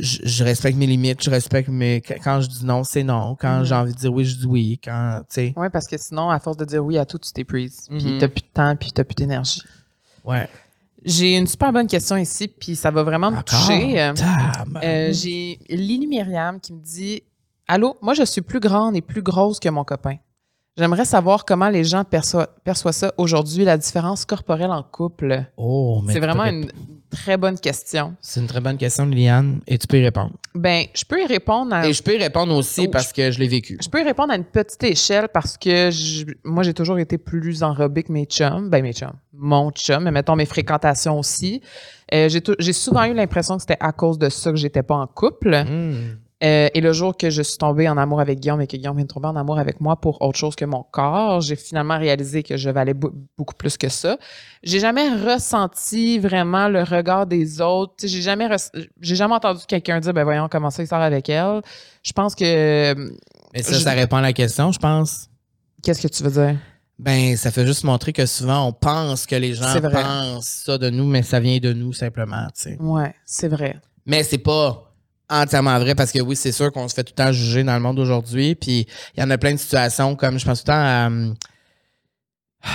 je, 0.00 0.18
je 0.24 0.44
respecte 0.44 0.76
mes 0.78 0.86
limites, 0.86 1.22
je 1.22 1.30
respecte 1.30 1.68
mes. 1.68 2.00
Quand 2.00 2.40
je 2.40 2.48
dis 2.48 2.64
non, 2.64 2.84
c'est 2.84 3.02
non. 3.02 3.36
Quand 3.40 3.58
Mhm. 3.60 3.64
j'ai 3.64 3.74
envie 3.74 3.92
de 3.92 3.98
dire 3.98 4.12
oui, 4.12 4.24
je 4.24 4.36
dis 4.36 4.46
oui. 4.46 4.80
Quand, 4.82 5.20
tu 5.28 5.34
sais. 5.34 5.54
Oui, 5.56 5.66
parce 5.72 5.86
que 5.86 5.96
sinon, 5.98 6.30
à 6.30 6.38
force 6.38 6.56
de 6.56 6.64
dire 6.64 6.84
oui 6.84 6.96
à 6.98 7.04
tout, 7.04 7.18
tu 7.18 7.32
t'épuises. 7.32 7.86
Puis 7.88 8.04
Mhm. 8.04 8.18
t'as 8.18 8.28
plus 8.28 8.42
de 8.42 8.46
temps, 8.54 8.76
puis 8.76 8.92
t'as 8.92 9.04
plus 9.04 9.14
d'énergie. 9.14 9.62
Ouais. 10.24 10.48
J'ai 11.04 11.36
une 11.36 11.46
super 11.46 11.72
bonne 11.72 11.86
question 11.86 12.16
ici, 12.18 12.46
puis 12.46 12.76
ça 12.76 12.90
va 12.90 13.02
vraiment 13.02 13.30
me 13.30 13.42
toucher. 13.42 14.00
Euh, 14.00 14.14
euh, 14.82 15.12
J'ai 15.12 15.58
Lily 15.70 16.06
Myriam 16.06 16.60
qui 16.60 16.72
me 16.74 16.80
dit 16.82 17.22
Allô, 17.66 17.96
moi 18.02 18.14
je 18.14 18.24
suis 18.24 18.42
plus 18.42 18.60
grande 18.60 18.96
et 18.96 19.00
plus 19.00 19.22
grosse 19.22 19.58
que 19.60 19.68
mon 19.70 19.82
copain. 19.84 20.16
J'aimerais 20.80 21.04
savoir 21.04 21.44
comment 21.44 21.68
les 21.68 21.84
gens 21.84 22.04
perçoivent, 22.04 22.48
ça 22.92 23.12
aujourd'hui, 23.18 23.64
la 23.66 23.76
différence 23.76 24.24
corporelle 24.24 24.70
en 24.70 24.82
couple. 24.82 25.44
oh, 25.58 26.00
mais 26.06 26.14
C'est 26.14 26.20
vraiment 26.20 26.46
une 26.46 26.72
très 27.10 27.36
bonne 27.36 27.58
question. 27.58 28.14
C'est 28.22 28.40
une 28.40 28.46
très 28.46 28.60
bonne 28.62 28.78
question, 28.78 29.04
Liliane, 29.04 29.60
et 29.66 29.76
tu 29.76 29.86
peux 29.86 29.98
y 29.98 30.02
répondre. 30.04 30.30
Ben, 30.54 30.84
je 30.94 31.04
peux 31.04 31.20
y 31.20 31.26
répondre 31.26 31.74
à 31.74 31.86
Et 31.86 31.92
je 31.92 32.02
peux 32.02 32.14
y 32.14 32.18
répondre 32.18 32.54
aussi 32.56 32.86
Oh, 32.86 32.90
parce 32.90 33.12
que 33.12 33.30
je 33.30 33.38
l'ai 33.40 33.48
vécu. 33.48 33.76
Je 33.82 33.90
peux 33.90 34.00
y 34.00 34.04
répondre 34.04 34.32
à 34.32 34.36
une 34.36 34.44
petite 34.44 34.82
échelle 34.84 35.28
parce 35.28 35.58
que 35.58 35.90
je- 35.90 36.24
moi, 36.44 36.62
j'ai 36.62 36.72
toujours 36.72 36.98
été 36.98 37.18
plus 37.18 37.62
enrobée 37.62 38.02
que 38.04 38.12
mes 38.12 38.24
chums. 38.24 38.70
Ben, 38.70 38.82
mes 38.82 38.94
chums. 38.94 39.12
Mon 39.34 39.70
chum, 39.72 40.04
mais 40.04 40.10
mettons 40.12 40.34
mes 40.34 40.46
fréquentations 40.46 41.18
aussi. 41.18 41.60
Euh, 42.14 42.30
j'ai 42.58 42.72
souvent 42.72 43.04
eu 43.04 43.12
l'impression 43.12 43.56
que 43.56 43.60
c'était 43.62 43.76
à 43.80 43.92
cause 43.92 44.18
de 44.18 44.30
ça 44.30 44.50
que 44.50 44.56
j'étais 44.56 44.82
pas 44.82 44.96
en 44.96 45.06
couple. 45.06 45.54
Hmm. 45.68 46.16
Euh, 46.42 46.68
et 46.72 46.80
le 46.80 46.92
jour 46.94 47.16
que 47.18 47.28
je 47.28 47.42
suis 47.42 47.58
tombée 47.58 47.86
en 47.86 47.98
amour 47.98 48.18
avec 48.20 48.40
Guillaume 48.40 48.62
et 48.62 48.66
que 48.66 48.74
Guillaume 48.76 48.96
vient 48.96 49.04
de 49.04 49.12
tomber 49.12 49.28
en 49.28 49.36
amour 49.36 49.58
avec 49.58 49.78
moi 49.80 49.96
pour 50.00 50.22
autre 50.22 50.38
chose 50.38 50.56
que 50.56 50.64
mon 50.64 50.82
corps, 50.82 51.42
j'ai 51.42 51.54
finalement 51.54 51.98
réalisé 51.98 52.42
que 52.42 52.56
je 52.56 52.70
valais 52.70 52.94
beaucoup 52.94 53.54
plus 53.54 53.76
que 53.76 53.90
ça. 53.90 54.16
J'ai 54.62 54.80
jamais 54.80 55.08
ressenti 55.10 56.18
vraiment 56.18 56.68
le 56.68 56.82
regard 56.82 57.26
des 57.26 57.60
autres. 57.60 57.94
J'ai 58.06 58.22
jamais, 58.22 58.48
j'ai 59.02 59.16
jamais 59.16 59.34
entendu 59.34 59.60
quelqu'un 59.68 60.00
dire, 60.00 60.14
ben 60.14 60.24
voyons 60.24 60.48
comment 60.50 60.70
ça 60.70 60.82
il 60.82 60.86
sort 60.86 61.00
avec 61.02 61.28
elle. 61.28 61.60
Je 62.02 62.12
pense 62.12 62.34
que, 62.34 62.94
Mais 63.52 63.62
ça, 63.62 63.72
Je- 63.74 63.78
ça 63.82 63.90
répond 63.92 64.16
à 64.16 64.22
la 64.22 64.32
question, 64.32 64.72
je 64.72 64.78
pense. 64.78 65.28
qu'est-ce 65.82 66.00
que 66.00 66.08
tu 66.08 66.22
veux 66.22 66.30
dire? 66.30 66.56
Ben, 66.98 67.36
ça 67.36 67.50
fait 67.50 67.66
juste 67.66 67.84
montrer 67.84 68.12
que 68.12 68.24
souvent, 68.26 68.66
on 68.66 68.72
pense 68.72 69.24
que 69.26 69.34
les 69.34 69.54
gens 69.54 69.64
pensent 69.80 70.62
ça 70.66 70.76
de 70.78 70.88
nous, 70.90 71.06
mais 71.06 71.22
ça 71.22 71.40
vient 71.40 71.58
de 71.58 71.72
nous 71.72 71.92
simplement, 71.94 72.46
tu 72.54 72.62
sais. 72.62 72.76
Ouais, 72.80 73.14
c'est 73.24 73.48
vrai. 73.48 73.76
Mais 74.06 74.22
c'est 74.22 74.38
pas 74.38 74.89
entièrement 75.30 75.78
vrai 75.78 75.94
parce 75.94 76.12
que 76.12 76.20
oui, 76.20 76.36
c'est 76.36 76.52
sûr 76.52 76.70
qu'on 76.72 76.88
se 76.88 76.94
fait 76.94 77.04
tout 77.04 77.12
le 77.16 77.22
temps 77.24 77.32
juger 77.32 77.64
dans 77.64 77.74
le 77.74 77.80
monde 77.80 77.96
d'aujourd'hui. 77.96 78.54
Puis 78.54 78.86
il 79.16 79.20
y 79.20 79.22
en 79.22 79.30
a 79.30 79.38
plein 79.38 79.52
de 79.52 79.58
situations 79.58 80.16
comme 80.16 80.38
je 80.38 80.44
pense 80.44 80.64
tout 80.64 80.70
le 80.70 80.74
temps 80.74 80.82
à. 80.84 81.06
hum, 81.06 81.34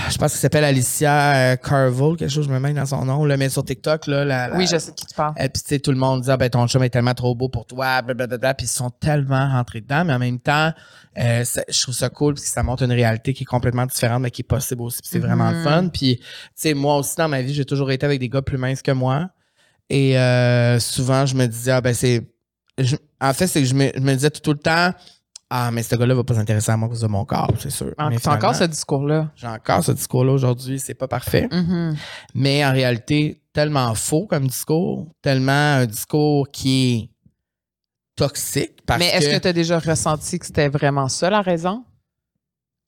je 0.10 0.18
pense 0.18 0.32
qu'elle 0.32 0.42
s'appelle 0.42 0.64
Alicia 0.64 1.36
euh, 1.36 1.56
Carville, 1.58 2.16
quelque 2.18 2.32
chose, 2.32 2.48
je 2.48 2.52
me 2.52 2.60
mets 2.60 2.74
dans 2.74 2.88
son 2.88 3.06
nom, 3.06 3.24
là, 3.24 3.38
mais 3.38 3.50
sur 3.50 3.64
TikTok, 3.64 4.08
là, 4.08 4.26
la, 4.26 4.48
la- 4.48 4.58
Oui, 4.58 4.66
je 4.66 4.80
sais 4.80 4.90
de 4.90 4.96
qui 4.96 5.06
tu 5.06 5.14
parles. 5.14 5.36
Et 5.40 5.48
puis, 5.48 5.62
tu 5.62 5.70
sais, 5.70 5.80
tout 5.80 5.92
le 5.92 5.98
monde 5.98 6.22
dit, 6.22 6.32
ah, 6.32 6.38
ben, 6.38 6.50
ton 6.50 6.68
chum 6.68 6.82
est 6.82 6.90
tellement 6.90 7.14
trop 7.14 7.36
beau 7.36 7.50
pour 7.50 7.68
toi, 7.68 8.02
blablabla. 8.02 8.56
Puis, 8.56 8.66
ils 8.66 8.70
sont 8.70 8.90
tellement 8.90 9.48
rentrés 9.48 9.82
dedans, 9.82 10.04
mais 10.04 10.14
en 10.14 10.18
même 10.20 10.40
temps, 10.40 10.74
euh, 11.20 11.44
ça- 11.46 11.62
je 11.70 11.80
trouve 11.84 11.94
ça 11.94 12.10
cool 12.10 12.34
parce 12.34 12.46
que 12.48 12.52
ça 12.52 12.64
montre 12.64 12.82
une 12.82 12.92
réalité 12.94 13.36
qui 13.36 13.44
est 13.44 13.46
complètement 13.46 13.86
différente, 13.86 14.24
mais 14.24 14.32
qui 14.32 14.42
est 14.42 14.48
possible 14.48 14.82
aussi. 14.82 15.02
C'est 15.04 15.20
vraiment 15.20 15.52
le 15.52 15.58
Mhm. 15.58 15.64
fun. 15.64 15.88
Puis, 15.90 16.18
tu 16.18 16.24
sais, 16.56 16.74
moi 16.74 16.98
aussi, 16.98 17.16
dans 17.18 17.28
ma 17.30 17.44
vie, 17.44 17.54
j'ai 17.54 17.66
toujours 17.66 17.92
été 17.92 18.08
avec 18.08 18.20
des 18.20 18.28
gars 18.30 18.42
plus 18.42 18.58
minces 18.58 18.82
que 18.82 18.92
moi. 18.92 19.30
Et 19.92 20.18
euh, 20.18 20.80
souvent, 20.80 21.28
je 21.28 21.36
me 21.36 21.46
disais, 21.46 21.72
ah, 21.72 21.82
ben, 21.82 21.94
c'est. 21.94 22.24
Je- 22.78 22.96
en 23.22 23.34
fait, 23.34 23.48
c'est 23.48 23.62
que 23.62 23.68
je 23.68 23.74
me, 23.76 23.92
je 23.96 24.00
me 24.02 24.14
disais 24.14 24.30
tout, 24.30 24.52
le 24.52 24.58
temps, 24.58 24.92
ah, 25.50 25.72
mais 25.72 25.84
ce 25.84 25.96
gars-là 25.96 26.14
va 26.16 26.24
pas 26.24 26.34
s'intéresser 26.34 26.72
à 26.72 26.78
moi 26.78 26.88
à 26.88 26.90
cause 26.92 27.02
de 27.02 27.08
mon 27.08 27.24
corps, 27.26 27.52
c'est 27.60 27.70
sûr. 27.70 27.94
En- 27.98 28.10
Mais 28.10 28.18
C'est 28.18 28.30
encore 28.30 28.56
ce 28.56 28.64
discours-là? 28.66 29.32
J'ai 29.36 29.48
encore 29.48 29.84
ce 29.84 29.92
discours-là 29.92 30.32
aujourd'hui, 30.34 30.80
c'est 30.80 30.94
pas 30.96 31.08
parfait. 31.08 31.48
Mhm. 31.52 31.96
Mais 32.34 32.66
en 32.66 32.72
réalité, 32.72 33.42
tellement 33.54 33.94
faux 33.96 34.26
comme 34.28 34.48
discours, 34.48 35.08
tellement 35.22 35.52
un 35.78 35.86
discours 35.86 36.50
qui 36.52 36.94
est 36.94 37.10
toxique. 38.16 38.80
Parce 38.86 39.00
Mais 39.00 39.08
est-ce 39.10 39.30
que, 39.30 39.36
que 39.36 39.42
tu 39.42 39.48
as 39.48 39.54
déjà 39.54 39.80
ressenti 39.80 40.40
que 40.40 40.46
c'était 40.46 40.70
vraiment 40.70 41.08
ça 41.08 41.30
la 41.30 41.42
raison? 41.42 41.84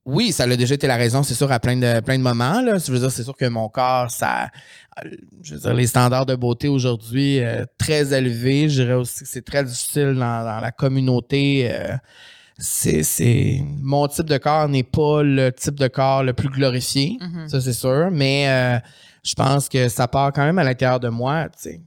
Oui, 0.08 0.32
ça 0.32 0.44
a 0.44 0.56
déjà 0.56 0.74
été 0.74 0.86
la 0.86 0.96
raison, 0.96 1.22
c'est 1.22 1.34
sûr, 1.34 1.52
à 1.52 1.60
plein 1.60 1.76
de, 1.76 2.00
plein 2.00 2.16
de 2.16 2.22
moments. 2.22 2.62
Là. 2.62 2.78
Je 2.78 2.90
veux 2.90 2.98
dire, 2.98 3.10
c'est 3.10 3.24
sûr 3.24 3.36
que 3.36 3.44
mon 3.44 3.68
corps, 3.68 4.10
ça. 4.10 4.48
Je 5.42 5.54
veux 5.54 5.60
dire, 5.60 5.74
les 5.74 5.86
standards 5.86 6.24
de 6.24 6.34
beauté 6.34 6.66
aujourd'hui, 6.68 7.40
euh, 7.40 7.66
très 7.76 8.14
élevés. 8.14 8.70
Je 8.70 8.82
dirais 8.82 8.94
aussi 8.94 9.24
que 9.24 9.28
c'est 9.28 9.44
très 9.44 9.62
difficile 9.62 10.14
dans, 10.14 10.44
dans 10.44 10.60
la 10.60 10.72
communauté. 10.72 11.70
euh, 11.70 11.94
c'est, 12.56 13.02
c'est 13.02 13.62
mon 13.82 14.08
type 14.08 14.26
de 14.26 14.38
corps 14.38 14.68
n'est 14.68 14.82
pas 14.82 15.22
le 15.22 15.52
type 15.52 15.76
de 15.76 15.88
corps 15.88 16.24
le 16.24 16.32
plus 16.32 16.48
glorifié. 16.48 17.18
Mhm. 17.20 17.48
Ça, 17.48 17.60
c'est 17.60 17.74
sûr. 17.74 18.08
Mais 18.10 18.48
euh, 18.48 18.78
je 19.22 19.34
pense 19.34 19.68
que 19.68 19.88
ça 19.90 20.08
part 20.08 20.32
quand 20.32 20.44
même 20.44 20.58
à 20.58 20.64
l'intérieur 20.64 21.00
de 21.00 21.10
moi, 21.10 21.48
tu 21.50 21.70
sais. 21.70 21.80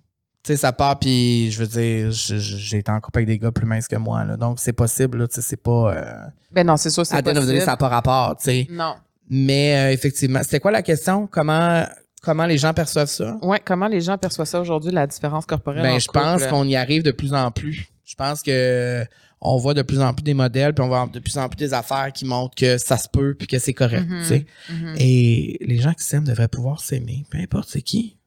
Tu 0.43 0.53
sais, 0.53 0.57
ça 0.57 0.71
part, 0.73 0.97
puis 0.97 1.51
je 1.51 1.59
veux 1.59 1.67
dire, 1.67 2.09
j'ai 2.11 2.77
été 2.79 2.91
en 2.91 2.99
couple 2.99 3.19
avec 3.19 3.27
des 3.27 3.37
gars 3.37 3.51
plus 3.51 3.65
minces 3.67 3.87
que 3.87 3.95
moi, 3.95 4.23
là. 4.23 4.37
Donc, 4.37 4.59
c'est 4.59 4.73
possible, 4.73 5.27
tu 5.27 5.35
sais, 5.35 5.41
c'est 5.41 5.61
pas... 5.61 5.93
Euh, 5.95 6.13
Ben 6.51 6.65
non, 6.65 6.77
c'est 6.77 6.89
sûr, 6.89 7.05
c'est 7.05 7.15
à 7.15 7.21
possible. 7.21 7.59
ça 7.59 7.65
n'a 7.67 7.77
pas 7.77 7.89
rapport, 7.89 8.35
tu 8.37 8.45
sais. 8.45 8.67
Non. 8.71 8.95
Mais 9.29 9.75
euh, 9.77 9.93
effectivement, 9.93 10.39
c'était 10.41 10.59
quoi 10.59 10.71
la 10.71 10.81
question? 10.81 11.27
Comment, 11.27 11.85
comment 12.23 12.45
les 12.47 12.57
gens 12.57 12.73
perçoivent 12.73 13.07
ça? 13.07 13.37
Ouais, 13.43 13.61
comment 13.63 13.87
les 13.87 14.01
gens 14.01 14.17
perçoivent 14.17 14.47
ça 14.47 14.59
aujourd'hui, 14.59 14.91
la 14.91 15.05
différence 15.05 15.45
corporelle? 15.45 15.83
Ben, 15.83 15.93
en 15.95 15.99
je 15.99 16.07
pense 16.07 16.45
qu'on 16.47 16.65
y 16.67 16.75
arrive 16.75 17.03
de 17.03 17.11
plus 17.11 17.33
en 17.35 17.51
plus. 17.51 17.87
Je 18.03 18.15
pense 18.15 18.41
que 18.41 19.05
on 19.43 19.57
voit 19.57 19.73
de 19.73 19.81
plus 19.83 20.01
en 20.01 20.13
plus 20.13 20.23
des 20.23 20.33
modèles, 20.33 20.73
puis 20.73 20.83
on 20.83 20.87
voit 20.87 21.07
de 21.11 21.19
plus 21.19 21.37
en 21.37 21.47
plus 21.49 21.55
des 21.57 21.73
affaires 21.73 22.11
qui 22.13 22.25
montrent 22.25 22.53
que 22.55 22.77
ça 22.77 22.97
se 22.97 23.07
peut, 23.09 23.35
puis 23.37 23.47
que 23.47 23.57
c'est 23.59 23.73
correct, 23.73 24.07
Mhm. 24.09 24.19
tu 24.21 24.25
sais. 24.27 24.45
Mhm. 24.71 24.95
Et 24.97 25.57
les 25.61 25.77
gens 25.77 25.93
qui 25.93 26.03
s'aiment 26.03 26.25
devraient 26.25 26.47
pouvoir 26.47 26.79
s'aimer, 26.79 27.25
peu 27.29 27.37
importe 27.37 27.69
c'est 27.69 27.81
qui. 27.81 28.17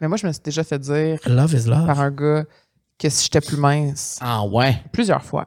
Mais 0.00 0.08
moi, 0.08 0.16
je 0.16 0.26
me 0.26 0.32
suis 0.32 0.42
déjà 0.42 0.64
fait 0.64 0.78
dire 0.78 1.18
Love 1.26 1.54
is 1.54 1.68
love. 1.68 1.86
par 1.86 2.00
un 2.00 2.10
gars 2.10 2.44
que 2.98 3.08
si 3.08 3.24
j'étais 3.24 3.40
plus 3.40 3.56
mince, 3.56 4.18
Ah 4.20 4.44
ouais, 4.44 4.82
plusieurs 4.92 5.22
fois, 5.24 5.46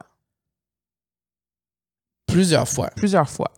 plusieurs 2.28 2.68
fois. 2.68 2.90
plusieurs 2.96 3.30
fois, 3.30 3.52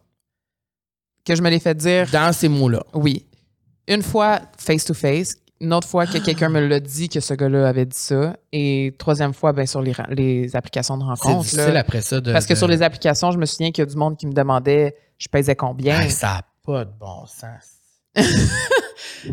que 1.26 1.36
je 1.36 1.42
me 1.42 1.50
l'ai 1.50 1.60
fait 1.60 1.76
dire, 1.76 2.10
Dans 2.12 2.34
ces 2.34 2.50
mots-là. 2.50 2.84
oui. 2.94 3.26
Une 3.88 4.04
fois, 4.04 4.40
face-to-face. 4.58 5.36
Une 5.62 5.74
autre 5.74 5.88
fois 5.88 6.06
que 6.06 6.20
quelqu'un 6.20 6.48
me 6.50 6.60
l'a 6.66 6.80
dit 6.80 7.10
que 7.10 7.20
ce 7.20 7.34
gars-là 7.34 7.68
avait 7.68 7.86
dit 7.88 7.98
ça. 7.98 8.38
Et 8.54 8.96
troisième 9.00 9.34
fois, 9.34 9.52
ben, 9.52 9.66
sur 9.66 9.82
les, 9.82 9.94
les 10.12 10.56
applications 10.56 10.96
de 10.96 11.02
C'est 11.04 11.08
rencontre. 11.10 11.42
difficile 11.42 11.74
là. 11.74 11.80
après 11.82 12.02
ça 12.02 12.22
de. 12.22 12.32
Parce 12.32 12.46
que 12.46 12.54
de- 12.54 12.58
sur 12.58 12.68
les 12.68 12.82
applications, 12.84 13.32
je 13.32 13.38
me 13.40 13.46
souviens 13.46 13.72
qu'il 13.72 13.82
y 13.82 13.88
a 13.88 13.88
du 13.88 13.96
monde 13.98 14.16
qui 14.16 14.28
me 14.28 14.32
demandait 14.32 14.96
je 15.18 15.28
pesais 15.28 15.56
combien? 15.56 16.00
Hey, 16.00 16.12
ça 16.12 16.28
n'a 16.28 16.42
pas 16.64 16.86
de 16.86 16.92
bon 16.98 17.26
sens. 17.26 17.80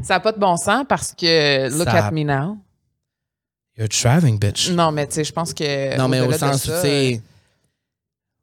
Ça 0.02 0.14
n'a 0.14 0.20
pas 0.20 0.32
de 0.32 0.38
bon 0.38 0.56
sens 0.56 0.84
parce 0.88 1.12
que 1.12 1.68
look 1.76 1.88
Ça- 1.88 2.06
at 2.06 2.10
me 2.10 2.22
now. 2.24 2.58
You're 3.76 3.88
driving, 3.88 4.38
bitch. 4.38 4.70
Non, 4.70 4.90
mais 4.92 5.06
tu 5.06 5.14
sais, 5.14 5.24
je 5.24 5.32
pense 5.32 5.52
que. 5.52 5.96
non, 5.98 6.08
mais 6.08 6.20
au 6.20 6.32
sens 6.32 6.64
où 6.64 6.68
ça, 6.68 6.80
c'est. 6.82 7.20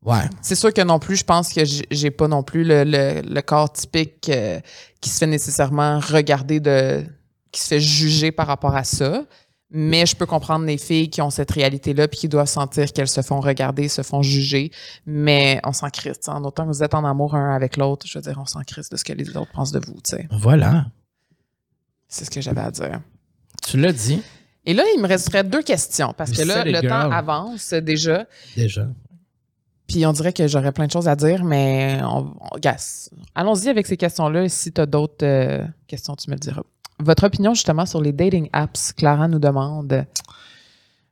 Ouais. 0.06 0.30
C'est 0.42 0.56
sûr 0.56 0.74
que 0.74 0.82
non 0.82 1.00
plus, 1.00 1.16
je 1.16 1.24
pense 1.24 1.54
que 1.54 1.62
j'ai- 1.64 2.12
pas 2.12 2.28
non 2.28 2.44
plus 2.44 2.64
le, 2.64 2.84
le- 2.84 3.22
le 3.22 3.42
corps 3.42 3.72
typique 3.72 4.30
euh, 4.30 4.60
qui 5.00 5.10
se 5.10 5.18
fait 5.20 5.28
nécessairement 5.28 6.00
regarder 6.00 6.60
de. 6.60 7.06
qui 7.52 7.62
se 7.62 7.68
fait 7.68 7.80
juger 7.80 8.32
par 8.32 8.48
rapport 8.48 8.76
à 8.76 8.84
ça. 8.84 9.24
Mais 9.76 10.06
je 10.06 10.16
peux 10.16 10.28
comprendre 10.28 10.66
les 10.66 10.78
filles 10.78 11.10
qui 11.10 11.20
ont 11.22 11.32
cette 11.32 11.50
réalité-là 11.50 12.08
puis 12.08 12.20
qui 12.20 12.28
doivent 12.30 12.46
sentir 12.48 12.94
qu'elles 12.94 13.08
se 13.08 13.22
font 13.24 13.40
regarder, 13.40 13.88
se 13.88 14.04
font 14.04 14.22
juger. 14.22 14.70
Mais 15.08 15.60
on 15.64 15.74
s'en 15.74 15.90
crisse. 15.90 16.20
tu 16.20 16.26
sais. 16.26 16.32
En 16.32 16.44
autant 16.44 16.64
que 16.64 16.68
vous 16.68 16.84
êtes 16.84 16.94
en 16.94 17.04
amour 17.06 17.34
un 17.34 17.56
avec 17.56 17.78
l'autre, 17.78 18.06
je 18.08 18.16
veux 18.20 18.22
dire, 18.22 18.38
on 18.40 18.46
s'en 18.46 18.62
crisse 18.62 18.90
de 18.90 18.98
ce 18.98 19.04
que 19.04 19.14
les 19.14 19.30
autres 19.36 19.52
pensent 19.52 19.72
de 19.72 19.80
vous. 19.84 19.96
tu 20.04 20.12
sais. 20.12 20.28
Voilà. 20.30 20.86
C'est 22.14 22.26
ce 22.26 22.30
que 22.30 22.42
j'avais 22.42 22.62
à 22.62 22.70
dire. 22.70 23.02
Tu 23.68 23.76
l'as 23.76 23.92
dit, 23.92 24.22
Et 24.68 24.76
là, 24.76 24.84
il 24.96 25.02
me 25.02 25.08
resterait 25.08 25.44
deux 25.44 25.64
questions 25.64 26.14
parce 26.16 26.30
que 26.30 26.44
là, 26.44 26.64
le 26.64 26.88
temps 26.88 27.10
avance 27.10 27.74
déjà. 27.74 28.28
déjà. 28.56 28.88
Puis 29.88 30.06
on 30.06 30.14
dirait 30.14 30.32
que 30.32 30.48
j'aurais 30.48 30.72
plein 30.72 30.86
de 30.86 30.92
choses 30.92 31.08
à 31.08 31.16
dire, 31.16 31.44
mais 31.44 32.00
on, 32.04 32.36
on 32.40 32.60
gasse. 32.60 33.10
Allons-y 33.34 33.68
avec 33.68 33.88
ces 33.88 33.98
questions-là. 33.98 34.48
Si 34.48 34.72
tu 34.72 34.80
as 34.80 34.86
d'autres 34.86 35.26
euh, 35.26 35.66
questions, 35.88 36.16
tu 36.16 36.30
me 36.30 36.36
le 36.36 36.40
diras. 36.40 36.62
Votre 37.00 37.24
opinion 37.24 37.56
justement 37.56 37.88
sur 37.88 38.00
les 38.00 38.12
dating 38.12 38.48
apps, 38.54 38.94
Clara 38.94 39.28
nous 39.28 39.40
demande. 39.40 40.06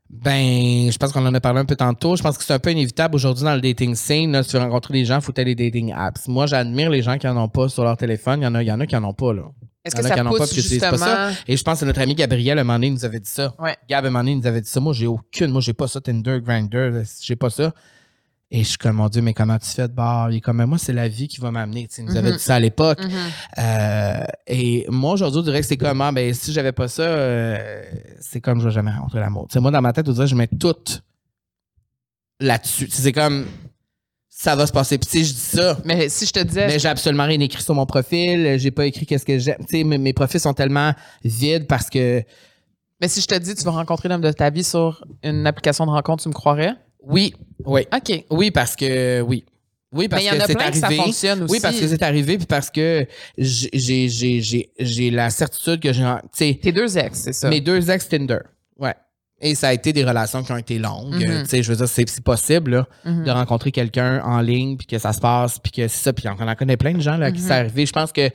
Ben, 0.08 0.92
je 0.92 0.98
pense 1.00 1.12
qu'on 1.14 1.26
en 1.26 1.34
a 1.34 1.42
parlé 1.42 1.62
un 1.62 1.66
peu 1.66 1.76
tantôt. 1.76 2.16
Je 2.16 2.22
pense 2.22 2.38
que 2.38 2.44
c'est 2.44 2.54
un 2.54 2.60
peu 2.60 2.72
inévitable 2.72 3.16
aujourd'hui 3.16 3.44
dans 3.44 3.56
le 3.56 3.62
dating 3.62 3.96
scene. 3.96 4.34
Là, 4.34 4.44
si 4.44 4.52
tu 4.52 4.58
veux 4.58 4.62
rencontrer 4.62 4.94
des 4.94 5.06
gens, 5.06 5.16
il 5.16 5.22
faut 5.24 5.34
aller 5.40 5.56
des 5.56 5.72
dating 5.72 5.94
apps. 5.94 6.28
Moi, 6.28 6.46
j'admire 6.46 6.92
les 6.92 7.02
gens 7.02 7.18
qui 7.18 7.28
en 7.28 7.38
ont 7.38 7.50
pas 7.50 7.70
sur 7.70 7.84
leur 7.84 7.98
téléphone. 7.98 8.42
Il 8.42 8.44
y 8.44 8.48
en 8.48 8.54
a, 8.54 8.62
il 8.62 8.68
y 8.68 8.72
en 8.72 8.80
a 8.80 8.86
qui 8.86 8.96
en 8.96 9.04
ont 9.04 9.16
pas, 9.16 9.34
là. 9.34 9.46
Est-ce 9.84 9.96
que 9.96 10.04
ça 10.04 10.12
qui 10.12 10.22
en 10.22 10.28
ont 10.28 10.32
pas 10.32 10.38
pousse 10.38 10.50
pas 10.54 10.62
justement... 10.62 10.98
ça. 10.98 11.32
Et 11.48 11.58
je 11.58 11.64
pense 11.64 11.80
que 11.80 11.86
notre 11.86 12.02
ami 12.02 12.14
Gabriel, 12.14 12.58
à 12.58 12.62
un 12.62 12.64
moment 12.64 12.76
donné, 12.78 12.92
nous 12.92 13.04
avait 13.06 13.20
dit 13.20 13.30
ça. 13.30 13.54
Ouais. 13.58 13.76
Gab, 13.90 14.06
à 14.06 14.08
un 14.08 14.12
moment 14.12 14.20
donné, 14.20 14.34
il 14.34 14.38
nous 14.40 14.48
avait 14.48 14.62
dit 14.62 14.70
ça. 14.70 14.80
Moi, 14.80 14.94
j'ai 14.94 15.08
aucune. 15.08 15.50
Moi, 15.52 15.62
j'ai 15.62 15.74
pas 15.74 15.88
ça, 15.88 16.00
Tinder, 16.02 16.40
Grindr. 16.44 17.02
J'ai 17.22 17.36
pas 17.36 17.50
ça. 17.50 17.74
Et 18.54 18.64
je 18.64 18.70
suis 18.70 18.78
comme, 18.78 18.98
mon 18.98 19.08
Dieu, 19.08 19.22
mais 19.22 19.34
comment 19.34 19.58
tu 19.58 19.70
fais 19.70 19.88
de 19.88 19.94
bord? 19.94 20.30
Il 20.30 20.38
est 20.38 20.42
comme, 20.42 20.64
moi, 20.66 20.78
c'est 20.78 20.92
la 20.94 21.08
vie 21.08 21.28
qui 21.30 21.40
va 21.40 21.52
m'amener. 21.52 21.88
Tu 21.88 21.96
sais, 21.96 22.04
nous 22.04 22.16
avait 22.18 22.32
Mhm. 22.32 22.38
dit 22.38 22.44
ça 22.44 22.56
à 22.56 22.60
l'époque. 22.60 23.00
Mhm. 23.02 23.12
Euh, 23.60 24.24
et 24.46 24.86
moi, 24.90 25.14
aujourd'hui, 25.14 25.40
je 25.40 25.46
dirais 25.46 25.62
que 25.62 25.68
c'est 25.68 25.78
comme, 25.78 26.02
ah, 26.02 26.12
ben, 26.12 26.34
si 26.34 26.52
j'avais 26.52 26.74
pas 26.74 26.90
ça, 26.90 27.04
euh, 27.04 27.82
c'est 28.20 28.42
comme 28.42 28.60
je 28.60 28.66
vais 28.66 28.72
jamais 28.74 28.92
rencontrer 28.92 29.22
l'amour. 29.22 29.48
Tu 29.48 29.54
sais, 29.54 29.60
moi, 29.62 29.72
dans 29.72 29.82
ma 29.82 29.94
tête, 29.94 30.08
on 30.10 30.12
dirait, 30.12 30.28
je 30.28 30.36
mets 30.36 30.48
tout 30.48 30.76
là-dessus. 32.40 32.88
Tu 32.88 32.92
sais, 32.92 33.02
C'est 33.04 33.14
comme, 33.14 33.46
ça 34.42 34.56
va 34.56 34.66
se 34.66 34.72
passer. 34.72 34.98
Puis, 34.98 35.08
sais, 35.08 35.24
je 35.24 35.34
dis 35.34 35.40
ça. 35.40 35.78
Mais 35.86 36.10
si 36.10 36.26
je 36.26 36.32
te 36.32 36.40
disais, 36.40 36.66
Mais 36.66 36.80
j'ai 36.80 36.88
absolument 36.88 37.26
rien 37.26 37.40
écrit 37.40 37.62
sur 37.62 37.76
mon 37.76 37.86
profil. 37.86 38.58
J'ai 38.58 38.72
pas 38.72 38.88
écrit 38.88 39.06
qu'est-ce 39.06 39.26
que 39.26 39.38
j'aime. 39.38 39.58
Tu 39.60 39.78
sais, 39.78 39.84
mes, 39.84 40.00
mes 40.00 40.14
profils 40.14 40.40
sont 40.40 40.56
tellement 40.56 40.94
vides 41.24 41.68
parce 41.68 41.92
que, 41.92 42.24
mais 43.00 43.08
si 43.08 43.22
je 43.22 43.28
te 43.28 43.36
dis 43.36 43.54
tu 43.54 43.64
vas 43.64 43.72
rencontrer 43.72 44.10
l'homme 44.10 44.22
de 44.22 44.32
ta 44.32 44.50
vie 44.50 44.64
sur 44.64 45.06
une 45.24 45.46
application 45.46 45.86
de 45.86 45.92
rencontre, 45.92 46.24
tu 46.24 46.30
me 46.30 46.34
croirais? 46.34 46.74
oui, 47.04 47.36
oui. 47.66 47.82
OK. 47.94 48.26
Oui, 48.32 48.50
parce 48.50 48.76
que, 48.76 49.22
oui. 49.22 49.46
Oui, 49.94 50.08
parce 50.08 50.24
Mais 50.24 50.30
y 50.30 50.40
que 50.40 50.46
c'est 50.48 50.80
ça 50.80 50.90
fonctionne 50.90 51.44
aussi. 51.44 51.54
Oui, 51.54 51.60
parce 51.60 51.80
que 51.80 51.88
c'est 51.88 52.02
arrivé, 52.02 52.38
puis 52.38 52.48
parce 52.48 52.72
que 52.72 53.06
j'ai, 53.38 53.70
j'ai, 53.74 54.08
j'ai, 54.08 54.42
j'ai, 54.42 54.72
j'ai 54.80 55.12
la 55.12 55.30
certitude 55.30 55.82
que 55.82 55.92
j'ai, 55.92 56.58
Tes 56.58 56.72
deux 56.72 56.98
ex, 56.98 57.20
c'est 57.20 57.34
ça. 57.34 57.50
Mes 57.50 57.62
deux 57.62 57.92
ex 57.92 58.08
Tinder. 58.08 58.40
Ouais. 58.80 58.96
Et 59.42 59.56
ça 59.56 59.70
a 59.70 59.74
été 59.74 59.92
des 59.92 60.04
relations 60.06 60.44
qui 60.44 60.52
ont 60.52 60.58
été 60.58 60.78
longues. 60.80 61.16
Mhm. 61.16 61.30
Euh, 61.32 61.42
Tu 61.44 61.50
sais, 61.50 61.64
je 61.64 61.72
veux 61.72 61.78
dire, 61.78 61.88
c'est, 61.88 62.22
possible 62.24 62.72
là, 62.72 62.88
Mhm. 63.06 63.24
de 63.26 63.32
rencontrer 63.32 63.72
quelqu'un 63.72 64.22
en 64.24 64.40
ligne, 64.40 64.78
puis 64.78 64.86
que 64.88 65.00
ça 65.00 65.14
se 65.14 65.20
passe, 65.20 65.58
puis 65.60 65.72
que 65.72 65.88
c'est 65.88 66.04
ça. 66.04 66.14
Puis 66.14 66.26
on 66.30 66.48
en 66.48 66.56
connaît 66.56 66.78
plein 66.78 66.94
de 66.94 67.02
gens 67.02 67.18
là, 67.18 67.32
qui 67.32 67.42
c'est 67.42 67.52
arrivé. 67.52 67.86
Je 67.86 67.92
pense 67.94 68.12
que 68.12 68.30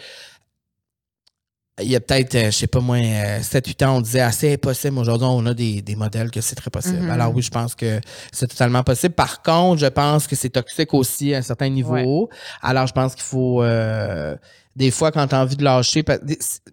il 1.83 1.91
y 1.91 1.97
a 1.97 2.01
peut-être, 2.01 2.35
euh, 2.37 2.47
je 2.47 2.57
sais 2.57 2.67
pas 2.67 2.81
moi, 2.81 2.97
7-8 3.43 3.83
ans, 3.85 3.99
on 3.99 4.01
disait 4.01 4.23
assez 4.23 4.55
impossible. 4.55 4.99
Aujourd'hui, 4.99 5.29
on 5.31 5.45
a 5.45 5.53
des, 5.53 5.83
des 5.83 5.95
modèles 5.95 6.31
que 6.31 6.41
c'est 6.41 6.55
très 6.55 6.71
possible. 6.71 7.11
Alors 7.11 7.35
oui, 7.35 7.43
je 7.43 7.51
pense 7.51 7.75
que 7.75 8.01
c'est 8.33 8.47
totalement 8.47 8.83
possible. 8.83 9.15
Par 9.15 9.43
contre, 9.43 9.81
je 9.83 9.87
pense 9.87 10.27
que 10.27 10.35
c'est 10.37 10.49
toxique 10.49 10.95
aussi 10.95 11.35
à 11.35 11.39
un 11.39 11.43
certain 11.43 11.69
niveau. 11.69 12.31
Alors, 12.63 12.87
je 12.87 12.93
pense 12.95 13.15
qu'il 13.15 13.25
faut... 13.25 13.63
euh, 13.63 14.35
des 14.77 14.91
fois, 14.91 15.11
quand 15.11 15.27
tu 15.27 15.35
as 15.35 15.41
envie 15.41 15.57
de 15.57 15.65
lâcher... 15.65 16.05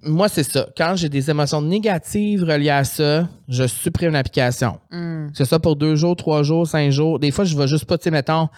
Moi, 0.03 0.27
c'est 0.27 0.43
ça. 0.43 0.67
Quand 0.75 0.95
j'ai 0.97 1.07
des 1.07 1.29
émotions 1.29 1.61
négatives 1.61 2.43
reliées 2.43 2.69
à 2.69 2.83
ça, 2.83 3.29
je 3.47 3.65
supprime 3.65 4.11
l'application. 4.11 4.77
Mm. 4.91 5.29
C'est 5.33 5.45
ça 5.45 5.57
pour 5.57 5.77
deux 5.77 5.95
jours, 5.95 6.17
trois 6.17 6.43
jours, 6.43 6.67
cinq 6.67 6.91
jours. 6.91 7.17
Des 7.17 7.31
fois, 7.31 7.45
je 7.45 7.57
vais 7.57 7.67
juste 7.67 7.85
pas, 7.85 7.97
tu 7.97 8.03
sais, 8.03 8.11
mettons, 8.11 8.49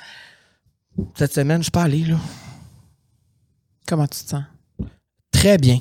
cette 1.14 1.32
semaine, 1.32 1.60
je 1.60 1.66
suis 1.66 1.72
pas 1.72 1.84
allé, 1.84 2.00
là. 2.00 2.18
Comment 3.88 4.08
tu 4.08 4.24
te 4.24 4.30
sens? 4.30 4.44
Très 5.32 5.60
bien. 5.60 5.80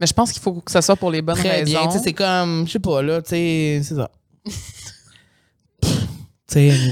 Mais 0.00 0.06
je 0.06 0.14
pense 0.14 0.32
qu'il 0.32 0.40
faut 0.40 0.54
que 0.54 0.70
ça 0.70 0.80
soit 0.80 0.96
pour 0.96 1.10
les 1.10 1.20
bonnes 1.20 1.36
Très 1.36 1.62
bien. 1.62 1.78
raisons. 1.78 1.92
Tu 1.92 1.98
sais, 1.98 2.04
c'est 2.04 2.12
comme, 2.14 2.66
je 2.66 2.72
sais 2.72 2.78
pas, 2.78 3.02
là, 3.02 3.20
tu 3.20 3.30
sais, 3.30 3.80
c'est 3.84 3.96
ça. 3.96 4.10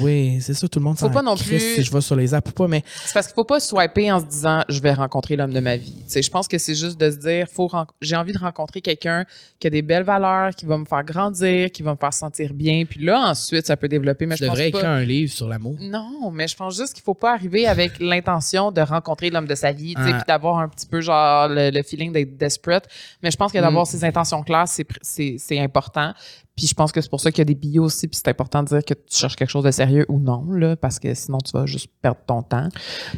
Oui, 0.02 0.38
c'est 0.40 0.54
ça, 0.54 0.68
tout 0.68 0.78
le 0.78 0.84
monde 0.84 0.98
Faut 0.98 1.10
pas 1.10 1.22
non 1.22 1.36
plus- 1.36 1.58
si 1.60 1.82
je 1.82 1.92
vais 1.92 2.00
sur 2.00 2.16
les 2.16 2.34
apps 2.34 2.50
ou 2.50 2.52
pas, 2.54 2.68
mais 2.68 2.82
C'est 3.04 3.12
parce 3.14 3.26
qu'il 3.26 3.34
faut 3.34 3.44
pas 3.44 3.60
swiper 3.60 4.10
en 4.12 4.20
se 4.20 4.24
disant 4.26 4.62
je 4.68 4.80
vais 4.80 4.92
rencontrer 4.92 5.36
l'homme 5.36 5.52
de 5.52 5.60
ma 5.60 5.76
vie. 5.76 5.92
Tu 5.96 6.02
sais, 6.06 6.22
je 6.22 6.30
pense 6.30 6.48
que 6.48 6.58
c'est 6.58 6.74
juste 6.74 6.98
de 7.00 7.10
se 7.10 7.16
dire 7.16 7.46
faut 7.52 7.70
j'ai 8.00 8.16
envie 8.16 8.32
de 8.32 8.38
rencontrer 8.38 8.80
quelqu'un 8.80 9.24
qui 9.58 9.66
a 9.66 9.70
des 9.70 9.82
belles 9.82 10.02
valeurs, 10.04 10.54
qui 10.54 10.66
va 10.66 10.78
me 10.78 10.84
faire 10.84 11.04
grandir, 11.04 11.70
qui 11.70 11.82
va 11.82 11.92
me 11.92 11.98
faire 11.98 12.12
sentir 12.12 12.52
bien. 12.54 12.84
Puis 12.84 13.04
là 13.04 13.20
ensuite 13.30 13.66
ça 13.66 13.76
peut 13.76 13.88
développer. 13.88 14.26
Mais 14.26 14.36
je 14.36 14.44
je, 14.44 14.48
pense 14.48 14.56
devrais 14.56 14.70
pas. 14.70 14.78
écrire 14.78 14.90
un 14.90 15.04
livre 15.04 15.32
sur 15.32 15.48
l'amour. 15.48 15.76
Non, 15.80 16.30
mais 16.32 16.48
je 16.48 16.56
pense 16.56 16.76
juste 16.76 16.94
qu'il 16.94 17.02
faut 17.02 17.14
pas 17.14 17.32
arriver 17.34 17.66
avec 17.66 17.98
l'intention 18.00 18.72
de 18.72 18.80
rencontrer 18.80 19.30
l'homme 19.30 19.46
de 19.46 19.54
sa 19.54 19.72
vie, 19.72 19.94
tu 19.94 20.02
sais, 20.02 20.08
Ouais. 20.08 20.14
puis 20.14 20.24
d'avoir 20.26 20.58
un 20.58 20.68
petit 20.68 20.86
peu 20.86 21.00
genre 21.00 21.48
le, 21.48 21.70
le 21.70 21.82
feeling 21.82 22.12
d'être 22.12 22.36
desperate. 22.36 22.86
Mais 23.22 23.30
je 23.30 23.36
pense 23.36 23.52
que 23.52 23.58
d'avoir 23.58 23.82
Mm. 23.84 23.86
ses 23.86 24.04
intentions 24.04 24.42
claires, 24.42 24.66
c'est 24.68 25.58
important. 25.58 26.12
Puis 26.60 26.66
je 26.68 26.74
pense 26.74 26.92
que 26.92 27.00
c'est 27.00 27.08
pour 27.08 27.22
ça 27.22 27.30
qu'il 27.32 27.38
y 27.38 27.40
a 27.40 27.46
des 27.46 27.54
bios 27.54 27.84
aussi, 27.84 28.06
puis 28.06 28.20
c'est 28.22 28.28
important 28.28 28.62
de 28.62 28.68
dire 28.68 28.84
que 28.84 28.92
tu 28.92 29.16
cherches 29.16 29.34
quelque 29.34 29.48
chose 29.48 29.64
de 29.64 29.70
sérieux 29.70 30.04
ou 30.10 30.18
non, 30.20 30.44
là, 30.52 30.76
parce 30.76 30.98
que 30.98 31.14
sinon 31.14 31.38
tu 31.38 31.52
vas 31.52 31.64
juste 31.64 31.86
perdre 32.02 32.20
ton 32.26 32.42
temps. 32.42 32.68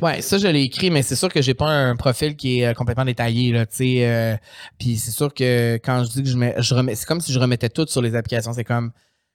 Ouais, 0.00 0.20
ça 0.20 0.38
je 0.38 0.46
l'ai 0.46 0.62
écrit, 0.62 0.90
mais 0.92 1.02
c'est 1.02 1.16
sûr 1.16 1.28
que 1.28 1.42
j'ai 1.42 1.54
pas 1.54 1.66
un 1.66 1.96
profil 1.96 2.36
qui 2.36 2.60
est 2.60 2.66
euh, 2.66 2.72
complètement 2.72 3.04
détaillé 3.04 3.50
là, 3.50 3.66
tu 3.66 3.78
sais. 3.78 4.06
euh, 4.06 4.36
Puis 4.78 4.96
c'est 4.96 5.10
sûr 5.10 5.34
que 5.34 5.74
quand 5.84 6.04
je 6.04 6.10
dis 6.12 6.22
que 6.22 6.28
je 6.28 6.36
mets, 6.36 6.54
je 6.58 6.72
remets, 6.72 6.94
c'est 6.94 7.06
comme 7.06 7.20
si 7.20 7.32
je 7.32 7.40
remettais 7.40 7.68
tout 7.68 7.86
sur 7.88 8.00
les 8.00 8.14
applications. 8.14 8.52
C'est 8.52 8.62
comme 8.62 8.92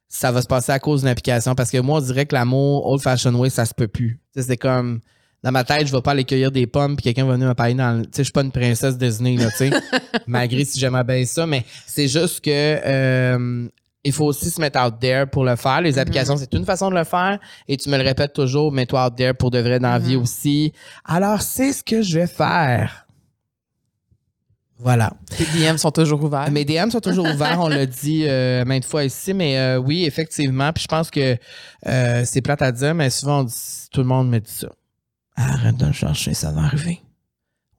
ça 0.07 0.31
va 0.31 0.41
se 0.41 0.47
passer 0.47 0.71
à 0.71 0.79
cause 0.79 1.01
d'une 1.01 1.09
application 1.09 1.53
parce 1.53 1.69
que 1.69 1.79
moi 1.79 1.97
on 1.99 2.01
dirait 2.01 2.25
que 2.25 2.33
l'amour 2.33 2.85
old 2.87 3.01
fashioned 3.01 3.35
way 3.37 3.49
ça 3.49 3.65
se 3.65 3.73
peut 3.73 3.89
plus. 3.89 4.21
C'est 4.37 4.55
comme 4.55 5.01
dans 5.43 5.51
ma 5.51 5.63
tête, 5.63 5.85
je 5.85 5.91
vais 5.91 6.01
pas 6.01 6.11
aller 6.11 6.23
cueillir 6.23 6.51
des 6.51 6.65
pommes 6.65 6.95
puis 6.95 7.03
quelqu'un 7.03 7.25
va 7.25 7.33
venir 7.33 7.47
me 7.49 7.53
parler 7.53 7.73
dans 7.75 7.99
le, 7.99 8.05
tu 8.05 8.11
sais, 8.11 8.17
je 8.19 8.23
suis 8.23 8.31
pas 8.31 8.41
une 8.41 8.51
princesse 8.51 8.97
Disney 8.97 9.35
là, 9.35 9.49
tu 9.51 9.57
sais. 9.57 9.69
malgré 10.27 10.65
si 10.65 10.79
j'aimais 10.79 11.03
bien 11.03 11.25
ça, 11.25 11.45
mais 11.45 11.63
c'est 11.85 12.07
juste 12.07 12.41
que 12.41 12.49
euh, 12.51 13.67
il 14.07 14.13
faut 14.13 14.25
aussi 14.25 14.49
se 14.49 14.59
mettre 14.61 14.79
out 14.83 14.95
there 14.99 15.25
pour 15.27 15.43
le 15.45 15.55
faire. 15.55 15.81
Les 15.81 15.99
applications, 15.99 16.35
c'est 16.37 16.53
une 16.53 16.65
façon 16.65 16.89
de 16.89 16.95
le 16.95 17.03
faire. 17.03 17.39
Et 17.67 17.77
tu 17.77 17.89
me 17.89 17.97
le 17.97 18.03
répètes 18.03 18.33
toujours, 18.33 18.71
mets-toi 18.71 19.05
out 19.07 19.15
there 19.15 19.33
pour 19.33 19.51
de 19.51 19.59
vrai 19.59 19.79
dans 19.79 19.89
la 19.91 19.99
vie 19.99 20.15
Mhm. 20.15 20.21
aussi. 20.23 20.73
Alors, 21.05 21.41
c'est 21.41 21.73
ce 21.73 21.83
que 21.83 22.01
je 22.01 22.19
vais 22.19 22.27
faire. 22.27 23.05
Voilà. 24.79 25.11
Tes 25.35 25.45
DM 25.45 25.77
sont 25.77 25.89
toujours 25.91 26.23
ouverts. 26.23 26.51
Mes 26.51 26.63
DM 26.63 26.91
sont 26.91 26.99
toujours 26.99 27.25
ouverts, 27.33 27.59
on 27.59 27.67
l'a 27.67 27.85
dit 27.87 28.25
euh, 28.27 28.63
maintes 28.63 28.85
fois 28.85 29.03
ici, 29.05 29.33
mais 29.33 29.57
euh, 29.57 29.77
oui, 29.77 30.05
effectivement. 30.05 30.71
Puis 30.71 30.83
je 30.83 30.87
pense 30.87 31.09
que 31.09 31.35
euh, 31.87 32.23
c'est 32.25 32.41
plate 32.41 32.61
à 32.61 32.71
dire, 32.71 32.93
mais 32.93 33.09
souvent, 33.09 33.39
on 33.39 33.43
dit- 33.45 33.87
tout 33.91 34.01
le 34.01 34.07
monde 34.07 34.29
me 34.29 34.39
dit 34.39 34.51
ça. 34.51 34.67
Arrête 35.35 35.77
de 35.77 35.85
le 35.87 35.93
chercher, 35.93 36.33
ça 36.35 36.51
va 36.51 36.61
arriver. 36.61 37.01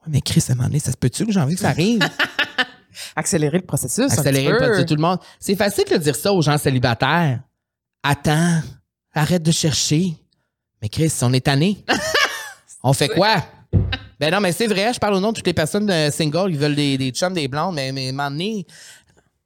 Ouais, 0.01 0.09
mais 0.09 0.21
Chris, 0.21 0.45
à 0.49 0.53
un 0.53 0.55
moment 0.57 0.69
donné, 0.69 0.81
ça 0.81 0.91
se 0.91 0.97
peut-tu 0.97 1.25
que 1.27 1.33
j'ai 1.33 1.41
envie 1.41 1.55
que 1.55 1.61
ça 1.61 1.69
arrive? 1.71 2.01
accélérer 3.17 3.59
le 3.59 3.65
processus. 3.67 4.11
un 4.13 4.19
Accélérer 4.19 4.57
petit 4.59 4.71
le 4.71 4.79
de 4.79 4.83
tout 4.85 4.95
le 4.95 5.01
monde. 5.03 5.19
C'est 5.41 5.57
facile 5.57 5.85
de 5.91 5.97
dire 5.97 6.17
ça 6.17 6.33
aux 6.33 6.43
gens 6.43 6.59
célibataires. 6.59 7.41
Attends, 8.03 8.61
arrête 9.15 9.43
de 9.43 9.53
chercher. 9.53 10.15
Mais 10.83 10.89
Chris, 10.89 11.13
on 11.23 11.33
est 11.33 11.45
tanné. 11.45 11.85
on 12.83 12.93
fait 12.93 13.09
quoi? 13.09 13.37
Ben 14.21 14.33
non, 14.33 14.41
mais 14.41 14.53
c'est 14.53 14.67
vrai, 14.67 14.93
je 14.93 14.99
parle 14.99 15.15
au 15.15 15.21
nom 15.21 15.31
de 15.31 15.37
toutes 15.37 15.47
les 15.47 15.53
personnes 15.55 15.89
euh, 15.91 16.11
singles 16.11 16.51
qui 16.51 16.57
veulent 16.57 16.75
des, 16.75 16.99
des 16.99 17.11
chums, 17.11 17.33
des 17.35 17.47
blondes, 17.49 17.75
mais, 17.75 17.93
mais 17.93 18.07
à 18.07 18.09
un 18.09 18.13
moment 18.13 18.31
donné, 18.31 18.67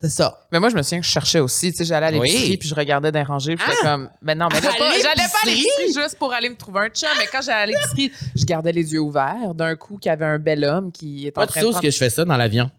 c'est 0.01 0.09
ça. 0.11 0.47
Mais 0.51 0.59
moi, 0.61 0.69
je 0.71 0.77
me 0.77 0.83
souviens 0.83 1.01
que 1.01 1.07
je 1.07 1.11
cherchais 1.11 1.41
aussi. 1.41 1.71
Tu 1.73 1.79
sais, 1.79 1.85
j'allais 1.85 2.07
à 2.07 2.11
l'épicerie 2.11 2.51
Oui. 2.51 2.57
puis 2.57 2.69
je 2.69 2.75
regardais 2.75 3.13
des 3.13 3.23
rangées. 3.23 3.55
Puis 3.57 3.65
j'étais 3.69 3.83
comme, 3.83 4.09
mais 4.23 4.35
non, 4.35 4.49
mais 4.51 4.61
là, 4.61 4.71
À 4.71 4.77
pas- 4.79 4.93
j'allais 4.95 5.29
pas 5.29 5.39
à 5.43 5.47
l'épicerie? 5.47 5.93
juste 5.95 6.17
pour 6.19 6.33
aller 6.33 6.49
me 6.49 6.57
trouver 6.57 6.81
un 6.81 6.89
chum. 6.89 7.09
Mais 7.19 7.27
quand 7.31 7.41
j'allais 7.43 7.63
à 7.63 7.67
l'épicerie, 7.67 8.11
je 8.35 8.45
gardais 8.45 8.73
les 8.73 8.93
yeux 8.93 9.01
ouverts. 9.01 9.55
D'un 9.55 9.77
coup, 9.77 9.99
qu'il 9.99 10.09
y 10.09 10.13
avait 10.13 10.25
un 10.25 10.39
bel 10.39 10.65
homme 10.65 10.91
qui 10.91 11.27
est 11.27 11.37
en 11.39 11.47
train 11.47 11.61
de 11.61 11.67
prendre- 11.67 11.81
que 11.83 11.91
je 11.91 11.97
fais 11.99 12.11
ça 12.11 12.25
dans 12.25 12.37
l'avion. 12.37 12.71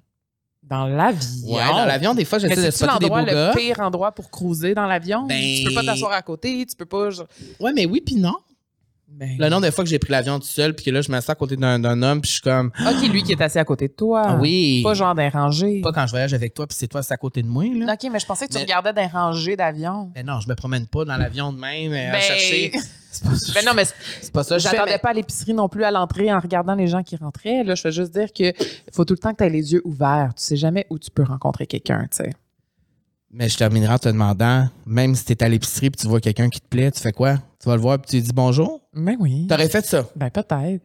Dans 0.70 0.86
l'avion. 0.88 1.54
Ouais, 1.56 1.68
dans 1.68 1.86
l'avion, 1.86 2.16
des 2.16 2.26
fois, 2.26 2.40
j'essaie 2.40 2.56
de 2.66 2.72
spotter 2.72 3.00
des 3.00 3.10
beaux 3.10 3.16
gars. 3.24 3.52
le 3.52 3.56
pire 3.58 3.80
endroit 3.82 4.12
pour 4.12 4.30
cruiser 4.32 4.74
dans 4.74 4.86
l'avion? 4.88 5.26
Ben- 5.28 5.40
Tu 5.42 5.66
peux 5.66 5.74
pas 5.76 5.84
t'asseoir 5.84 6.12
à 6.14 6.22
côté, 6.22 6.66
tu 6.66 6.76
peux 6.76 6.86
pas... 6.86 7.10
Ouais, 7.60 7.74
mais 7.74 7.86
oui, 7.86 8.02
puis 8.06 8.16
non. 8.16 8.36
Ben- 9.16 9.38
Le 9.38 9.50
nombre 9.50 9.66
de 9.66 9.72
fois 9.72 9.84
que 9.84 9.90
j'ai 9.90 10.00
pris 10.00 10.12
l'avion 10.12 10.40
tout 10.40 10.48
seul, 10.48 10.74
puis 10.76 10.86
que 10.86 10.92
là, 10.92 11.02
je 11.02 11.12
m'assois 11.12 11.34
à 11.34 11.36
côté 11.36 11.56
d'un 11.56 12.02
homme, 12.02 12.22
puis 12.22 12.30
je 12.30 12.34
suis 12.34 12.42
comme, 12.42 12.72
OK, 12.80 13.08
lui 13.10 13.24
qui 13.24 13.32
est 13.34 13.42
assis 13.42 13.60
à 13.60 13.66
côté 13.66 13.88
de 13.88 13.94
toi. 13.94 14.24
ah 14.26 14.38
oui. 14.40 14.82
Pas 14.84 14.94
genre 14.94 15.14
d'un 15.16 15.30
rangé. 15.30 15.82
Pas 15.82 15.92
quand 15.92 16.06
je 16.08 16.12
voyage 16.12 16.34
avec 16.34 16.54
toi, 16.54 16.66
puis 16.68 16.76
c'est 16.80 16.88
toi, 16.88 17.04
c'est 17.04 17.14
à 17.14 17.18
côté 17.18 17.42
de 17.44 17.48
moi, 17.48 17.64
là. 17.66 17.94
OK, 17.94 18.10
mais 18.12 18.20
je 18.20 18.26
pensais 18.26 18.48
que 18.48 18.52
tu 18.52 18.58
Mais- 18.58 18.64
regardais 18.64 18.94
d'un 18.94 19.08
rangé 19.08 19.56
d'avion. 19.56 20.12
Ben 20.16 20.26
non, 20.26 20.40
je 20.40 20.50
me 20.50 20.56
promène 20.56 20.88
pas 20.88 21.06
dans 21.06 21.18
l'avion 21.18 21.54
de 21.54 21.60
même 21.60 21.92
euh, 21.94 22.10
à 22.10 22.14
Ben- 22.14 22.22
chercher. 22.22 22.72
C'est 23.16 23.26
pas, 23.26 23.30
Ben 23.54 23.66
non, 23.68 23.74
mais 23.76 23.84
c'est 24.22 24.34
pas 24.34 24.44
ça. 24.44 24.58
J'attendais 24.58 24.94
mais- 24.94 24.98
pas 24.98 25.10
à 25.10 25.14
l'épicerie 25.14 25.54
non 25.54 25.70
plus 25.70 25.84
à 25.84 25.92
l'entrée 25.92 26.34
en 26.34 26.40
regardant 26.40 26.74
les 26.74 26.88
gens 26.88 27.04
qui 27.04 27.16
rentraient. 27.16 27.64
Là, 27.64 27.76
je 27.76 27.84
veux 27.84 27.92
juste 27.92 28.12
dire 28.12 28.34
que 28.34 28.52
faut 28.92 29.06
tout 29.06 29.14
le 29.14 29.20
temps 29.20 29.34
que 29.34 29.38
tu 29.38 29.44
aies 29.44 29.52
les 29.52 29.72
yeux 29.74 29.84
ouverts. 29.86 30.32
Tu 30.36 30.42
sais 30.44 30.56
jamais 30.56 30.88
où 30.90 30.98
tu 30.98 31.12
peux 31.12 31.22
rencontrer 31.22 31.68
quelqu'un, 31.68 32.08
tu 32.10 32.24
sais. 32.24 32.32
Mais 33.36 33.50
je 33.50 33.58
terminerai 33.58 33.96
en 33.96 33.98
te 33.98 34.08
demandant, 34.10 34.70
même 34.86 35.16
si 35.16 35.26
t'es 35.26 35.44
à 35.44 35.50
l'épicerie 35.50 35.90
puis 35.90 36.00
tu 36.00 36.08
vois 36.08 36.22
quelqu'un 36.22 36.50
qui 36.50 36.62
te 36.62 36.68
plaît, 36.68 36.92
tu 36.92 37.00
fais 37.00 37.12
quoi? 37.12 37.38
Tu 37.60 37.68
vas 37.68 37.76
le 37.76 37.82
voir 37.82 38.00
puis 38.00 38.12
tu 38.12 38.16
lui 38.18 38.22
dis 38.22 38.32
bonjour? 38.32 38.80
Ben 38.94 39.18
oui. 39.20 39.48
T'aurais 39.48 39.70
fait 39.70 39.84
ça? 39.84 40.08
Ben 40.16 40.30
peut-être. 40.30 40.84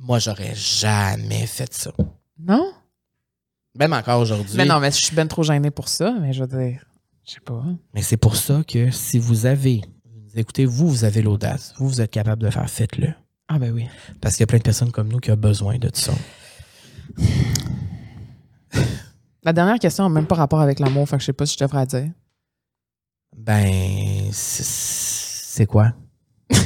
Moi, 0.00 0.18
j'aurais 0.18 0.54
jamais 0.56 1.46
fait 1.46 1.72
ça. 1.72 1.92
Non? 2.40 2.72
Même 3.78 3.92
encore 3.92 4.20
aujourd'hui. 4.20 4.56
Mais 4.56 4.64
non, 4.64 4.80
mais 4.80 4.90
je 4.90 4.96
suis 4.96 5.14
ben 5.14 5.28
trop 5.28 5.44
gênée 5.44 5.70
pour 5.70 5.88
ça, 5.88 6.12
mais 6.20 6.32
je 6.32 6.42
veux 6.42 6.58
dire, 6.58 6.84
je 7.24 7.34
sais 7.34 7.40
pas. 7.40 7.62
Mais 7.94 8.02
c'est 8.02 8.16
pour 8.16 8.34
ça 8.34 8.62
que 8.66 8.90
si 8.90 9.20
vous 9.20 9.46
avez, 9.46 9.82
écoutez, 10.34 10.64
vous, 10.64 10.88
vous 10.88 11.04
avez 11.04 11.22
l'audace, 11.22 11.72
vous, 11.78 11.88
vous 11.88 12.00
êtes 12.00 12.10
capable 12.10 12.42
de 12.42 12.50
faire, 12.50 12.68
faites-le. 12.68 13.14
Ah 13.46 13.60
ben 13.60 13.72
oui. 13.72 13.86
Parce 14.20 14.34
qu'il 14.34 14.42
y 14.42 14.44
a 14.44 14.48
plein 14.48 14.58
de 14.58 14.64
personnes 14.64 14.90
comme 14.90 15.08
nous 15.08 15.20
qui 15.20 15.30
ont 15.30 15.36
besoin 15.36 15.78
de 15.78 15.88
ça. 15.94 16.12
La 19.46 19.52
dernière 19.52 19.78
question 19.78 20.02
n'a 20.04 20.10
même 20.10 20.26
pas 20.26 20.34
rapport 20.34 20.60
avec 20.60 20.80
l'amour, 20.80 21.08
fait 21.08 21.16
que 21.16 21.20
je 21.22 21.26
sais 21.26 21.32
pas 21.32 21.46
si 21.46 21.56
je 21.58 21.64
devrais 21.64 21.86
dire. 21.86 22.10
Ben, 23.36 24.28
c'est- 24.32 25.66
quoi? 25.66 25.92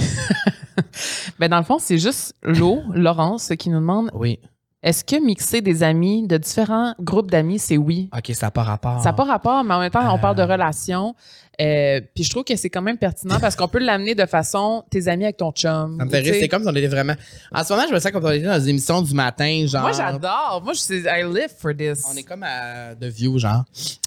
Ben 1.39 1.49
dans 1.49 1.59
le 1.59 1.65
fond, 1.65 1.79
c'est 1.79 1.99
juste 1.99 2.35
Lo, 2.43 2.81
Laurence, 2.95 3.53
qui 3.59 3.69
nous 3.71 3.81
demande 3.81 4.11
Oui. 4.15 4.39
est-ce 4.83 5.05
que 5.05 5.23
mixer 5.25 5.61
des 5.61 5.83
amis 5.83 6.27
de 6.27 6.37
différents 6.39 6.95
groupes 7.01 7.31
d'amis, 7.31 7.59
c'est 7.59 7.77
oui? 7.77 8.09
OK, 8.17 8.31
ça 8.35 8.47
n'a 8.47 8.51
pas 8.51 8.63
rapport. 8.63 8.99
Ça 9.01 9.11
n'a 9.11 9.13
pas 9.13 9.25
rapport, 9.25 9.63
mais 9.65 9.75
en 9.75 9.81
même 9.81 9.91
temps, 9.91 10.15
on 10.15 10.19
parle 10.19 10.37
de 10.37 10.43
Euh. 10.43 10.47
relations. 10.47 11.15
Euh, 11.61 12.01
puis 12.15 12.25
je 12.25 12.31
trouve 12.31 12.45
que 12.45 12.57
c'est 12.57 12.71
quand 12.71 12.83
même 12.83 12.97
pertinent 12.97 13.39
parce 13.39 13.55
qu'on 13.55 13.69
peut 13.69 13.79
l'amener 13.79 14.15
de 14.15 14.25
façon 14.27 14.85
tes 14.91 15.09
amis 15.09 15.25
avec 15.25 15.37
ton 15.37 15.53
chum. 15.53 15.97
Ça 15.99 16.05
me 16.05 16.11
fait 16.11 16.21
rire. 16.21 16.35
C'est 16.41 16.49
comme 16.49 16.63
si 16.63 16.69
on 16.69 16.75
était 16.75 16.89
vraiment. 16.89 17.15
En 17.53 17.65
ce 17.65 17.73
moment, 17.73 17.85
je 17.89 17.95
me 17.95 18.01
sens 18.01 18.13
comme 18.13 18.23
si 18.23 18.29
on 18.29 18.33
était 18.33 18.47
dans 18.47 18.59
des 18.59 18.69
émissions 18.69 19.03
du 19.03 19.15
matin, 19.15 19.65
genre. 19.67 19.83
Moi, 19.83 19.93
j'adore. 19.93 20.61
Moi, 20.65 20.73
je 20.73 20.79
sais, 20.79 21.01
I 21.01 21.23
live 21.23 21.53
for 21.59 21.73
this. 21.77 22.03
On 22.11 22.17
est 22.17 22.23
comme 22.23 22.43
à 22.43 22.95
The 22.95 23.05
View, 23.05 23.39
genre. 23.39 23.65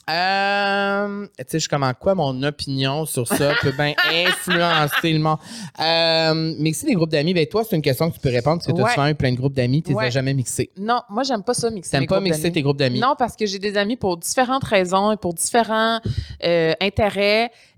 Euh, 0.09 1.25
tu 1.37 1.43
sais, 1.47 1.59
je 1.59 1.67
suis 1.67 1.75
en 1.75 1.93
quoi 1.93 2.13
mon 2.13 2.43
opinion 2.43 3.05
sur 3.05 3.25
ça 3.25 3.53
peut 3.61 3.71
bien 3.71 3.93
influencer 4.11 5.13
le 5.13 5.19
monde? 5.19 5.37
Euh, 5.79 6.53
mixer 6.59 6.87
des 6.87 6.93
groupes 6.93 7.11
d'amis, 7.11 7.33
ben 7.33 7.45
toi, 7.47 7.63
c'est 7.67 7.75
une 7.75 7.81
question 7.81 8.09
que 8.09 8.15
tu 8.15 8.19
peux 8.19 8.29
répondre 8.29 8.61
parce 8.61 8.67
que 8.67 8.93
tu 8.93 8.99
as 8.99 9.09
eu 9.09 9.15
plein 9.15 9.31
de 9.31 9.37
groupes 9.37 9.53
d'amis, 9.53 9.81
tu 9.81 9.93
les 9.93 9.97
as 9.97 10.09
jamais 10.09 10.33
mixés. 10.33 10.71
Non, 10.77 11.01
moi, 11.09 11.23
j'aime 11.23 11.43
pas 11.43 11.53
ça, 11.53 11.69
mixer 11.69 11.91
T'aimes 11.91 12.01
mes 12.01 12.07
pas 12.07 12.19
mixer 12.19 12.51
tes 12.51 12.61
groupes 12.61 12.77
d'amis? 12.77 12.99
Non, 12.99 13.15
parce 13.17 13.35
que 13.35 13.45
j'ai 13.45 13.59
des 13.59 13.77
amis 13.77 13.95
pour 13.95 14.17
différentes 14.17 14.63
raisons 14.65 15.11
et 15.11 15.17
pour 15.17 15.33
différents 15.33 15.99
euh, 16.43 16.73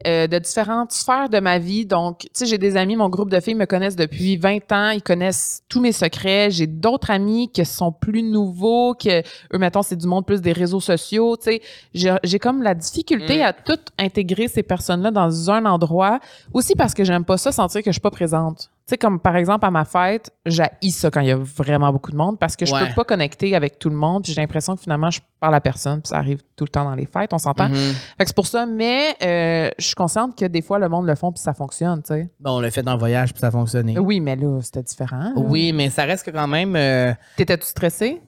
euh, 0.08 0.28
de 0.28 0.40
différentes 0.40 0.92
sphères 0.92 1.30
de 1.30 1.40
ma 1.40 1.60
vie. 1.60 1.86
Donc, 1.86 2.20
tu 2.20 2.28
sais, 2.34 2.46
j'ai 2.46 2.58
des 2.58 2.78
amis, 2.78 2.96
mon 2.96 3.10
groupe 3.10 3.30
de 3.30 3.40
filles 3.40 3.56
me 3.56 3.66
connaissent 3.66 3.96
depuis 3.96 4.38
20 4.38 4.72
ans, 4.72 4.90
ils 4.90 5.02
connaissent 5.02 5.64
tous 5.70 5.82
mes 5.82 5.92
secrets. 5.92 6.50
J'ai 6.52 6.68
d'autres 6.68 7.12
amis 7.12 7.50
qui 7.52 7.66
sont 7.66 7.92
plus 7.92 8.24
nouveaux, 8.24 8.94
que 8.94 9.20
eux, 9.22 9.58
mettons, 9.58 9.82
c'est 9.82 9.96
du 9.96 10.08
monde 10.08 10.26
plus 10.26 10.42
des 10.42 10.54
réseaux 10.54 10.80
sociaux. 10.80 11.38
Tu 11.38 11.44
sais, 11.44 11.62
j'ai 11.94 12.16
j'ai 12.24 12.40
comme 12.40 12.62
la 12.64 12.74
difficulté 12.74 13.40
Mm. 13.40 13.42
à 13.42 13.54
tout 13.54 13.80
intégrer 13.98 14.48
ces 14.48 14.64
personnes-là 14.64 15.12
dans 15.12 15.50
un 15.52 15.66
endroit. 15.66 16.20
Aussi 16.54 16.76
parce 16.76 16.94
que 16.94 17.04
j'aime 17.04 17.26
pas 17.26 17.38
ça 17.38 17.52
sentir 17.52 17.82
que 17.82 17.90
je 17.90 17.94
suis 17.94 18.02
pas 18.02 18.12
présente. 18.12 18.70
Tu 18.88 18.92
sais, 18.92 18.98
comme 19.00 19.20
par 19.20 19.36
exemple 19.36 19.66
à 19.66 19.72
ma 19.72 19.84
fête, 19.84 20.30
j'haïs 20.46 20.92
ça 20.92 21.10
quand 21.10 21.20
il 21.22 21.28
y 21.28 21.32
a 21.32 21.38
vraiment 21.38 21.92
beaucoup 21.92 22.12
de 22.12 22.16
monde 22.16 22.38
parce 22.38 22.56
que 22.56 22.68
je 22.68 22.72
Ouais. 22.72 22.88
peux 22.88 22.94
pas 22.94 23.04
connecter 23.04 23.56
avec 23.56 23.80
tout 23.80 23.90
le 23.90 23.96
monde. 23.96 24.24
J'ai 24.28 24.36
l'impression 24.36 24.76
que 24.76 24.82
finalement, 24.84 25.10
je 25.10 25.22
parle 25.40 25.56
à 25.56 25.60
personne. 25.62 26.02
Puis 26.04 26.10
ça 26.10 26.18
arrive 26.18 26.44
tout 26.56 26.66
le 26.66 26.70
temps 26.70 26.84
dans 26.84 26.94
les 26.94 27.08
fêtes, 27.08 27.34
on 27.34 27.40
s'entend. 27.40 27.68
Mhm. 27.68 27.76
Fait 27.76 28.24
que 28.24 28.28
c'est 28.28 28.36
pour 28.36 28.46
ça. 28.46 28.68
Mais 28.68 29.16
euh, 29.24 29.72
je 29.80 29.86
suis 29.88 29.96
consciente 29.96 30.38
que 30.38 30.46
des 30.46 30.62
fois, 30.62 30.78
le 30.78 30.88
monde 30.88 31.08
le 31.08 31.16
font 31.16 31.32
puis 31.32 31.42
ça 31.42 31.56
fonctionne, 31.56 32.04
tu 32.04 32.10
sais. 32.14 32.30
Bon, 32.40 32.58
on 32.58 32.60
l'a 32.60 32.70
fait 32.70 32.84
dans 32.84 32.94
le 32.94 33.00
voyage 33.00 33.34
puis 33.34 33.40
ça 33.40 33.48
a 33.48 33.52
fonctionné. 33.52 33.98
Oui, 33.98 34.20
mais 34.20 34.36
là, 34.36 34.60
c'était 34.62 34.84
différent. 34.84 35.18
là. 35.18 35.32
Oui, 35.36 35.74
mais 35.74 35.90
ça 35.90 36.04
reste 36.04 36.24
que 36.24 36.30
quand 36.32 36.48
même. 36.48 36.76
euh, 36.76 37.12
T'étais-tu 37.38 37.66
stressé? 37.66 38.22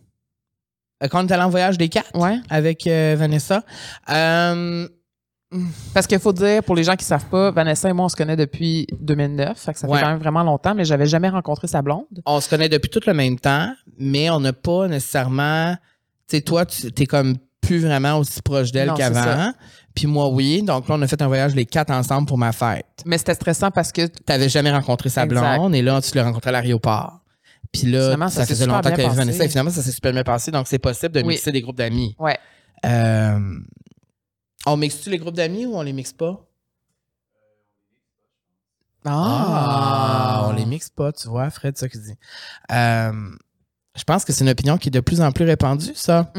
quand 1.11 1.23
on 1.23 1.27
est 1.27 1.31
allé 1.31 1.43
en 1.43 1.49
voyage 1.49 1.77
des 1.77 1.89
quatre 1.89 2.09
Ouais. 2.19 2.39
avec 2.49 2.87
euh, 2.87 3.15
Vanessa, 3.15 3.61
euh, 4.09 4.87
Parce 5.93 6.07
qu'il 6.07 6.19
faut 6.19 6.33
dire, 6.33 6.61
pour 6.63 6.75
les 6.75 6.83
gens 6.83 6.95
qui 6.95 7.05
savent 7.05 7.25
pas, 7.25 7.51
Vanessa 7.51 7.89
et 7.89 7.93
moi, 7.93 8.05
on 8.05 8.09
se 8.09 8.15
connaît 8.15 8.35
depuis 8.35 8.85
2009. 8.99 9.57
Fait 9.57 9.73
que 9.73 9.79
ça 9.79 9.87
Ouais. 9.87 9.97
fait 9.97 10.03
quand 10.03 10.09
même 10.11 10.19
vraiment 10.19 10.43
longtemps, 10.43 10.75
mais 10.75 10.83
j'avais 10.85 11.05
jamais 11.05 11.29
rencontré 11.29 11.67
sa 11.67 11.81
blonde. 11.81 12.05
on 12.25 12.41
se 12.41 12.49
connaît 12.49 12.69
depuis 12.69 12.89
tout 12.89 12.99
le 13.07 13.13
même 13.13 13.39
temps, 13.39 13.71
mais 13.97 14.29
on 14.29 14.39
n'a 14.41 14.53
pas 14.53 14.87
nécessairement. 14.87 15.75
Tu 16.29 16.35
sais, 16.37 16.41
toi, 16.41 16.65
tu 16.65 16.87
es 16.97 17.05
comme 17.05 17.37
plus 17.61 17.79
vraiment 17.79 18.17
aussi 18.17 18.41
proche 18.41 18.71
d'elle 18.71 18.93
qu'avant. 18.93 19.51
Puis 19.95 20.05
moi, 20.07 20.29
oui. 20.29 20.61
Donc 20.63 20.87
là, 20.89 20.95
on 20.95 21.01
a 21.01 21.07
fait 21.07 21.21
un 21.21 21.27
voyage 21.27 21.55
les 21.55 21.65
quatre 21.65 21.91
ensemble 21.91 22.27
pour 22.27 22.37
ma 22.37 22.51
fête. 22.51 22.85
Mais 23.05 23.17
c'était 23.17 23.33
stressant 23.33 23.71
parce 23.71 23.91
que 23.91 24.05
Tu 24.05 24.11
n'avais 24.29 24.49
jamais 24.49 24.71
rencontré 24.71 25.09
sa 25.09 25.23
Exact. 25.23 25.57
blonde 25.57 25.73
et 25.75 25.81
là, 25.81 25.99
tu 26.01 26.15
l'as 26.15 26.23
rencontré 26.25 26.49
à 26.49 26.51
l'aéroport. 26.53 27.19
Puis 27.71 27.83
là, 27.91 28.03
Finalement, 28.03 28.29
ça, 28.29 28.41
ça 28.41 28.47
faisait 28.47 28.65
longtemps 28.65 28.91
que 28.91 29.01
tu. 29.01 29.09
Vanessa 29.09 29.43
et 29.45 29.49
finalement, 29.49 29.71
ça 29.71 29.81
s'est 29.81 29.91
super 29.91 30.13
bien 30.13 30.23
passé. 30.23 30.51
Donc, 30.51 30.67
c'est 30.67 30.79
possible 30.79 31.13
de 31.15 31.21
Oui. 31.21 31.29
mixer 31.29 31.51
des 31.51 31.61
groupes 31.61 31.77
d'amis. 31.77 32.15
Ouais. 32.19 32.37
Euh, 32.85 33.39
on 34.67 34.77
mixe-tu 34.77 35.09
les 35.09 35.17
groupes 35.17 35.35
d'amis 35.35 35.65
ou 35.65 35.75
on 35.75 35.81
les 35.81 35.93
mixe 35.93 36.13
pas? 36.13 36.43
Ah, 39.05 40.45
on 40.49 40.53
les 40.53 40.65
mixe 40.65 40.89
pas, 40.89 41.11
tu 41.13 41.27
vois, 41.29 41.49
Fred, 41.49 41.77
ça 41.77 41.87
qu'il 41.87 42.01
dit. 42.01 42.15
Euh, 42.71 43.11
je 43.95 44.03
pense 44.03 44.25
que 44.25 44.33
c'est 44.33 44.43
une 44.43 44.49
opinion 44.49 44.77
qui 44.77 44.89
est 44.89 44.91
de 44.91 44.99
plus 44.99 45.21
en 45.21 45.31
plus 45.31 45.45
répandue, 45.45 45.93
ça. 45.95 46.31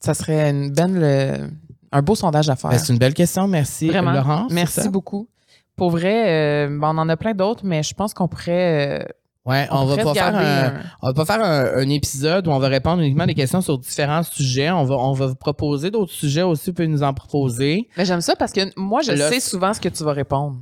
Ça 0.00 0.14
serait 0.14 0.50
une 0.50 0.72
belle, 0.72 1.02
euh, 1.02 1.48
un 1.92 2.02
beau 2.02 2.14
sondage 2.14 2.48
à 2.50 2.56
faire. 2.56 2.70
Ben, 2.70 2.78
c'est 2.78 2.92
une 2.92 2.98
belle 2.98 3.14
question, 3.14 3.46
merci, 3.46 3.88
Vraiment. 3.88 4.12
Laurence. 4.12 4.52
Merci 4.52 4.88
beaucoup. 4.88 5.28
Pour 5.76 5.90
vrai, 5.90 6.66
euh, 6.66 6.78
ben, 6.78 6.88
on 6.94 6.98
en 6.98 7.08
a 7.08 7.16
plein 7.16 7.32
d'autres, 7.34 7.64
mais 7.64 7.82
je 7.82 7.94
pense 7.94 8.12
qu'on 8.12 8.28
pourrait. 8.28 9.00
euh, 9.02 9.04
Ouais, 9.46 9.68
on, 9.70 9.84
va 9.84 9.96
pourrait 9.96 10.04
pas 10.04 10.14
faire 10.14 10.34
un, 10.34 10.64
un- 10.78 10.82
on 11.02 11.06
va 11.08 11.12
pas 11.12 11.24
faire 11.26 11.44
un, 11.44 11.82
un 11.82 11.88
épisode 11.90 12.48
où 12.48 12.50
on 12.50 12.58
va 12.58 12.68
répondre 12.68 13.02
uniquement 13.02 13.24
à 13.24 13.26
des 13.26 13.34
questions 13.34 13.60
sur 13.60 13.78
différents 13.78 14.22
sujets. 14.22 14.70
On 14.70 14.84
va, 14.84 14.94
on 14.96 15.12
va 15.12 15.26
vous 15.26 15.34
proposer 15.34 15.90
d'autres 15.90 16.12
sujets 16.12 16.40
aussi, 16.42 16.70
vous 16.70 16.74
pouvez 16.74 16.88
nous 16.88 17.02
en 17.02 17.12
proposer. 17.12 17.88
Mais 17.98 18.06
j'aime 18.06 18.22
ça 18.22 18.36
parce 18.36 18.52
que 18.52 18.60
moi, 18.78 19.02
je 19.02 19.12
Là, 19.12 19.28
sais 19.28 19.40
c'est- 19.40 19.50
souvent 19.50 19.74
ce 19.74 19.80
que 19.80 19.90
tu 19.90 20.02
vas 20.02 20.12
répondre. 20.12 20.56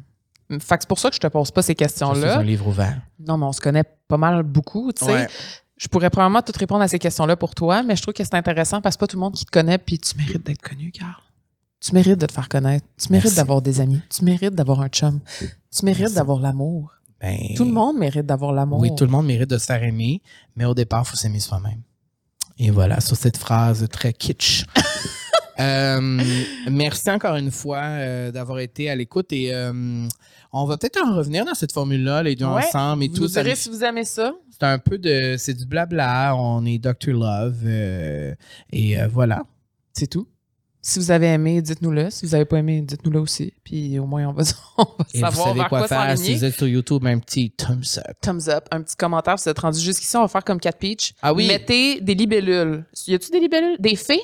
Fait 0.50 0.76
que 0.76 0.82
c'est 0.82 0.88
pour 0.88 0.98
ça 0.98 1.08
que 1.10 1.14
je 1.14 1.20
te 1.20 1.26
pose 1.28 1.50
pas 1.52 1.62
ces 1.62 1.74
questions-là. 1.76 2.38
un 2.38 2.42
livre 2.42 2.66
ouvert. 2.66 3.00
Non, 3.26 3.38
mais 3.38 3.46
on 3.46 3.52
se 3.52 3.60
connaît 3.60 3.84
pas 4.08 4.16
mal 4.18 4.42
beaucoup, 4.42 4.92
tu 4.92 5.04
sais. 5.04 5.12
Ouais. 5.12 5.26
Je 5.78 5.88
pourrais 5.88 6.10
probablement 6.10 6.42
tout 6.42 6.52
répondre 6.58 6.82
à 6.82 6.88
ces 6.88 6.98
questions-là 6.98 7.36
pour 7.36 7.54
toi, 7.54 7.82
mais 7.82 7.96
je 7.96 8.02
trouve 8.02 8.14
que 8.14 8.22
c'est 8.24 8.34
intéressant 8.34 8.80
parce 8.80 8.96
que 8.96 9.00
pas 9.00 9.06
tout 9.06 9.16
le 9.16 9.20
monde 9.20 9.34
qui 9.34 9.44
te 9.44 9.50
connaît, 9.50 9.78
puis 9.78 9.98
tu 9.98 10.16
mérites 10.18 10.44
d'être 10.44 10.60
connu, 10.60 10.90
Carl. 10.92 11.14
Tu 11.80 11.92
mérites 11.94 12.18
de 12.18 12.26
te 12.26 12.32
faire 12.32 12.48
connaître. 12.48 12.86
Tu 13.00 13.10
mérites 13.12 13.34
d'avoir 13.34 13.62
des 13.62 13.80
amis. 13.80 14.00
Tu 14.10 14.24
mérites 14.24 14.54
d'avoir 14.54 14.80
un 14.80 14.88
chum. 14.88 15.20
Tu 15.40 15.84
mérites 15.84 16.14
d'avoir 16.14 16.38
l'amour. 16.40 16.92
Ben, 17.22 17.38
Tout 17.56 17.64
le 17.64 17.70
monde 17.72 17.96
mérite 17.98 18.26
d'avoir 18.26 18.52
l'amour. 18.52 18.80
Oui, 18.80 18.90
tout 18.96 19.04
le 19.04 19.10
monde 19.10 19.26
mérite 19.26 19.48
de 19.48 19.56
se 19.58 19.66
faire 19.66 19.82
aimer, 19.82 20.20
mais 20.56 20.64
au 20.64 20.74
départ, 20.74 21.04
il 21.06 21.10
faut 21.10 21.16
s'aimer 21.16 21.38
soi-même. 21.40 21.80
Et 22.58 22.70
voilà, 22.70 23.00
sur 23.00 23.16
cette 23.16 23.36
phrase 23.36 23.86
très 23.90 24.12
kitsch. 24.12 24.64
Euh, 25.60 26.00
merci 26.70 27.10
encore 27.10 27.36
une 27.36 27.50
fois 27.50 27.82
euh, 27.82 28.32
d'avoir 28.32 28.58
été 28.58 28.88
à 28.88 28.96
l'écoute 28.96 29.32
et 29.32 29.54
euh, 29.54 30.08
on 30.50 30.64
va 30.64 30.78
peut-être 30.78 30.98
en 31.06 31.14
revenir 31.14 31.44
dans 31.44 31.54
cette 31.54 31.72
formule-là, 31.72 32.22
les 32.22 32.34
deux 32.34 32.46
Ouais, 32.46 32.64
ensemble 32.66 33.04
et 33.04 33.08
Vous 33.08 33.14
tout. 33.16 33.22
nous- 33.28 33.54
si 33.54 33.68
vous 33.68 33.84
aimez 33.84 34.06
ça. 34.06 34.32
C'est 34.50 34.64
un 34.64 34.78
peu 34.78 34.96
de. 34.96 35.36
C'est 35.38 35.52
du 35.52 35.66
blabla, 35.66 36.34
on 36.36 36.64
est 36.64 36.78
Dr. 36.78 37.12
Love 37.12 37.66
et 38.72 38.96
voilà. 39.12 39.44
C'est 39.92 40.06
tout. 40.08 40.26
Si 40.84 40.98
vous 40.98 41.12
avez 41.12 41.28
aimé, 41.28 41.62
dites-nous-le. 41.62 42.10
Si 42.10 42.26
vous 42.26 42.32
n'avez 42.32 42.44
pas 42.44 42.58
aimé, 42.58 42.80
dites-nous-le 42.80 43.20
aussi. 43.20 43.52
Puis 43.62 44.00
au 44.00 44.06
moins, 44.06 44.26
on 44.26 44.32
va, 44.32 44.42
on 44.78 44.82
va 44.82 45.06
Et 45.14 45.20
vous 45.20 45.30
savez 45.30 45.60
vers 45.60 45.68
quoi, 45.68 45.78
quoi, 45.78 45.88
faire 45.88 46.18
si 46.18 46.34
vous 46.34 46.44
êtes 46.44 46.56
sur 46.56 46.66
YouTube, 46.66 47.06
un 47.06 47.20
petit 47.20 47.52
thumbs 47.52 47.98
up. 47.98 48.16
Thumbs 48.20 48.48
up, 48.48 48.66
un 48.72 48.82
petit 48.82 48.96
commentaire. 48.96 49.38
Si 49.38 49.44
vous 49.44 49.50
êtes 49.52 49.58
rendu 49.60 49.78
jusqu'ici, 49.78 50.16
on 50.16 50.22
va 50.22 50.28
faire 50.28 50.42
comme 50.42 50.58
Cat 50.58 50.72
Peach. 50.72 51.14
Ah 51.22 51.32
oui. 51.32 51.46
Mettez 51.46 52.00
des 52.00 52.16
libellules. 52.16 52.84
Y 53.06 53.14
a-tu 53.14 53.30
des 53.30 53.38
libellules? 53.38 53.76
Des 53.78 53.94
fées? 53.94 54.22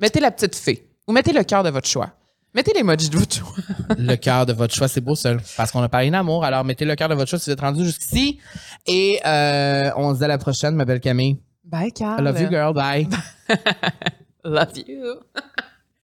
Mettez 0.00 0.20
la 0.20 0.30
petite 0.30 0.56
fée. 0.56 0.88
Ou 1.06 1.12
mettez 1.12 1.34
le 1.34 1.44
cœur 1.44 1.62
de 1.62 1.68
votre 1.68 1.86
choix. 1.86 2.12
Mettez 2.54 2.72
l'emoji 2.72 3.10
de 3.10 3.18
votre 3.18 3.36
choix. 3.36 3.54
le 3.98 4.16
cœur 4.16 4.46
de 4.46 4.54
votre 4.54 4.74
choix, 4.74 4.88
c'est 4.88 5.02
beau 5.02 5.14
seul. 5.14 5.38
Parce 5.58 5.70
qu'on 5.70 5.82
a 5.82 5.90
parlé 5.90 6.10
d'amour. 6.10 6.44
Alors, 6.44 6.64
mettez 6.64 6.86
le 6.86 6.96
cœur 6.96 7.10
de 7.10 7.14
votre 7.14 7.28
choix 7.28 7.38
si 7.38 7.50
vous 7.50 7.52
êtes 7.52 7.60
rendu 7.60 7.84
jusqu'ici. 7.84 8.38
Et 8.86 9.20
euh, 9.26 9.90
on 9.96 10.14
se 10.14 10.18
dit 10.20 10.24
à 10.24 10.28
la 10.28 10.38
prochaine, 10.38 10.74
ma 10.74 10.86
belle 10.86 11.00
Camille. 11.00 11.36
Bye, 11.62 11.92
Carl. 11.92 12.22
I 12.22 12.24
love 12.24 12.40
you, 12.40 12.48
girl. 12.48 12.72
Bye. 12.72 13.06
Love 14.46 14.78
you. 14.78 15.24